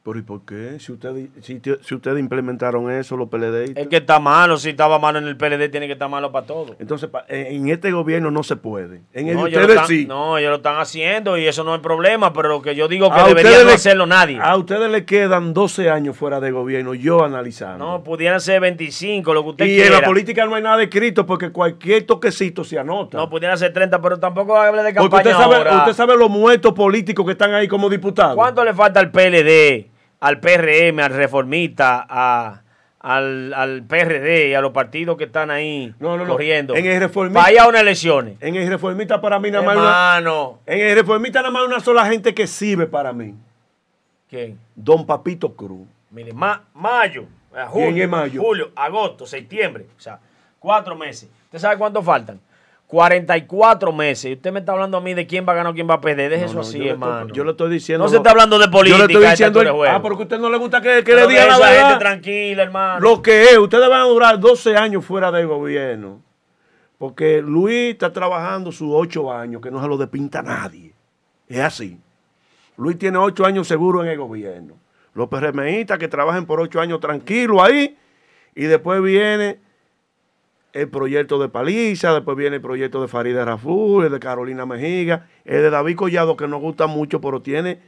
Pero 0.01 0.17
¿y 0.17 0.21
por 0.21 0.41
qué? 0.45 0.77
Si 0.79 0.93
ustedes 0.93 1.27
si, 1.41 1.59
te- 1.59 1.83
si 1.83 1.93
ustedes 1.93 2.19
implementaron 2.19 2.89
eso, 2.89 3.17
los 3.17 3.27
PLD. 3.27 3.73
Es 3.77 3.87
que 3.89 3.97
está 3.97 4.17
malo, 4.19 4.57
si 4.57 4.69
estaba 4.69 4.97
malo 4.97 5.19
en 5.19 5.27
el 5.27 5.35
PLD, 5.35 5.69
tiene 5.69 5.87
que 5.87 5.93
estar 5.93 6.09
malo 6.09 6.31
para 6.31 6.45
todo. 6.47 6.75
Entonces, 6.79 7.09
en 7.27 7.67
este 7.69 7.91
gobierno 7.91 8.31
no 8.31 8.41
se 8.43 8.55
puede. 8.55 9.01
En 9.13 9.27
el 9.27 9.35
No, 9.35 9.41
de 9.43 9.49
ustedes 9.49 9.69
están- 9.69 9.87
sí. 9.87 10.05
no, 10.07 10.37
ellos 10.37 10.51
lo 10.51 10.55
están 10.55 10.77
haciendo 10.77 11.37
y 11.37 11.45
eso 11.47 11.63
no 11.65 11.75
es 11.75 11.81
problema, 11.81 12.31
pero 12.31 12.47
lo 12.49 12.61
que 12.61 12.75
yo 12.75 12.87
digo 12.87 13.09
que 13.13 13.19
A 13.19 13.27
debería 13.27 13.63
no 13.63 13.71
hacerlo 13.71 14.05
nadie. 14.05 14.39
A 14.41 14.55
ustedes 14.55 14.89
le 14.89 15.05
quedan 15.05 15.53
12 15.53 15.89
años 15.89 16.15
fuera 16.15 16.39
de 16.39 16.49
gobierno, 16.51 16.93
yo 16.93 17.23
analizando. 17.23 17.85
No, 17.85 18.03
pudieran 18.03 18.39
ser 18.39 18.61
25, 18.61 19.33
lo 19.33 19.43
que 19.43 19.49
usted 19.49 19.65
y 19.65 19.75
quiera. 19.75 19.95
en 19.97 20.01
la 20.01 20.07
política 20.07 20.45
no 20.45 20.55
hay 20.55 20.63
nada 20.63 20.81
escrito 20.81 21.25
porque 21.25 21.51
cualquier 21.51 22.03
toquecito 22.05 22.63
se 22.63 22.79
anota. 22.79 23.17
No, 23.17 23.29
pudieran 23.29 23.57
ser 23.57 23.73
30, 23.73 24.01
pero 24.01 24.17
tampoco 24.17 24.55
hable 24.57 24.81
de 24.81 24.93
porque 24.93 25.09
campaña 25.09 25.21
usted 25.37 25.43
sabe, 25.43 25.55
ahora. 25.57 25.77
usted 25.79 25.93
sabe 25.93 26.17
los 26.17 26.29
muertos 26.29 26.73
políticos 26.73 27.25
que 27.25 27.33
están 27.33 27.53
ahí 27.53 27.67
como 27.67 27.89
diputados. 27.89 28.35
¿Cuánto 28.35 28.63
le 28.63 28.73
falta 28.73 28.99
al 29.01 29.11
PLD, 29.11 29.87
al 30.19 30.39
PRM, 30.39 30.99
al 30.99 31.13
Reformista, 31.13 32.05
a- 32.09 32.61
al, 33.01 33.53
al 33.53 33.83
PRD 33.83 34.49
y 34.49 34.53
a 34.53 34.59
los 34.61 34.71
partidos 34.73 35.15
que 35.17 35.23
están 35.23 35.49
ahí 35.51 35.95
No, 35.99 36.17
no, 36.17 36.25
no. 36.25 36.31
corriendo? 36.33 36.75
En 36.75 36.85
el 36.85 36.99
Reformista- 36.99 37.39
Para 37.39 37.53
ir 37.53 37.59
a 37.59 37.67
unas 37.67 37.81
elecciones. 37.81 38.35
En 38.41 38.55
el 38.55 38.67
reformista 38.67 39.21
para 39.21 39.39
mí 39.39 39.49
nada 39.49 39.63
más 39.63 39.75
hay 39.77 39.81
una, 39.81 40.17
Hermano. 40.17 40.59
en 40.65 40.79
el 40.81 40.95
reformista 40.95 41.39
nada 41.39 41.51
más 41.51 41.63
una 41.65 41.79
sola 41.79 42.05
gente 42.05 42.33
que 42.33 42.45
sirve 42.45 42.87
para 42.87 43.13
mí. 43.13 43.35
¿Quién? 44.29 44.59
Don 44.75 45.05
Papito 45.05 45.55
Cruz. 45.55 45.87
Mire, 46.11 46.33
ma- 46.33 46.61
mayo, 46.73 47.23
eh, 47.55 47.63
julio, 47.67 48.09
julio, 48.37 48.71
agosto, 48.75 49.25
septiembre. 49.25 49.85
O 49.97 50.01
sea, 50.01 50.19
cuatro 50.59 50.93
meses. 50.95 51.29
¿Usted 51.45 51.59
sabe 51.59 51.77
cuánto 51.77 52.03
faltan? 52.03 52.39
44 52.89 53.91
meses. 53.93 54.25
Y 54.25 54.33
usted 54.33 54.51
me 54.51 54.59
está 54.61 54.71
hablando 54.71 54.97
a 54.97 55.01
mí 55.01 55.13
de 55.13 55.27
quién 55.27 55.45
va 55.47 55.53
a 55.53 55.55
ganar 55.57 55.71
o 55.71 55.75
quién 55.75 55.87
va 55.87 55.93
a 55.93 56.01
perder. 56.01 56.31
Deje 56.31 56.41
No, 56.41 56.47
eso 56.47 56.55
no, 56.55 56.61
así, 56.61 56.79
yo 56.79 56.91
hermano. 56.91 57.19
estoy- 57.21 57.37
yo 57.37 57.43
le 57.43 57.51
estoy 57.51 57.69
diciendo. 57.71 58.03
No 58.03 58.09
se 58.09 58.17
está 58.17 58.31
hablando 58.31 58.57
de 58.57 58.67
política. 58.67 58.97
Yo 58.97 59.07
le 59.07 59.13
estoy 59.13 59.25
a 59.25 59.33
esta 59.33 59.49
diciendo. 59.51 59.83
ah, 59.87 60.01
porque 60.01 60.23
a 60.23 60.25
usted 60.25 60.39
no 60.39 60.49
le 60.49 60.57
gusta 60.57 60.81
que, 60.81 61.03
que 61.03 61.13
le 61.15 61.27
diga 61.27 61.45
la 61.45 61.67
gente 61.67 61.99
tranquila, 61.99 62.63
hermano. 62.63 62.99
Lo 62.99 63.21
que 63.21 63.43
es, 63.43 63.57
ustedes 63.59 63.87
van 63.87 64.01
a 64.01 64.05
durar 64.05 64.39
12 64.39 64.75
años 64.75 65.05
fuera 65.05 65.31
del 65.31 65.45
gobierno. 65.45 66.19
Porque 66.97 67.41
Luis 67.43 67.91
está 67.91 68.11
trabajando 68.11 68.71
sus 68.71 68.89
8 68.91 69.31
años, 69.31 69.61
que 69.61 69.69
no 69.69 69.79
se 69.81 69.87
lo 69.87 69.95
despinta 69.95 70.41
nadie. 70.41 70.91
Es 71.47 71.59
así. 71.59 71.97
Luis 72.75 72.97
tiene 72.97 73.19
8 73.19 73.45
años 73.45 73.67
seguro 73.67 74.03
en 74.03 74.09
el 74.09 74.17
gobierno. 74.17 74.73
Los 75.13 75.27
PRMistas 75.29 75.99
que 75.99 76.07
trabajen 76.07 76.45
por 76.47 76.59
8 76.59 76.81
años 76.81 76.99
tranquilos 76.99 77.61
ahí. 77.61 77.95
Y 78.55 78.63
después 78.63 78.99
viene 79.03 79.59
el 80.73 80.87
proyecto 80.89 81.39
de 81.39 81.49
Paliza, 81.49 82.13
después 82.13 82.37
viene 82.37 82.57
el 82.57 82.61
proyecto 82.61 83.01
de 83.01 83.07
Farida 83.07 83.43
Raful, 83.45 84.05
el 84.05 84.11
de 84.11 84.19
Carolina 84.19 84.65
Mejiga, 84.65 85.27
el 85.45 85.61
de 85.63 85.69
David 85.69 85.95
Collado, 85.95 86.37
que 86.37 86.47
nos 86.47 86.61
gusta 86.61 86.85
mucho, 86.87 87.19
pero 87.21 87.41
tiene 87.41 87.79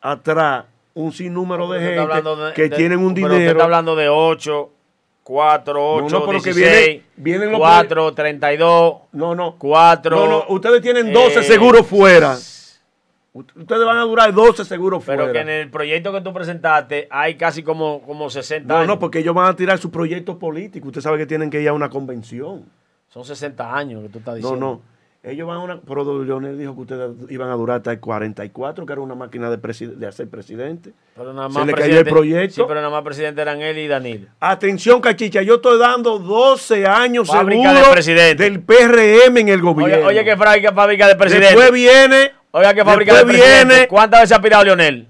atrás 0.00 0.64
un 0.94 1.12
sinnúmero 1.12 1.68
de 1.70 1.80
gente 1.80 2.00
de- 2.22 2.52
que 2.54 2.62
de- 2.68 2.76
tienen 2.76 2.98
un 3.00 3.14
pero 3.14 3.26
usted 3.26 3.38
dinero. 3.38 3.50
está 3.52 3.64
hablando 3.64 3.94
de 3.94 4.08
8, 4.08 4.70
4, 5.22 5.92
8, 5.94 6.02
No, 6.08 6.20
no, 6.20 6.26
pero 6.26 6.38
que 6.42 6.52
16, 6.54 6.86
viene- 6.86 7.02
vienen 7.16 7.52
los 7.52 7.60
4, 7.60 8.14
32, 8.14 8.94
No, 9.12 9.34
no. 9.34 9.56
4. 9.58 10.16
No, 10.16 10.26
no, 10.26 10.44
ustedes 10.48 10.80
tienen 10.80 11.12
12 11.12 11.40
eh, 11.40 11.42
seguros 11.42 11.86
fuera. 11.86 12.36
Ustedes 13.32 13.84
van 13.84 13.98
a 13.98 14.02
durar 14.02 14.32
12 14.32 14.64
seguros 14.64 15.02
Pero 15.06 15.24
fuera. 15.24 15.32
que 15.32 15.40
en 15.40 15.48
el 15.48 15.70
proyecto 15.70 16.12
que 16.12 16.20
tú 16.22 16.32
presentaste 16.32 17.06
hay 17.10 17.36
casi 17.36 17.62
como, 17.62 18.02
como 18.02 18.30
60 18.30 18.66
No, 18.66 18.76
años. 18.80 18.88
no, 18.88 18.98
porque 18.98 19.20
ellos 19.20 19.34
van 19.34 19.48
a 19.50 19.54
tirar 19.54 19.78
su 19.78 19.90
proyecto 19.90 20.38
político. 20.38 20.88
Usted 20.88 21.02
sabe 21.02 21.18
que 21.18 21.26
tienen 21.26 21.50
que 21.50 21.60
ir 21.60 21.68
a 21.68 21.72
una 21.72 21.88
convención. 21.90 22.64
Son 23.08 23.24
60 23.24 23.76
años 23.76 24.02
que 24.02 24.08
tú 24.08 24.18
estás 24.18 24.34
No, 24.34 24.36
diciendo. 24.40 24.66
no. 24.66 24.98
Ellos 25.30 25.46
van 25.48 25.56
a 25.58 25.60
una. 25.60 25.80
Pero 25.80 26.04
don 26.04 26.24
Leonel 26.26 26.56
dijo 26.58 26.74
que 26.74 26.80
ustedes 26.82 27.10
iban 27.28 27.50
a 27.50 27.54
durar 27.54 27.78
hasta 27.78 27.90
el 27.92 28.00
44, 28.00 28.86
que 28.86 28.92
era 28.92 29.02
una 29.02 29.14
máquina 29.16 29.50
de, 29.50 29.60
presi- 29.60 29.92
de 29.94 30.06
hacer 30.06 30.28
presidente. 30.28 30.92
Pero 31.16 31.32
nada 31.32 31.48
Se 31.48 31.54
más 31.58 31.66
le 31.66 31.72
cayó 31.72 31.84
el 31.84 31.90
presidente- 32.04 32.10
proyecto. 32.10 32.54
Sí, 32.54 32.62
pero 32.66 32.74
nada 32.80 32.90
más 32.90 33.02
presidente 33.02 33.42
eran 33.42 33.60
él 33.60 33.78
y 33.78 33.88
Danilo. 33.88 34.28
Atención, 34.40 35.00
cachicha, 35.00 35.42
yo 35.42 35.56
estoy 35.56 35.78
dando 35.78 36.18
12 36.20 36.86
años 36.86 37.28
de 37.30 37.92
presidente. 37.92 38.42
del 38.44 38.60
PRM 38.62 39.40
en 39.40 39.48
el 39.48 39.60
Oye, 39.60 39.62
gobierno. 39.72 40.06
oye, 40.06 40.24
que 40.24 40.36
fábrica, 40.36 40.72
fábrica 40.72 41.08
de 41.08 41.16
presidente. 41.16 41.48
Después 41.48 41.72
viene. 41.72 42.32
Que 42.60 42.84
presidente. 43.24 43.64
viene- 43.74 43.88
¿Cuántas 43.88 44.20
veces 44.20 44.32
ha 44.32 44.36
aspirado 44.36 44.64
Leonel? 44.64 45.08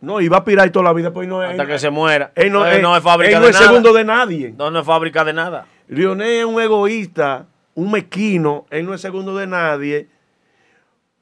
No, 0.00 0.20
iba 0.20 0.38
a 0.38 0.44
pirar 0.44 0.70
toda 0.70 0.84
la 0.86 0.92
vida, 0.94 1.12
pues 1.12 1.28
no 1.28 1.42
es. 1.44 1.50
Hasta 1.50 1.66
que 1.66 1.78
se 1.78 1.90
muera. 1.90 2.32
Él 2.34 2.50
no, 2.52 2.64
él- 2.66 2.82
es 2.96 3.02
fábrica 3.02 3.32
él 3.34 3.40
no 3.40 3.44
de 3.44 3.50
es 3.50 3.54
nada. 3.56 3.66
segundo 3.66 3.92
de 3.92 4.04
nadie. 4.04 4.54
No, 4.56 4.70
no 4.70 4.80
es 4.80 4.86
fábrica 4.86 5.24
de 5.24 5.32
nada. 5.34 5.66
Lionel 5.88 6.26
es 6.28 6.44
un 6.44 6.60
egoísta, 6.60 7.46
un 7.74 7.90
mequino, 7.92 8.64
él 8.70 8.86
no 8.86 8.94
es 8.94 9.00
segundo 9.02 9.36
de 9.36 9.46
nadie. 9.46 10.08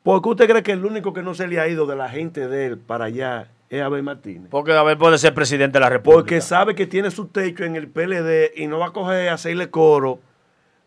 Porque 0.04 0.28
usted 0.28 0.48
cree 0.48 0.62
que 0.62 0.72
el 0.72 0.84
único 0.84 1.12
que 1.12 1.22
no 1.22 1.34
se 1.34 1.48
le 1.48 1.58
ha 1.60 1.66
ido 1.68 1.86
de 1.86 1.96
la 1.96 2.08
gente 2.08 2.46
de 2.48 2.66
él 2.66 2.78
para 2.78 3.06
allá 3.06 3.48
es 3.68 3.82
Abel 3.82 4.02
Martínez. 4.02 4.48
Porque 4.50 4.72
Abel 4.72 4.96
puede 4.96 5.18
ser 5.18 5.34
presidente 5.34 5.74
de 5.78 5.80
la 5.80 5.90
República. 5.90 6.20
Porque 6.20 6.40
sabe 6.40 6.74
que 6.74 6.86
tiene 6.86 7.10
su 7.10 7.26
techo 7.26 7.64
en 7.64 7.74
el 7.76 7.88
PLD 7.88 8.52
y 8.56 8.66
no 8.68 8.78
va 8.78 8.86
a 8.86 8.92
coger 8.92 9.28
a 9.28 9.34
hacerle 9.34 9.70
coro 9.70 10.20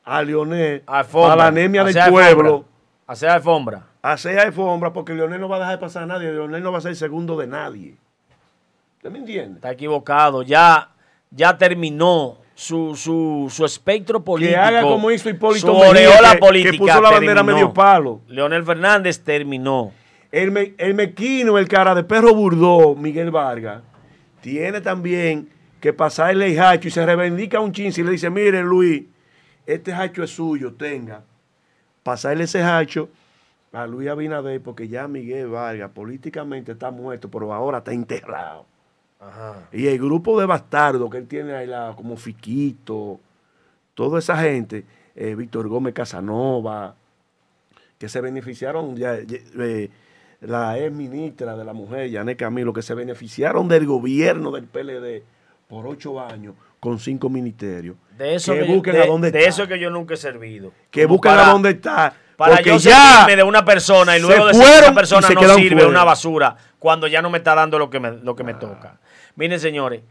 a 0.06 0.24
Lionel 0.24 0.82
Alfombra. 0.88 1.34
a 1.34 1.36
la 1.36 1.48
anemia 1.48 1.82
del 1.84 1.90
Hacer 1.90 2.04
alfombra. 2.04 2.34
pueblo. 2.34 2.66
Hacer 3.06 3.30
alfombra. 3.30 3.84
Hacer 4.02 4.40
alfombra 4.40 4.94
porque 4.94 5.14
Lionel 5.14 5.40
no 5.42 5.50
va 5.50 5.58
a 5.58 5.60
dejar 5.60 5.80
pasar 5.80 6.04
a 6.04 6.06
nadie. 6.08 6.32
Lionel 6.32 6.64
no 6.64 6.72
va 6.72 6.80
a 6.80 6.82
ser 6.82 6.96
segundo 6.96 7.38
de 7.38 7.48
nadie. 7.48 7.96
¿Usted 8.98 9.10
me 9.12 9.20
entiende? 9.20 9.56
Está 9.56 9.72
equivocado. 9.72 10.44
Ya, 10.44 10.90
ya 11.32 11.58
terminó 11.58 12.38
su, 12.56 12.96
su, 12.96 13.48
su 13.50 13.66
espectro 13.66 14.24
político. 14.24 14.54
Que 14.56 14.62
haga 14.62 14.82
como 14.84 15.10
hizo 15.12 15.30
Hipólito 15.30 15.68
Su 15.68 15.74
Mejía, 15.74 15.90
oreola 16.10 16.32
que- 16.34 16.38
política 16.40 16.72
que 16.72 16.78
puso 16.78 17.02
la 17.02 17.10
bandera 17.12 17.36
terminó. 17.36 17.56
medio 17.56 17.74
palo. 17.74 18.22
Leonel 18.28 18.64
Fernández 18.64 19.20
terminó. 19.24 19.92
El, 20.32 20.52
me- 20.52 20.74
el 20.78 20.94
mequino, 20.94 21.58
el 21.58 21.68
cara 21.68 21.94
de 21.96 22.04
perro 22.04 22.34
burdó, 22.34 22.96
Miguel 22.96 23.32
Vargas, 23.32 23.82
tiene 24.42 24.80
también 24.82 25.50
que 25.82 25.92
pasarle 25.94 26.54
el 26.54 26.60
hacho 26.60 26.88
y 26.88 26.92
se 26.92 27.06
reivindica 27.06 27.60
un 27.60 27.72
chin 27.72 27.92
y 27.96 28.04
le 28.04 28.12
dice, 28.12 28.30
mire 28.30 28.62
Luis, 28.62 29.04
este 29.66 29.92
hacho 29.94 30.24
es 30.24 30.30
suyo, 30.30 30.74
tenga. 30.74 31.24
Pasarle 32.04 32.44
ese 32.46 32.62
hacho 32.64 33.10
a 33.74 33.88
Luis 33.88 34.10
Abinader 34.10 34.62
porque 34.62 34.88
ya 34.88 35.08
Miguel 35.08 35.48
Vargas 35.48 35.92
políticamente 35.92 36.74
está 36.74 36.92
muerto, 36.92 37.30
pero 37.30 37.54
ahora 37.54 37.80
está 37.80 37.94
enterrado. 37.94 38.66
Y 39.72 39.88
el 39.88 40.00
grupo 40.00 40.40
de 40.40 40.46
bastardos 40.48 41.10
que 41.12 41.18
él 41.18 41.28
tiene 41.28 41.54
ahí, 41.54 41.68
la- 41.68 41.94
como 41.96 42.18
Fiquito, 42.18 43.20
toda 43.94 44.20
esa 44.20 44.36
gente, 44.38 44.84
eh, 45.16 45.36
Víctor 45.36 45.68
Gómez 45.68 45.94
Casanova, 45.94 46.96
que 48.00 48.10
se 48.10 48.20
beneficiaron, 48.20 48.96
ya, 48.98 49.20
ya, 49.22 49.38
eh, 49.60 49.90
la 50.42 50.80
ex 50.80 50.92
ministra 50.92 51.56
de 51.56 51.64
la 51.64 51.74
mujer, 51.74 52.10
Yané 52.10 52.36
Camilo, 52.36 52.74
que 52.74 52.82
se 52.82 52.96
beneficiaron 52.96 53.68
del 53.68 53.86
gobierno 53.86 54.50
del 54.52 54.66
PLD 54.66 55.24
por 55.68 55.86
ocho 55.86 56.20
años 56.20 56.56
con 56.80 56.98
cinco 56.98 57.30
ministerios. 57.30 57.96
De 58.18 58.34
eso 58.34 58.54
que 58.54 58.62
que, 58.62 58.68
yo- 58.68 58.82
de, 58.92 59.04
a 59.04 59.06
dónde 59.06 59.30
de 59.32 59.38
está. 59.38 59.50
eso 59.50 59.68
que 59.68 59.80
yo 59.80 59.92
nunca 59.92 60.16
he 60.16 60.18
servido. 60.18 60.72
que 60.90 61.06
busquen 61.06 61.32
para- 61.34 61.50
a 61.50 61.52
dónde 61.54 61.70
está. 61.70 62.16
Para 62.42 62.56
porque 62.56 62.72
yo 62.72 62.80
servirme 62.80 63.36
de 63.36 63.44
una 63.44 63.64
persona 63.64 64.18
y 64.18 64.20
luego 64.20 64.48
decir 64.48 64.64
que 64.64 64.68
fueron 64.68 64.84
esa 64.86 64.94
persona 64.96 65.28
se 65.28 65.36
no 65.36 65.54
sirve, 65.54 65.76
fuera. 65.76 65.88
una 65.90 66.04
basura, 66.04 66.58
cuando 66.80 67.06
ya 67.06 67.22
no 67.22 67.30
me 67.30 67.38
está 67.38 67.54
dando 67.54 67.78
lo 67.78 67.92
que 67.92 68.00
me, 68.00 68.14
lo 68.14 68.36
que 68.36 68.44
me 68.44 68.56
toca. 68.56 68.98
Miren, 69.36 69.60
señores, 69.60 70.02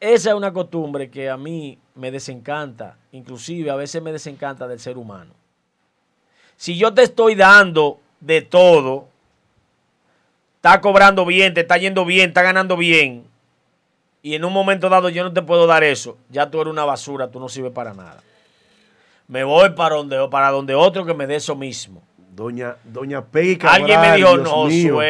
esa 0.00 0.30
es 0.30 0.34
una 0.34 0.52
costumbre 0.52 1.10
que 1.10 1.30
a 1.30 1.36
mí 1.36 1.78
me 1.94 2.10
desencanta, 2.10 2.96
inclusive 3.12 3.70
a 3.70 3.76
veces 3.76 4.02
me 4.02 4.10
desencanta 4.10 4.66
del 4.66 4.80
ser 4.80 4.98
humano. 4.98 5.32
Si 6.56 6.76
yo 6.76 6.92
te 6.92 7.04
estoy 7.04 7.36
dando 7.36 8.00
de 8.18 8.42
todo, 8.42 9.06
está 10.56 10.80
cobrando 10.80 11.24
bien, 11.24 11.54
te 11.54 11.60
está 11.60 11.76
yendo 11.76 12.04
bien, 12.04 12.30
está 12.30 12.42
ganando 12.42 12.76
bien, 12.76 13.28
y 14.22 14.34
en 14.34 14.44
un 14.44 14.52
momento 14.52 14.88
dado 14.88 15.08
yo 15.08 15.22
no 15.22 15.32
te 15.32 15.42
puedo 15.42 15.68
dar 15.68 15.84
eso, 15.84 16.18
ya 16.30 16.50
tú 16.50 16.60
eres 16.60 16.72
una 16.72 16.84
basura, 16.84 17.30
tú 17.30 17.38
no 17.38 17.48
sirves 17.48 17.70
para 17.70 17.94
nada. 17.94 18.24
Me 19.28 19.44
voy 19.44 19.70
para 19.70 19.96
donde, 19.96 20.26
para 20.30 20.50
donde 20.50 20.74
otro 20.74 21.04
que 21.04 21.14
me 21.14 21.26
dé 21.26 21.36
eso 21.36 21.54
mismo. 21.54 22.02
Doña, 22.34 22.76
doña 22.84 23.24
Peggy 23.24 23.58
Cabral, 23.58 23.82
Alguien 23.82 24.00
me 24.00 24.16
dijo, 24.16 24.36
Dios 24.36 24.42
no, 24.42 24.64
mío. 24.64 25.02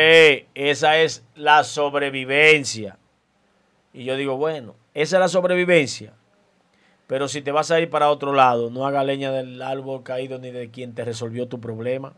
Esa 0.54 0.98
es 0.98 1.24
la 1.34 1.62
sobrevivencia. 1.62 2.98
Y 3.92 4.04
yo 4.04 4.16
digo, 4.16 4.36
bueno, 4.36 4.74
esa 4.92 5.16
es 5.16 5.20
la 5.20 5.28
sobrevivencia. 5.28 6.14
Pero 7.06 7.28
si 7.28 7.40
te 7.40 7.52
vas 7.52 7.70
a 7.70 7.80
ir 7.80 7.88
para 7.88 8.10
otro 8.10 8.32
lado, 8.32 8.70
no 8.70 8.86
haga 8.86 9.04
leña 9.04 9.30
del 9.30 9.62
árbol 9.62 10.02
caído 10.02 10.38
ni 10.38 10.50
de 10.50 10.70
quien 10.70 10.94
te 10.94 11.04
resolvió 11.04 11.48
tu 11.48 11.60
problema. 11.60 12.12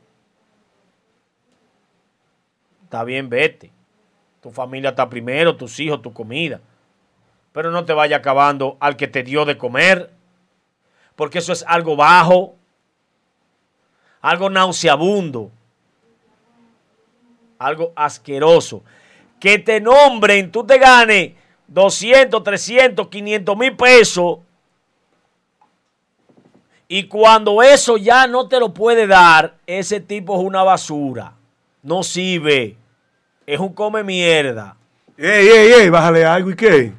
Está 2.84 3.04
bien, 3.04 3.28
vete. 3.28 3.70
Tu 4.40 4.50
familia 4.50 4.90
está 4.90 5.08
primero, 5.08 5.56
tus 5.56 5.78
hijos, 5.78 6.02
tu 6.02 6.12
comida. 6.12 6.60
Pero 7.52 7.70
no 7.70 7.84
te 7.84 7.92
vaya 7.92 8.16
acabando 8.16 8.76
al 8.80 8.96
que 8.96 9.06
te 9.06 9.22
dio 9.22 9.44
de 9.44 9.58
comer. 9.58 10.10
Porque 11.20 11.40
eso 11.40 11.52
es 11.52 11.62
algo 11.68 11.96
bajo, 11.96 12.54
algo 14.22 14.48
nauseabundo, 14.48 15.50
algo 17.58 17.92
asqueroso. 17.94 18.82
Que 19.38 19.58
te 19.58 19.82
nombren, 19.82 20.50
tú 20.50 20.64
te 20.64 20.78
ganes 20.78 21.32
200, 21.66 22.42
300, 22.42 23.08
500 23.08 23.54
mil 23.58 23.76
pesos 23.76 24.38
y 26.88 27.06
cuando 27.06 27.62
eso 27.62 27.98
ya 27.98 28.26
no 28.26 28.48
te 28.48 28.58
lo 28.58 28.72
puede 28.72 29.06
dar, 29.06 29.56
ese 29.66 30.00
tipo 30.00 30.38
es 30.38 30.42
una 30.42 30.62
basura. 30.62 31.34
No 31.82 32.02
sirve. 32.02 32.78
Es 33.44 33.60
un 33.60 33.74
come 33.74 34.02
mierda. 34.02 34.74
Ey, 35.18 35.48
ey, 35.48 35.72
ey, 35.82 35.90
bájale 35.90 36.24
algo 36.24 36.50
y 36.50 36.56
qué. 36.56 36.94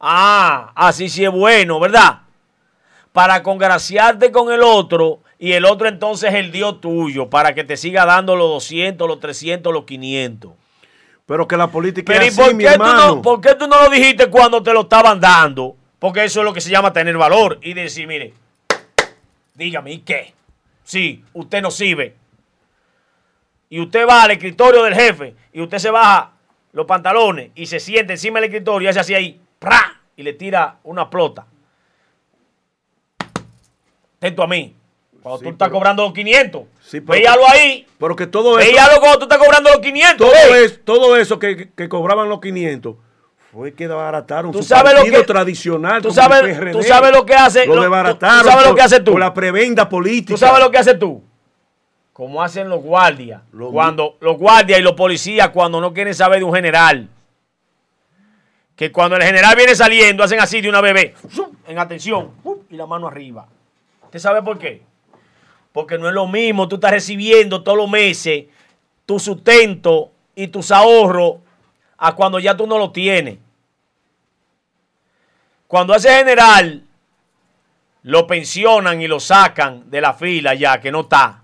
Ah, 0.00 0.72
así 0.74 1.10
sí 1.10 1.22
es 1.22 1.30
bueno, 1.30 1.78
¿verdad? 1.78 2.21
Para 3.12 3.42
congraciarte 3.42 4.32
con 4.32 4.52
el 4.52 4.62
otro 4.62 5.20
y 5.38 5.52
el 5.52 5.64
otro 5.64 5.88
entonces 5.88 6.30
es 6.30 6.36
el 6.36 6.50
Dios 6.50 6.80
tuyo, 6.80 7.28
para 7.28 7.54
que 7.54 7.64
te 7.64 7.76
siga 7.76 8.06
dando 8.06 8.36
los 8.36 8.48
200, 8.48 9.06
los 9.06 9.20
300, 9.20 9.72
los 9.72 9.84
500. 9.84 10.52
Pero 11.26 11.46
que 11.46 11.56
la 11.56 11.68
política 11.68 12.12
Pero 12.12 12.24
¿y 12.24 12.28
es 12.28 12.38
así, 12.38 12.48
por 12.48 12.54
mi 12.54 12.64
qué, 12.64 12.74
tú 12.74 12.84
no, 12.84 13.22
por 13.22 13.40
qué 13.40 13.54
tú 13.54 13.66
no 13.66 13.82
lo 13.82 13.90
dijiste 13.90 14.28
cuando 14.28 14.62
te 14.62 14.72
lo 14.72 14.82
estaban 14.82 15.20
dando? 15.20 15.76
Porque 15.98 16.24
eso 16.24 16.40
es 16.40 16.44
lo 16.44 16.52
que 16.52 16.60
se 16.60 16.70
llama 16.70 16.92
tener 16.92 17.16
valor 17.16 17.58
y 17.62 17.74
decir, 17.74 18.06
mire, 18.06 18.34
dígame, 19.54 19.92
¿y 19.92 19.98
qué? 19.98 20.34
Sí, 20.84 21.24
usted 21.32 21.62
no 21.62 21.70
sirve. 21.70 22.16
Y 23.68 23.80
usted 23.80 24.06
va 24.06 24.24
al 24.24 24.32
escritorio 24.32 24.82
del 24.82 24.94
jefe 24.94 25.34
y 25.52 25.60
usted 25.60 25.78
se 25.78 25.90
baja 25.90 26.32
los 26.72 26.86
pantalones 26.86 27.50
y 27.54 27.66
se 27.66 27.80
siente 27.80 28.14
encima 28.14 28.40
del 28.40 28.50
escritorio 28.50 28.86
y 28.86 28.90
hace 28.90 29.00
así 29.00 29.14
ahí, 29.14 29.40
¡pra! 29.58 30.00
y 30.16 30.22
le 30.22 30.32
tira 30.32 30.76
una 30.84 31.08
plota. 31.08 31.46
Atento 34.22 34.44
a 34.44 34.46
mí. 34.46 34.72
Cuando 35.20 35.38
Sí, 35.38 35.44
tú 35.46 35.50
estás 35.50 35.66
pero- 35.68 35.78
cobrando 35.78 36.04
los 36.04 36.12
500, 36.12 36.62
Sí, 36.80 37.00
pero- 37.00 37.18
véalo 37.18 37.42
ahí. 37.48 37.86
Pero 37.98 38.14
que 38.16 38.26
todo 38.28 38.58
eso, 38.60 38.70
Véalo 38.72 39.00
cuando 39.00 39.18
tú 39.18 39.24
estás 39.24 39.38
cobrando 39.38 39.70
los 39.70 39.80
500. 39.80 40.28
todo, 40.30 40.52
ve. 40.52 40.64
es, 40.64 40.84
todo 40.84 41.16
eso 41.16 41.38
que, 41.40 41.70
que 41.76 41.88
cobraban 41.88 42.28
los 42.28 42.40
500 42.40 42.94
fue 43.52 43.72
que 43.74 43.86
desbarataron 43.88 44.52
Tú 44.52 44.58
su 44.62 44.68
sabes 44.68 44.92
lo 44.92 44.98
partido 45.00 45.20
que- 45.20 45.26
tradicional. 45.26 46.02
tú 46.02 46.10
sabes- 46.12 46.42
el 46.42 46.50
PRD. 46.56 46.72
tú 46.72 46.82
sabes 46.84 47.12
lo 47.12 47.26
que 47.26 47.34
hace- 47.34 47.66
Lo 47.66 47.66
lo- 47.66 47.72
tú- 47.74 47.76
tú 47.78 47.82
desbarataron. 47.82 48.44
sabes 48.44 48.62
lo 48.64 48.70
por- 48.70 48.76
que 48.76 48.82
haces 48.82 49.04
tú. 49.04 49.10
Por 49.12 49.20
la 49.20 49.34
prebenda 49.34 49.88
política. 49.88 50.34
¿Tú 50.34 50.38
sabes 50.38 50.60
lo 50.60 50.70
que 50.70 50.78
haces 50.78 50.98
tú? 50.98 51.22
Como 52.12 52.42
hacen 52.42 52.68
los 52.68 52.80
guardias. 52.80 53.42
Lo 53.52 53.70
cuando 53.72 54.16
los 54.20 54.36
guardias 54.38 54.78
y 54.78 54.82
los 54.82 54.92
policías 54.92 55.48
cuando 55.50 55.80
no 55.80 55.92
quieren 55.92 56.14
saber 56.14 56.38
de 56.38 56.44
un 56.44 56.54
general. 56.54 57.08
Que 58.76 58.90
cuando 58.90 59.16
el 59.16 59.22
general 59.22 59.54
viene 59.56 59.74
saliendo 59.74 60.24
hacen 60.24 60.40
así 60.40 60.60
de 60.60 60.68
una 60.68 60.80
bebé. 60.80 61.14
En 61.68 61.78
atención. 61.78 62.30
Y 62.70 62.76
la 62.76 62.86
mano 62.86 63.06
arriba. 63.06 63.46
¿Usted 64.12 64.20
sabe 64.20 64.42
por 64.42 64.58
qué? 64.58 64.82
Porque 65.72 65.96
no 65.96 66.06
es 66.06 66.12
lo 66.12 66.28
mismo. 66.28 66.68
Tú 66.68 66.74
estás 66.74 66.90
recibiendo 66.90 67.62
todos 67.62 67.78
los 67.78 67.88
meses 67.88 68.44
tu 69.06 69.18
sustento 69.18 70.12
y 70.34 70.48
tus 70.48 70.70
ahorros 70.70 71.36
a 71.96 72.14
cuando 72.14 72.38
ya 72.38 72.54
tú 72.54 72.66
no 72.66 72.76
lo 72.76 72.92
tienes. 72.92 73.38
Cuando 75.66 75.94
ese 75.94 76.14
general 76.14 76.84
lo 78.02 78.26
pensionan 78.26 79.00
y 79.00 79.08
lo 79.08 79.18
sacan 79.18 79.90
de 79.90 80.02
la 80.02 80.12
fila 80.12 80.52
ya, 80.52 80.78
que 80.78 80.92
no 80.92 81.00
está. 81.00 81.42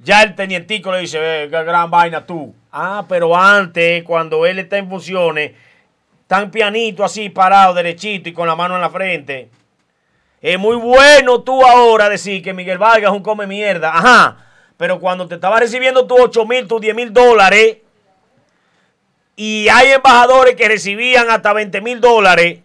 Ya 0.00 0.24
el 0.24 0.34
tenientico 0.34 0.90
le 0.90 1.02
dice, 1.02 1.18
"Eh, 1.44 1.48
qué 1.48 1.62
gran 1.62 1.88
vaina 1.88 2.26
tú. 2.26 2.52
Ah, 2.72 3.06
pero 3.08 3.36
antes, 3.36 4.02
cuando 4.02 4.44
él 4.44 4.58
está 4.58 4.76
en 4.76 4.88
funciones, 4.88 5.52
tan 6.26 6.50
pianito 6.50 7.04
así, 7.04 7.28
parado, 7.28 7.74
derechito 7.74 8.28
y 8.28 8.32
con 8.32 8.48
la 8.48 8.56
mano 8.56 8.74
en 8.74 8.80
la 8.80 8.90
frente. 8.90 9.50
Es 10.40 10.58
muy 10.58 10.76
bueno 10.76 11.42
tú 11.42 11.64
ahora 11.64 12.08
decir 12.08 12.42
que 12.42 12.54
Miguel 12.54 12.78
Vargas 12.78 13.10
es 13.10 13.16
un 13.16 13.22
come 13.22 13.46
mierda. 13.46 13.96
Ajá. 13.96 14.36
Pero 14.76 15.00
cuando 15.00 15.26
te 15.26 15.34
estaba 15.34 15.58
recibiendo 15.58 16.06
tus 16.06 16.20
8 16.20 16.46
mil, 16.46 16.68
tus 16.68 16.80
10 16.80 16.94
mil 16.94 17.12
dólares, 17.12 17.78
y 19.34 19.68
hay 19.68 19.92
embajadores 19.92 20.56
que 20.56 20.68
recibían 20.68 21.30
hasta 21.30 21.52
20 21.52 21.80
mil 21.80 22.00
dólares, 22.00 22.60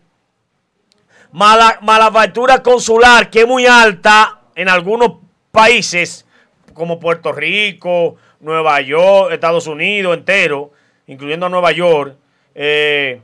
mala, 1.32 1.80
mala 1.82 2.12
factura 2.12 2.64
consular, 2.64 3.30
que 3.30 3.42
es 3.42 3.48
muy 3.48 3.66
alta 3.66 4.42
en 4.56 4.70
algunos 4.70 5.14
países, 5.52 6.26
como 6.74 7.00
Puerto 7.00 7.32
Rico, 7.32 8.16
Nueva 8.40 8.82
York, 8.82 9.32
Estados 9.32 9.68
Unidos 9.68 10.18
entero, 10.18 10.72
incluyendo 11.08 11.46
a 11.46 11.50
Nueva 11.50 11.72
York, 11.72 12.16
eh, 12.56 13.22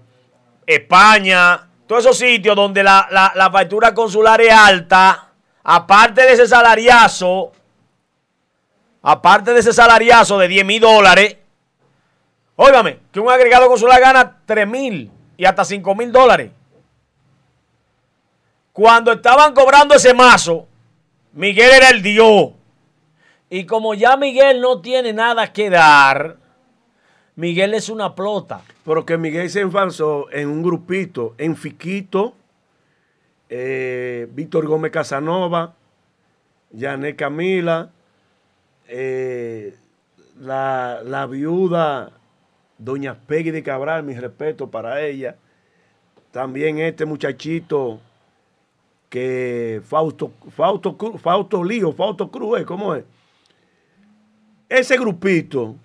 España, 0.65 1.68
todos 1.89 2.05
esos 2.05 2.19
sitios 2.19 2.55
donde 2.55 2.83
la, 2.83 3.07
la, 3.33 3.49
factura 3.49 3.95
consular 3.95 4.39
es 4.41 4.53
alta, 4.53 5.31
aparte 5.63 6.21
de 6.21 6.33
ese 6.33 6.47
salariazo, 6.47 7.51
aparte 9.01 9.53
de 9.55 9.59
ese 9.59 9.73
salariazo 9.73 10.37
de 10.37 10.47
10 10.49 10.65
mil 10.65 10.79
dólares, 10.79 11.37
óigame, 12.57 12.99
que 13.11 13.19
un 13.19 13.31
agregado 13.31 13.67
consular 13.67 13.99
gana 13.99 14.37
3 14.45 14.67
mil 14.67 15.11
y 15.35 15.45
hasta 15.45 15.65
5 15.65 15.95
mil 15.95 16.11
dólares. 16.11 16.51
Cuando 18.71 19.11
estaban 19.11 19.55
cobrando 19.55 19.95
ese 19.95 20.13
mazo, 20.13 20.67
Miguel 21.33 21.71
era 21.71 21.89
el 21.89 22.03
Dios. 22.03 22.51
Y 23.49 23.65
como 23.65 23.95
ya 23.95 24.15
Miguel 24.15 24.61
no 24.61 24.79
tiene 24.79 25.11
nada 25.11 25.51
que 25.51 25.71
dar, 25.71 26.37
Miguel 27.35 27.73
es 27.73 27.89
una 27.89 28.15
plota. 28.15 28.61
Pero 28.85 29.05
que 29.05 29.17
Miguel 29.17 29.49
se 29.49 29.61
enfanzó 29.61 30.31
en 30.31 30.49
un 30.49 30.63
grupito, 30.63 31.35
en 31.37 31.55
Fiquito, 31.55 32.33
eh, 33.49 34.27
Víctor 34.33 34.67
Gómez 34.67 34.91
Casanova, 34.91 35.75
Janet 36.77 37.15
Camila, 37.15 37.91
eh, 38.87 39.75
la, 40.39 41.01
la 41.03 41.25
viuda 41.25 42.11
Doña 42.77 43.15
Peggy 43.15 43.51
de 43.51 43.63
Cabral, 43.63 44.03
mi 44.03 44.13
respeto 44.13 44.69
para 44.69 45.01
ella. 45.01 45.35
También 46.31 46.79
este 46.79 47.05
muchachito 47.05 47.99
que 49.09 49.81
Fausto, 49.83 50.31
Fausto, 50.49 50.95
Fausto 51.17 51.63
Lío, 51.63 51.91
Fausto 51.91 52.29
Cruz. 52.29 52.63
¿cómo 52.65 52.95
es? 52.95 53.03
Ese 54.69 54.97
grupito 54.97 55.75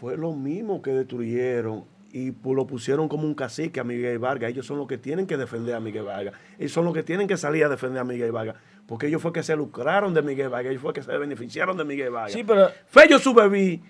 fue 0.00 0.16
lo 0.16 0.32
mismo 0.32 0.80
que 0.80 0.92
destruyeron 0.92 1.84
y 2.10 2.32
lo 2.42 2.66
pusieron 2.66 3.06
como 3.06 3.24
un 3.24 3.34
cacique 3.34 3.80
a 3.80 3.84
Miguel 3.84 4.18
Vargas. 4.18 4.50
Ellos 4.50 4.64
son 4.64 4.78
los 4.78 4.88
que 4.88 4.96
tienen 4.96 5.26
que 5.26 5.36
defender 5.36 5.74
a 5.74 5.80
Miguel 5.80 6.04
Vargas. 6.04 6.34
Ellos 6.58 6.72
son 6.72 6.86
los 6.86 6.94
que 6.94 7.02
tienen 7.02 7.28
que 7.28 7.36
salir 7.36 7.64
a 7.64 7.68
defender 7.68 8.00
a 8.00 8.04
Miguel 8.04 8.32
Vargas. 8.32 8.56
Porque 8.86 9.08
ellos 9.08 9.20
fue 9.20 9.32
que 9.32 9.42
se 9.42 9.54
lucraron 9.54 10.14
de 10.14 10.22
Miguel 10.22 10.48
Vargas. 10.48 10.70
Ellos 10.70 10.82
fue 10.82 10.94
que 10.94 11.02
se 11.02 11.16
beneficiaron 11.16 11.76
de 11.76 11.84
Miguel 11.84 12.10
Vargas. 12.10 12.32
Sí, 12.32 12.42
pero 12.42 12.70
Fello 12.88 13.18
su 13.18 13.34
bebé 13.34 13.80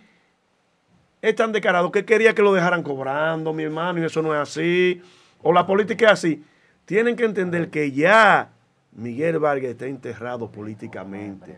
es 1.23 1.35
tan 1.37 1.53
descarado 1.53 1.93
que 1.93 2.05
quería 2.05 2.35
que 2.35 2.43
lo 2.43 2.53
dejaran 2.53 2.83
cobrando, 2.83 3.53
mi 3.53 3.63
hermano, 3.63 4.01
y 4.01 4.05
eso 4.05 4.21
no 4.21 4.35
es 4.35 4.41
así. 4.41 5.01
O 5.43 5.53
la 5.53 5.65
política 5.65 6.07
es 6.07 6.13
así. 6.13 6.45
Tienen 6.87 7.15
que 7.15 7.25
entender 7.25 7.71
que 7.71 7.93
ya 7.93 8.51
Miguel 8.93 9.39
Vargas 9.39 9.71
está 9.71 9.87
enterrado 9.87 10.51
políticamente. 10.51 11.57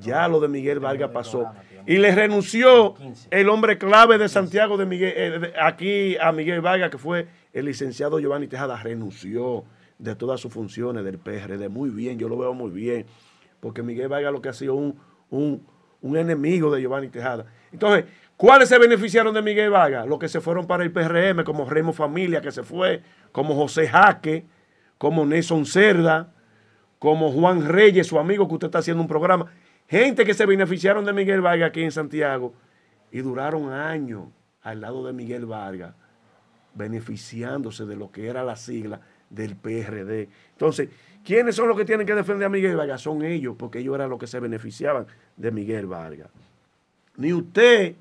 Ya 0.00 0.28
lo 0.28 0.38
de 0.38 0.48
Miguel 0.48 0.80
Vargas 0.80 1.10
pasó. 1.10 1.50
Y 1.86 1.96
le 1.98 2.14
renunció 2.14 2.94
el 3.30 3.48
hombre 3.48 3.78
clave 3.78 4.18
de 4.18 4.28
Santiago 4.28 4.76
de 4.76 4.86
Miguel, 4.86 5.12
eh, 5.16 5.38
de- 5.38 5.52
aquí 5.60 6.16
a 6.18 6.32
Miguel 6.32 6.60
Vargas, 6.60 6.90
que 6.90 6.98
fue 6.98 7.26
el 7.52 7.64
licenciado 7.66 8.18
Giovanni 8.20 8.46
Tejada, 8.46 8.76
renunció 8.82 9.64
de 9.98 10.14
todas 10.14 10.40
sus 10.40 10.52
funciones 10.52 11.04
del 11.04 11.18
PRD. 11.18 11.68
Muy 11.68 11.90
bien, 11.90 12.18
yo 12.18 12.28
lo 12.28 12.38
veo 12.38 12.54
muy 12.54 12.70
bien. 12.70 13.06
Porque 13.60 13.82
Miguel 13.82 14.08
Vargas 14.08 14.32
lo 14.32 14.40
que 14.40 14.48
ha 14.48 14.52
sido 14.54 14.74
un, 14.74 14.98
un, 15.30 15.66
un 16.00 16.16
enemigo 16.16 16.70
de 16.74 16.80
Giovanni 16.80 17.08
Tejada. 17.08 17.44
Entonces, 17.72 18.06
¿cuáles 18.36 18.68
se 18.70 18.78
beneficiaron 18.78 19.34
de 19.34 19.42
Miguel 19.42 19.70
Vargas? 19.70 20.06
Los 20.06 20.18
que 20.18 20.28
se 20.28 20.40
fueron 20.40 20.66
para 20.66 20.82
el 20.82 20.90
PRM, 20.92 21.44
como 21.44 21.68
Remo 21.68 21.92
Familia, 21.92 22.40
que 22.40 22.50
se 22.50 22.62
fue, 22.62 23.02
como 23.32 23.54
José 23.54 23.86
Jaque, 23.88 24.46
como 24.96 25.26
Nelson 25.26 25.66
Cerda, 25.66 26.32
como 26.98 27.30
Juan 27.32 27.66
Reyes, 27.66 28.06
su 28.06 28.18
amigo, 28.18 28.46
que 28.48 28.54
usted 28.54 28.66
está 28.68 28.78
haciendo 28.78 29.02
un 29.02 29.08
programa. 29.08 29.46
Gente 29.90 30.24
que 30.24 30.34
se 30.34 30.46
beneficiaron 30.46 31.04
de 31.04 31.12
Miguel 31.12 31.40
Vargas 31.40 31.70
aquí 31.70 31.82
en 31.82 31.90
Santiago 31.90 32.54
y 33.10 33.22
duraron 33.22 33.72
años 33.72 34.28
al 34.62 34.80
lado 34.80 35.04
de 35.04 35.12
Miguel 35.12 35.46
Vargas, 35.46 35.96
beneficiándose 36.74 37.84
de 37.84 37.96
lo 37.96 38.12
que 38.12 38.28
era 38.28 38.44
la 38.44 38.54
sigla 38.54 39.00
del 39.30 39.56
PRD. 39.56 40.28
Entonces, 40.52 40.90
¿quiénes 41.24 41.56
son 41.56 41.66
los 41.66 41.76
que 41.76 41.84
tienen 41.84 42.06
que 42.06 42.14
defender 42.14 42.46
a 42.46 42.48
Miguel 42.48 42.76
Vargas? 42.76 43.00
Son 43.00 43.24
ellos, 43.24 43.56
porque 43.58 43.80
ellos 43.80 43.96
eran 43.96 44.10
los 44.10 44.20
que 44.20 44.28
se 44.28 44.38
beneficiaban 44.38 45.08
de 45.36 45.50
Miguel 45.50 45.86
Vargas. 45.86 46.28
Ni 47.16 47.32
usted 47.32 47.96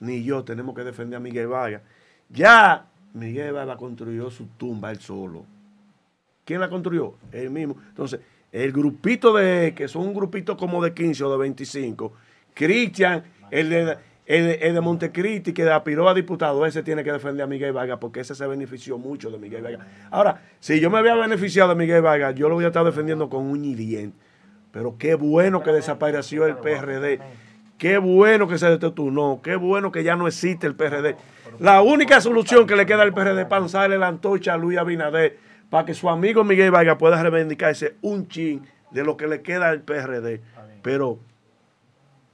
ni 0.00 0.22
yo 0.22 0.44
tenemos 0.44 0.74
que 0.74 0.84
defender 0.84 1.16
a 1.16 1.20
Miguel 1.20 1.46
Vargas. 1.46 1.80
Ya 2.28 2.86
Miguel 3.14 3.54
Vargas 3.54 3.78
construyó 3.78 4.30
su 4.30 4.44
tumba 4.58 4.90
él 4.90 5.00
solo. 5.00 5.46
¿Quién 6.44 6.60
la 6.60 6.68
construyó? 6.68 7.14
Él 7.32 7.48
mismo. 7.48 7.76
Entonces, 7.88 8.20
el 8.52 8.72
grupito 8.72 9.32
de, 9.34 9.74
que 9.74 9.88
son 9.88 10.02
un 10.08 10.14
grupito 10.14 10.56
como 10.56 10.82
de 10.82 10.92
15 10.94 11.24
o 11.24 11.30
de 11.32 11.38
25, 11.38 12.12
Cristian, 12.54 13.22
el 13.50 13.70
de, 13.70 13.96
el, 14.26 14.74
de- 14.74 14.80
Montecristi 14.80 15.52
que 15.52 15.68
aspiró 15.70 16.08
a 16.08 16.14
diputado, 16.14 16.64
ese 16.66 16.82
tiene 16.82 17.02
que 17.04 17.12
defender 17.12 17.44
a 17.44 17.46
Miguel 17.46 17.72
Vargas 17.72 17.98
porque 18.00 18.20
ese 18.20 18.34
se 18.34 18.46
benefició 18.46 18.98
mucho 18.98 19.30
de 19.30 19.38
Miguel 19.38 19.62
Vargas. 19.62 19.86
Ahora, 20.10 20.42
si 20.60 20.80
yo 20.80 20.90
me 20.90 20.98
había 20.98 21.14
beneficiado 21.14 21.68
de 21.70 21.74
Miguel 21.74 22.02
Vargas, 22.02 22.34
yo 22.34 22.48
lo 22.48 22.54
voy 22.56 22.64
a 22.64 22.68
estar 22.68 22.84
defendiendo 22.84 23.28
con 23.28 23.46
uña 23.46 23.66
y. 23.68 24.12
Pero 24.72 24.96
qué 24.98 25.14
bueno 25.14 25.62
que 25.62 25.72
desapareció 25.72 26.46
el 26.46 26.56
PRD. 26.56 27.18
Qué 27.76 27.98
bueno 27.98 28.46
que 28.46 28.58
se 28.58 28.66
detonó. 28.66 29.40
Qué 29.42 29.56
bueno 29.56 29.90
que 29.90 30.04
ya 30.04 30.14
no 30.14 30.28
existe 30.28 30.66
el 30.66 30.74
PRD. 30.76 31.16
La 31.58 31.82
única 31.82 32.20
solución 32.20 32.66
que 32.66 32.76
le 32.76 32.86
queda 32.86 33.02
al 33.02 33.12
PRD 33.14 33.40
es 33.42 33.46
pasarle 33.46 33.98
la 33.98 34.08
antorcha 34.08 34.54
a 34.54 34.56
Luis 34.58 34.78
Abinader 34.78 35.38
para 35.70 35.86
que 35.86 35.94
su 35.94 36.10
amigo 36.10 36.44
Miguel 36.44 36.70
Vargas 36.72 36.96
pueda 36.98 37.22
reivindicarse 37.22 37.94
un 38.02 38.28
chin 38.28 38.66
de 38.90 39.04
lo 39.04 39.16
que 39.16 39.26
le 39.28 39.40
queda 39.40 39.68
al 39.68 39.82
PRD. 39.82 40.40
Pero 40.82 41.18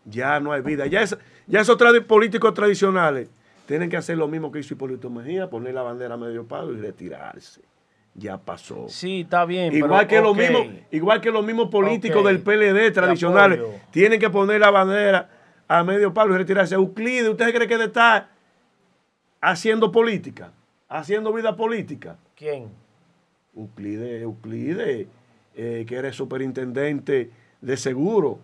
ya 0.04 0.40
no 0.40 0.52
hay 0.52 0.62
vida. 0.62 0.86
Ya, 0.86 1.02
es, 1.02 1.16
ya 1.46 1.60
esos 1.60 1.78
tradi- 1.78 2.04
políticos 2.04 2.54
tradicionales 2.54 3.28
tienen 3.66 3.90
que 3.90 3.96
hacer 3.96 4.16
lo 4.16 4.26
mismo 4.28 4.50
que 4.50 4.60
hizo 4.60 4.74
Hipólito 4.74 5.10
Mejía, 5.10 5.50
poner 5.50 5.74
la 5.74 5.82
bandera 5.82 6.14
a 6.14 6.16
medio 6.16 6.44
palo 6.46 6.72
y 6.72 6.80
retirarse. 6.80 7.60
Ya 8.14 8.38
pasó. 8.38 8.86
Sí, 8.88 9.22
está 9.22 9.44
bien. 9.44 9.74
Igual 9.74 10.06
pero, 10.06 10.08
que, 10.08 10.18
ok. 10.18 10.24
los 10.24 10.36
mismos, 10.36 10.66
igual 10.90 11.20
que 11.20 11.30
los 11.30 11.44
mismos 11.44 11.68
políticos 11.68 12.24
del 12.24 12.40
PLD 12.40 12.90
tradicionales 12.92 13.60
tienen 13.90 14.18
que 14.18 14.30
poner 14.30 14.60
la 14.60 14.70
bandera 14.70 15.28
a 15.68 15.84
medio 15.84 16.14
palo 16.14 16.34
y 16.34 16.38
retirarse. 16.38 16.76
Euclides, 16.76 17.28
¿usted 17.28 17.54
cree 17.54 17.68
que 17.68 17.76
de 17.76 17.84
estar 17.86 18.28
haciendo 19.42 19.92
política? 19.92 20.52
Haciendo 20.88 21.30
vida 21.32 21.56
política. 21.56 22.16
¿Quién? 22.34 22.70
Euclides, 23.56 24.22
Euclides, 24.22 25.06
eh, 25.54 25.84
que 25.88 25.96
eres 25.96 26.14
superintendente 26.14 27.30
de 27.60 27.76
seguro. 27.76 28.38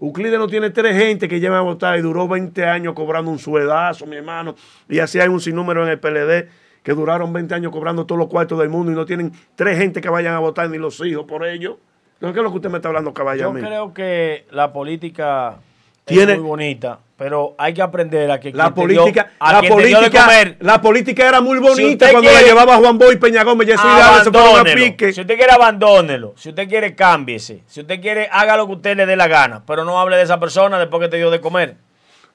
Euclides 0.00 0.38
no 0.38 0.46
tiene 0.46 0.70
tres 0.70 0.96
gente 0.96 1.28
que 1.28 1.40
lleva 1.40 1.58
a 1.58 1.62
votar 1.62 1.98
y 1.98 2.02
duró 2.02 2.26
20 2.28 2.64
años 2.64 2.94
cobrando 2.94 3.30
un 3.30 3.38
sueldazo, 3.38 4.06
mi 4.06 4.16
hermano. 4.16 4.54
Y 4.88 5.00
así 5.00 5.18
hay 5.18 5.28
un 5.28 5.40
sinnúmero 5.40 5.84
en 5.84 5.90
el 5.90 5.98
PLD 5.98 6.48
que 6.82 6.92
duraron 6.94 7.32
20 7.32 7.54
años 7.54 7.72
cobrando 7.72 8.06
todos 8.06 8.18
los 8.18 8.28
cuartos 8.28 8.58
del 8.58 8.68
mundo 8.68 8.92
y 8.92 8.94
no 8.94 9.04
tienen 9.04 9.32
tres 9.56 9.76
gente 9.76 10.00
que 10.00 10.08
vayan 10.08 10.34
a 10.34 10.38
votar 10.38 10.70
ni 10.70 10.78
los 10.78 11.04
hijos 11.04 11.26
por 11.26 11.44
ellos. 11.46 11.76
Entonces, 12.14 12.34
¿qué 12.34 12.40
es 12.40 12.44
lo 12.44 12.50
que 12.50 12.56
usted 12.56 12.70
me 12.70 12.78
está 12.78 12.88
hablando, 12.88 13.12
caballo? 13.12 13.52
Yo 13.52 13.60
creo 13.60 13.92
que 13.92 14.46
la 14.50 14.72
política 14.72 15.58
Tiene- 16.08 16.32
es 16.32 16.38
muy 16.38 16.48
bonita, 16.48 16.98
pero 17.16 17.54
hay 17.58 17.72
que 17.74 17.82
aprender 17.82 18.30
a 18.30 18.38
que 18.40 18.52
La 18.52 18.64
dio- 18.66 18.74
política, 18.74 19.30
la 19.40 19.60
dio 19.60 19.62
de 19.62 19.68
política, 19.68 20.24
comer, 20.24 20.56
la 20.60 20.80
política 20.80 21.28
era 21.28 21.40
muy 21.40 21.58
bonita 21.58 22.10
cuando 22.10 22.28
la 22.30 22.36
quiere- 22.36 22.48
llevaba 22.48 22.76
Juan 22.76 22.98
Boy, 22.98 23.16
Peña 23.16 23.44
Gómez, 23.44 23.68
se 23.68 24.74
pique. 24.76 25.12
Si 25.12 25.20
usted 25.20 25.36
quiere, 25.36 25.52
abandónelo. 25.52 26.34
Si 26.36 26.48
usted 26.50 26.68
quiere, 26.68 26.94
cámbiese. 26.94 27.62
Si 27.66 27.80
usted 27.80 28.00
quiere, 28.00 28.28
haga 28.30 28.56
lo 28.56 28.66
que 28.66 28.72
usted 28.74 28.96
le 28.96 29.06
dé 29.06 29.16
la 29.16 29.28
gana. 29.28 29.62
Pero 29.66 29.84
no 29.84 30.00
hable 30.00 30.16
de 30.16 30.22
esa 30.22 30.38
persona 30.40 30.78
después 30.78 31.00
que 31.02 31.08
te 31.08 31.16
dio 31.16 31.30
de 31.30 31.40
comer. 31.40 31.76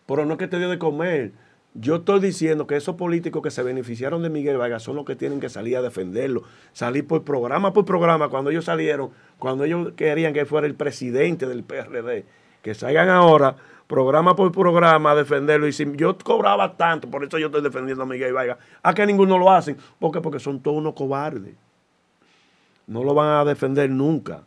Pero 0.05 0.25
no 0.25 0.33
es 0.33 0.39
que 0.39 0.47
te 0.47 0.57
dio 0.59 0.69
de 0.69 0.77
comer. 0.77 1.31
Yo 1.75 1.95
estoy 1.95 2.19
diciendo 2.19 2.67
que 2.67 2.75
esos 2.75 2.95
políticos 2.95 3.41
que 3.41 3.49
se 3.49 3.63
beneficiaron 3.63 4.21
de 4.21 4.29
Miguel 4.29 4.57
Vargas 4.57 4.83
son 4.83 4.95
los 4.95 5.05
que 5.05 5.15
tienen 5.15 5.39
que 5.39 5.49
salir 5.49 5.75
a 5.77 5.81
defenderlo. 5.81 6.43
Salir 6.71 7.07
por 7.07 7.23
programa 7.23 7.73
por 7.73 7.83
programa. 7.85 8.29
Cuando 8.29 8.51
ellos 8.51 8.65
salieron, 8.65 9.09
cuando 9.39 9.63
ellos 9.63 9.93
querían 9.95 10.33
que 10.33 10.45
fuera 10.45 10.67
el 10.67 10.75
presidente 10.75 11.47
del 11.47 11.63
PRD, 11.63 12.25
que 12.63 12.73
salgan 12.73 13.09
ahora, 13.09 13.55
programa 13.85 14.35
por 14.35 14.51
programa, 14.51 15.11
a 15.11 15.15
defenderlo. 15.15 15.67
Y 15.67 15.73
si 15.73 15.85
yo 15.95 16.17
cobraba 16.17 16.75
tanto, 16.75 17.07
por 17.11 17.23
eso 17.23 17.37
yo 17.37 17.45
estoy 17.47 17.61
defendiendo 17.61 18.01
a 18.03 18.07
Miguel 18.07 18.33
Vargas. 18.33 18.57
¿A 18.81 18.93
que 18.95 19.05
ninguno 19.05 19.37
lo 19.37 19.51
hacen? 19.51 19.77
¿Por 19.99 20.11
qué? 20.11 20.19
Porque 20.21 20.39
son 20.39 20.59
todos 20.59 20.77
unos 20.77 20.93
cobardes. 20.95 21.53
No 22.87 23.03
lo 23.03 23.13
van 23.13 23.29
a 23.41 23.45
defender 23.45 23.89
nunca. 23.89 24.41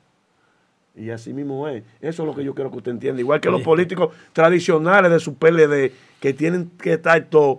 Y 0.94 1.10
así 1.10 1.32
mismo 1.34 1.68
es. 1.68 1.84
Eso 2.00 2.22
es 2.22 2.26
lo 2.26 2.34
que 2.34 2.42
yo 2.42 2.54
quiero 2.54 2.70
que 2.70 2.78
usted 2.78 2.90
entienda. 2.92 3.20
Igual 3.20 3.40
que 3.40 3.50
los 3.50 3.60
políticos 3.62 4.14
tradicionales 4.32 5.10
de 5.12 5.20
su 5.20 5.34
PLD, 5.34 5.92
que 6.20 6.32
tienen 6.32 6.70
que 6.80 6.94
estar 6.94 7.22
todos 7.24 7.58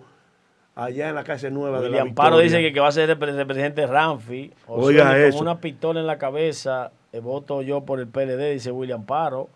allá 0.75 1.09
en 1.09 1.15
la 1.15 1.23
calle 1.23 1.49
nueva 1.51 1.77
de 1.79 1.89
la 1.89 1.97
William 1.99 2.15
Paro 2.15 2.37
Victoria. 2.37 2.43
dice 2.57 2.67
que, 2.67 2.73
que 2.73 2.79
va 2.79 2.87
a 2.87 2.91
ser 2.91 3.09
el 3.09 3.17
pre- 3.17 3.39
el 3.39 3.45
presidente 3.47 3.85
Ramfi. 3.85 4.51
O 4.67 4.83
Oiga 4.85 5.11
sea, 5.11 5.27
eso. 5.27 5.37
Con 5.37 5.47
una 5.47 5.59
pistola 5.59 5.99
en 5.99 6.07
la 6.07 6.17
cabeza, 6.17 6.91
eh, 7.13 7.19
voto 7.19 7.61
yo 7.61 7.81
por 7.81 7.99
el 7.99 8.07
PLD, 8.07 8.53
dice 8.53 8.71
William 8.71 9.03
Paro. 9.05 9.49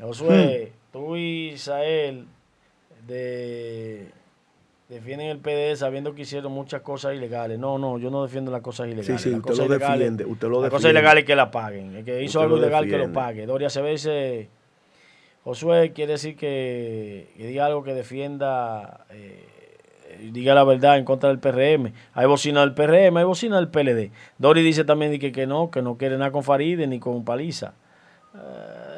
Josué, 0.00 0.72
Hmm. 0.72 0.92
tú 0.92 1.16
y 1.16 1.48
Isael 1.54 2.26
de, 3.06 4.06
defienden 4.88 5.28
el 5.28 5.38
PLD 5.38 5.76
sabiendo 5.76 6.14
que 6.14 6.22
hicieron 6.22 6.52
muchas 6.52 6.82
cosas 6.82 7.14
ilegales. 7.14 7.58
No, 7.58 7.78
no, 7.78 7.98
yo 7.98 8.10
no 8.10 8.22
defiendo 8.22 8.50
las 8.50 8.60
cosas 8.60 8.86
ilegales. 8.88 9.06
Sí, 9.06 9.18
sí, 9.18 9.30
Las 9.30 9.38
usted 9.40 9.50
cosas 9.50 9.68
lo 9.68 9.74
ilegales- 9.74 9.98
defiende, 9.98 10.24
usted 10.26 10.48
lo 10.48 10.60
Las 10.60 10.70
cosas 10.70 10.82
defiende. 10.82 11.00
ilegales 11.00 11.24
que 11.24 11.36
la 11.36 11.50
paguen. 11.50 11.94
El 11.96 12.04
que 12.04 12.22
hizo 12.22 12.38
Usted 12.40 12.44
algo 12.44 12.58
ilegal 12.58 12.84
que 12.84 12.90
lo 12.92 12.96
defiende. 12.98 13.14
pague. 13.14 13.46
Doria 13.46 13.70
se 13.70 13.82
dice, 13.82 14.48
Josué 15.44 15.92
quiere 15.92 16.12
decir 16.12 16.36
que, 16.36 17.28
que 17.36 17.46
diga 17.46 17.66
algo 17.66 17.82
que 17.84 17.94
defienda, 17.94 19.06
eh, 19.10 19.44
diga 20.32 20.54
la 20.54 20.64
verdad 20.64 20.98
en 20.98 21.04
contra 21.04 21.28
del 21.30 21.38
PRM. 21.38 21.92
Hay 22.14 22.26
bocina 22.26 22.60
del 22.60 22.74
PRM, 22.74 23.16
hay 23.18 23.24
bocina 23.24 23.56
del 23.56 23.68
PLD. 23.68 24.10
Dori 24.38 24.62
dice 24.62 24.84
también 24.84 25.18
que, 25.18 25.30
que 25.32 25.46
no, 25.46 25.70
que 25.70 25.82
no 25.82 25.96
quiere 25.96 26.18
nada 26.18 26.32
con 26.32 26.42
Faride 26.42 26.86
ni 26.86 26.98
con 26.98 27.24
Paliza. 27.24 27.74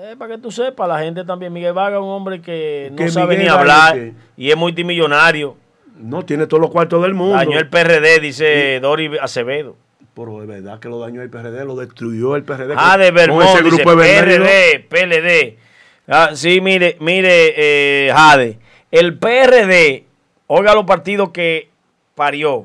Eh, 0.09 0.17
para 0.17 0.37
que 0.37 0.41
tú 0.41 0.51
sepas, 0.51 0.89
la 0.89 1.01
gente 1.01 1.23
también, 1.23 1.53
Miguel 1.53 1.75
Vargas 1.75 1.99
es 1.99 2.03
un 2.03 2.09
hombre 2.09 2.41
que 2.41 2.89
no 2.93 2.97
Que 2.97 3.11
sabe 3.11 3.37
Miguel 3.37 3.43
ni 3.43 3.49
hablar 3.51 4.13
y 4.39 4.51
es 4.51 4.57
multimillonario. 4.57 5.55
No, 5.99 6.25
tiene 6.25 6.47
todos 6.47 6.63
los 6.63 6.71
cuartos 6.71 7.03
del 7.03 7.13
mundo. 7.13 7.37
Dañó 7.37 7.59
el 7.59 7.69
PRD, 7.69 8.19
dice 8.19 8.81
Dori 8.81 9.19
Acevedo. 9.21 9.77
Pero 10.15 10.41
es 10.41 10.49
verdad 10.49 10.81
que 10.81 10.89
lo 10.89 10.99
dañó 10.99 11.21
el 11.21 11.29
PRD, 11.29 11.63
lo 11.67 11.77
destruyó 11.77 12.37
el 12.37 12.43
PRD. 12.43 12.75
Ah, 12.75 12.97
de 12.97 13.09
con 13.09 13.17
Vermont, 13.17 13.49
ese 13.51 13.63
dice, 13.65 13.77
grupo 13.77 13.91
de 13.91 13.97
Bernardo. 13.97 14.45
PRD, 14.45 14.79
PLD. 14.89 15.59
Ah, 16.07 16.31
sí, 16.33 16.63
mire, 16.63 16.97
mire, 17.01 17.53
eh, 17.57 18.11
Jade. 18.11 18.59
El 18.91 19.19
PRD, 19.19 20.07
oiga 20.47 20.73
los 20.73 20.87
partidos 20.87 21.33
que 21.33 21.69
parió. 22.15 22.65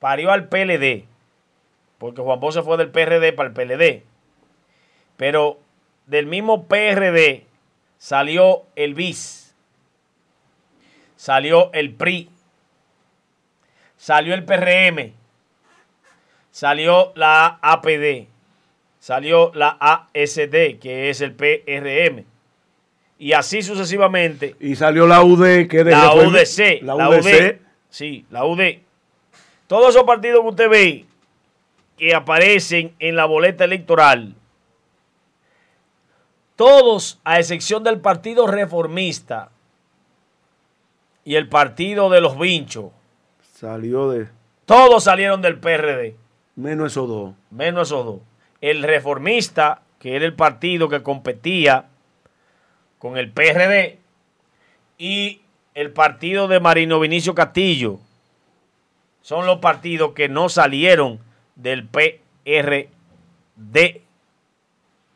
Parió 0.00 0.32
al 0.32 0.48
PLD. 0.48 1.04
Porque 1.98 2.20
Juan 2.20 2.40
Bosch 2.40 2.60
fue 2.64 2.76
del 2.78 2.90
PRD 2.90 3.32
para 3.32 3.50
el 3.50 3.54
PLD. 3.54 4.02
Pero 5.16 5.60
del 6.06 6.26
mismo 6.26 6.66
PRD 6.66 7.46
salió 7.98 8.64
el 8.76 8.94
BIS. 8.94 9.54
Salió 11.16 11.70
el 11.72 11.94
PRI. 11.94 12.28
Salió 13.96 14.34
el 14.34 14.44
PRM. 14.44 15.12
Salió 16.50 17.12
la 17.14 17.60
APD. 17.62 18.26
Salió 18.98 19.52
la 19.54 19.76
ASD, 19.80 20.80
que 20.80 21.10
es 21.10 21.20
el 21.20 21.34
PRM. 21.34 22.24
Y 23.18 23.32
así 23.34 23.62
sucesivamente. 23.62 24.56
Y 24.58 24.74
salió 24.74 25.06
la 25.06 25.22
UD, 25.22 25.68
que 25.68 25.78
es 25.78 25.84
de 25.84 25.90
La 25.92 26.12
UDC. 26.12 26.82
La 26.82 26.96
La 26.96 27.08
UDC. 27.08 27.18
UD. 27.18 27.56
Sí, 27.88 28.26
la 28.30 28.44
UD. 28.44 28.78
Todos 29.68 29.94
esos 29.94 30.02
partidos 30.02 30.40
que 30.42 30.48
usted 30.48 30.68
ve 30.68 31.04
que 31.96 32.14
aparecen 32.16 32.94
en 32.98 33.14
la 33.14 33.26
boleta 33.26 33.64
electoral, 33.64 34.34
todos, 36.56 37.20
a 37.24 37.38
excepción 37.38 37.82
del 37.82 38.00
Partido 38.00 38.46
Reformista 38.46 39.50
y 41.24 41.36
el 41.36 41.48
Partido 41.48 42.10
de 42.10 42.20
los 42.20 42.38
Vinchos, 42.38 42.92
Salió 43.54 44.10
de. 44.10 44.28
todos 44.66 45.04
salieron 45.04 45.40
del 45.40 45.58
PRD. 45.58 46.16
Menos 46.56 46.92
esos 46.92 47.08
dos. 47.08 47.34
menos 47.50 47.88
esos 47.88 48.04
dos. 48.04 48.20
El 48.60 48.82
reformista, 48.82 49.82
que 49.98 50.16
era 50.16 50.24
el 50.24 50.34
partido 50.34 50.88
que 50.88 51.02
competía 51.02 51.86
con 52.98 53.16
el 53.16 53.30
PRD, 53.30 53.98
y 54.98 55.40
el 55.74 55.92
partido 55.92 56.48
de 56.48 56.60
Marino 56.60 57.00
Vinicio 57.00 57.34
Castillo, 57.34 57.98
son 59.22 59.46
los 59.46 59.58
partidos 59.58 60.12
que 60.12 60.28
no 60.28 60.48
salieron 60.48 61.20
del 61.56 61.86
PRD. 61.86 62.90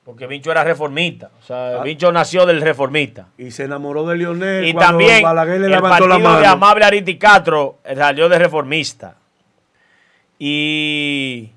Porque 0.06 0.26
Vincho 0.28 0.52
era 0.52 0.62
reformista. 0.64 1.30
O 1.38 1.42
sea, 1.42 1.80
Ah. 1.80 1.82
Vincho 1.82 2.10
nació 2.12 2.46
del 2.46 2.62
reformista. 2.62 3.26
Y 3.36 3.50
se 3.50 3.64
enamoró 3.64 4.06
de 4.06 4.16
Lionel. 4.16 4.64
Y 4.64 4.72
cuando 4.72 4.90
también 5.00 5.20
Balaguer 5.22 5.58
le 5.60 5.66
el 5.66 5.72
levantó 5.72 6.06
la 6.06 6.14
partido 6.14 6.28
mano. 6.30 6.40
de 6.40 6.46
Amable 6.46 6.84
Ariti 6.84 7.18
Castro 7.18 7.78
salió 7.94 8.28
de 8.28 8.38
reformista. 8.38 9.16
Y 10.38 11.50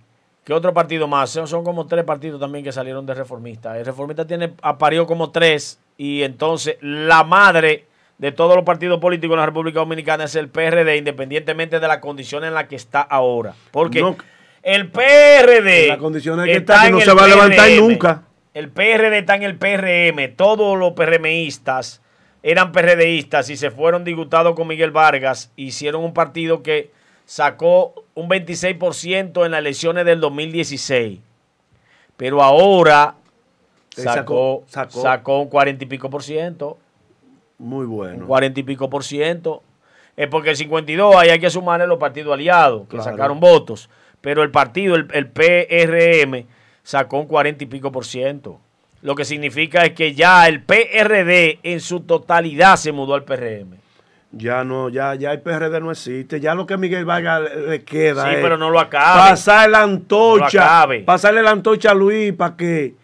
¿qué 0.43 0.53
otro 0.53 0.73
partido 0.73 1.07
más? 1.07 1.29
Son, 1.29 1.63
como 1.63 1.85
tres 1.87 2.03
partidos 2.05 2.39
también 2.39 2.63
que 2.63 2.71
salieron 2.71 3.05
de 3.05 3.13
reformista. 3.13 3.77
El 3.77 3.85
reformista 3.85 4.25
tiene 4.25 4.53
aparió 4.61 5.05
como 5.05 5.31
tres 5.31 5.79
y 5.97 6.23
entonces 6.23 6.77
la 6.81 7.23
madre 7.23 7.85
de 8.17 8.31
todos 8.31 8.55
los 8.55 8.65
partidos 8.65 8.99
políticos 8.99 9.35
en 9.35 9.39
la 9.41 9.45
República 9.45 9.79
Dominicana 9.79 10.25
es 10.25 10.35
el 10.35 10.49
PRD, 10.49 10.97
independientemente 10.97 11.79
de 11.79 11.87
la 11.87 12.01
condición 12.01 12.43
en 12.43 12.53
la 12.53 12.67
que 12.67 12.75
está 12.75 13.01
ahora. 13.01 13.53
Porque 13.71 14.01
No. 14.01 14.17
el 14.63 14.89
PRD 14.89 15.87
la 15.89 15.97
condición 15.97 16.39
en 16.39 16.45
que 16.45 16.51
está 16.57 16.73
está, 16.75 16.85
que 16.87 16.91
no 16.93 16.99
se 17.01 17.13
va 17.13 17.23
a 17.23 17.27
levantar 17.27 17.69
nunca. 17.79 18.23
El 18.59 18.69
PRD 18.71 19.19
está 19.19 19.35
en 19.35 19.43
el 19.43 19.55
PRM. 19.57 20.35
Todos 20.35 20.77
los 20.77 20.91
PRMistas 20.91 22.01
eran 22.43 22.73
PRDistas 22.73 23.49
y 23.49 23.55
se 23.55 23.71
fueron 23.71 24.03
disgustados 24.03 24.53
con 24.53 24.67
Miguel 24.67 24.91
Vargas. 24.91 25.49
Hicieron 25.55 26.03
un 26.03 26.13
partido 26.13 26.61
que 26.61 26.91
sacó 27.23 28.03
un 28.15 28.27
26% 28.27 29.45
en 29.45 29.51
las 29.51 29.59
elecciones 29.59 30.03
del 30.03 30.19
2016. 30.19 31.19
Pero 32.17 32.43
ahora 32.43 33.15
sacó, 33.95 34.65
sacó- 34.67 35.39
un 35.39 35.47
40 35.47 35.85
y 35.85 35.87
pico 35.87 36.09
por 36.09 36.21
ciento. 36.21 36.77
Muy 37.59 37.85
un 37.85 37.91
bueno. 37.95 38.27
40 38.27 38.59
y 38.59 38.63
pico 38.63 38.89
por 38.89 39.05
ciento. 39.05 39.63
Es 40.17 40.27
porque 40.27 40.49
el 40.49 40.57
52 40.57 41.15
ahí 41.15 41.29
hay 41.29 41.39
que 41.39 41.49
sumarle 41.49 41.87
los 41.87 41.97
partidos 41.97 42.33
aliados 42.33 42.81
que 42.89 42.97
Claro. 42.97 43.03
sacaron 43.09 43.39
votos. 43.39 43.89
Pero 44.19 44.43
el 44.43 44.51
partido, 44.51 44.95
el, 44.95 45.07
el 45.13 45.27
PRM, 45.27 46.45
sacó 46.89 47.19
un 47.19 47.27
40 47.27 47.63
y 47.63 47.67
pico 47.67 47.91
por 47.91 48.03
ciento. 48.03 48.59
Lo 49.03 49.13
que 49.13 49.23
significa 49.23 49.83
es 49.85 49.91
que 49.93 50.15
ya 50.15 50.47
el 50.47 50.63
PRD 50.63 51.59
en 51.61 51.81
su 51.81 51.99
totalidad 51.99 52.77
se 52.77 52.91
mudó 52.91 53.13
al 53.13 53.23
PRM. 53.25 53.75
Ya 54.31 54.63
no, 54.63 54.89
ya, 54.89 55.13
ya 55.13 55.31
el 55.31 55.39
PRD 55.41 55.79
no 55.81 55.91
existe. 55.91 56.39
Ya 56.39 56.55
lo 56.55 56.65
que 56.65 56.77
Miguel 56.77 57.05
Vargas 57.05 57.43
le, 57.67 57.83
queda 57.83 58.23
Sí, 58.25 58.35
es 58.37 58.41
pero 58.41 58.57
no 58.57 58.71
lo 58.71 58.79
acabe. 58.79 59.29
pasar 59.29 59.69
la 59.69 59.83
antorcha. 59.83 60.57
No 60.57 60.63
lo 60.65 60.65
acabe. 60.71 60.99
pasarle 61.01 61.43
la 61.43 61.51
antorcha 61.51 61.91
a 61.91 61.93
Luis 61.93 62.33
para 62.33 62.57
que, 62.57 62.95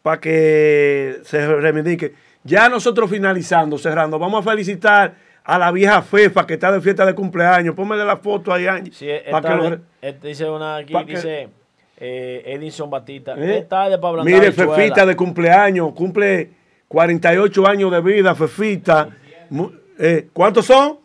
para 0.00 0.20
que 0.20 1.16
se 1.24 1.44
reivindique. 1.56 2.14
Ya 2.44 2.68
nosotros 2.68 3.10
finalizando, 3.10 3.78
cerrando, 3.78 4.16
vamos 4.20 4.46
a 4.46 4.50
felicitar 4.50 5.12
a 5.42 5.58
la 5.58 5.72
vieja 5.72 6.02
Fefa 6.02 6.46
que 6.46 6.54
está 6.54 6.70
de 6.70 6.80
fiesta 6.80 7.04
de 7.04 7.16
cumpleaños. 7.16 7.74
Póngale 7.74 8.04
la 8.04 8.18
foto 8.18 8.52
ahí, 8.52 8.68
Angie. 8.68 8.92
Sí, 8.92 9.08
pa' 9.28 9.38
esta 9.38 9.48
que 9.48 9.56
lo 9.56 9.78
este 10.00 10.28
dice 10.28 10.48
una 10.48 10.76
aquí, 10.76 10.94
que- 10.94 11.04
dice 11.04 11.48
eh, 12.04 12.42
Edison 12.56 12.90
Batista. 12.90 13.34
¿Eh? 13.38 13.58
Es 13.58 13.68
tarde 13.68 13.96
para 13.98 14.08
ablandar 14.10 14.34
Mire. 14.34 14.50
Fefita 14.52 15.06
de 15.06 15.14
cumpleaños, 15.14 15.92
cumple 15.94 16.50
48 16.88 17.66
años 17.66 17.92
de 17.92 18.00
vida, 18.00 18.34
Fefita. 18.34 19.08
Eh, 20.00 20.26
¿Cuántos 20.32 20.66
son? 20.66 20.98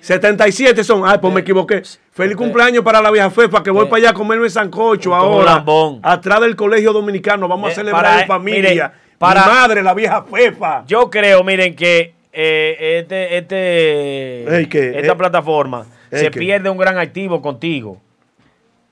77 0.00 0.84
son. 0.84 1.02
Ay, 1.06 1.18
pues 1.20 1.32
me 1.32 1.40
equivoqué. 1.40 1.82
Feliz 2.12 2.36
cumpleaños 2.36 2.84
para 2.84 3.00
la 3.00 3.10
vieja 3.10 3.30
Fefa, 3.30 3.62
que 3.62 3.70
voy 3.70 3.86
Eh, 3.86 3.88
para 3.88 3.98
allá 4.00 4.10
a 4.10 4.14
comerme 4.14 4.48
sancocho 4.50 5.14
ahora. 5.14 5.64
Atrás 6.02 6.40
del 6.42 6.54
colegio 6.56 6.92
dominicano. 6.92 7.48
Vamos 7.48 7.70
a 7.70 7.72
Eh, 7.72 7.74
celebrar 7.76 8.02
para- 8.04 8.20
en 8.22 8.26
familia. 8.28 8.70
mire, 8.70 8.90
para- 9.18 9.44
Mi 9.46 9.50
madre, 9.52 9.82
la 9.82 9.94
vieja 9.94 10.22
Fefa. 10.24 10.84
Yo 10.86 11.08
creo, 11.10 11.42
miren, 11.42 11.74
que 11.74 12.12
eh, 12.32 12.98
este, 13.00 13.38
este, 13.38 14.68
¿qué? 14.68 14.92
esta 15.00 15.12
Eh, 15.12 15.16
plataforma 15.16 15.86
se 16.10 16.30
pierde 16.30 16.68
un 16.70 16.76
gran 16.78 16.98
activo 16.98 17.40
contigo. 17.42 17.98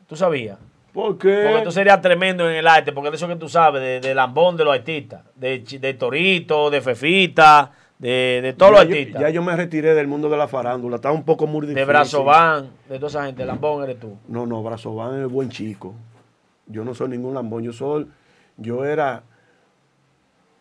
¿Tú 0.08 0.16
sabías? 0.16 0.58
¿Por 0.97 1.18
qué? 1.18 1.44
Porque 1.47 1.62
tú 1.62 1.73
serías 1.73 2.01
tremendo 2.01 2.48
en 2.48 2.56
el 2.56 2.66
arte, 2.66 2.90
porque 2.90 3.10
de 3.10 3.16
eso 3.16 3.28
que 3.28 3.36
tú 3.36 3.51
sabes, 3.51 3.82
de, 3.82 4.01
de 4.01 4.14
lambón 4.14 4.56
de 4.56 4.64
los 4.64 4.74
artistas, 4.74 5.24
de, 5.35 5.59
de 5.59 5.93
Torito, 5.93 6.70
de 6.70 6.81
Fefita, 6.81 7.70
de, 7.98 8.40
de 8.43 8.55
todos 8.55 8.73
ya, 8.73 8.78
los 8.78 8.89
yo, 8.89 8.94
artistas, 8.94 9.20
ya 9.20 9.28
yo 9.28 9.43
me 9.43 9.55
retiré 9.55 9.94
del 9.94 10.06
mundo 10.06 10.31
de 10.31 10.39
la 10.39 10.48
farándula. 10.48 10.97
Está 10.97 11.12
un 11.12 11.24
poco 11.24 11.47
muy 11.47 11.66
difícil. 11.66 11.74
de 11.74 11.85
Brazován, 11.85 12.70
de 12.89 12.94
toda 12.94 13.09
esa 13.09 13.27
gente, 13.27 13.44
lambón 13.44 13.85
eres 13.85 14.01
tú. 14.01 14.16
No, 14.27 14.47
no, 14.47 14.62
Brazován 14.62 15.20
es 15.20 15.28
buen 15.28 15.51
chico. 15.51 15.94
Yo 16.66 16.82
no 16.82 16.94
soy 16.94 17.10
ningún 17.10 17.35
lambón. 17.35 17.62
Yo 17.62 17.74
soy, 17.74 18.06
yo 18.56 18.86
era 18.86 19.23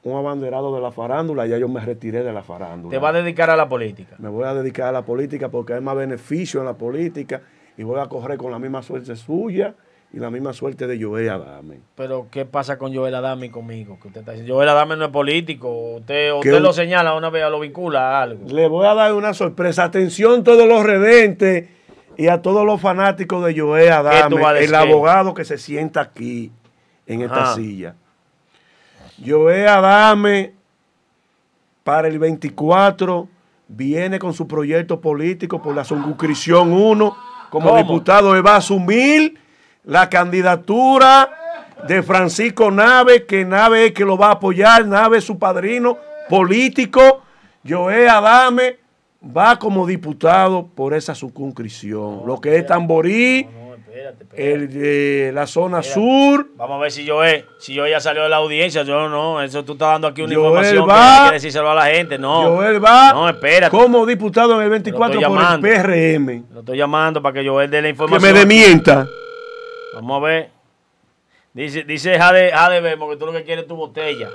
un 0.03 0.17
abanderado 0.17 0.75
de 0.75 0.81
la 0.81 0.91
farándula, 0.91 1.47
ya 1.47 1.57
yo 1.57 1.69
me 1.69 1.79
retiré 1.79 2.23
de 2.23 2.33
la 2.33 2.43
farándula. 2.43 2.91
Te 2.91 2.99
va 2.99 3.07
a 3.07 3.13
dedicar 3.13 3.49
a 3.51 3.55
la 3.55 3.69
política. 3.69 4.17
Me 4.19 4.27
voy 4.27 4.43
a 4.43 4.53
dedicar 4.53 4.89
a 4.89 4.91
la 4.91 5.05
política 5.05 5.47
porque 5.47 5.75
hay 5.75 5.81
más 5.81 5.95
beneficio 5.95 6.59
en 6.59 6.65
la 6.65 6.73
política 6.73 7.41
y 7.77 7.83
voy 7.83 8.01
a 8.01 8.07
correr 8.07 8.37
con 8.37 8.51
la 8.51 8.59
misma 8.59 8.83
suerte 8.83 9.15
suya 9.15 9.75
y 10.15 10.19
la 10.19 10.29
misma 10.29 10.53
suerte 10.53 10.87
de 10.87 11.03
Joey 11.03 11.27
Adame. 11.27 11.81
Pero, 11.93 12.27
¿qué 12.31 12.45
pasa 12.45 12.77
con 12.77 12.95
Joel 12.95 13.13
Adame 13.15 13.47
y 13.47 13.49
conmigo? 13.49 13.99
Que 14.01 14.07
usted 14.07 14.21
está 14.21 14.31
diciendo, 14.31 14.55
Joel 14.55 14.69
Adame 14.69 14.95
no 14.95 15.03
es 15.03 15.11
político. 15.11 15.95
Usted, 15.95 16.31
lo 16.61 16.71
señala 16.71 17.15
una 17.15 17.29
vez, 17.29 17.43
lo 17.51 17.59
vincula 17.59 18.17
a 18.17 18.21
algo. 18.23 18.47
Le 18.47 18.69
voy 18.69 18.87
a 18.87 18.93
dar 18.93 19.13
una 19.13 19.33
sorpresa. 19.33 19.83
Atención 19.83 20.45
todos 20.45 20.69
los 20.69 20.83
redentes 20.83 21.67
y 22.15 22.29
a 22.29 22.41
todos 22.41 22.65
los 22.65 22.79
fanáticos 22.79 23.43
de 23.43 23.59
Joey 23.59 23.89
Adame, 23.89 24.63
el 24.63 24.73
abogado 24.73 25.33
que 25.33 25.43
se 25.43 25.57
sienta 25.57 25.99
aquí 25.99 26.49
en 27.05 27.21
esta 27.21 27.53
silla. 27.53 27.95
Joey 29.23 29.65
Adame 29.65 30.53
para 31.83 32.07
el 32.07 32.19
24 32.19 33.27
viene 33.67 34.17
con 34.17 34.33
su 34.33 34.47
proyecto 34.47 35.01
político 35.01 35.61
por 35.61 35.75
la 35.75 35.83
circunscripción 35.83 36.71
1 36.71 37.17
como 37.49 37.67
¿Cómo? 37.67 37.77
diputado. 37.77 38.33
Él 38.33 38.45
va 38.45 38.53
a 38.53 38.57
asumir 38.57 39.43
la 39.85 40.09
candidatura 40.09 41.29
de 41.87 42.01
Francisco 42.03 42.71
Nave, 42.71 43.25
que 43.25 43.45
Nave 43.45 43.87
es 43.87 43.91
que 43.93 44.05
lo 44.05 44.17
va 44.17 44.27
a 44.27 44.31
apoyar, 44.31 44.85
Nave 44.87 45.19
es 45.19 45.23
su 45.23 45.37
padrino 45.37 45.97
político. 46.29 47.21
Joey 47.67 48.05
Adame 48.07 48.77
va 49.35 49.57
como 49.57 49.85
diputado 49.87 50.67
por 50.67 50.93
esa 50.93 51.15
circunscripción. 51.15 52.21
lo 52.25 52.39
que 52.39 52.57
es 52.57 52.65
Tamborí, 52.67 53.43
No, 53.45 53.73
espérate, 53.75 54.23
espérate. 54.23 54.53
el 54.53 54.73
de 54.73 55.31
la 55.33 55.47
zona 55.47 55.81
sur. 55.81 56.47
Vamos 56.55 56.77
a 56.77 56.81
ver 56.81 56.91
si 56.91 57.07
Joel, 57.07 57.45
si 57.59 57.75
Joel 57.75 57.91
ya 57.91 57.99
salió 57.99 58.23
de 58.23 58.29
la 58.29 58.37
audiencia. 58.37 58.83
Yo 58.83 59.09
no, 59.09 59.41
eso 59.41 59.63
tú 59.65 59.73
estás 59.73 59.89
dando 59.93 60.07
aquí 60.07 60.21
una 60.21 60.35
Joel 60.35 60.45
información 60.47 60.89
va- 60.89 60.93
que 60.93 61.01
hay 61.01 61.27
que 61.29 61.33
decírselo 61.35 61.71
a 61.71 61.75
la 61.75 61.85
gente. 61.87 62.17
No, 62.19 62.43
Joel 62.55 62.83
va 62.83 63.13
no, 63.13 63.27
espérate. 63.29 63.75
como 63.75 64.05
diputado 64.05 64.55
en 64.57 64.61
el 64.63 64.69
24 64.69 65.19
Lo 65.21 65.27
por 65.29 65.39
el. 65.39 65.59
PRM. 65.61 66.43
Lo 66.53 66.59
estoy 66.59 66.77
llamando 66.77 67.21
para 67.21 67.33
que 67.33 67.47
Joel 67.47 67.69
dé 67.69 67.77
la 67.81 67.83
Que 67.87 67.89
información. 67.89 68.33
me 68.33 68.39
demienta. 68.39 69.07
Vamos 69.95 70.21
a 70.21 70.25
ver. 70.25 70.49
Dice, 71.53 71.83
dice 71.83 72.17
Jade, 72.19 72.51
Jade 72.51 72.81
Bemo 72.81 73.09
que 73.09 73.15
tú 73.17 73.25
lo 73.25 73.31
que 73.31 73.43
quieres 73.43 73.63
es 73.63 73.67
tu 73.67 73.75
botella. 73.75 74.29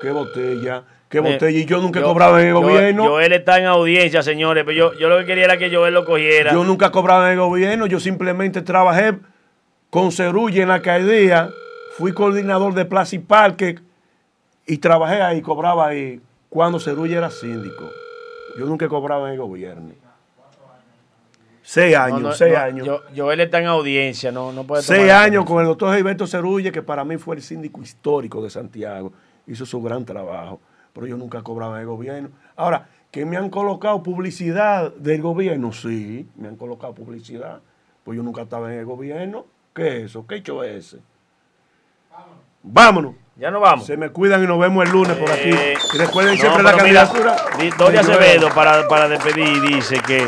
¿Qué 0.00 0.10
botella? 0.10 0.82
¿Qué 1.08 1.20
botella? 1.20 1.58
Y 1.58 1.66
yo 1.66 1.80
nunca 1.80 1.98
he 2.00 2.02
yo- 2.02 2.08
cobrado 2.08 2.38
en 2.38 2.46
el 2.48 2.52
yo- 2.54 2.60
gobierno. 2.60 3.04
Joel 3.08 3.32
está 3.34 3.58
en 3.58 3.66
audiencia, 3.66 4.22
señores. 4.22 4.64
Pero 4.64 4.76
yo, 4.92 4.98
yo 4.98 5.08
lo 5.08 5.18
que 5.18 5.26
quería 5.26 5.44
era 5.44 5.56
que 5.58 5.74
Joel 5.74 5.94
lo 5.94 6.04
cogiera. 6.04 6.52
Yo 6.52 6.64
nunca 6.64 6.86
he 6.86 6.90
cobrado 6.90 7.26
en 7.26 7.32
el 7.32 7.38
gobierno. 7.38 7.86
Yo 7.86 8.00
simplemente 8.00 8.62
trabajé 8.62 9.18
con 9.90 10.10
Cerulla 10.12 10.62
en 10.62 10.68
la 10.68 10.74
alcaldía. 10.76 11.50
Fui 11.96 12.12
coordinador 12.12 12.74
de 12.74 12.84
Plaza 12.86 13.14
y 13.16 13.20
Parque 13.20 13.78
y 14.66 14.78
trabajé 14.78 15.20
ahí, 15.22 15.40
cobraba 15.42 15.86
ahí 15.88 16.20
cuando 16.48 16.80
Cerulla 16.80 17.18
era 17.18 17.30
síndico. 17.30 17.90
Yo 18.58 18.64
nunca 18.66 18.86
he 18.86 18.88
cobrado 18.88 19.26
en 19.26 19.34
el 19.34 19.38
gobierno. 19.38 19.92
Seis 21.66 21.96
años, 21.96 22.20
no, 22.20 22.32
seis 22.32 22.52
no, 22.52 22.58
años. 22.60 22.86
yo- 22.86 23.02
Joel 23.16 23.40
está 23.40 23.58
en 23.58 23.66
audiencia, 23.66 24.30
no, 24.30 24.52
no 24.52 24.64
puede 24.64 24.82
Seis 24.82 25.10
años 25.10 25.46
con 25.46 25.60
el 25.60 25.66
doctor 25.66 25.96
Gilberto 25.96 26.26
Cerulle, 26.26 26.70
que 26.70 26.82
para 26.82 27.04
mí 27.04 27.16
fue 27.16 27.36
el 27.36 27.42
síndico 27.42 27.80
histórico 27.80 28.42
de 28.42 28.50
Santiago. 28.50 29.12
Hizo 29.46 29.64
su 29.64 29.80
gran 29.82 30.04
trabajo, 30.04 30.60
pero 30.92 31.06
yo 31.06 31.16
nunca 31.16 31.40
cobraba 31.42 31.76
en 31.76 31.80
el 31.82 31.86
gobierno. 31.86 32.28
Ahora, 32.56 32.86
que 33.10 33.24
me 33.24 33.36
han 33.38 33.48
colocado 33.48 34.02
publicidad 34.02 34.92
del 34.94 35.22
gobierno, 35.22 35.72
sí, 35.72 36.28
me 36.36 36.48
han 36.48 36.56
colocado 36.56 36.94
publicidad. 36.94 37.60
Pues 38.04 38.16
yo 38.16 38.22
nunca 38.22 38.42
estaba 38.42 38.70
en 38.72 38.80
el 38.80 38.84
gobierno. 38.84 39.46
¿Qué 39.74 39.98
es 39.98 40.04
eso? 40.10 40.26
¿Qué 40.26 40.36
hecho 40.36 40.62
es 40.62 40.86
ese? 40.92 40.98
Vámonos. 42.62 43.14
Ya 43.36 43.50
no 43.50 43.60
vamos. 43.60 43.86
Se 43.86 43.96
me 43.96 44.10
cuidan 44.10 44.44
y 44.44 44.46
nos 44.46 44.58
vemos 44.60 44.84
el 44.84 44.92
lunes 44.92 45.16
por 45.16 45.30
aquí. 45.30 45.50
Eh, 45.50 45.74
Y 45.94 45.98
recuerden 45.98 46.36
siempre 46.36 46.62
la 46.62 46.70
mira, 46.72 46.78
candidatura. 47.08 47.36
di- 47.58 47.70
Doria 47.70 48.02
de. 48.02 48.12
Acevedo, 48.12 48.48
para, 48.54 48.86
para 48.86 49.08
despedir, 49.08 49.60
dice 49.62 49.96
que 50.06 50.24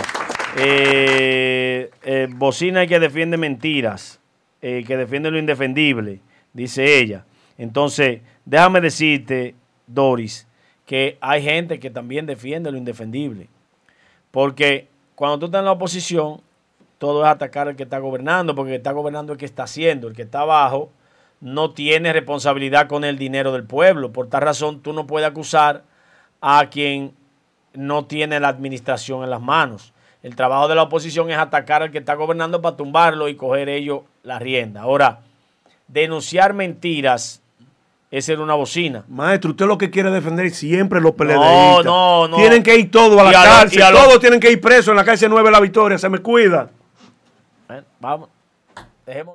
eh, 0.56 1.90
eh, 2.02 2.28
Bocina 2.30 2.86
que 2.86 2.98
defiende 2.98 3.36
mentiras, 3.36 4.20
eh, 4.62 4.84
que 4.86 4.96
defiende 4.96 5.30
lo 5.30 5.38
indefendible, 5.38 6.20
dice 6.52 6.98
ella. 6.98 7.24
Entonces, 7.58 8.20
déjame 8.44 8.80
decirte, 8.80 9.54
Doris, 9.86 10.46
que 10.84 11.18
hay 11.20 11.42
gente 11.42 11.78
que 11.78 11.90
también 11.90 12.26
defiende 12.26 12.70
lo 12.70 12.78
indefendible. 12.78 13.48
Porque 14.30 14.88
cuando 15.14 15.38
tú 15.38 15.46
estás 15.46 15.60
en 15.60 15.66
la 15.66 15.72
oposición, 15.72 16.40
todo 16.98 17.24
es 17.24 17.28
atacar 17.28 17.68
al 17.68 17.76
que 17.76 17.82
está 17.82 17.98
gobernando, 17.98 18.54
porque 18.54 18.70
el 18.70 18.74
que 18.74 18.78
está 18.78 18.92
gobernando 18.92 19.32
es 19.32 19.36
el 19.36 19.40
que 19.40 19.46
está 19.46 19.64
haciendo, 19.64 20.08
el 20.08 20.14
que 20.14 20.22
está 20.22 20.40
abajo 20.40 20.90
no 21.40 21.72
tiene 21.72 22.12
responsabilidad 22.12 22.88
con 22.88 23.04
el 23.04 23.18
dinero 23.18 23.52
del 23.52 23.64
pueblo. 23.64 24.12
Por 24.12 24.28
tal 24.28 24.42
razón, 24.42 24.80
tú 24.80 24.92
no 24.92 25.06
puedes 25.06 25.28
acusar 25.28 25.84
a 26.40 26.68
quien 26.70 27.14
no 27.74 28.06
tiene 28.06 28.40
la 28.40 28.48
administración 28.48 29.22
en 29.22 29.30
las 29.30 29.40
manos. 29.40 29.92
El 30.26 30.34
trabajo 30.34 30.66
de 30.66 30.74
la 30.74 30.82
oposición 30.82 31.30
es 31.30 31.38
atacar 31.38 31.84
al 31.84 31.92
que 31.92 31.98
está 31.98 32.14
gobernando 32.14 32.60
para 32.60 32.76
tumbarlo 32.76 33.28
y 33.28 33.36
coger 33.36 33.68
ellos 33.68 34.00
la 34.24 34.40
rienda. 34.40 34.80
Ahora, 34.80 35.20
denunciar 35.86 36.52
mentiras 36.52 37.40
es 38.10 38.24
ser 38.24 38.40
una 38.40 38.54
bocina. 38.54 39.04
Maestro, 39.06 39.50
usted 39.52 39.66
lo 39.66 39.78
que 39.78 39.88
quiere 39.88 40.10
defender 40.10 40.50
siempre 40.50 41.00
los 41.00 41.12
PLDistas. 41.12 41.84
no, 41.84 42.26
no. 42.26 42.36
Tienen 42.38 42.64
que 42.64 42.76
ir 42.76 42.90
todos 42.90 43.20
a 43.20 43.22
la 43.22 43.30
Y 43.30 43.34
a 43.36 43.38
lo- 43.44 43.44
cárcel. 43.52 43.84
lo- 43.92 44.02
todos 44.02 44.18
tienen 44.18 44.40
que 44.40 44.50
ir 44.50 44.60
presos 44.60 44.88
en 44.88 44.96
la 44.96 45.04
cárcel 45.04 45.30
9 45.30 45.46
de 45.48 45.52
la 45.52 45.60
Victoria. 45.60 45.96
Se 45.96 46.08
me 46.08 46.18
cuida. 46.18 46.70
Vamos. 48.00 48.28
Dejemos. 49.06 49.34